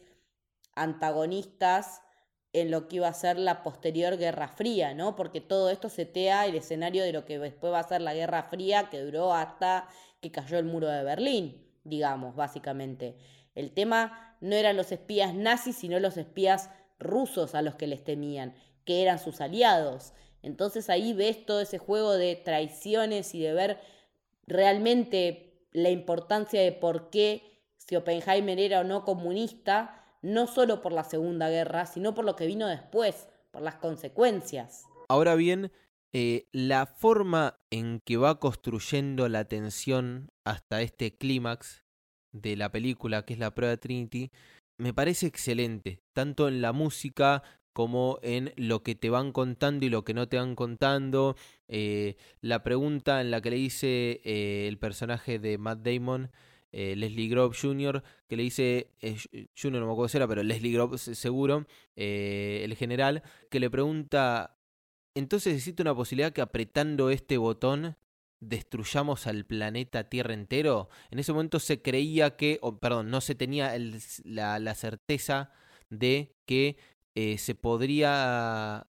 antagonistas 0.75 2.01
en 2.53 2.71
lo 2.71 2.87
que 2.87 2.97
iba 2.97 3.09
a 3.09 3.15
ser 3.15 3.39
la 3.39 3.63
posterior 3.63 4.17
Guerra 4.17 4.49
Fría, 4.49 4.95
¿no? 4.95 5.17
Porque 5.17 5.41
todo 5.41 5.71
esto 5.71 5.89
setea 5.89 6.47
el 6.47 6.55
escenario 6.55 7.03
de 7.03 7.13
lo 7.13 7.25
que 7.25 7.39
después 7.39 7.73
va 7.73 7.81
a 7.81 7.89
ser 7.89 8.03
la 8.03 8.15
Guerra 8.15 8.45
Fría, 8.45 8.89
que 8.91 9.01
duró 9.01 9.33
hasta 9.35 9.89
que 10.21 10.31
cayó 10.31 10.59
el 10.59 10.65
muro 10.65 10.89
de 10.89 11.03
Berlín, 11.03 11.67
digamos, 11.85 12.37
básicamente. 12.37 13.17
El 13.55 13.73
tema 13.73 14.37
no 14.41 14.55
eran 14.55 14.77
los 14.77 14.93
espías 14.93 15.35
nazis, 15.35 15.77
sino 15.77 15.99
los 15.99 16.17
espías 16.17 16.71
rusos 17.03 17.55
a 17.55 17.63
los 17.63 17.75
que 17.75 17.87
les 17.87 18.05
temían, 18.05 18.55
que 18.85 19.03
eran 19.03 19.19
sus 19.19 19.41
aliados. 19.41 20.13
Entonces 20.43 20.91
ahí 20.91 21.13
ves 21.13 21.47
todo 21.47 21.61
ese 21.61 21.79
juego 21.79 22.13
de 22.15 22.37
traiciones 22.37 23.35
y 23.35 23.41
de 23.41 23.53
ver 23.53 23.81
realmente 24.47 25.67
la 25.73 25.91
importancia 25.91 26.61
de 26.61 26.73
por 26.73 27.11
qué 27.11 27.53
si 27.77 27.97
Oppenheimer 27.97 28.59
era 28.59 28.81
o 28.81 28.85
no 28.85 29.05
comunista, 29.05 30.05
no 30.23 30.47
solo 30.47 30.83
por 30.83 30.93
la 30.93 31.05
Segunda 31.05 31.49
Guerra, 31.49 31.87
sino 31.87 32.15
por 32.15 32.25
lo 32.25 32.37
que 32.37 32.47
vino 32.47 32.67
después, 32.69 33.29
por 33.51 33.63
las 33.63 33.77
consecuencias. 33.77 34.87
Ahora 35.09 35.35
bien, 35.35 35.73
eh, 36.13 36.47
la 36.53 36.87
forma 36.87 37.59
en 37.71 38.01
que 38.01 38.17
va 38.17 38.39
construyendo 38.39 39.29
la 39.29 39.45
tensión 39.45 40.29
hasta 40.45 40.83
este 40.83 41.17
clímax 41.17 41.85
de 42.33 42.57
la 42.57 42.71
película, 42.71 43.25
que 43.25 43.35
es 43.35 43.39
la 43.39 43.55
prueba 43.55 43.71
de 43.71 43.79
Trinity, 43.79 44.31
me 44.83 44.93
parece 44.93 45.29
excelente, 45.29 46.03
tanto 46.13 46.49
en 46.49 46.61
la 46.61 46.73
música 46.73 47.45
como 47.73 48.19
en 48.21 48.53
lo 48.57 48.83
que 48.83 48.97
te 48.97 49.11
van 49.11 49.31
contando 49.31 49.87
y 49.87 49.89
lo 49.89 50.03
que 50.03 50.13
no 50.13 50.29
te 50.29 50.39
van 50.39 50.57
contando. 50.57 51.37
Eh, 51.69 52.17
la 52.41 52.65
pregunta 52.65 53.21
en 53.21 53.31
la 53.31 53.41
que 53.41 53.51
le 53.51 53.57
dice 53.57 54.21
eh, 54.25 54.67
el 54.67 54.79
personaje 54.79 55.39
de 55.39 55.57
Matt 55.57 55.87
Damon 55.87 56.33
eh, 56.73 56.97
Leslie 56.97 57.29
Grove 57.29 57.57
Jr., 57.57 58.03
que 58.27 58.37
le 58.37 58.43
dice, 58.43 58.91
Jr. 59.01 59.81
no 59.81 59.87
me 59.87 59.93
acuerdo 59.93 60.09
si 60.09 60.17
era, 60.17 60.27
pero 60.27 60.43
Leslie 60.43 60.73
Grove 60.73 60.99
seguro, 60.99 61.65
el 61.95 62.75
general, 62.75 63.23
que 63.51 63.61
le 63.61 63.71
pregunta, 63.71 64.59
entonces 65.15 65.55
existe 65.55 65.83
una 65.83 65.95
posibilidad 65.95 66.33
que 66.33 66.41
apretando 66.41 67.11
este 67.11 67.37
botón 67.37 67.97
destruyamos 68.43 69.27
al 69.27 69.45
planeta 69.47 70.09
Tierra 70.09 70.35
entero. 70.35 70.89
En 71.11 71.19
ese 71.19 71.33
momento 71.33 71.61
se 71.61 71.81
creía 71.81 72.37
que, 72.37 72.61
perdón, 72.81 73.11
no 73.11 73.21
se 73.21 73.35
tenía 73.35 73.73
la, 74.25 74.75
certeza 74.75 75.53
de 75.91 76.35
que 76.47 76.77
se 77.39 77.55
podría 77.55 78.87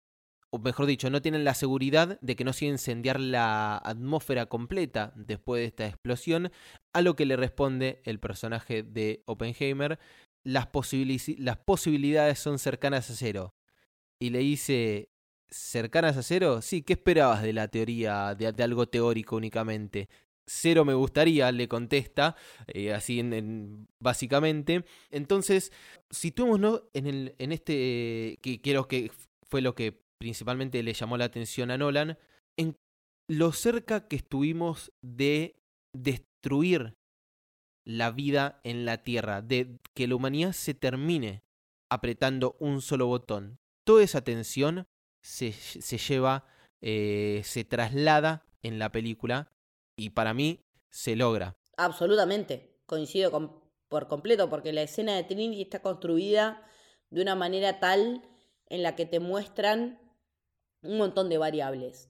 o 0.53 0.60
mejor 0.60 0.86
dicho, 0.86 1.10
no 1.10 1.22
tienen 1.22 1.45
la 1.45 1.53
seguridad 1.53 2.19
de 2.19 2.36
que 2.36 2.44
no 2.44 2.52
se 2.52 2.65
incendiar 2.65 3.22
la 3.22 3.78
atmósfera 3.78 4.48
completa 4.48 5.14
después 5.15 5.61
de 5.61 5.65
esta 5.65 5.88
explosión, 5.88 6.52
a 6.94 7.02
lo 7.02 7.15
que 7.15 7.26
le 7.26 7.38
responde 7.38 8.02
el 8.03 8.19
personaje 8.19 8.84
de 8.84 9.23
Oppenheimer, 9.26 9.98
las 10.44 10.68
posibilidades 10.68 12.40
son 12.40 12.60
cercanas 12.60 13.10
a 13.10 13.15
cero. 13.15 13.56
Y 14.19 14.32
le 14.32 14.40
dice, 14.40 15.10
¿cercanas 15.52 16.18
a 16.18 16.23
cero? 16.23 16.61
Sí, 16.61 16.82
¿qué 16.82 16.94
esperabas 16.94 17.44
de 17.44 17.53
la 17.53 17.68
teoría, 17.68 18.34
de, 18.36 18.64
algo 18.64 18.88
teórico 18.88 19.36
únicamente? 19.36 20.10
Cero 20.48 20.84
me 20.86 20.94
gustaría, 20.94 21.52
le 21.52 21.68
contesta, 21.68 22.36
eh, 22.68 22.94
así 22.94 23.19
en, 23.19 23.88
básicamente. 23.99 24.86
Entonces, 25.11 25.72
situémonos 26.10 26.84
en, 26.94 27.07
el, 27.07 27.36
en 27.38 27.52
este, 27.52 28.40
que 28.41 28.60
quiero 28.61 28.88
que 28.88 29.11
fue 29.44 29.61
lo 29.61 29.76
que 29.76 30.02
principalmente 30.18 30.82
le 30.84 30.94
llamó 30.94 31.18
la 31.18 31.26
atención 31.26 31.72
a 31.72 31.78
Nolan, 31.78 32.18
en 32.57 32.78
lo 33.30 33.52
cerca 33.52 34.07
que 34.07 34.18
estuvimos 34.18 34.91
de 35.02 35.56
destruir 35.94 36.95
la 37.86 38.11
vida 38.11 38.61
en 38.64 38.86
la 38.86 39.03
Tierra, 39.03 39.41
de 39.41 39.80
que 39.94 40.07
la 40.07 40.15
humanidad 40.15 40.53
se 40.53 40.73
termine 40.73 41.44
apretando 41.90 42.56
un 42.60 42.82
solo 42.82 43.07
botón. 43.07 43.60
Toda 43.86 44.03
esa 44.03 44.22
tensión 44.22 44.88
se, 45.22 45.52
se 45.53 45.98
lleva, 45.98 46.45
eh, 46.81 47.41
se 47.43 47.64
traslada 47.64 48.45
en 48.61 48.80
la 48.80 48.91
película 48.91 49.52
y 49.95 50.11
para 50.11 50.34
mí 50.34 50.65
se 50.89 51.15
logra. 51.15 51.56
Absolutamente, 51.77 52.80
coincido 52.85 53.31
con, 53.31 53.61
por 53.88 54.07
completo, 54.07 54.49
porque 54.49 54.73
la 54.73 54.81
escena 54.81 55.15
de 55.15 55.23
Trinity 55.23 55.61
está 55.61 55.81
construida 55.81 56.65
de 57.10 57.22
una 57.22 57.35
manera 57.35 57.80
tal 57.80 58.22
en 58.68 58.84
la 58.84 58.95
que 58.95 59.06
te 59.06 59.19
muestran 59.19 59.99
un 60.81 60.98
montón 60.98 61.30
de 61.30 61.38
variables. 61.38 62.10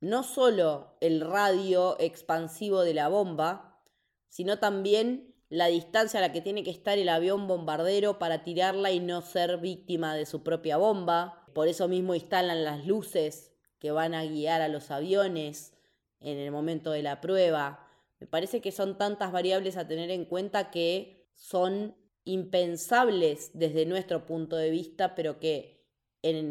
No 0.00 0.22
solo 0.22 0.96
el 1.00 1.20
radio 1.20 1.96
expansivo 1.98 2.82
de 2.82 2.94
la 2.94 3.08
bomba, 3.08 3.80
sino 4.28 4.58
también 4.58 5.34
la 5.48 5.66
distancia 5.66 6.18
a 6.18 6.20
la 6.20 6.32
que 6.32 6.40
tiene 6.40 6.64
que 6.64 6.70
estar 6.70 6.98
el 6.98 7.08
avión 7.08 7.46
bombardero 7.46 8.18
para 8.18 8.42
tirarla 8.42 8.90
y 8.90 9.00
no 9.00 9.22
ser 9.22 9.58
víctima 9.58 10.14
de 10.14 10.26
su 10.26 10.42
propia 10.42 10.76
bomba. 10.76 11.43
Por 11.54 11.68
eso 11.68 11.88
mismo 11.88 12.14
instalan 12.14 12.64
las 12.64 12.86
luces 12.86 13.52
que 13.78 13.90
van 13.90 14.14
a 14.14 14.24
guiar 14.24 14.60
a 14.60 14.68
los 14.68 14.90
aviones 14.90 15.72
en 16.20 16.38
el 16.38 16.50
momento 16.50 16.90
de 16.90 17.02
la 17.02 17.20
prueba. 17.20 17.86
Me 18.20 18.26
parece 18.26 18.60
que 18.60 18.72
son 18.72 18.98
tantas 18.98 19.32
variables 19.32 19.76
a 19.76 19.86
tener 19.86 20.10
en 20.10 20.24
cuenta 20.24 20.70
que 20.70 21.28
son 21.34 21.94
impensables 22.24 23.50
desde 23.54 23.86
nuestro 23.86 24.26
punto 24.26 24.56
de 24.56 24.70
vista, 24.70 25.14
pero 25.14 25.38
que 25.38 25.84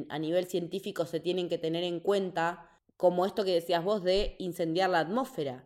a 0.09 0.19
nivel 0.19 0.45
científico 0.45 1.05
se 1.05 1.19
tienen 1.19 1.49
que 1.49 1.57
tener 1.57 1.83
en 1.83 1.99
cuenta, 1.99 2.69
como 2.95 3.25
esto 3.25 3.43
que 3.43 3.55
decías 3.55 3.83
vos 3.83 4.03
de 4.03 4.35
incendiar 4.37 4.91
la 4.91 4.99
atmósfera. 4.99 5.63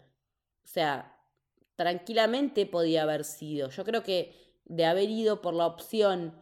O 0.64 0.68
sea, 0.68 1.20
tranquilamente 1.76 2.66
podía 2.66 3.04
haber 3.04 3.26
sido. 3.26 3.70
Yo 3.70 3.84
creo 3.84 4.04
que 4.04 4.34
de 4.64 4.86
haber 4.86 5.10
ido 5.10 5.42
por 5.42 5.54
la 5.54 5.68
opción 5.68 6.34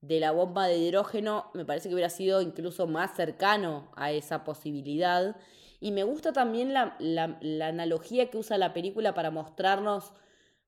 de 0.00 0.20
la 0.20 0.30
bomba 0.30 0.66
de 0.66 0.78
hidrógeno, 0.78 1.50
me 1.54 1.64
parece 1.64 1.88
que 1.88 1.94
hubiera 1.94 2.10
sido 2.10 2.40
incluso 2.40 2.86
más 2.86 3.16
cercano 3.16 3.90
a 3.96 4.12
esa 4.12 4.44
posibilidad. 4.44 5.36
Y 5.80 5.92
me 5.92 6.04
gusta 6.04 6.32
también 6.32 6.72
la, 6.72 6.96
la, 7.00 7.66
analogía 7.66 8.30
que 8.30 8.38
usa 8.38 8.58
la 8.58 8.72
película 8.72 9.14
para 9.14 9.30
mostrarnos 9.30 10.12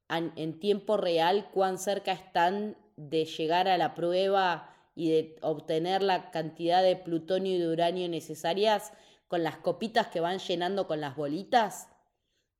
en 0.08 0.58
tiempo 0.58 0.96
real 0.96 1.48
cuán 1.52 1.78
cerca 1.78 2.12
están 2.12 2.76
de 2.96 3.24
llegar 3.24 3.68
a 3.68 3.78
la 3.78 3.94
prueba 3.94 4.74
y 4.94 5.10
de 5.10 5.36
obtener 5.40 6.02
la 6.02 6.30
cantidad 6.30 6.82
de 6.82 6.96
plutonio 6.96 7.54
y 7.54 7.58
de 7.58 7.68
uranio 7.68 8.08
necesarias 8.08 8.92
con 9.28 9.44
las 9.44 9.56
copitas 9.56 10.08
que 10.08 10.20
van 10.20 10.40
llenando 10.40 10.88
con 10.88 11.00
las 11.00 11.14
bolitas, 11.14 11.88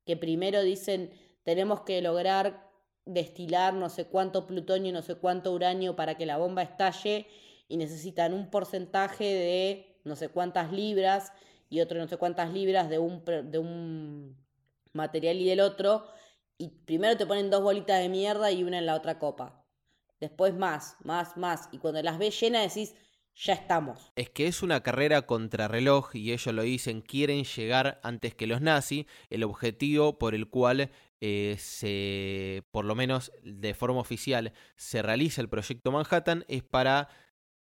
que 0.07 0.17
primero 0.17 0.63
dicen 0.63 1.13
tenemos 1.43 1.81
que 1.81 2.01
lograr 2.01 2.70
destilar 3.13 3.75
no 3.75 3.89
sé 3.89 4.07
cuánto 4.07 4.47
plutonio, 4.47 4.93
no 4.93 5.03
sé 5.03 5.17
cuánto 5.17 5.53
uranio 5.53 5.97
para 5.97 6.17
que 6.17 6.27
la 6.27 6.37
bomba 6.37 6.63
estalle 6.63 7.27
y 7.69 7.77
necesitan 7.77 8.33
un 8.35 8.51
porcentaje 8.51 9.25
de 9.25 10.01
no 10.05 10.17
sé 10.17 10.29
cuántas 10.29 10.73
libras 10.73 11.33
y 11.69 11.81
otro 11.81 11.99
no 11.99 12.09
sé 12.09 12.17
cuántas 12.17 12.53
libras 12.53 12.89
de 12.89 12.99
un, 12.99 13.25
de 13.25 13.59
un 13.59 14.37
material 14.93 15.37
y 15.37 15.47
del 15.47 15.61
otro, 15.61 16.07
y 16.59 16.69
primero 16.69 17.17
te 17.17 17.27
ponen 17.27 17.49
dos 17.49 17.63
bolitas 17.63 18.01
de 18.01 18.09
mierda 18.09 18.51
y 18.51 18.65
una 18.65 18.79
en 18.79 18.87
la 18.87 18.95
otra 18.95 19.19
copa 19.19 19.61
después 20.21 20.55
más, 20.55 20.97
más, 21.03 21.37
más. 21.37 21.69
Y 21.73 21.79
cuando 21.79 22.03
las 22.03 22.19
ves 22.19 22.39
llenas 22.39 22.75
decís, 22.75 22.95
ya 23.35 23.55
estamos. 23.55 24.13
Es 24.17 24.31
que 24.31 24.47
es 24.47 24.63
una 24.63 24.83
carrera 24.83 25.23
contrarreloj 25.23 26.15
y 26.15 26.33
ellos 26.33 26.55
lo 26.55 26.63
dicen, 26.63 27.01
quieren 27.01 27.45
llegar 27.45 28.01
antes 28.03 28.35
que 28.35 28.47
los 28.47 28.61
nazis, 28.61 29.07
el 29.31 29.45
objetivo 29.45 30.19
por 30.19 30.35
el 30.35 30.49
cual 30.49 30.91
eh, 31.21 31.57
se, 31.59 32.65
por 32.71 32.85
lo 32.85 32.95
menos 32.95 33.33
de 33.43 33.75
forma 33.75 34.01
oficial, 34.01 34.53
se 34.77 35.03
realiza 35.03 35.41
el 35.41 35.49
proyecto 35.49 35.93
Manhattan 35.93 36.45
es 36.49 36.63
para 36.63 37.09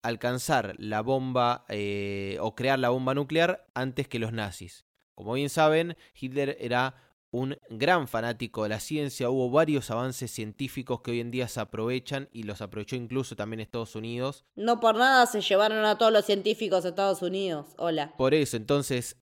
alcanzar 0.02 0.74
la 0.78 1.00
bomba 1.02 1.64
eh, 1.68 2.38
o 2.40 2.54
crear 2.54 2.78
la 2.78 2.90
bomba 2.90 3.14
nuclear 3.14 3.66
antes 3.74 4.08
que 4.08 4.18
los 4.18 4.32
nazis. 4.32 4.86
Como 5.14 5.32
bien 5.32 5.50
saben, 5.50 5.96
Hitler 6.14 6.56
era 6.60 7.07
un 7.30 7.56
gran 7.68 8.08
fanático 8.08 8.62
de 8.62 8.70
la 8.70 8.80
ciencia, 8.80 9.30
hubo 9.30 9.50
varios 9.50 9.90
avances 9.90 10.30
científicos 10.30 11.00
que 11.02 11.10
hoy 11.10 11.20
en 11.20 11.30
día 11.30 11.48
se 11.48 11.60
aprovechan 11.60 12.28
y 12.32 12.44
los 12.44 12.62
aprovechó 12.62 12.96
incluso 12.96 13.36
también 13.36 13.60
Estados 13.60 13.94
Unidos. 13.94 14.44
No 14.56 14.80
por 14.80 14.96
nada 14.96 15.26
se 15.26 15.40
llevaron 15.40 15.84
a 15.84 15.98
todos 15.98 16.12
los 16.12 16.24
científicos 16.24 16.84
a 16.84 16.88
Estados 16.88 17.22
Unidos. 17.22 17.66
Hola. 17.76 18.14
Por 18.16 18.34
eso, 18.34 18.56
entonces, 18.56 19.16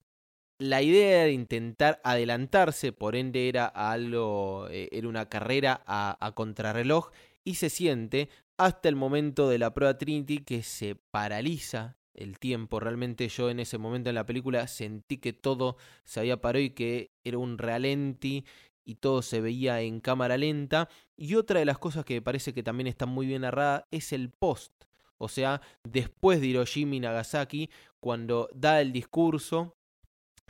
la 0.57 0.81
idea 0.81 1.23
de 1.23 1.33
intentar 1.33 1.99
adelantarse, 2.03 2.93
por 2.93 3.15
ende 3.15 3.49
era 3.49 3.65
algo, 3.65 4.67
eh, 4.69 4.89
era 4.91 5.07
una 5.07 5.27
carrera 5.27 5.83
a, 5.85 6.17
a 6.25 6.31
contrarreloj 6.31 7.11
y 7.43 7.55
se 7.55 7.69
siente 7.69 8.29
hasta 8.57 8.89
el 8.89 8.95
momento 8.95 9.49
de 9.49 9.59
la 9.59 9.73
prueba 9.73 9.97
Trinity 9.97 10.39
que 10.39 10.63
se 10.63 10.95
paraliza 10.95 11.96
el 12.17 12.39
tiempo. 12.39 12.79
Realmente 12.79 13.27
yo 13.29 13.49
en 13.49 13.59
ese 13.59 13.77
momento 13.77 14.09
en 14.09 14.15
la 14.15 14.25
película 14.25 14.67
sentí 14.67 15.17
que 15.17 15.33
todo 15.33 15.77
se 16.03 16.19
había 16.19 16.41
parado 16.41 16.63
y 16.63 16.71
que 16.71 17.11
era 17.23 17.37
un 17.37 17.57
ralenti 17.57 18.45
y 18.83 18.95
todo 18.95 19.21
se 19.21 19.41
veía 19.41 19.81
en 19.81 19.99
cámara 19.99 20.37
lenta. 20.37 20.89
Y 21.15 21.35
otra 21.35 21.59
de 21.59 21.65
las 21.65 21.77
cosas 21.77 22.05
que 22.05 22.15
me 22.15 22.21
parece 22.21 22.53
que 22.53 22.63
también 22.63 22.87
está 22.87 23.05
muy 23.05 23.25
bien 23.27 23.41
narrada 23.41 23.87
es 23.91 24.13
el 24.13 24.31
post. 24.31 24.73
O 25.17 25.29
sea, 25.29 25.61
después 25.83 26.41
de 26.41 26.47
Hiroshima 26.47 26.95
y 26.95 26.99
Nagasaki, 26.99 27.69
cuando 27.99 28.49
da 28.53 28.81
el 28.81 28.91
discurso, 28.91 29.75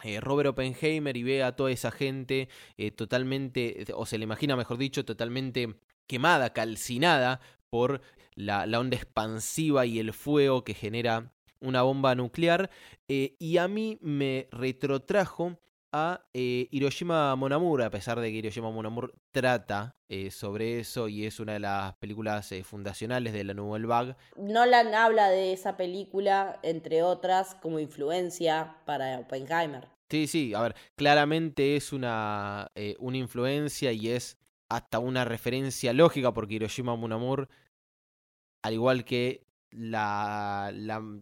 eh, 0.04 0.20
Robert 0.20 0.50
Oppenheimer 0.50 1.16
y 1.18 1.24
ve 1.24 1.44
a 1.44 1.56
toda 1.56 1.72
esa 1.72 1.90
gente 1.90 2.50
eh, 2.78 2.92
totalmente, 2.92 3.86
o 3.96 4.06
se 4.06 4.18
le 4.18 4.26
imagina, 4.26 4.56
mejor 4.56 4.78
dicho, 4.78 5.06
totalmente 5.06 5.80
quemada, 6.06 6.54
calcinada 6.54 7.40
por 7.70 8.02
la, 8.36 8.66
la 8.68 8.80
onda 8.80 8.98
expansiva 8.98 9.86
y 9.86 10.00
el 10.00 10.14
fuego 10.14 10.64
que 10.64 10.74
genera 10.74 11.34
una 11.62 11.82
bomba 11.82 12.16
nuclear. 12.16 12.70
Eh, 13.08 13.36
y 13.40 13.58
a 13.58 13.68
mí 13.68 13.98
me 14.02 14.48
retrotrajo 14.52 15.58
a 15.92 16.26
eh, 16.34 16.68
Hiroshima 16.72 17.36
Mon 17.36 17.82
a 17.82 17.90
pesar 17.90 18.20
de 18.20 18.30
que 18.30 18.38
Hiroshima 18.38 18.70
Mon 18.72 19.12
trata 19.32 19.96
eh, 20.10 20.32
sobre 20.32 20.80
eso 20.80 21.08
y 21.08 21.26
es 21.26 21.40
una 21.40 21.54
de 21.54 21.60
las 21.60 21.96
películas 21.96 22.54
fundacionales 22.64 23.34
de 23.34 23.44
la 23.44 23.54
Nouvelle 23.54 23.88
Vague. 23.88 24.16
Nolan 24.36 24.94
habla 24.94 25.30
de 25.30 25.54
esa 25.54 25.78
película, 25.78 26.60
entre 26.64 27.04
otras, 27.04 27.56
como 27.56 27.80
influencia 27.80 28.78
para 28.86 29.20
Oppenheimer. 29.20 29.88
Sí, 30.10 30.28
sí, 30.28 30.54
a 30.54 30.62
ver, 30.62 30.76
claramente 30.96 31.76
es 31.76 31.92
una, 31.92 32.72
una 33.00 33.18
influencia 33.18 33.92
y 33.92 34.10
es 34.10 34.38
hasta 34.70 35.00
una 35.00 35.26
referencia 35.26 35.94
lógica 35.94 36.34
porque 36.34 36.56
Hiroshima 36.56 36.96
Mon 36.96 37.48
al 38.68 38.74
igual 38.74 39.06
que 39.06 39.47
la, 39.72 40.72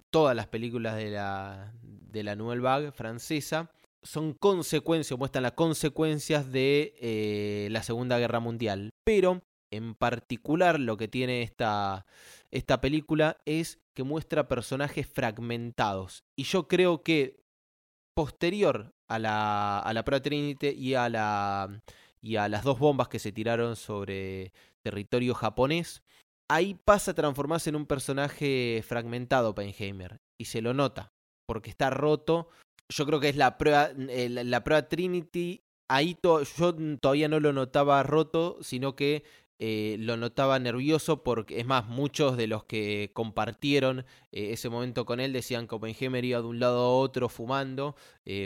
todas 0.10 0.36
las 0.36 0.48
películas 0.48 0.96
de 0.96 1.12
la, 1.12 1.74
de 1.82 2.24
la 2.24 2.36
Nouvelle 2.36 2.62
Vague 2.62 2.92
francesa 2.92 3.72
son 4.04 4.34
consecuencias, 4.34 5.18
muestran 5.18 5.44
las 5.44 5.54
consecuencias 5.54 6.52
de 6.52 6.94
eh, 7.00 7.68
la 7.72 7.82
Segunda 7.84 8.20
Guerra 8.20 8.40
Mundial. 8.40 8.92
Pero 9.04 9.42
en 9.72 9.96
particular 9.96 10.80
lo 10.80 10.96
que 10.98 11.08
tiene 11.08 11.42
esta, 11.42 12.06
esta 12.52 12.82
película 12.82 13.38
es 13.46 13.80
que 13.94 14.04
muestra 14.04 14.48
personajes 14.48 15.08
fragmentados. 15.08 16.24
Y 16.36 16.44
yo 16.44 16.68
creo 16.68 17.02
que 17.02 17.44
posterior 18.14 18.94
a 19.08 19.20
la, 19.20 19.80
a 19.80 19.94
la 19.94 20.06
Pro 20.06 20.22
Trinity 20.22 20.70
y 20.70 20.94
a, 20.94 21.10
la, 21.10 21.82
y 22.22 22.36
a 22.38 22.48
las 22.48 22.64
dos 22.64 22.80
bombas 22.80 23.08
que 23.08 23.20
se 23.20 23.32
tiraron 23.32 23.76
sobre 23.76 24.54
territorio 24.82 25.34
japonés, 25.34 26.04
ahí 26.48 26.76
pasa 26.76 27.12
a 27.12 27.16
transformarse 27.16 27.70
en 27.70 27.76
un 27.76 27.86
personaje 27.86 28.84
fragmentado 28.88 29.50
Oppenheimer. 29.50 30.20
Y 30.38 30.46
se 30.46 30.62
lo 30.62 30.74
nota, 30.74 31.14
porque 31.46 31.70
está 31.70 31.90
roto. 31.90 32.50
Yo 32.90 33.06
creo 33.06 33.20
que 33.20 33.30
es 33.30 33.36
la 33.36 33.58
prueba, 33.58 33.92
eh, 34.10 34.30
la, 34.30 34.64
prueba 34.64 34.88
Trinity. 34.88 35.64
Ahí 35.88 36.18
yo 36.22 36.44
todavía 37.00 37.28
no 37.28 37.40
lo 37.40 37.54
notaba 37.54 38.04
roto, 38.04 38.58
sino 38.62 38.96
que 38.96 39.24
eh, 39.58 39.96
lo 40.00 40.18
notaba 40.18 40.60
nervioso 40.60 41.24
porque, 41.24 41.60
es 41.60 41.66
más, 41.66 41.88
muchos 41.88 42.36
de 42.36 42.48
los 42.48 42.66
que 42.66 43.12
compartieron 43.14 44.00
eh, 44.34 44.52
ese 44.52 44.68
momento 44.68 45.06
con 45.06 45.22
él 45.22 45.32
decían 45.32 45.68
que 45.68 45.76
Oppenheimer 45.76 46.26
iba 46.26 46.42
de 46.42 46.48
un 46.48 46.60
lado 46.60 46.80
a 46.80 46.90
otro 46.90 47.30
fumando 47.30 47.96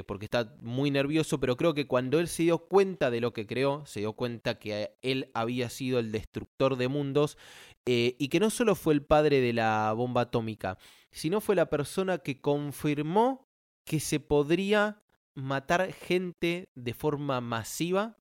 porque 0.06 0.26
está 0.26 0.54
muy 0.62 0.92
nervioso, 0.92 1.40
pero 1.40 1.56
creo 1.56 1.74
que 1.74 1.88
cuando 1.88 2.20
él 2.20 2.28
se 2.28 2.44
dio 2.44 2.60
cuenta 2.60 3.10
de 3.10 3.22
lo 3.22 3.32
que 3.32 3.48
creó, 3.48 3.86
se 3.86 4.02
dio 4.02 4.14
cuenta 4.14 4.60
que 4.60 4.92
él 5.02 5.32
había 5.34 5.70
sido 5.70 6.00
el 6.00 6.12
destructor 6.12 6.76
de 6.76 6.90
mundos 6.90 7.38
y 7.86 8.28
que 8.28 8.40
no 8.40 8.50
solo 8.50 8.76
fue 8.76 8.94
el 8.94 9.04
padre 9.04 9.42
de 9.42 9.54
la 9.54 9.92
bomba 9.94 10.22
atómica, 10.22 10.78
sino 11.12 11.42
fue 11.42 11.56
la 11.56 11.70
persona 11.70 12.20
que 12.20 12.40
confirmó 12.40 13.48
que 13.84 14.00
se 14.00 14.20
podría 14.20 15.02
matar 15.34 15.92
gente 15.94 16.70
de 16.76 16.94
forma 16.94 17.42
masiva, 17.42 18.18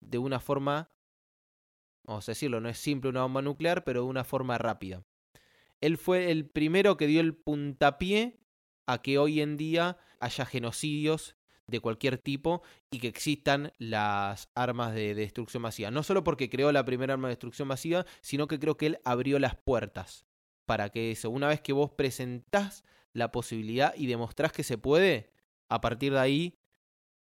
de 0.00 0.18
una 0.18 0.40
forma 0.40 0.90
vamos 2.08 2.26
a 2.26 2.32
decirlo, 2.32 2.60
no 2.60 2.70
es 2.70 2.78
simple 2.78 3.10
una 3.10 3.22
bomba 3.22 3.42
nuclear, 3.42 3.84
pero 3.84 4.00
de 4.02 4.08
una 4.08 4.24
forma 4.24 4.56
rápida. 4.56 5.04
Él 5.80 5.98
fue 5.98 6.32
el 6.32 6.48
primero 6.48 6.96
que 6.96 7.06
dio 7.06 7.20
el 7.20 7.36
puntapié 7.36 8.40
a 8.86 9.02
que 9.02 9.18
hoy 9.18 9.42
en 9.42 9.58
día 9.58 9.98
haya 10.18 10.46
genocidios 10.46 11.36
de 11.68 11.80
cualquier 11.80 12.18
tipo 12.18 12.62
y 12.90 12.98
que 12.98 13.08
existan 13.08 13.72
las 13.78 14.48
armas 14.54 14.94
de 14.94 15.14
destrucción 15.14 15.62
masiva. 15.62 15.90
No 15.90 16.02
solo 16.02 16.24
porque 16.24 16.50
creó 16.50 16.72
la 16.72 16.84
primera 16.84 17.12
arma 17.14 17.28
de 17.28 17.32
destrucción 17.32 17.68
masiva, 17.68 18.04
sino 18.20 18.48
que 18.48 18.58
creo 18.58 18.76
que 18.76 18.86
él 18.86 18.98
abrió 19.04 19.38
las 19.38 19.54
puertas 19.54 20.26
para 20.66 20.90
que 20.90 21.12
eso, 21.12 21.30
una 21.30 21.48
vez 21.48 21.60
que 21.60 21.72
vos 21.72 21.90
presentás 21.90 22.84
la 23.14 23.30
posibilidad 23.32 23.94
y 23.96 24.06
demostrás 24.06 24.52
que 24.52 24.62
se 24.62 24.76
puede, 24.76 25.30
a 25.70 25.80
partir 25.80 26.12
de 26.12 26.18
ahí 26.18 26.58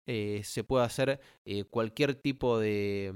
eh, 0.06 0.40
se 0.44 0.64
puede 0.64 0.84
hacer 0.84 1.20
eh, 1.44 1.64
cualquier 1.64 2.14
tipo 2.14 2.58
de, 2.58 3.12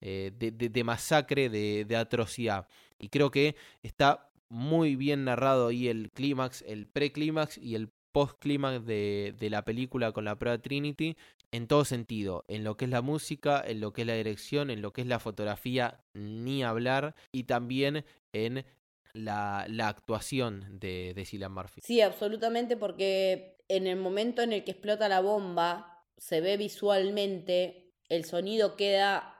eh, 0.00 0.32
de, 0.34 0.84
masacre, 0.84 1.48
de, 1.48 1.96
atrocidad. 1.96 2.66
Y 2.98 3.08
creo 3.08 3.30
que 3.30 3.54
está 3.82 4.32
muy 4.48 4.96
bien 4.96 5.24
narrado 5.24 5.68
ahí 5.68 5.88
el 5.88 6.10
clímax, 6.10 6.62
el 6.62 6.86
preclímax 6.86 7.58
y 7.58 7.76
el 7.76 7.90
post-clímax 8.12 8.84
de, 8.84 9.48
la 9.50 9.64
película 9.64 10.12
con 10.12 10.24
la 10.24 10.38
prueba 10.38 10.58
Trinity 10.58 11.16
en 11.50 11.66
todo 11.66 11.84
sentido, 11.84 12.44
en 12.48 12.64
lo 12.64 12.76
que 12.76 12.86
es 12.86 12.90
la 12.90 13.02
música, 13.02 13.62
en 13.66 13.80
lo 13.80 13.92
que 13.92 14.02
es 14.02 14.06
la 14.06 14.14
dirección, 14.14 14.70
en 14.70 14.80
lo 14.80 14.92
que 14.92 15.02
es 15.02 15.06
la 15.06 15.18
fotografía, 15.18 16.00
ni 16.14 16.62
hablar, 16.62 17.14
y 17.30 17.44
también 17.44 18.04
en 18.32 18.64
la, 19.12 19.66
la 19.68 19.88
actuación 19.88 20.78
de, 20.78 21.12
de 21.14 21.24
Cillian 21.26 21.52
Murphy. 21.52 21.82
Sí, 21.82 22.00
absolutamente, 22.00 22.76
porque 22.76 23.58
en 23.68 23.86
el 23.86 23.96
momento 23.96 24.42
en 24.42 24.52
el 24.52 24.64
que 24.64 24.70
explota 24.70 25.08
la 25.08 25.20
bomba, 25.20 26.04
se 26.16 26.40
ve 26.40 26.56
visualmente, 26.56 27.92
el 28.08 28.24
sonido 28.24 28.76
queda 28.76 29.32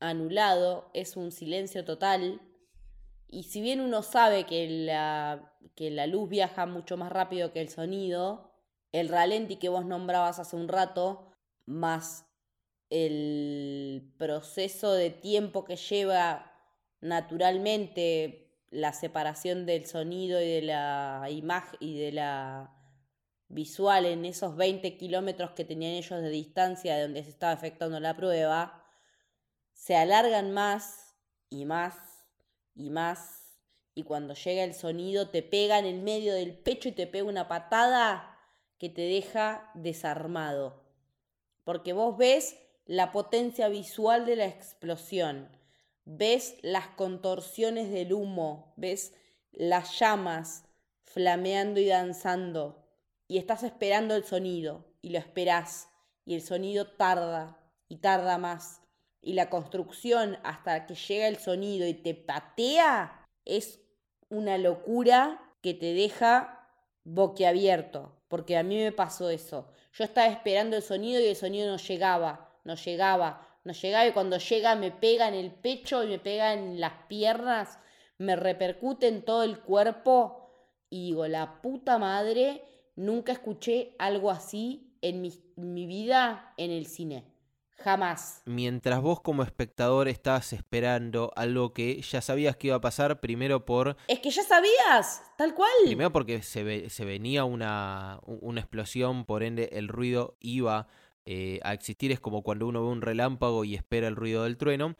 anulado, 0.00 0.90
es 0.94 1.16
un 1.16 1.32
silencio 1.32 1.84
total. 1.84 2.40
Y 3.34 3.42
si 3.42 3.60
bien 3.60 3.80
uno 3.80 4.02
sabe 4.02 4.46
que 4.46 4.68
la, 4.68 5.52
que 5.74 5.90
la 5.90 6.06
luz 6.06 6.28
viaja 6.28 6.66
mucho 6.66 6.96
más 6.96 7.10
rápido 7.10 7.52
que 7.52 7.60
el 7.60 7.68
sonido, 7.68 8.52
el 8.92 9.08
ralenti 9.08 9.56
que 9.56 9.68
vos 9.68 9.84
nombrabas 9.84 10.38
hace 10.38 10.54
un 10.54 10.68
rato, 10.68 11.32
más 11.66 12.26
el 12.90 14.14
proceso 14.18 14.92
de 14.92 15.10
tiempo 15.10 15.64
que 15.64 15.74
lleva 15.74 16.52
naturalmente 17.00 18.56
la 18.70 18.92
separación 18.92 19.66
del 19.66 19.86
sonido 19.86 20.40
y 20.40 20.48
de 20.48 20.62
la 20.62 21.26
imagen 21.28 21.76
y 21.80 21.98
de 21.98 22.12
la 22.12 22.72
visual 23.48 24.06
en 24.06 24.26
esos 24.26 24.54
20 24.54 24.96
kilómetros 24.96 25.50
que 25.54 25.64
tenían 25.64 25.94
ellos 25.94 26.22
de 26.22 26.30
distancia 26.30 26.94
de 26.94 27.02
donde 27.02 27.24
se 27.24 27.30
estaba 27.30 27.52
efectuando 27.52 27.98
la 27.98 28.14
prueba, 28.14 28.84
se 29.72 29.96
alargan 29.96 30.52
más 30.52 31.16
y 31.50 31.64
más 31.64 32.13
y 32.74 32.90
más 32.90 33.44
y 33.94 34.02
cuando 34.02 34.34
llega 34.34 34.64
el 34.64 34.74
sonido 34.74 35.28
te 35.30 35.42
pega 35.42 35.78
en 35.78 35.86
el 35.86 36.02
medio 36.02 36.34
del 36.34 36.56
pecho 36.56 36.88
y 36.88 36.92
te 36.92 37.06
pega 37.06 37.24
una 37.24 37.48
patada 37.48 38.38
que 38.78 38.88
te 38.88 39.02
deja 39.02 39.70
desarmado. 39.74 40.82
Porque 41.62 41.92
vos 41.92 42.16
ves 42.16 42.56
la 42.86 43.12
potencia 43.12 43.68
visual 43.68 44.26
de 44.26 44.36
la 44.36 44.46
explosión, 44.46 45.48
ves 46.04 46.56
las 46.62 46.88
contorsiones 46.88 47.90
del 47.90 48.12
humo, 48.12 48.74
ves 48.76 49.14
las 49.52 49.98
llamas 49.98 50.64
flameando 51.04 51.80
y 51.80 51.86
danzando 51.86 52.84
y 53.28 53.38
estás 53.38 53.62
esperando 53.62 54.16
el 54.16 54.24
sonido 54.24 54.84
y 55.00 55.10
lo 55.10 55.18
esperás 55.18 55.88
y 56.24 56.34
el 56.34 56.42
sonido 56.42 56.88
tarda 56.88 57.58
y 57.88 57.98
tarda 57.98 58.38
más 58.38 58.82
y 59.24 59.32
la 59.32 59.48
construcción 59.48 60.38
hasta 60.44 60.86
que 60.86 60.94
llega 60.94 61.28
el 61.28 61.38
sonido 61.38 61.86
y 61.86 61.94
te 61.94 62.14
patea 62.14 63.26
es 63.44 63.80
una 64.28 64.58
locura 64.58 65.40
que 65.62 65.72
te 65.72 65.94
deja 65.94 66.68
boquiabierto, 67.04 68.20
porque 68.28 68.56
a 68.56 68.62
mí 68.62 68.76
me 68.76 68.92
pasó 68.92 69.30
eso. 69.30 69.70
Yo 69.92 70.04
estaba 70.04 70.26
esperando 70.26 70.76
el 70.76 70.82
sonido 70.82 71.20
y 71.20 71.26
el 71.26 71.36
sonido 71.36 71.70
no 71.70 71.78
llegaba, 71.78 72.52
no 72.64 72.74
llegaba, 72.74 73.48
no 73.64 73.72
llegaba 73.72 74.06
y 74.06 74.12
cuando 74.12 74.36
llega 74.36 74.74
me 74.76 74.90
pega 74.90 75.28
en 75.28 75.34
el 75.34 75.52
pecho 75.52 76.04
y 76.04 76.08
me 76.08 76.18
pega 76.18 76.52
en 76.52 76.80
las 76.80 76.92
piernas, 77.08 77.78
me 78.18 78.36
repercute 78.36 79.08
en 79.08 79.22
todo 79.22 79.42
el 79.42 79.60
cuerpo 79.60 80.50
y 80.90 81.06
digo, 81.06 81.26
la 81.26 81.62
puta 81.62 81.98
madre, 81.98 82.62
nunca 82.94 83.32
escuché 83.32 83.94
algo 83.98 84.30
así 84.30 84.98
en 85.00 85.22
mi, 85.22 85.32
mi 85.56 85.86
vida 85.86 86.52
en 86.56 86.70
el 86.70 86.86
cine. 86.86 87.33
Jamás. 87.76 88.42
Mientras 88.46 89.00
vos 89.00 89.20
como 89.20 89.42
espectador 89.42 90.08
estás 90.08 90.52
esperando 90.52 91.32
algo 91.36 91.72
que 91.72 92.00
ya 92.00 92.20
sabías 92.20 92.56
que 92.56 92.68
iba 92.68 92.76
a 92.76 92.80
pasar, 92.80 93.20
primero 93.20 93.64
por... 93.64 93.96
Es 94.08 94.20
que 94.20 94.30
ya 94.30 94.42
sabías, 94.42 95.22
tal 95.36 95.54
cual. 95.54 95.70
Primero 95.84 96.12
porque 96.12 96.42
se, 96.42 96.88
se 96.88 97.04
venía 97.04 97.44
una, 97.44 98.20
una 98.24 98.60
explosión, 98.60 99.24
por 99.24 99.42
ende 99.42 99.70
el 99.72 99.88
ruido 99.88 100.36
iba 100.40 100.86
eh, 101.26 101.60
a 101.62 101.74
existir. 101.74 102.12
Es 102.12 102.20
como 102.20 102.42
cuando 102.42 102.66
uno 102.66 102.82
ve 102.82 102.88
un 102.88 103.02
relámpago 103.02 103.64
y 103.64 103.74
espera 103.74 104.08
el 104.08 104.16
ruido 104.16 104.44
del 104.44 104.56
trueno. 104.56 104.94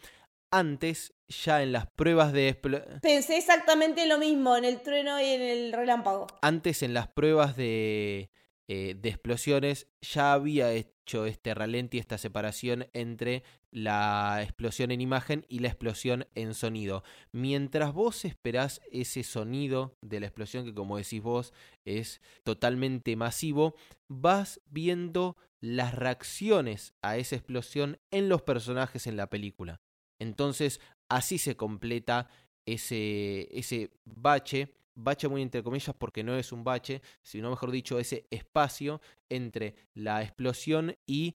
Antes, 0.50 1.14
ya 1.28 1.62
en 1.62 1.72
las 1.72 1.86
pruebas 1.86 2.32
de... 2.32 2.54
Pensé 3.02 3.36
exactamente 3.36 4.06
lo 4.06 4.18
mismo 4.18 4.56
en 4.56 4.64
el 4.64 4.82
trueno 4.82 5.20
y 5.20 5.24
en 5.24 5.42
el 5.42 5.72
relámpago. 5.72 6.26
Antes 6.42 6.82
en 6.82 6.94
las 6.94 7.08
pruebas 7.08 7.56
de 7.56 8.30
eh, 8.66 8.94
de 8.96 9.10
explosiones, 9.10 9.88
ya 10.00 10.32
había 10.32 10.72
este 11.06 11.54
ralenti, 11.54 11.98
esta 11.98 12.18
separación 12.18 12.88
entre 12.92 13.42
la 13.70 14.40
explosión 14.42 14.90
en 14.90 15.00
imagen 15.00 15.44
y 15.48 15.60
la 15.60 15.68
explosión 15.68 16.26
en 16.34 16.54
sonido. 16.54 17.04
Mientras 17.32 17.92
vos 17.92 18.24
esperás 18.24 18.80
ese 18.90 19.22
sonido 19.22 19.96
de 20.00 20.20
la 20.20 20.26
explosión, 20.26 20.64
que 20.64 20.74
como 20.74 20.96
decís 20.96 21.22
vos 21.22 21.52
es 21.84 22.20
totalmente 22.42 23.14
masivo, 23.16 23.74
vas 24.08 24.60
viendo 24.66 25.36
las 25.60 25.94
reacciones 25.94 26.94
a 27.02 27.16
esa 27.16 27.36
explosión 27.36 27.98
en 28.10 28.28
los 28.28 28.42
personajes 28.42 29.06
en 29.06 29.16
la 29.16 29.28
película. 29.28 29.80
Entonces, 30.18 30.80
así 31.08 31.38
se 31.38 31.56
completa 31.56 32.28
ese, 32.66 33.48
ese 33.56 33.90
bache 34.04 34.74
bache 34.94 35.28
muy 35.28 35.42
entre 35.42 35.62
comillas 35.62 35.94
porque 35.96 36.22
no 36.24 36.36
es 36.36 36.52
un 36.52 36.64
bache, 36.64 37.02
sino 37.22 37.50
mejor 37.50 37.70
dicho 37.70 37.98
ese 37.98 38.26
espacio 38.30 39.00
entre 39.28 39.74
la 39.94 40.22
explosión 40.22 40.96
y 41.06 41.34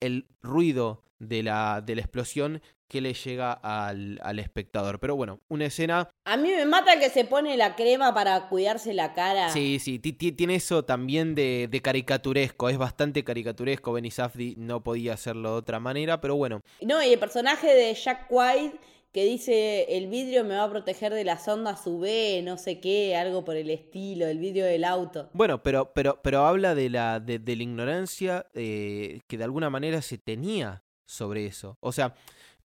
el 0.00 0.26
ruido 0.40 1.04
de 1.18 1.42
la, 1.42 1.82
de 1.84 1.94
la 1.94 2.00
explosión 2.00 2.62
que 2.88 3.00
le 3.00 3.14
llega 3.14 3.52
al, 3.52 4.18
al, 4.20 4.40
espectador. 4.40 4.98
Pero 4.98 5.14
bueno, 5.14 5.38
una 5.48 5.66
escena... 5.66 6.10
A 6.24 6.36
mí 6.36 6.50
me 6.50 6.66
mata 6.66 6.94
el 6.94 6.98
que 6.98 7.08
se 7.08 7.24
pone 7.24 7.56
la 7.56 7.76
crema 7.76 8.12
para 8.12 8.48
cuidarse 8.48 8.92
la 8.94 9.14
cara. 9.14 9.50
Sí, 9.50 9.78
sí, 9.78 10.00
tiene 10.00 10.56
eso 10.56 10.84
también 10.84 11.36
de, 11.36 11.68
de, 11.70 11.82
caricaturesco, 11.82 12.68
es 12.68 12.78
bastante 12.78 13.22
caricaturesco. 13.22 13.92
Benny 13.92 14.10
Safdie 14.10 14.56
no 14.56 14.82
podía 14.82 15.12
hacerlo 15.12 15.52
de 15.52 15.58
otra 15.58 15.78
manera, 15.78 16.20
pero 16.20 16.34
bueno. 16.34 16.62
No, 16.80 17.00
y 17.00 17.12
el 17.12 17.18
personaje 17.20 17.72
de 17.72 17.94
Jack 17.94 18.26
White 18.28 18.80
que 19.12 19.24
dice 19.24 19.96
el 19.96 20.08
vidrio 20.08 20.44
me 20.44 20.56
va 20.56 20.64
a 20.64 20.70
proteger 20.70 21.12
de 21.12 21.24
las 21.24 21.46
ondas 21.48 21.86
UV, 21.86 22.42
no 22.44 22.56
sé 22.56 22.80
qué, 22.80 23.16
algo 23.16 23.44
por 23.44 23.56
el 23.56 23.70
estilo, 23.70 24.26
el 24.26 24.38
vidrio 24.38 24.64
del 24.64 24.84
auto. 24.84 25.30
Bueno, 25.32 25.62
pero, 25.62 25.92
pero, 25.92 26.20
pero 26.22 26.46
habla 26.46 26.74
de 26.74 26.90
la, 26.90 27.20
de, 27.20 27.40
la 27.44 27.62
ignorancia 27.62 28.46
eh, 28.54 29.20
que 29.26 29.38
de 29.38 29.44
alguna 29.44 29.70
manera 29.70 30.00
se 30.02 30.18
tenía 30.18 30.84
sobre 31.06 31.46
eso. 31.46 31.76
O 31.80 31.90
sea, 31.90 32.14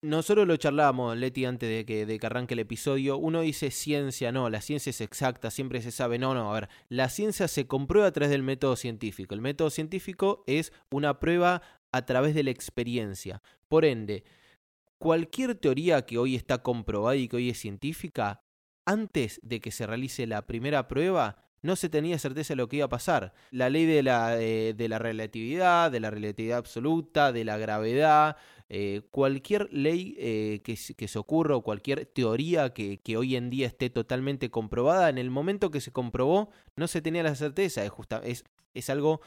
nosotros 0.02 0.46
lo 0.46 0.56
charlábamos, 0.56 1.14
Leti, 1.18 1.44
antes 1.44 1.68
de 1.68 1.84
que, 1.84 2.06
de 2.06 2.18
que 2.18 2.26
arranque 2.26 2.54
el 2.54 2.60
episodio. 2.60 3.18
Uno 3.18 3.42
dice 3.42 3.70
ciencia, 3.70 4.32
no, 4.32 4.48
la 4.48 4.62
ciencia 4.62 4.88
es 4.88 5.02
exacta, 5.02 5.50
siempre 5.50 5.82
se 5.82 5.90
sabe. 5.90 6.18
No, 6.18 6.32
no, 6.32 6.50
a 6.50 6.54
ver, 6.54 6.68
la 6.88 7.10
ciencia 7.10 7.48
se 7.48 7.66
comprueba 7.66 8.08
a 8.08 8.12
través 8.12 8.30
del 8.30 8.42
método 8.42 8.76
científico. 8.76 9.34
El 9.34 9.42
método 9.42 9.68
científico 9.68 10.42
es 10.46 10.72
una 10.90 11.20
prueba 11.20 11.60
a 11.92 12.06
través 12.06 12.34
de 12.34 12.44
la 12.44 12.50
experiencia. 12.50 13.42
Por 13.68 13.84
ende, 13.84 14.24
cualquier 15.00 15.54
teoría 15.54 16.04
que 16.04 16.18
hoy 16.18 16.36
está 16.36 16.58
comprobada 16.58 17.16
y 17.16 17.26
que 17.26 17.36
hoy 17.36 17.48
es 17.48 17.58
científica, 17.58 18.42
antes 18.84 19.40
de 19.42 19.58
que 19.60 19.70
se 19.70 19.86
realice 19.86 20.26
la 20.26 20.46
primera 20.46 20.88
prueba, 20.88 21.38
no 21.62 21.74
se 21.74 21.88
tenía 21.88 22.18
certeza 22.18 22.52
de 22.52 22.56
lo 22.56 22.68
que 22.68 22.76
iba 22.76 22.84
a 22.84 22.90
pasar. 22.90 23.32
La 23.50 23.70
ley 23.70 23.86
de 23.86 24.02
la, 24.02 24.40
eh, 24.40 24.74
de 24.74 24.88
la 24.88 24.98
relatividad, 24.98 25.90
de 25.90 26.00
la 26.00 26.10
relatividad 26.10 26.58
absoluta, 26.58 27.32
de 27.32 27.44
la 27.44 27.56
gravedad, 27.56 28.36
eh, 28.68 29.00
cualquier 29.10 29.72
ley 29.72 30.16
eh, 30.18 30.60
que, 30.62 30.76
se 30.76 31.18
ocurra 31.18 31.56
o 31.56 31.62
cualquier 31.62 32.04
teoría 32.04 32.74
que, 32.74 33.00
que, 33.00 33.16
hoy 33.16 33.36
en 33.36 33.48
día 33.48 33.68
esté 33.68 33.88
totalmente 33.88 34.50
comprobada, 34.50 35.08
en 35.08 35.16
el 35.16 35.30
momento 35.30 35.70
que 35.70 35.80
se 35.80 35.92
comprobó 35.92 36.50
no 36.76 36.88
se 36.88 37.00
tenía 37.00 37.22
la 37.22 37.34
certeza, 37.34 37.82
es, 37.84 37.90
justa, 37.90 38.20
es, 38.22 38.44
es 38.74 38.90
algo 38.90 39.22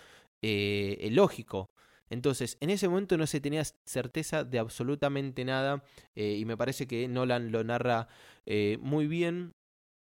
lógico. 1.09 1.72
Entonces, 2.14 2.57
en 2.61 2.69
ese 2.69 2.88
momento 2.88 3.18
no 3.18 3.26
se 3.26 3.41
tenía 3.41 3.64
certeza 3.85 4.44
de 4.44 4.60
absolutamente 4.60 5.44
nada 5.44 5.84
eh, 6.15 6.38
y 6.38 6.45
me 6.45 6.56
parece 6.56 6.85
que 6.85 7.07
Nolan 7.07 7.52
lo 7.52 7.64
narra 7.64 8.07
eh, 8.45 8.77
muy 8.81 9.07
bien. 9.07 9.53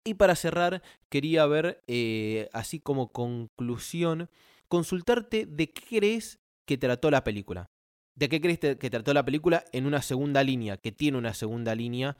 Y 0.05 0.15
para 0.15 0.37
cerrar, 0.37 0.83
quería 1.09 1.47
ver, 1.47 1.83
eh, 1.87 2.51
así 2.53 2.81
como 2.81 3.13
conclusión, 3.13 4.29
consultarte 4.69 5.47
de 5.47 5.73
qué 5.73 5.83
crees 5.89 6.39
que 6.67 6.77
trató 6.77 7.11
la 7.11 7.25
película. 7.25 7.71
¿De 8.15 8.29
qué 8.29 8.43
crees 8.43 8.59
que 8.59 8.91
trató 8.91 9.15
la 9.15 9.25
película 9.25 9.65
en 9.73 9.87
una 9.87 10.03
segunda 10.03 10.45
línea, 10.45 10.77
que 10.77 10.93
tiene 10.93 11.17
una 11.17 11.33
segunda 11.33 11.75
línea, 11.75 12.19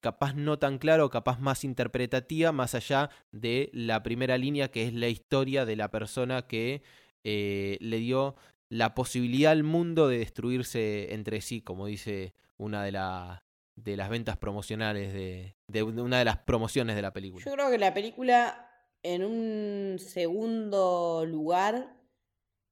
capaz 0.00 0.32
no 0.32 0.58
tan 0.58 0.78
claro, 0.78 1.10
capaz 1.10 1.38
más 1.38 1.64
interpretativa, 1.64 2.50
más 2.50 2.74
allá 2.74 3.10
de 3.30 3.68
la 3.74 4.02
primera 4.02 4.38
línea, 4.38 4.70
que 4.70 4.86
es 4.86 4.94
la 4.94 5.08
historia 5.08 5.66
de 5.66 5.76
la 5.76 5.90
persona 5.90 6.46
que 6.46 6.82
le 7.24 7.98
dio 7.98 8.36
la 8.68 8.94
posibilidad 8.94 9.52
al 9.52 9.62
mundo 9.62 10.08
de 10.08 10.18
destruirse 10.18 11.14
entre 11.14 11.40
sí, 11.40 11.60
como 11.62 11.86
dice 11.86 12.34
una 12.56 12.82
de, 12.82 12.92
la, 12.92 13.44
de 13.76 13.96
las 13.96 14.10
ventas 14.10 14.36
promocionales 14.36 15.12
de, 15.12 15.56
de 15.68 15.82
una 15.82 16.18
de 16.18 16.24
las 16.24 16.38
promociones 16.38 16.96
de 16.96 17.02
la 17.02 17.12
película. 17.12 17.44
Yo 17.44 17.52
creo 17.52 17.70
que 17.70 17.78
la 17.78 17.94
película, 17.94 18.70
en 19.02 19.24
un 19.24 19.98
segundo 19.98 21.24
lugar, 21.26 21.96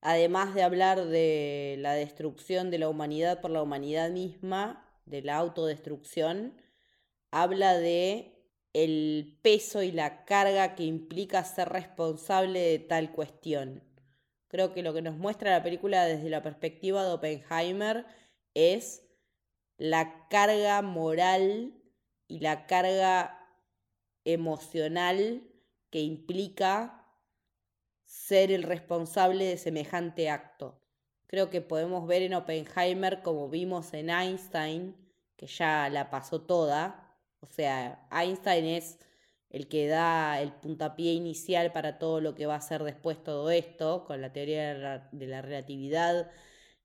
además 0.01 0.55
de 0.55 0.63
hablar 0.63 1.07
de 1.07 1.77
la 1.79 1.95
destrucción 1.95 2.71
de 2.71 2.79
la 2.79 2.89
humanidad 2.89 3.41
por 3.41 3.51
la 3.51 3.63
humanidad 3.63 4.11
misma, 4.11 4.83
de 5.07 5.23
la 5.23 5.37
autodestrucción, 5.37 6.61
habla 7.31 7.79
de 7.79 8.33
el 8.73 9.39
peso 9.41 9.83
y 9.83 9.93
la 9.93 10.25
carga 10.27 10.75
que 10.75 10.83
implica 10.85 11.43
ser 11.45 11.71
responsable 11.71 12.61
de 12.61 12.79
tal 12.79 13.13
cuestión. 13.13 13.83
Creo 14.49 14.73
que 14.73 14.83
lo 14.83 14.95
que 14.95 15.03
nos 15.03 15.17
muestra 15.17 15.51
la 15.51 15.63
película 15.63 16.05
desde 16.05 16.31
la 16.31 16.43
perspectiva 16.43 17.05
de 17.05 17.13
Oppenheimer 17.13 18.07
es 18.55 19.03
la 19.77 20.29
carga 20.29 20.83
moral 20.83 21.75
y 22.29 22.41
la 22.41 22.67
carga 22.67 23.39
emocional 24.25 25.43
que 25.91 26.01
implica 26.01 27.07
ser 28.05 28.53
el 28.53 28.63
responsable 28.63 29.45
de 29.45 29.59
semejante 29.59 30.31
acto. 30.31 30.81
Creo 31.27 31.51
que 31.51 31.61
podemos 31.61 32.07
ver 32.07 32.23
en 32.23 32.35
Oppenheimer 32.35 33.23
como 33.23 33.49
vimos 33.49 33.93
en 33.95 34.11
Einstein, 34.11 34.97
que 35.37 35.47
ya 35.47 35.89
la 35.89 36.09
pasó 36.11 36.43
toda. 36.43 37.19
O 37.41 37.47
sea, 37.47 38.09
Einstein 38.11 38.65
es 38.65 38.99
el 39.57 39.69
que 39.69 39.89
da 39.89 40.39
el 40.43 40.53
puntapié 40.53 41.15
inicial 41.15 41.73
para 41.73 41.99
todo 41.99 42.21
lo 42.21 42.35
que 42.35 42.45
va 42.45 42.57
a 42.57 42.61
ser 42.61 42.83
después 42.85 43.23
todo 43.25 43.51
esto, 43.51 44.05
con 44.05 44.21
la 44.21 44.31
teoría 44.31 45.09
de 45.11 45.27
la 45.27 45.41
relatividad 45.41 46.31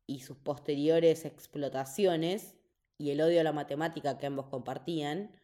y 0.08 0.22
sus 0.22 0.38
posteriores 0.38 1.26
explotaciones, 1.26 2.56
y 2.98 3.10
el 3.12 3.20
odio 3.20 3.42
a 3.42 3.44
la 3.44 3.52
matemática 3.52 4.18
que 4.18 4.28
ambos 4.28 4.46
compartían, 4.48 5.38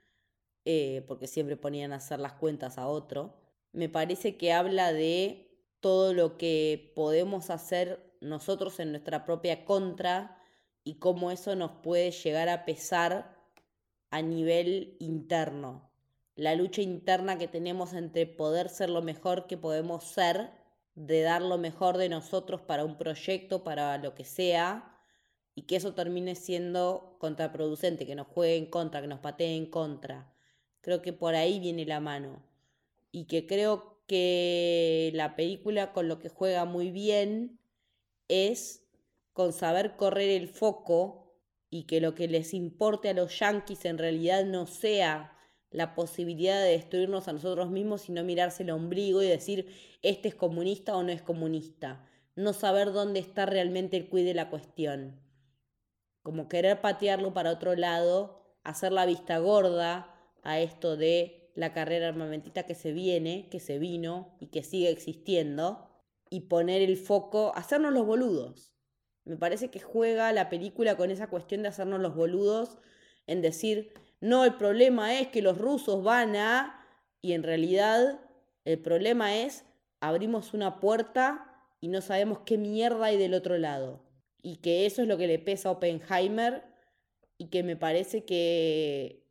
eh, 0.64 1.04
porque 1.06 1.28
siempre 1.28 1.58
ponían 1.58 1.92
a 1.92 1.98
hacer 1.98 2.20
las 2.22 2.32
cuentas 2.34 2.78
a 2.78 2.88
otro, 2.88 3.42
me 3.74 3.90
parece 3.90 4.38
que 4.38 4.54
habla 4.54 4.94
de 4.94 5.52
todo 5.82 6.14
lo 6.14 6.38
que 6.38 6.94
podemos 6.96 7.50
hacer 7.50 8.16
nosotros 8.22 8.80
en 8.80 8.92
nuestra 8.92 9.26
propia 9.26 9.66
contra 9.66 10.42
y 10.86 10.96
cómo 11.00 11.32
eso 11.32 11.58
nos 11.58 11.72
puede 11.84 12.12
llegar 12.12 12.48
a 12.48 12.64
pesar 12.64 13.38
a 14.12 14.22
nivel 14.22 14.96
interno, 15.02 15.87
la 16.38 16.56
lucha 16.56 16.84
interna 16.84 17.40
que 17.40 17.48
tenemos 17.48 17.94
entre 17.94 18.28
poder 18.28 18.70
ser 18.70 18.92
lo 18.92 19.02
mejor 19.02 19.48
que 19.48 19.58
podemos 19.58 20.04
ser, 20.04 20.52
de 20.94 21.22
dar 21.22 21.42
lo 21.42 21.58
mejor 21.58 21.98
de 21.98 22.10
nosotros 22.10 22.62
para 22.62 22.86
un 22.86 22.96
proyecto, 22.96 23.64
para 23.64 23.98
lo 23.98 24.14
que 24.14 24.24
sea, 24.24 24.96
y 25.56 25.64
que 25.64 25.76
eso 25.76 25.96
termine 25.96 26.36
siendo 26.36 27.18
contraproducente, 27.20 28.06
que 28.06 28.14
nos 28.14 28.28
juegue 28.28 28.56
en 28.56 28.68
contra, 28.68 29.02
que 29.02 29.08
nos 29.08 29.20
patee 29.20 29.56
en 29.56 29.66
contra. 29.66 30.32
Creo 30.82 31.02
que 31.02 31.12
por 31.12 31.34
ahí 31.34 31.60
viene 31.60 31.86
la 31.86 32.00
mano. 32.00 32.44
Y 33.12 33.26
que 33.26 33.48
creo 33.48 34.04
que 34.06 35.12
la 35.16 35.36
película 35.36 35.92
con 35.92 36.08
lo 36.08 36.20
que 36.20 36.30
juega 36.30 36.66
muy 36.66 36.92
bien 36.92 37.60
es 38.28 38.84
con 39.34 39.54
saber 39.54 39.96
correr 39.96 40.30
el 40.30 40.50
foco 40.50 41.36
y 41.72 41.84
que 41.84 42.00
lo 42.00 42.14
que 42.14 42.28
les 42.28 42.54
importe 42.54 43.10
a 43.10 43.14
los 43.14 43.40
yankees 43.40 43.86
en 43.86 43.98
realidad 43.98 44.46
no 44.46 44.68
sea 44.68 45.37
la 45.70 45.96
posibilidad 45.96 46.62
de 46.62 46.72
destruirnos 46.72 47.28
a 47.28 47.34
nosotros 47.34 47.70
mismos 47.70 48.10
y 48.10 48.12
no 48.12 48.24
mirarse 48.24 48.64
el 48.64 48.72
ombligo 48.72 49.22
y 49.22 49.28
decir, 49.28 49.68
este 50.02 50.30
es 50.30 50.36
comunista 50.36 50.96
o 50.96 51.04
no 51.04 51.12
es 51.12 51.22
comunista. 51.22 52.06
No 52.36 52.54
saber 52.54 52.94
dónde 52.94 53.20
está 53.20 53.46
realmente 53.46 53.98
el 53.98 54.10
cuide 54.10 54.28
de 54.28 54.34
la 54.36 54.50
cuestión. 54.50 55.20
Como 56.24 56.48
querer 56.48 56.82
patearlo 56.82 57.34
para 57.34 57.52
otro 57.52 57.76
lado, 57.76 58.58
hacer 58.64 58.92
la 58.92 59.06
vista 59.06 59.38
gorda 59.40 60.14
a 60.44 60.60
esto 60.60 60.98
de 60.98 61.52
la 61.56 61.74
carrera 61.74 62.08
armamentista 62.08 62.64
que 62.64 62.76
se 62.76 62.92
viene, 62.92 63.48
que 63.50 63.60
se 63.60 63.80
vino 63.80 64.38
y 64.40 64.48
que 64.48 64.64
sigue 64.64 64.90
existiendo, 64.90 65.90
y 66.30 66.42
poner 66.42 66.82
el 66.82 66.98
foco, 66.98 67.52
hacernos 67.56 67.94
los 67.94 68.06
boludos. 68.06 68.74
Me 69.26 69.38
parece 69.38 69.70
que 69.70 69.80
juega 69.80 70.32
la 70.32 70.50
película 70.50 70.96
con 70.96 71.12
esa 71.12 71.28
cuestión 71.28 71.62
de 71.62 71.70
hacernos 71.70 72.00
los 72.00 72.16
boludos 72.16 72.78
en 73.26 73.42
decir, 73.42 73.94
no, 74.20 74.46
el 74.46 74.56
problema 74.56 75.20
es 75.20 75.28
que 75.28 75.42
los 75.42 75.58
rusos 75.58 76.04
van 76.04 76.36
a... 76.36 76.74
Y 77.22 77.34
en 77.34 77.44
realidad 77.44 78.20
el 78.66 78.80
problema 78.80 79.36
es, 79.38 79.66
abrimos 80.00 80.54
una 80.54 80.80
puerta 80.80 81.66
y 81.80 81.88
no 81.88 82.02
sabemos 82.02 82.40
qué 82.46 82.58
mierda 82.58 83.06
hay 83.06 83.18
del 83.18 83.34
otro 83.34 83.58
lado. 83.58 84.02
Y 84.42 84.58
que 84.58 84.86
eso 84.86 85.02
es 85.02 85.08
lo 85.08 85.18
que 85.18 85.28
le 85.28 85.40
pesa 85.40 85.70
a 85.70 85.74
Oppenheimer 85.74 86.64
y 87.38 87.48
que 87.48 87.64
me 87.64 87.76
parece 87.76 88.24
que, 88.26 89.24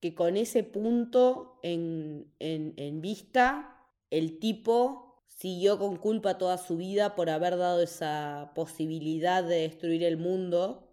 que 0.00 0.14
con 0.14 0.36
ese 0.36 0.62
punto 0.62 1.58
en, 1.62 2.32
en, 2.38 2.74
en 2.76 3.00
vista, 3.00 3.76
el 4.10 4.38
tipo 4.38 5.22
siguió 5.26 5.78
con 5.78 5.96
culpa 5.96 6.38
toda 6.38 6.58
su 6.58 6.76
vida 6.76 7.14
por 7.14 7.30
haber 7.30 7.56
dado 7.56 7.82
esa 7.82 8.52
posibilidad 8.54 9.42
de 9.42 9.62
destruir 9.62 10.04
el 10.04 10.16
mundo. 10.16 10.88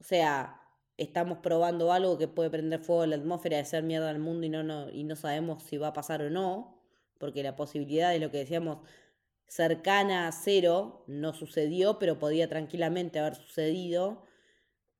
O 0.00 0.04
sea, 0.04 0.57
estamos 0.98 1.38
probando 1.38 1.92
algo 1.92 2.18
que 2.18 2.28
puede 2.28 2.50
prender 2.50 2.80
fuego 2.80 3.04
en 3.04 3.10
la 3.10 3.16
atmósfera 3.16 3.56
de 3.56 3.62
hacer 3.62 3.82
mierda 3.82 4.10
al 4.10 4.18
mundo 4.18 4.44
y 4.46 4.50
no, 4.50 4.62
no, 4.62 4.90
y 4.90 5.04
no 5.04 5.16
sabemos 5.16 5.62
si 5.62 5.78
va 5.78 5.88
a 5.88 5.92
pasar 5.92 6.20
o 6.22 6.28
no, 6.28 6.78
porque 7.18 7.42
la 7.42 7.56
posibilidad 7.56 8.10
de 8.10 8.18
lo 8.18 8.30
que 8.30 8.38
decíamos 8.38 8.78
cercana 9.46 10.28
a 10.28 10.32
cero 10.32 11.04
no 11.06 11.32
sucedió, 11.32 11.98
pero 11.98 12.18
podía 12.18 12.48
tranquilamente 12.48 13.18
haber 13.18 13.36
sucedido, 13.36 14.24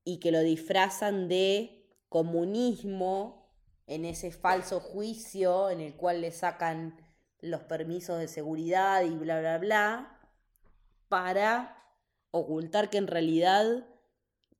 y 0.03 0.19
que 0.19 0.31
lo 0.31 0.39
disfrazan 0.39 1.27
de 1.27 1.85
comunismo 2.07 3.53
en 3.85 4.05
ese 4.05 4.31
falso 4.31 4.79
juicio 4.79 5.69
en 5.69 5.81
el 5.81 5.95
cual 5.95 6.21
le 6.21 6.31
sacan 6.31 6.97
los 7.41 7.61
permisos 7.61 8.19
de 8.19 8.27
seguridad 8.27 9.03
y 9.03 9.09
bla, 9.09 9.39
bla, 9.39 9.57
bla, 9.57 10.19
para 11.09 11.75
ocultar 12.31 12.89
que 12.89 12.97
en 12.97 13.07
realidad 13.07 13.85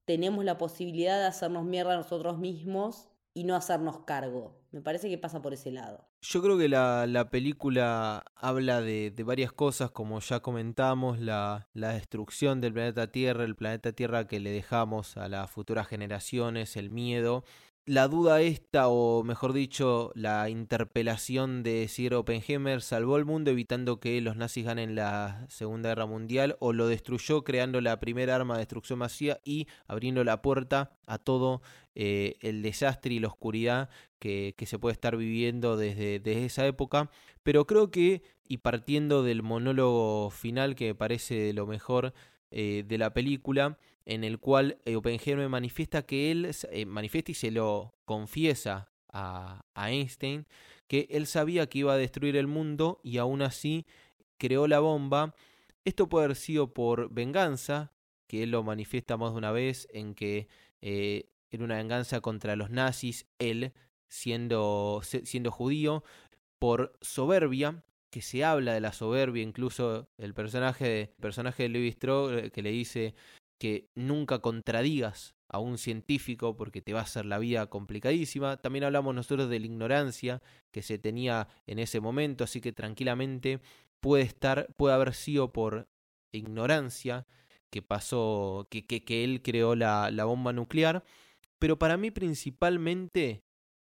tenemos 0.09 0.43
la 0.43 0.57
posibilidad 0.57 1.19
de 1.19 1.27
hacernos 1.27 1.65
mierda 1.65 1.93
a 1.93 1.97
nosotros 1.97 2.39
mismos 2.39 3.09
y 3.35 3.43
no 3.43 3.55
hacernos 3.55 3.99
cargo. 4.07 4.59
Me 4.71 4.81
parece 4.81 5.07
que 5.07 5.19
pasa 5.19 5.39
por 5.39 5.53
ese 5.53 5.71
lado. 5.71 6.03
Yo 6.23 6.41
creo 6.41 6.57
que 6.57 6.67
la, 6.67 7.27
película 7.29 8.25
habla 8.35 8.81
de, 8.81 9.13
varias 9.23 9.51
cosas, 9.51 9.91
como 9.91 10.19
ya 10.19 10.39
comentamos, 10.39 11.19
la, 11.19 11.67
la, 11.75 11.89
destrucción 11.89 12.59
del 12.59 12.73
planeta 12.73 13.11
Tierra, 13.11 13.43
el 13.43 13.55
planeta 13.55 13.91
Tierra 13.91 14.25
que 14.25 14.39
le 14.39 14.49
dejamos 14.49 15.15
a 15.15 15.27
las 15.29 15.51
futuras 15.51 15.85
generaciones, 15.87 16.75
el 16.75 16.89
miedo 16.89 17.43
la 17.85 18.07
duda 18.07 18.41
esta, 18.41 18.87
o 18.87 19.23
mejor 19.23 19.53
dicho, 19.53 20.11
la 20.13 20.49
interpelación 20.49 21.63
de 21.63 21.87
si 21.87 22.07
Oppenheimer 22.07 22.81
salvó 22.81 23.17
el 23.17 23.25
mundo 23.25 23.51
evitando 23.51 23.99
que 23.99 24.21
los 24.21 24.35
nazis 24.35 24.65
ganen 24.65 24.93
la 24.95 25.45
Segunda 25.49 25.89
Guerra 25.89 26.05
Mundial, 26.05 26.55
o 26.59 26.71
lo 26.71 26.87
destruyó 26.87 27.43
creando 27.43 27.81
la 27.81 27.99
primera 27.99 28.35
arma 28.35 28.55
de 28.55 28.59
destrucción 28.59 28.99
masiva 28.99 29.39
y 29.43 29.67
abriendo 29.87 30.23
la 30.23 30.41
puerta 30.41 30.91
a 31.07 31.17
todo 31.17 31.61
eh, 31.95 32.35
el 32.41 32.61
desastre 32.61 33.15
y 33.15 33.19
la 33.19 33.27
oscuridad 33.27 33.89
que, 34.19 34.53
se 34.65 34.77
puede 34.77 34.93
estar 34.93 35.17
viviendo 35.17 35.75
desde, 35.75 36.19
desde 36.19 36.45
esa 36.45 36.67
época. 36.67 37.09
Pero 37.43 37.65
creo 37.65 37.89
que, 37.89 38.21
y 38.47 38.57
partiendo 38.57 39.23
del 39.23 39.41
monólogo 39.41 40.29
final 40.29 40.75
que 40.75 40.89
me 40.89 40.95
parece 40.95 41.53
lo 41.53 41.65
mejor 41.65 42.13
eh, 42.51 42.83
de 42.87 42.97
la 42.97 43.13
película, 43.13 43.77
en 44.09 44.23
el 44.23 44.39
cual 44.39 44.79
eh, 44.85 44.95
Oppenheimer 44.95 45.47
manifiesta 45.49 46.01
que 46.01 46.31
él, 46.31 46.49
eh, 46.71 46.85
manifiesta 46.87 47.31
y 47.31 47.35
se 47.35 47.51
lo 47.51 47.93
confiesa 48.05 48.91
a, 49.13 49.63
Einstein, 49.75 50.47
que 50.87 51.07
él 51.11 51.27
sabía 51.27 51.69
que 51.69 51.79
iba 51.79 51.93
a 51.93 51.97
destruir 51.97 52.35
el 52.35 52.47
mundo 52.47 52.99
y 53.03 53.19
aún 53.19 53.43
así 53.43 53.85
creó 54.39 54.67
la 54.67 54.79
bomba. 54.79 55.35
Esto 55.85 56.09
puede 56.09 56.25
haber 56.25 56.37
sido 56.37 56.73
por 56.73 57.13
venganza, 57.13 57.93
que 58.25 58.41
él 58.41 58.49
lo 58.49 58.63
manifiesta 58.63 59.15
más 59.15 59.33
de 59.33 59.37
una 59.37 59.51
vez, 59.51 59.87
en 59.93 60.15
que 60.15 60.47
eh, 60.81 61.29
era 61.51 61.63
una 61.63 61.77
venganza 61.77 62.19
contra 62.19 62.55
los 62.55 62.71
nazis, 62.71 63.27
él 63.37 63.73
siendo, 64.07 65.01
siendo 65.03 65.51
judío, 65.51 66.03
por 66.57 66.93
soberbia, 67.01 67.83
que 68.09 68.23
se 68.23 68.43
habla 68.43 68.73
de 68.73 68.81
la 68.81 68.91
soberbia, 68.91 69.43
incluso 69.43 70.09
el 70.17 70.33
personaje 70.33 70.85
de, 70.85 71.01
el 71.01 71.21
personaje 71.21 71.63
de 71.63 71.69
Levi 71.69 71.89
Strauss 71.89 72.49
que 72.51 72.63
le 72.63 72.71
dice 72.71 73.13
que 73.59 73.89
nunca 73.93 74.39
contradigas 74.39 75.35
a 75.49 75.59
un 75.59 75.77
científico 75.77 76.55
porque 76.55 76.81
te 76.81 76.93
va 76.93 77.01
a 77.01 77.03
hacer 77.03 77.25
la 77.25 77.39
vida 77.39 77.67
complicadísima. 77.67 78.57
También 78.57 78.85
hablamos 78.85 79.13
nosotros 79.13 79.49
de 79.49 79.59
la 79.59 79.65
ignorancia 79.65 80.41
que 80.71 80.81
se 80.81 80.97
tenía 80.97 81.47
en 81.67 81.79
ese 81.79 81.99
momento, 81.99 82.43
así 82.43 82.61
que 82.61 82.71
tranquilamente 82.71 83.59
puede 83.99 84.23
estar, 84.23 84.73
puede 84.77 84.95
haber 84.95 85.13
sido 85.13 85.51
por 85.51 85.89
ignorancia 86.31 87.27
que 87.69 87.81
pasó, 87.81 88.67
que, 88.69 88.85
que, 88.85 89.23
él 89.23 89.41
creó 89.43 89.75
la, 89.75 90.09
la, 90.11 90.25
bomba 90.25 90.53
nuclear, 90.53 91.03
pero 91.59 91.77
para 91.77 91.97
mí 91.97 92.09
principalmente 92.09 93.43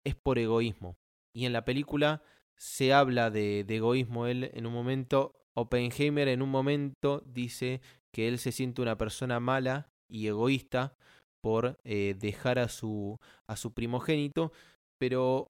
es 0.04 0.16
por 0.16 0.40
egoísmo. 0.40 0.98
Y 1.34 1.46
en 1.46 1.54
la 1.54 1.64
película 1.64 2.22
se 2.58 2.94
habla 2.94 3.30
de, 3.30 3.64
de 3.64 3.76
egoísmo. 3.78 4.28
Él 4.28 4.52
en 4.54 4.66
un 4.66 4.74
momento, 4.74 5.36
Oppenheimer 5.54 6.28
en 6.28 6.42
un 6.42 6.50
momento 6.50 7.24
dice 7.26 7.82
que 8.12 8.28
él 8.28 8.40
se 8.40 8.52
siente 8.52 8.82
una 8.82 8.98
persona 8.98 9.40
mala 9.40 9.92
y 10.08 10.28
egoísta 10.28 10.96
por 11.42 11.80
eh, 11.84 12.16
dejar 12.20 12.60
a 12.60 12.70
su, 12.70 13.20
a 13.48 13.56
su 13.56 13.74
primogénito, 13.74 14.52
pero 15.00 15.50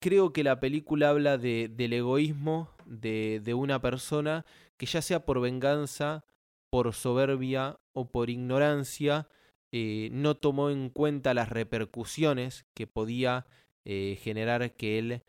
creo 0.00 0.32
que 0.32 0.44
la 0.44 0.58
película 0.58 1.10
habla 1.10 1.38
de, 1.38 1.68
del 1.68 1.92
egoísmo 1.92 2.70
de, 2.86 3.40
de 3.44 3.54
una 3.54 3.80
persona 3.80 4.46
que 4.78 4.86
ya 4.86 5.02
sea 5.02 5.24
por 5.24 5.40
venganza, 5.40 6.24
por 6.70 6.94
soberbia 6.94 7.78
o 7.92 8.10
por 8.10 8.30
ignorancia, 8.30 9.28
eh, 9.72 10.08
no 10.12 10.36
tomó 10.36 10.70
en 10.70 10.88
cuenta 10.88 11.34
las 11.34 11.50
repercusiones 11.50 12.66
que 12.74 12.86
podía 12.86 13.46
eh, 13.84 14.18
generar 14.22 14.74
que 14.74 14.98
él 14.98 15.22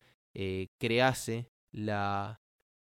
crease 0.80 1.46
la, 1.70 2.40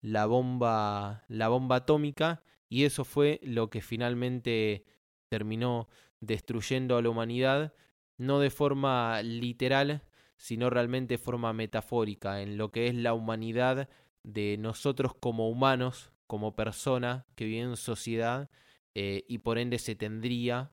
la, 0.02 0.26
bomba, 0.27 1.26
la 1.27 1.49
bomba 1.49 1.77
atómica 1.77 2.41
y 2.73 2.85
eso 2.85 3.05
fue 3.05 3.39
lo 3.43 3.69
que 3.69 3.81
finalmente 3.81 4.83
terminó 5.29 5.87
destruyendo 6.21 6.97
a 6.97 7.03
la 7.03 7.09
humanidad, 7.09 7.75
no 8.17 8.39
de 8.39 8.49
forma 8.49 9.21
literal, 9.21 10.01
sino 10.37 10.71
realmente 10.71 11.13
de 11.13 11.17
forma 11.19 11.53
metafórica, 11.53 12.41
en 12.41 12.57
lo 12.57 12.71
que 12.71 12.87
es 12.87 12.95
la 12.95 13.13
humanidad 13.13 13.89
de 14.23 14.57
nosotros 14.57 15.13
como 15.13 15.49
humanos, 15.49 16.13
como 16.25 16.55
persona 16.55 17.27
que 17.35 17.45
vive 17.45 17.61
en 17.61 17.77
sociedad, 17.77 18.49
eh, 18.95 19.23
y 19.27 19.37
por 19.37 19.59
ende 19.59 19.77
se 19.77 19.93
tendría 19.93 20.71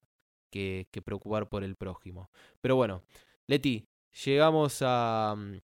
que, 0.50 0.88
preocupar 1.04 1.50
por 1.50 1.64
el 1.64 1.76
prójimo. 1.76 2.30
Pero 2.62 2.76
bueno, 2.76 3.02
Leti, 3.46 3.86
llegamos 4.24 4.78
a, 4.80 5.34
mm, 5.36 5.58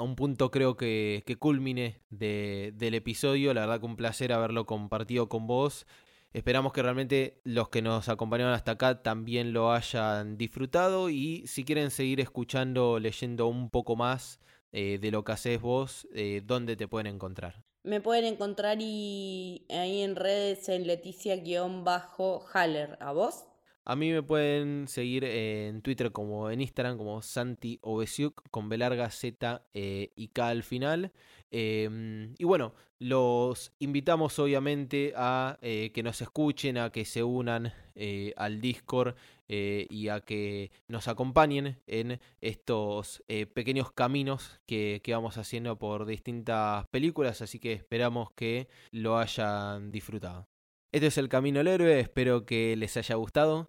a 0.00 0.02
un 0.02 0.16
punto 0.16 0.50
creo 0.50 0.78
que, 0.78 1.22
culmine 1.38 2.00
de, 2.08 2.72
del 2.74 2.94
episodio. 2.94 3.52
La 3.52 3.60
verdad 3.60 3.80
que 3.80 3.86
un 3.86 3.96
placer 3.96 4.32
haberlo 4.32 4.64
compartido 4.64 5.28
con 5.28 5.46
vos. 5.46 5.86
Esperamos 6.32 6.72
que 6.72 6.82
realmente 6.82 7.40
los 7.44 7.68
que 7.68 7.82
nos 7.82 8.08
acompañaron 8.08 8.54
hasta 8.54 8.72
acá 8.72 9.02
también 9.02 9.52
lo 9.52 9.72
hayan 9.72 10.38
disfrutado 10.38 11.10
y 11.10 11.46
si 11.46 11.64
quieren 11.64 11.90
seguir 11.90 12.20
escuchando, 12.20 12.98
leyendo 12.98 13.46
un 13.46 13.68
poco 13.68 13.94
más 13.94 14.40
eh, 14.72 14.98
de 15.00 15.10
lo 15.10 15.22
que 15.22 15.32
haces 15.32 15.60
vos, 15.60 16.08
eh, 16.14 16.40
¿dónde 16.44 16.76
te 16.76 16.88
pueden 16.88 17.08
encontrar? 17.08 17.62
Me 17.82 18.00
pueden 18.00 18.24
encontrar 18.24 18.78
y 18.80 19.66
ahí 19.68 20.02
en 20.02 20.16
redes 20.16 20.68
en 20.68 20.86
Leticia-Haller. 20.86 22.96
¿A 23.00 23.12
vos? 23.12 23.49
A 23.90 23.96
mí 23.96 24.12
me 24.12 24.22
pueden 24.22 24.86
seguir 24.86 25.24
en 25.24 25.82
Twitter 25.82 26.12
como 26.12 26.48
en 26.48 26.60
Instagram 26.60 26.96
como 26.96 27.22
Santi 27.22 27.80
Obesiuk 27.82 28.48
con 28.52 28.68
B 28.68 28.78
larga 28.78 29.10
Z 29.10 29.66
eh, 29.74 30.12
y 30.14 30.28
K 30.28 30.46
al 30.46 30.62
final. 30.62 31.10
Em, 31.50 32.32
y 32.38 32.44
bueno, 32.44 32.72
los 33.00 33.72
invitamos 33.80 34.38
obviamente 34.38 35.12
a 35.16 35.58
eh, 35.60 35.90
que 35.92 36.04
nos 36.04 36.22
escuchen, 36.22 36.78
a 36.78 36.90
que 36.90 37.04
se 37.04 37.24
unan 37.24 37.72
eh, 37.96 38.32
al 38.36 38.60
Discord 38.60 39.16
y 39.48 40.06
a 40.06 40.20
que 40.20 40.70
nos 40.86 41.08
acompañen 41.08 41.80
en 41.88 42.20
estos 42.40 43.24
pequeños 43.52 43.90
caminos 43.90 44.60
que, 44.66 45.00
que 45.02 45.12
vamos 45.12 45.36
haciendo 45.36 45.76
por 45.80 46.06
distintas 46.06 46.86
películas. 46.92 47.42
Así 47.42 47.58
que 47.58 47.72
esperamos 47.72 48.30
que 48.36 48.68
lo 48.92 49.18
hayan 49.18 49.90
disfrutado. 49.90 50.46
Este 50.92 51.08
es 51.08 51.18
el 51.18 51.28
Camino 51.28 51.58
al 51.58 51.66
Héroe, 51.66 51.98
espero 51.98 52.46
que 52.46 52.76
les 52.76 52.96
haya 52.96 53.16
gustado. 53.16 53.68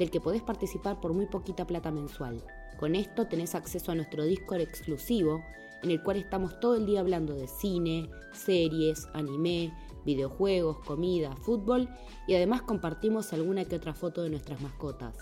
del 0.00 0.10
que 0.10 0.20
podés 0.20 0.40
participar 0.40 0.98
por 0.98 1.12
muy 1.12 1.26
poquita 1.26 1.66
plata 1.66 1.90
mensual. 1.90 2.42
Con 2.78 2.94
esto 2.94 3.26
tenés 3.26 3.54
acceso 3.54 3.92
a 3.92 3.94
nuestro 3.94 4.24
Discord 4.24 4.62
exclusivo, 4.62 5.44
en 5.82 5.90
el 5.90 6.02
cual 6.02 6.16
estamos 6.16 6.58
todo 6.58 6.74
el 6.74 6.86
día 6.86 7.00
hablando 7.00 7.34
de 7.34 7.46
cine, 7.46 8.08
series, 8.32 9.06
anime, 9.12 9.74
videojuegos, 10.06 10.78
comida, 10.86 11.36
fútbol 11.36 11.90
y 12.26 12.34
además 12.34 12.62
compartimos 12.62 13.34
alguna 13.34 13.66
que 13.66 13.76
otra 13.76 13.92
foto 13.92 14.22
de 14.22 14.30
nuestras 14.30 14.62
mascotas. 14.62 15.14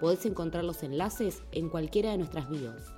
Podés 0.00 0.24
encontrar 0.24 0.62
los 0.62 0.84
enlaces 0.84 1.42
en 1.50 1.68
cualquiera 1.68 2.12
de 2.12 2.18
nuestras 2.18 2.48
bios. 2.48 2.94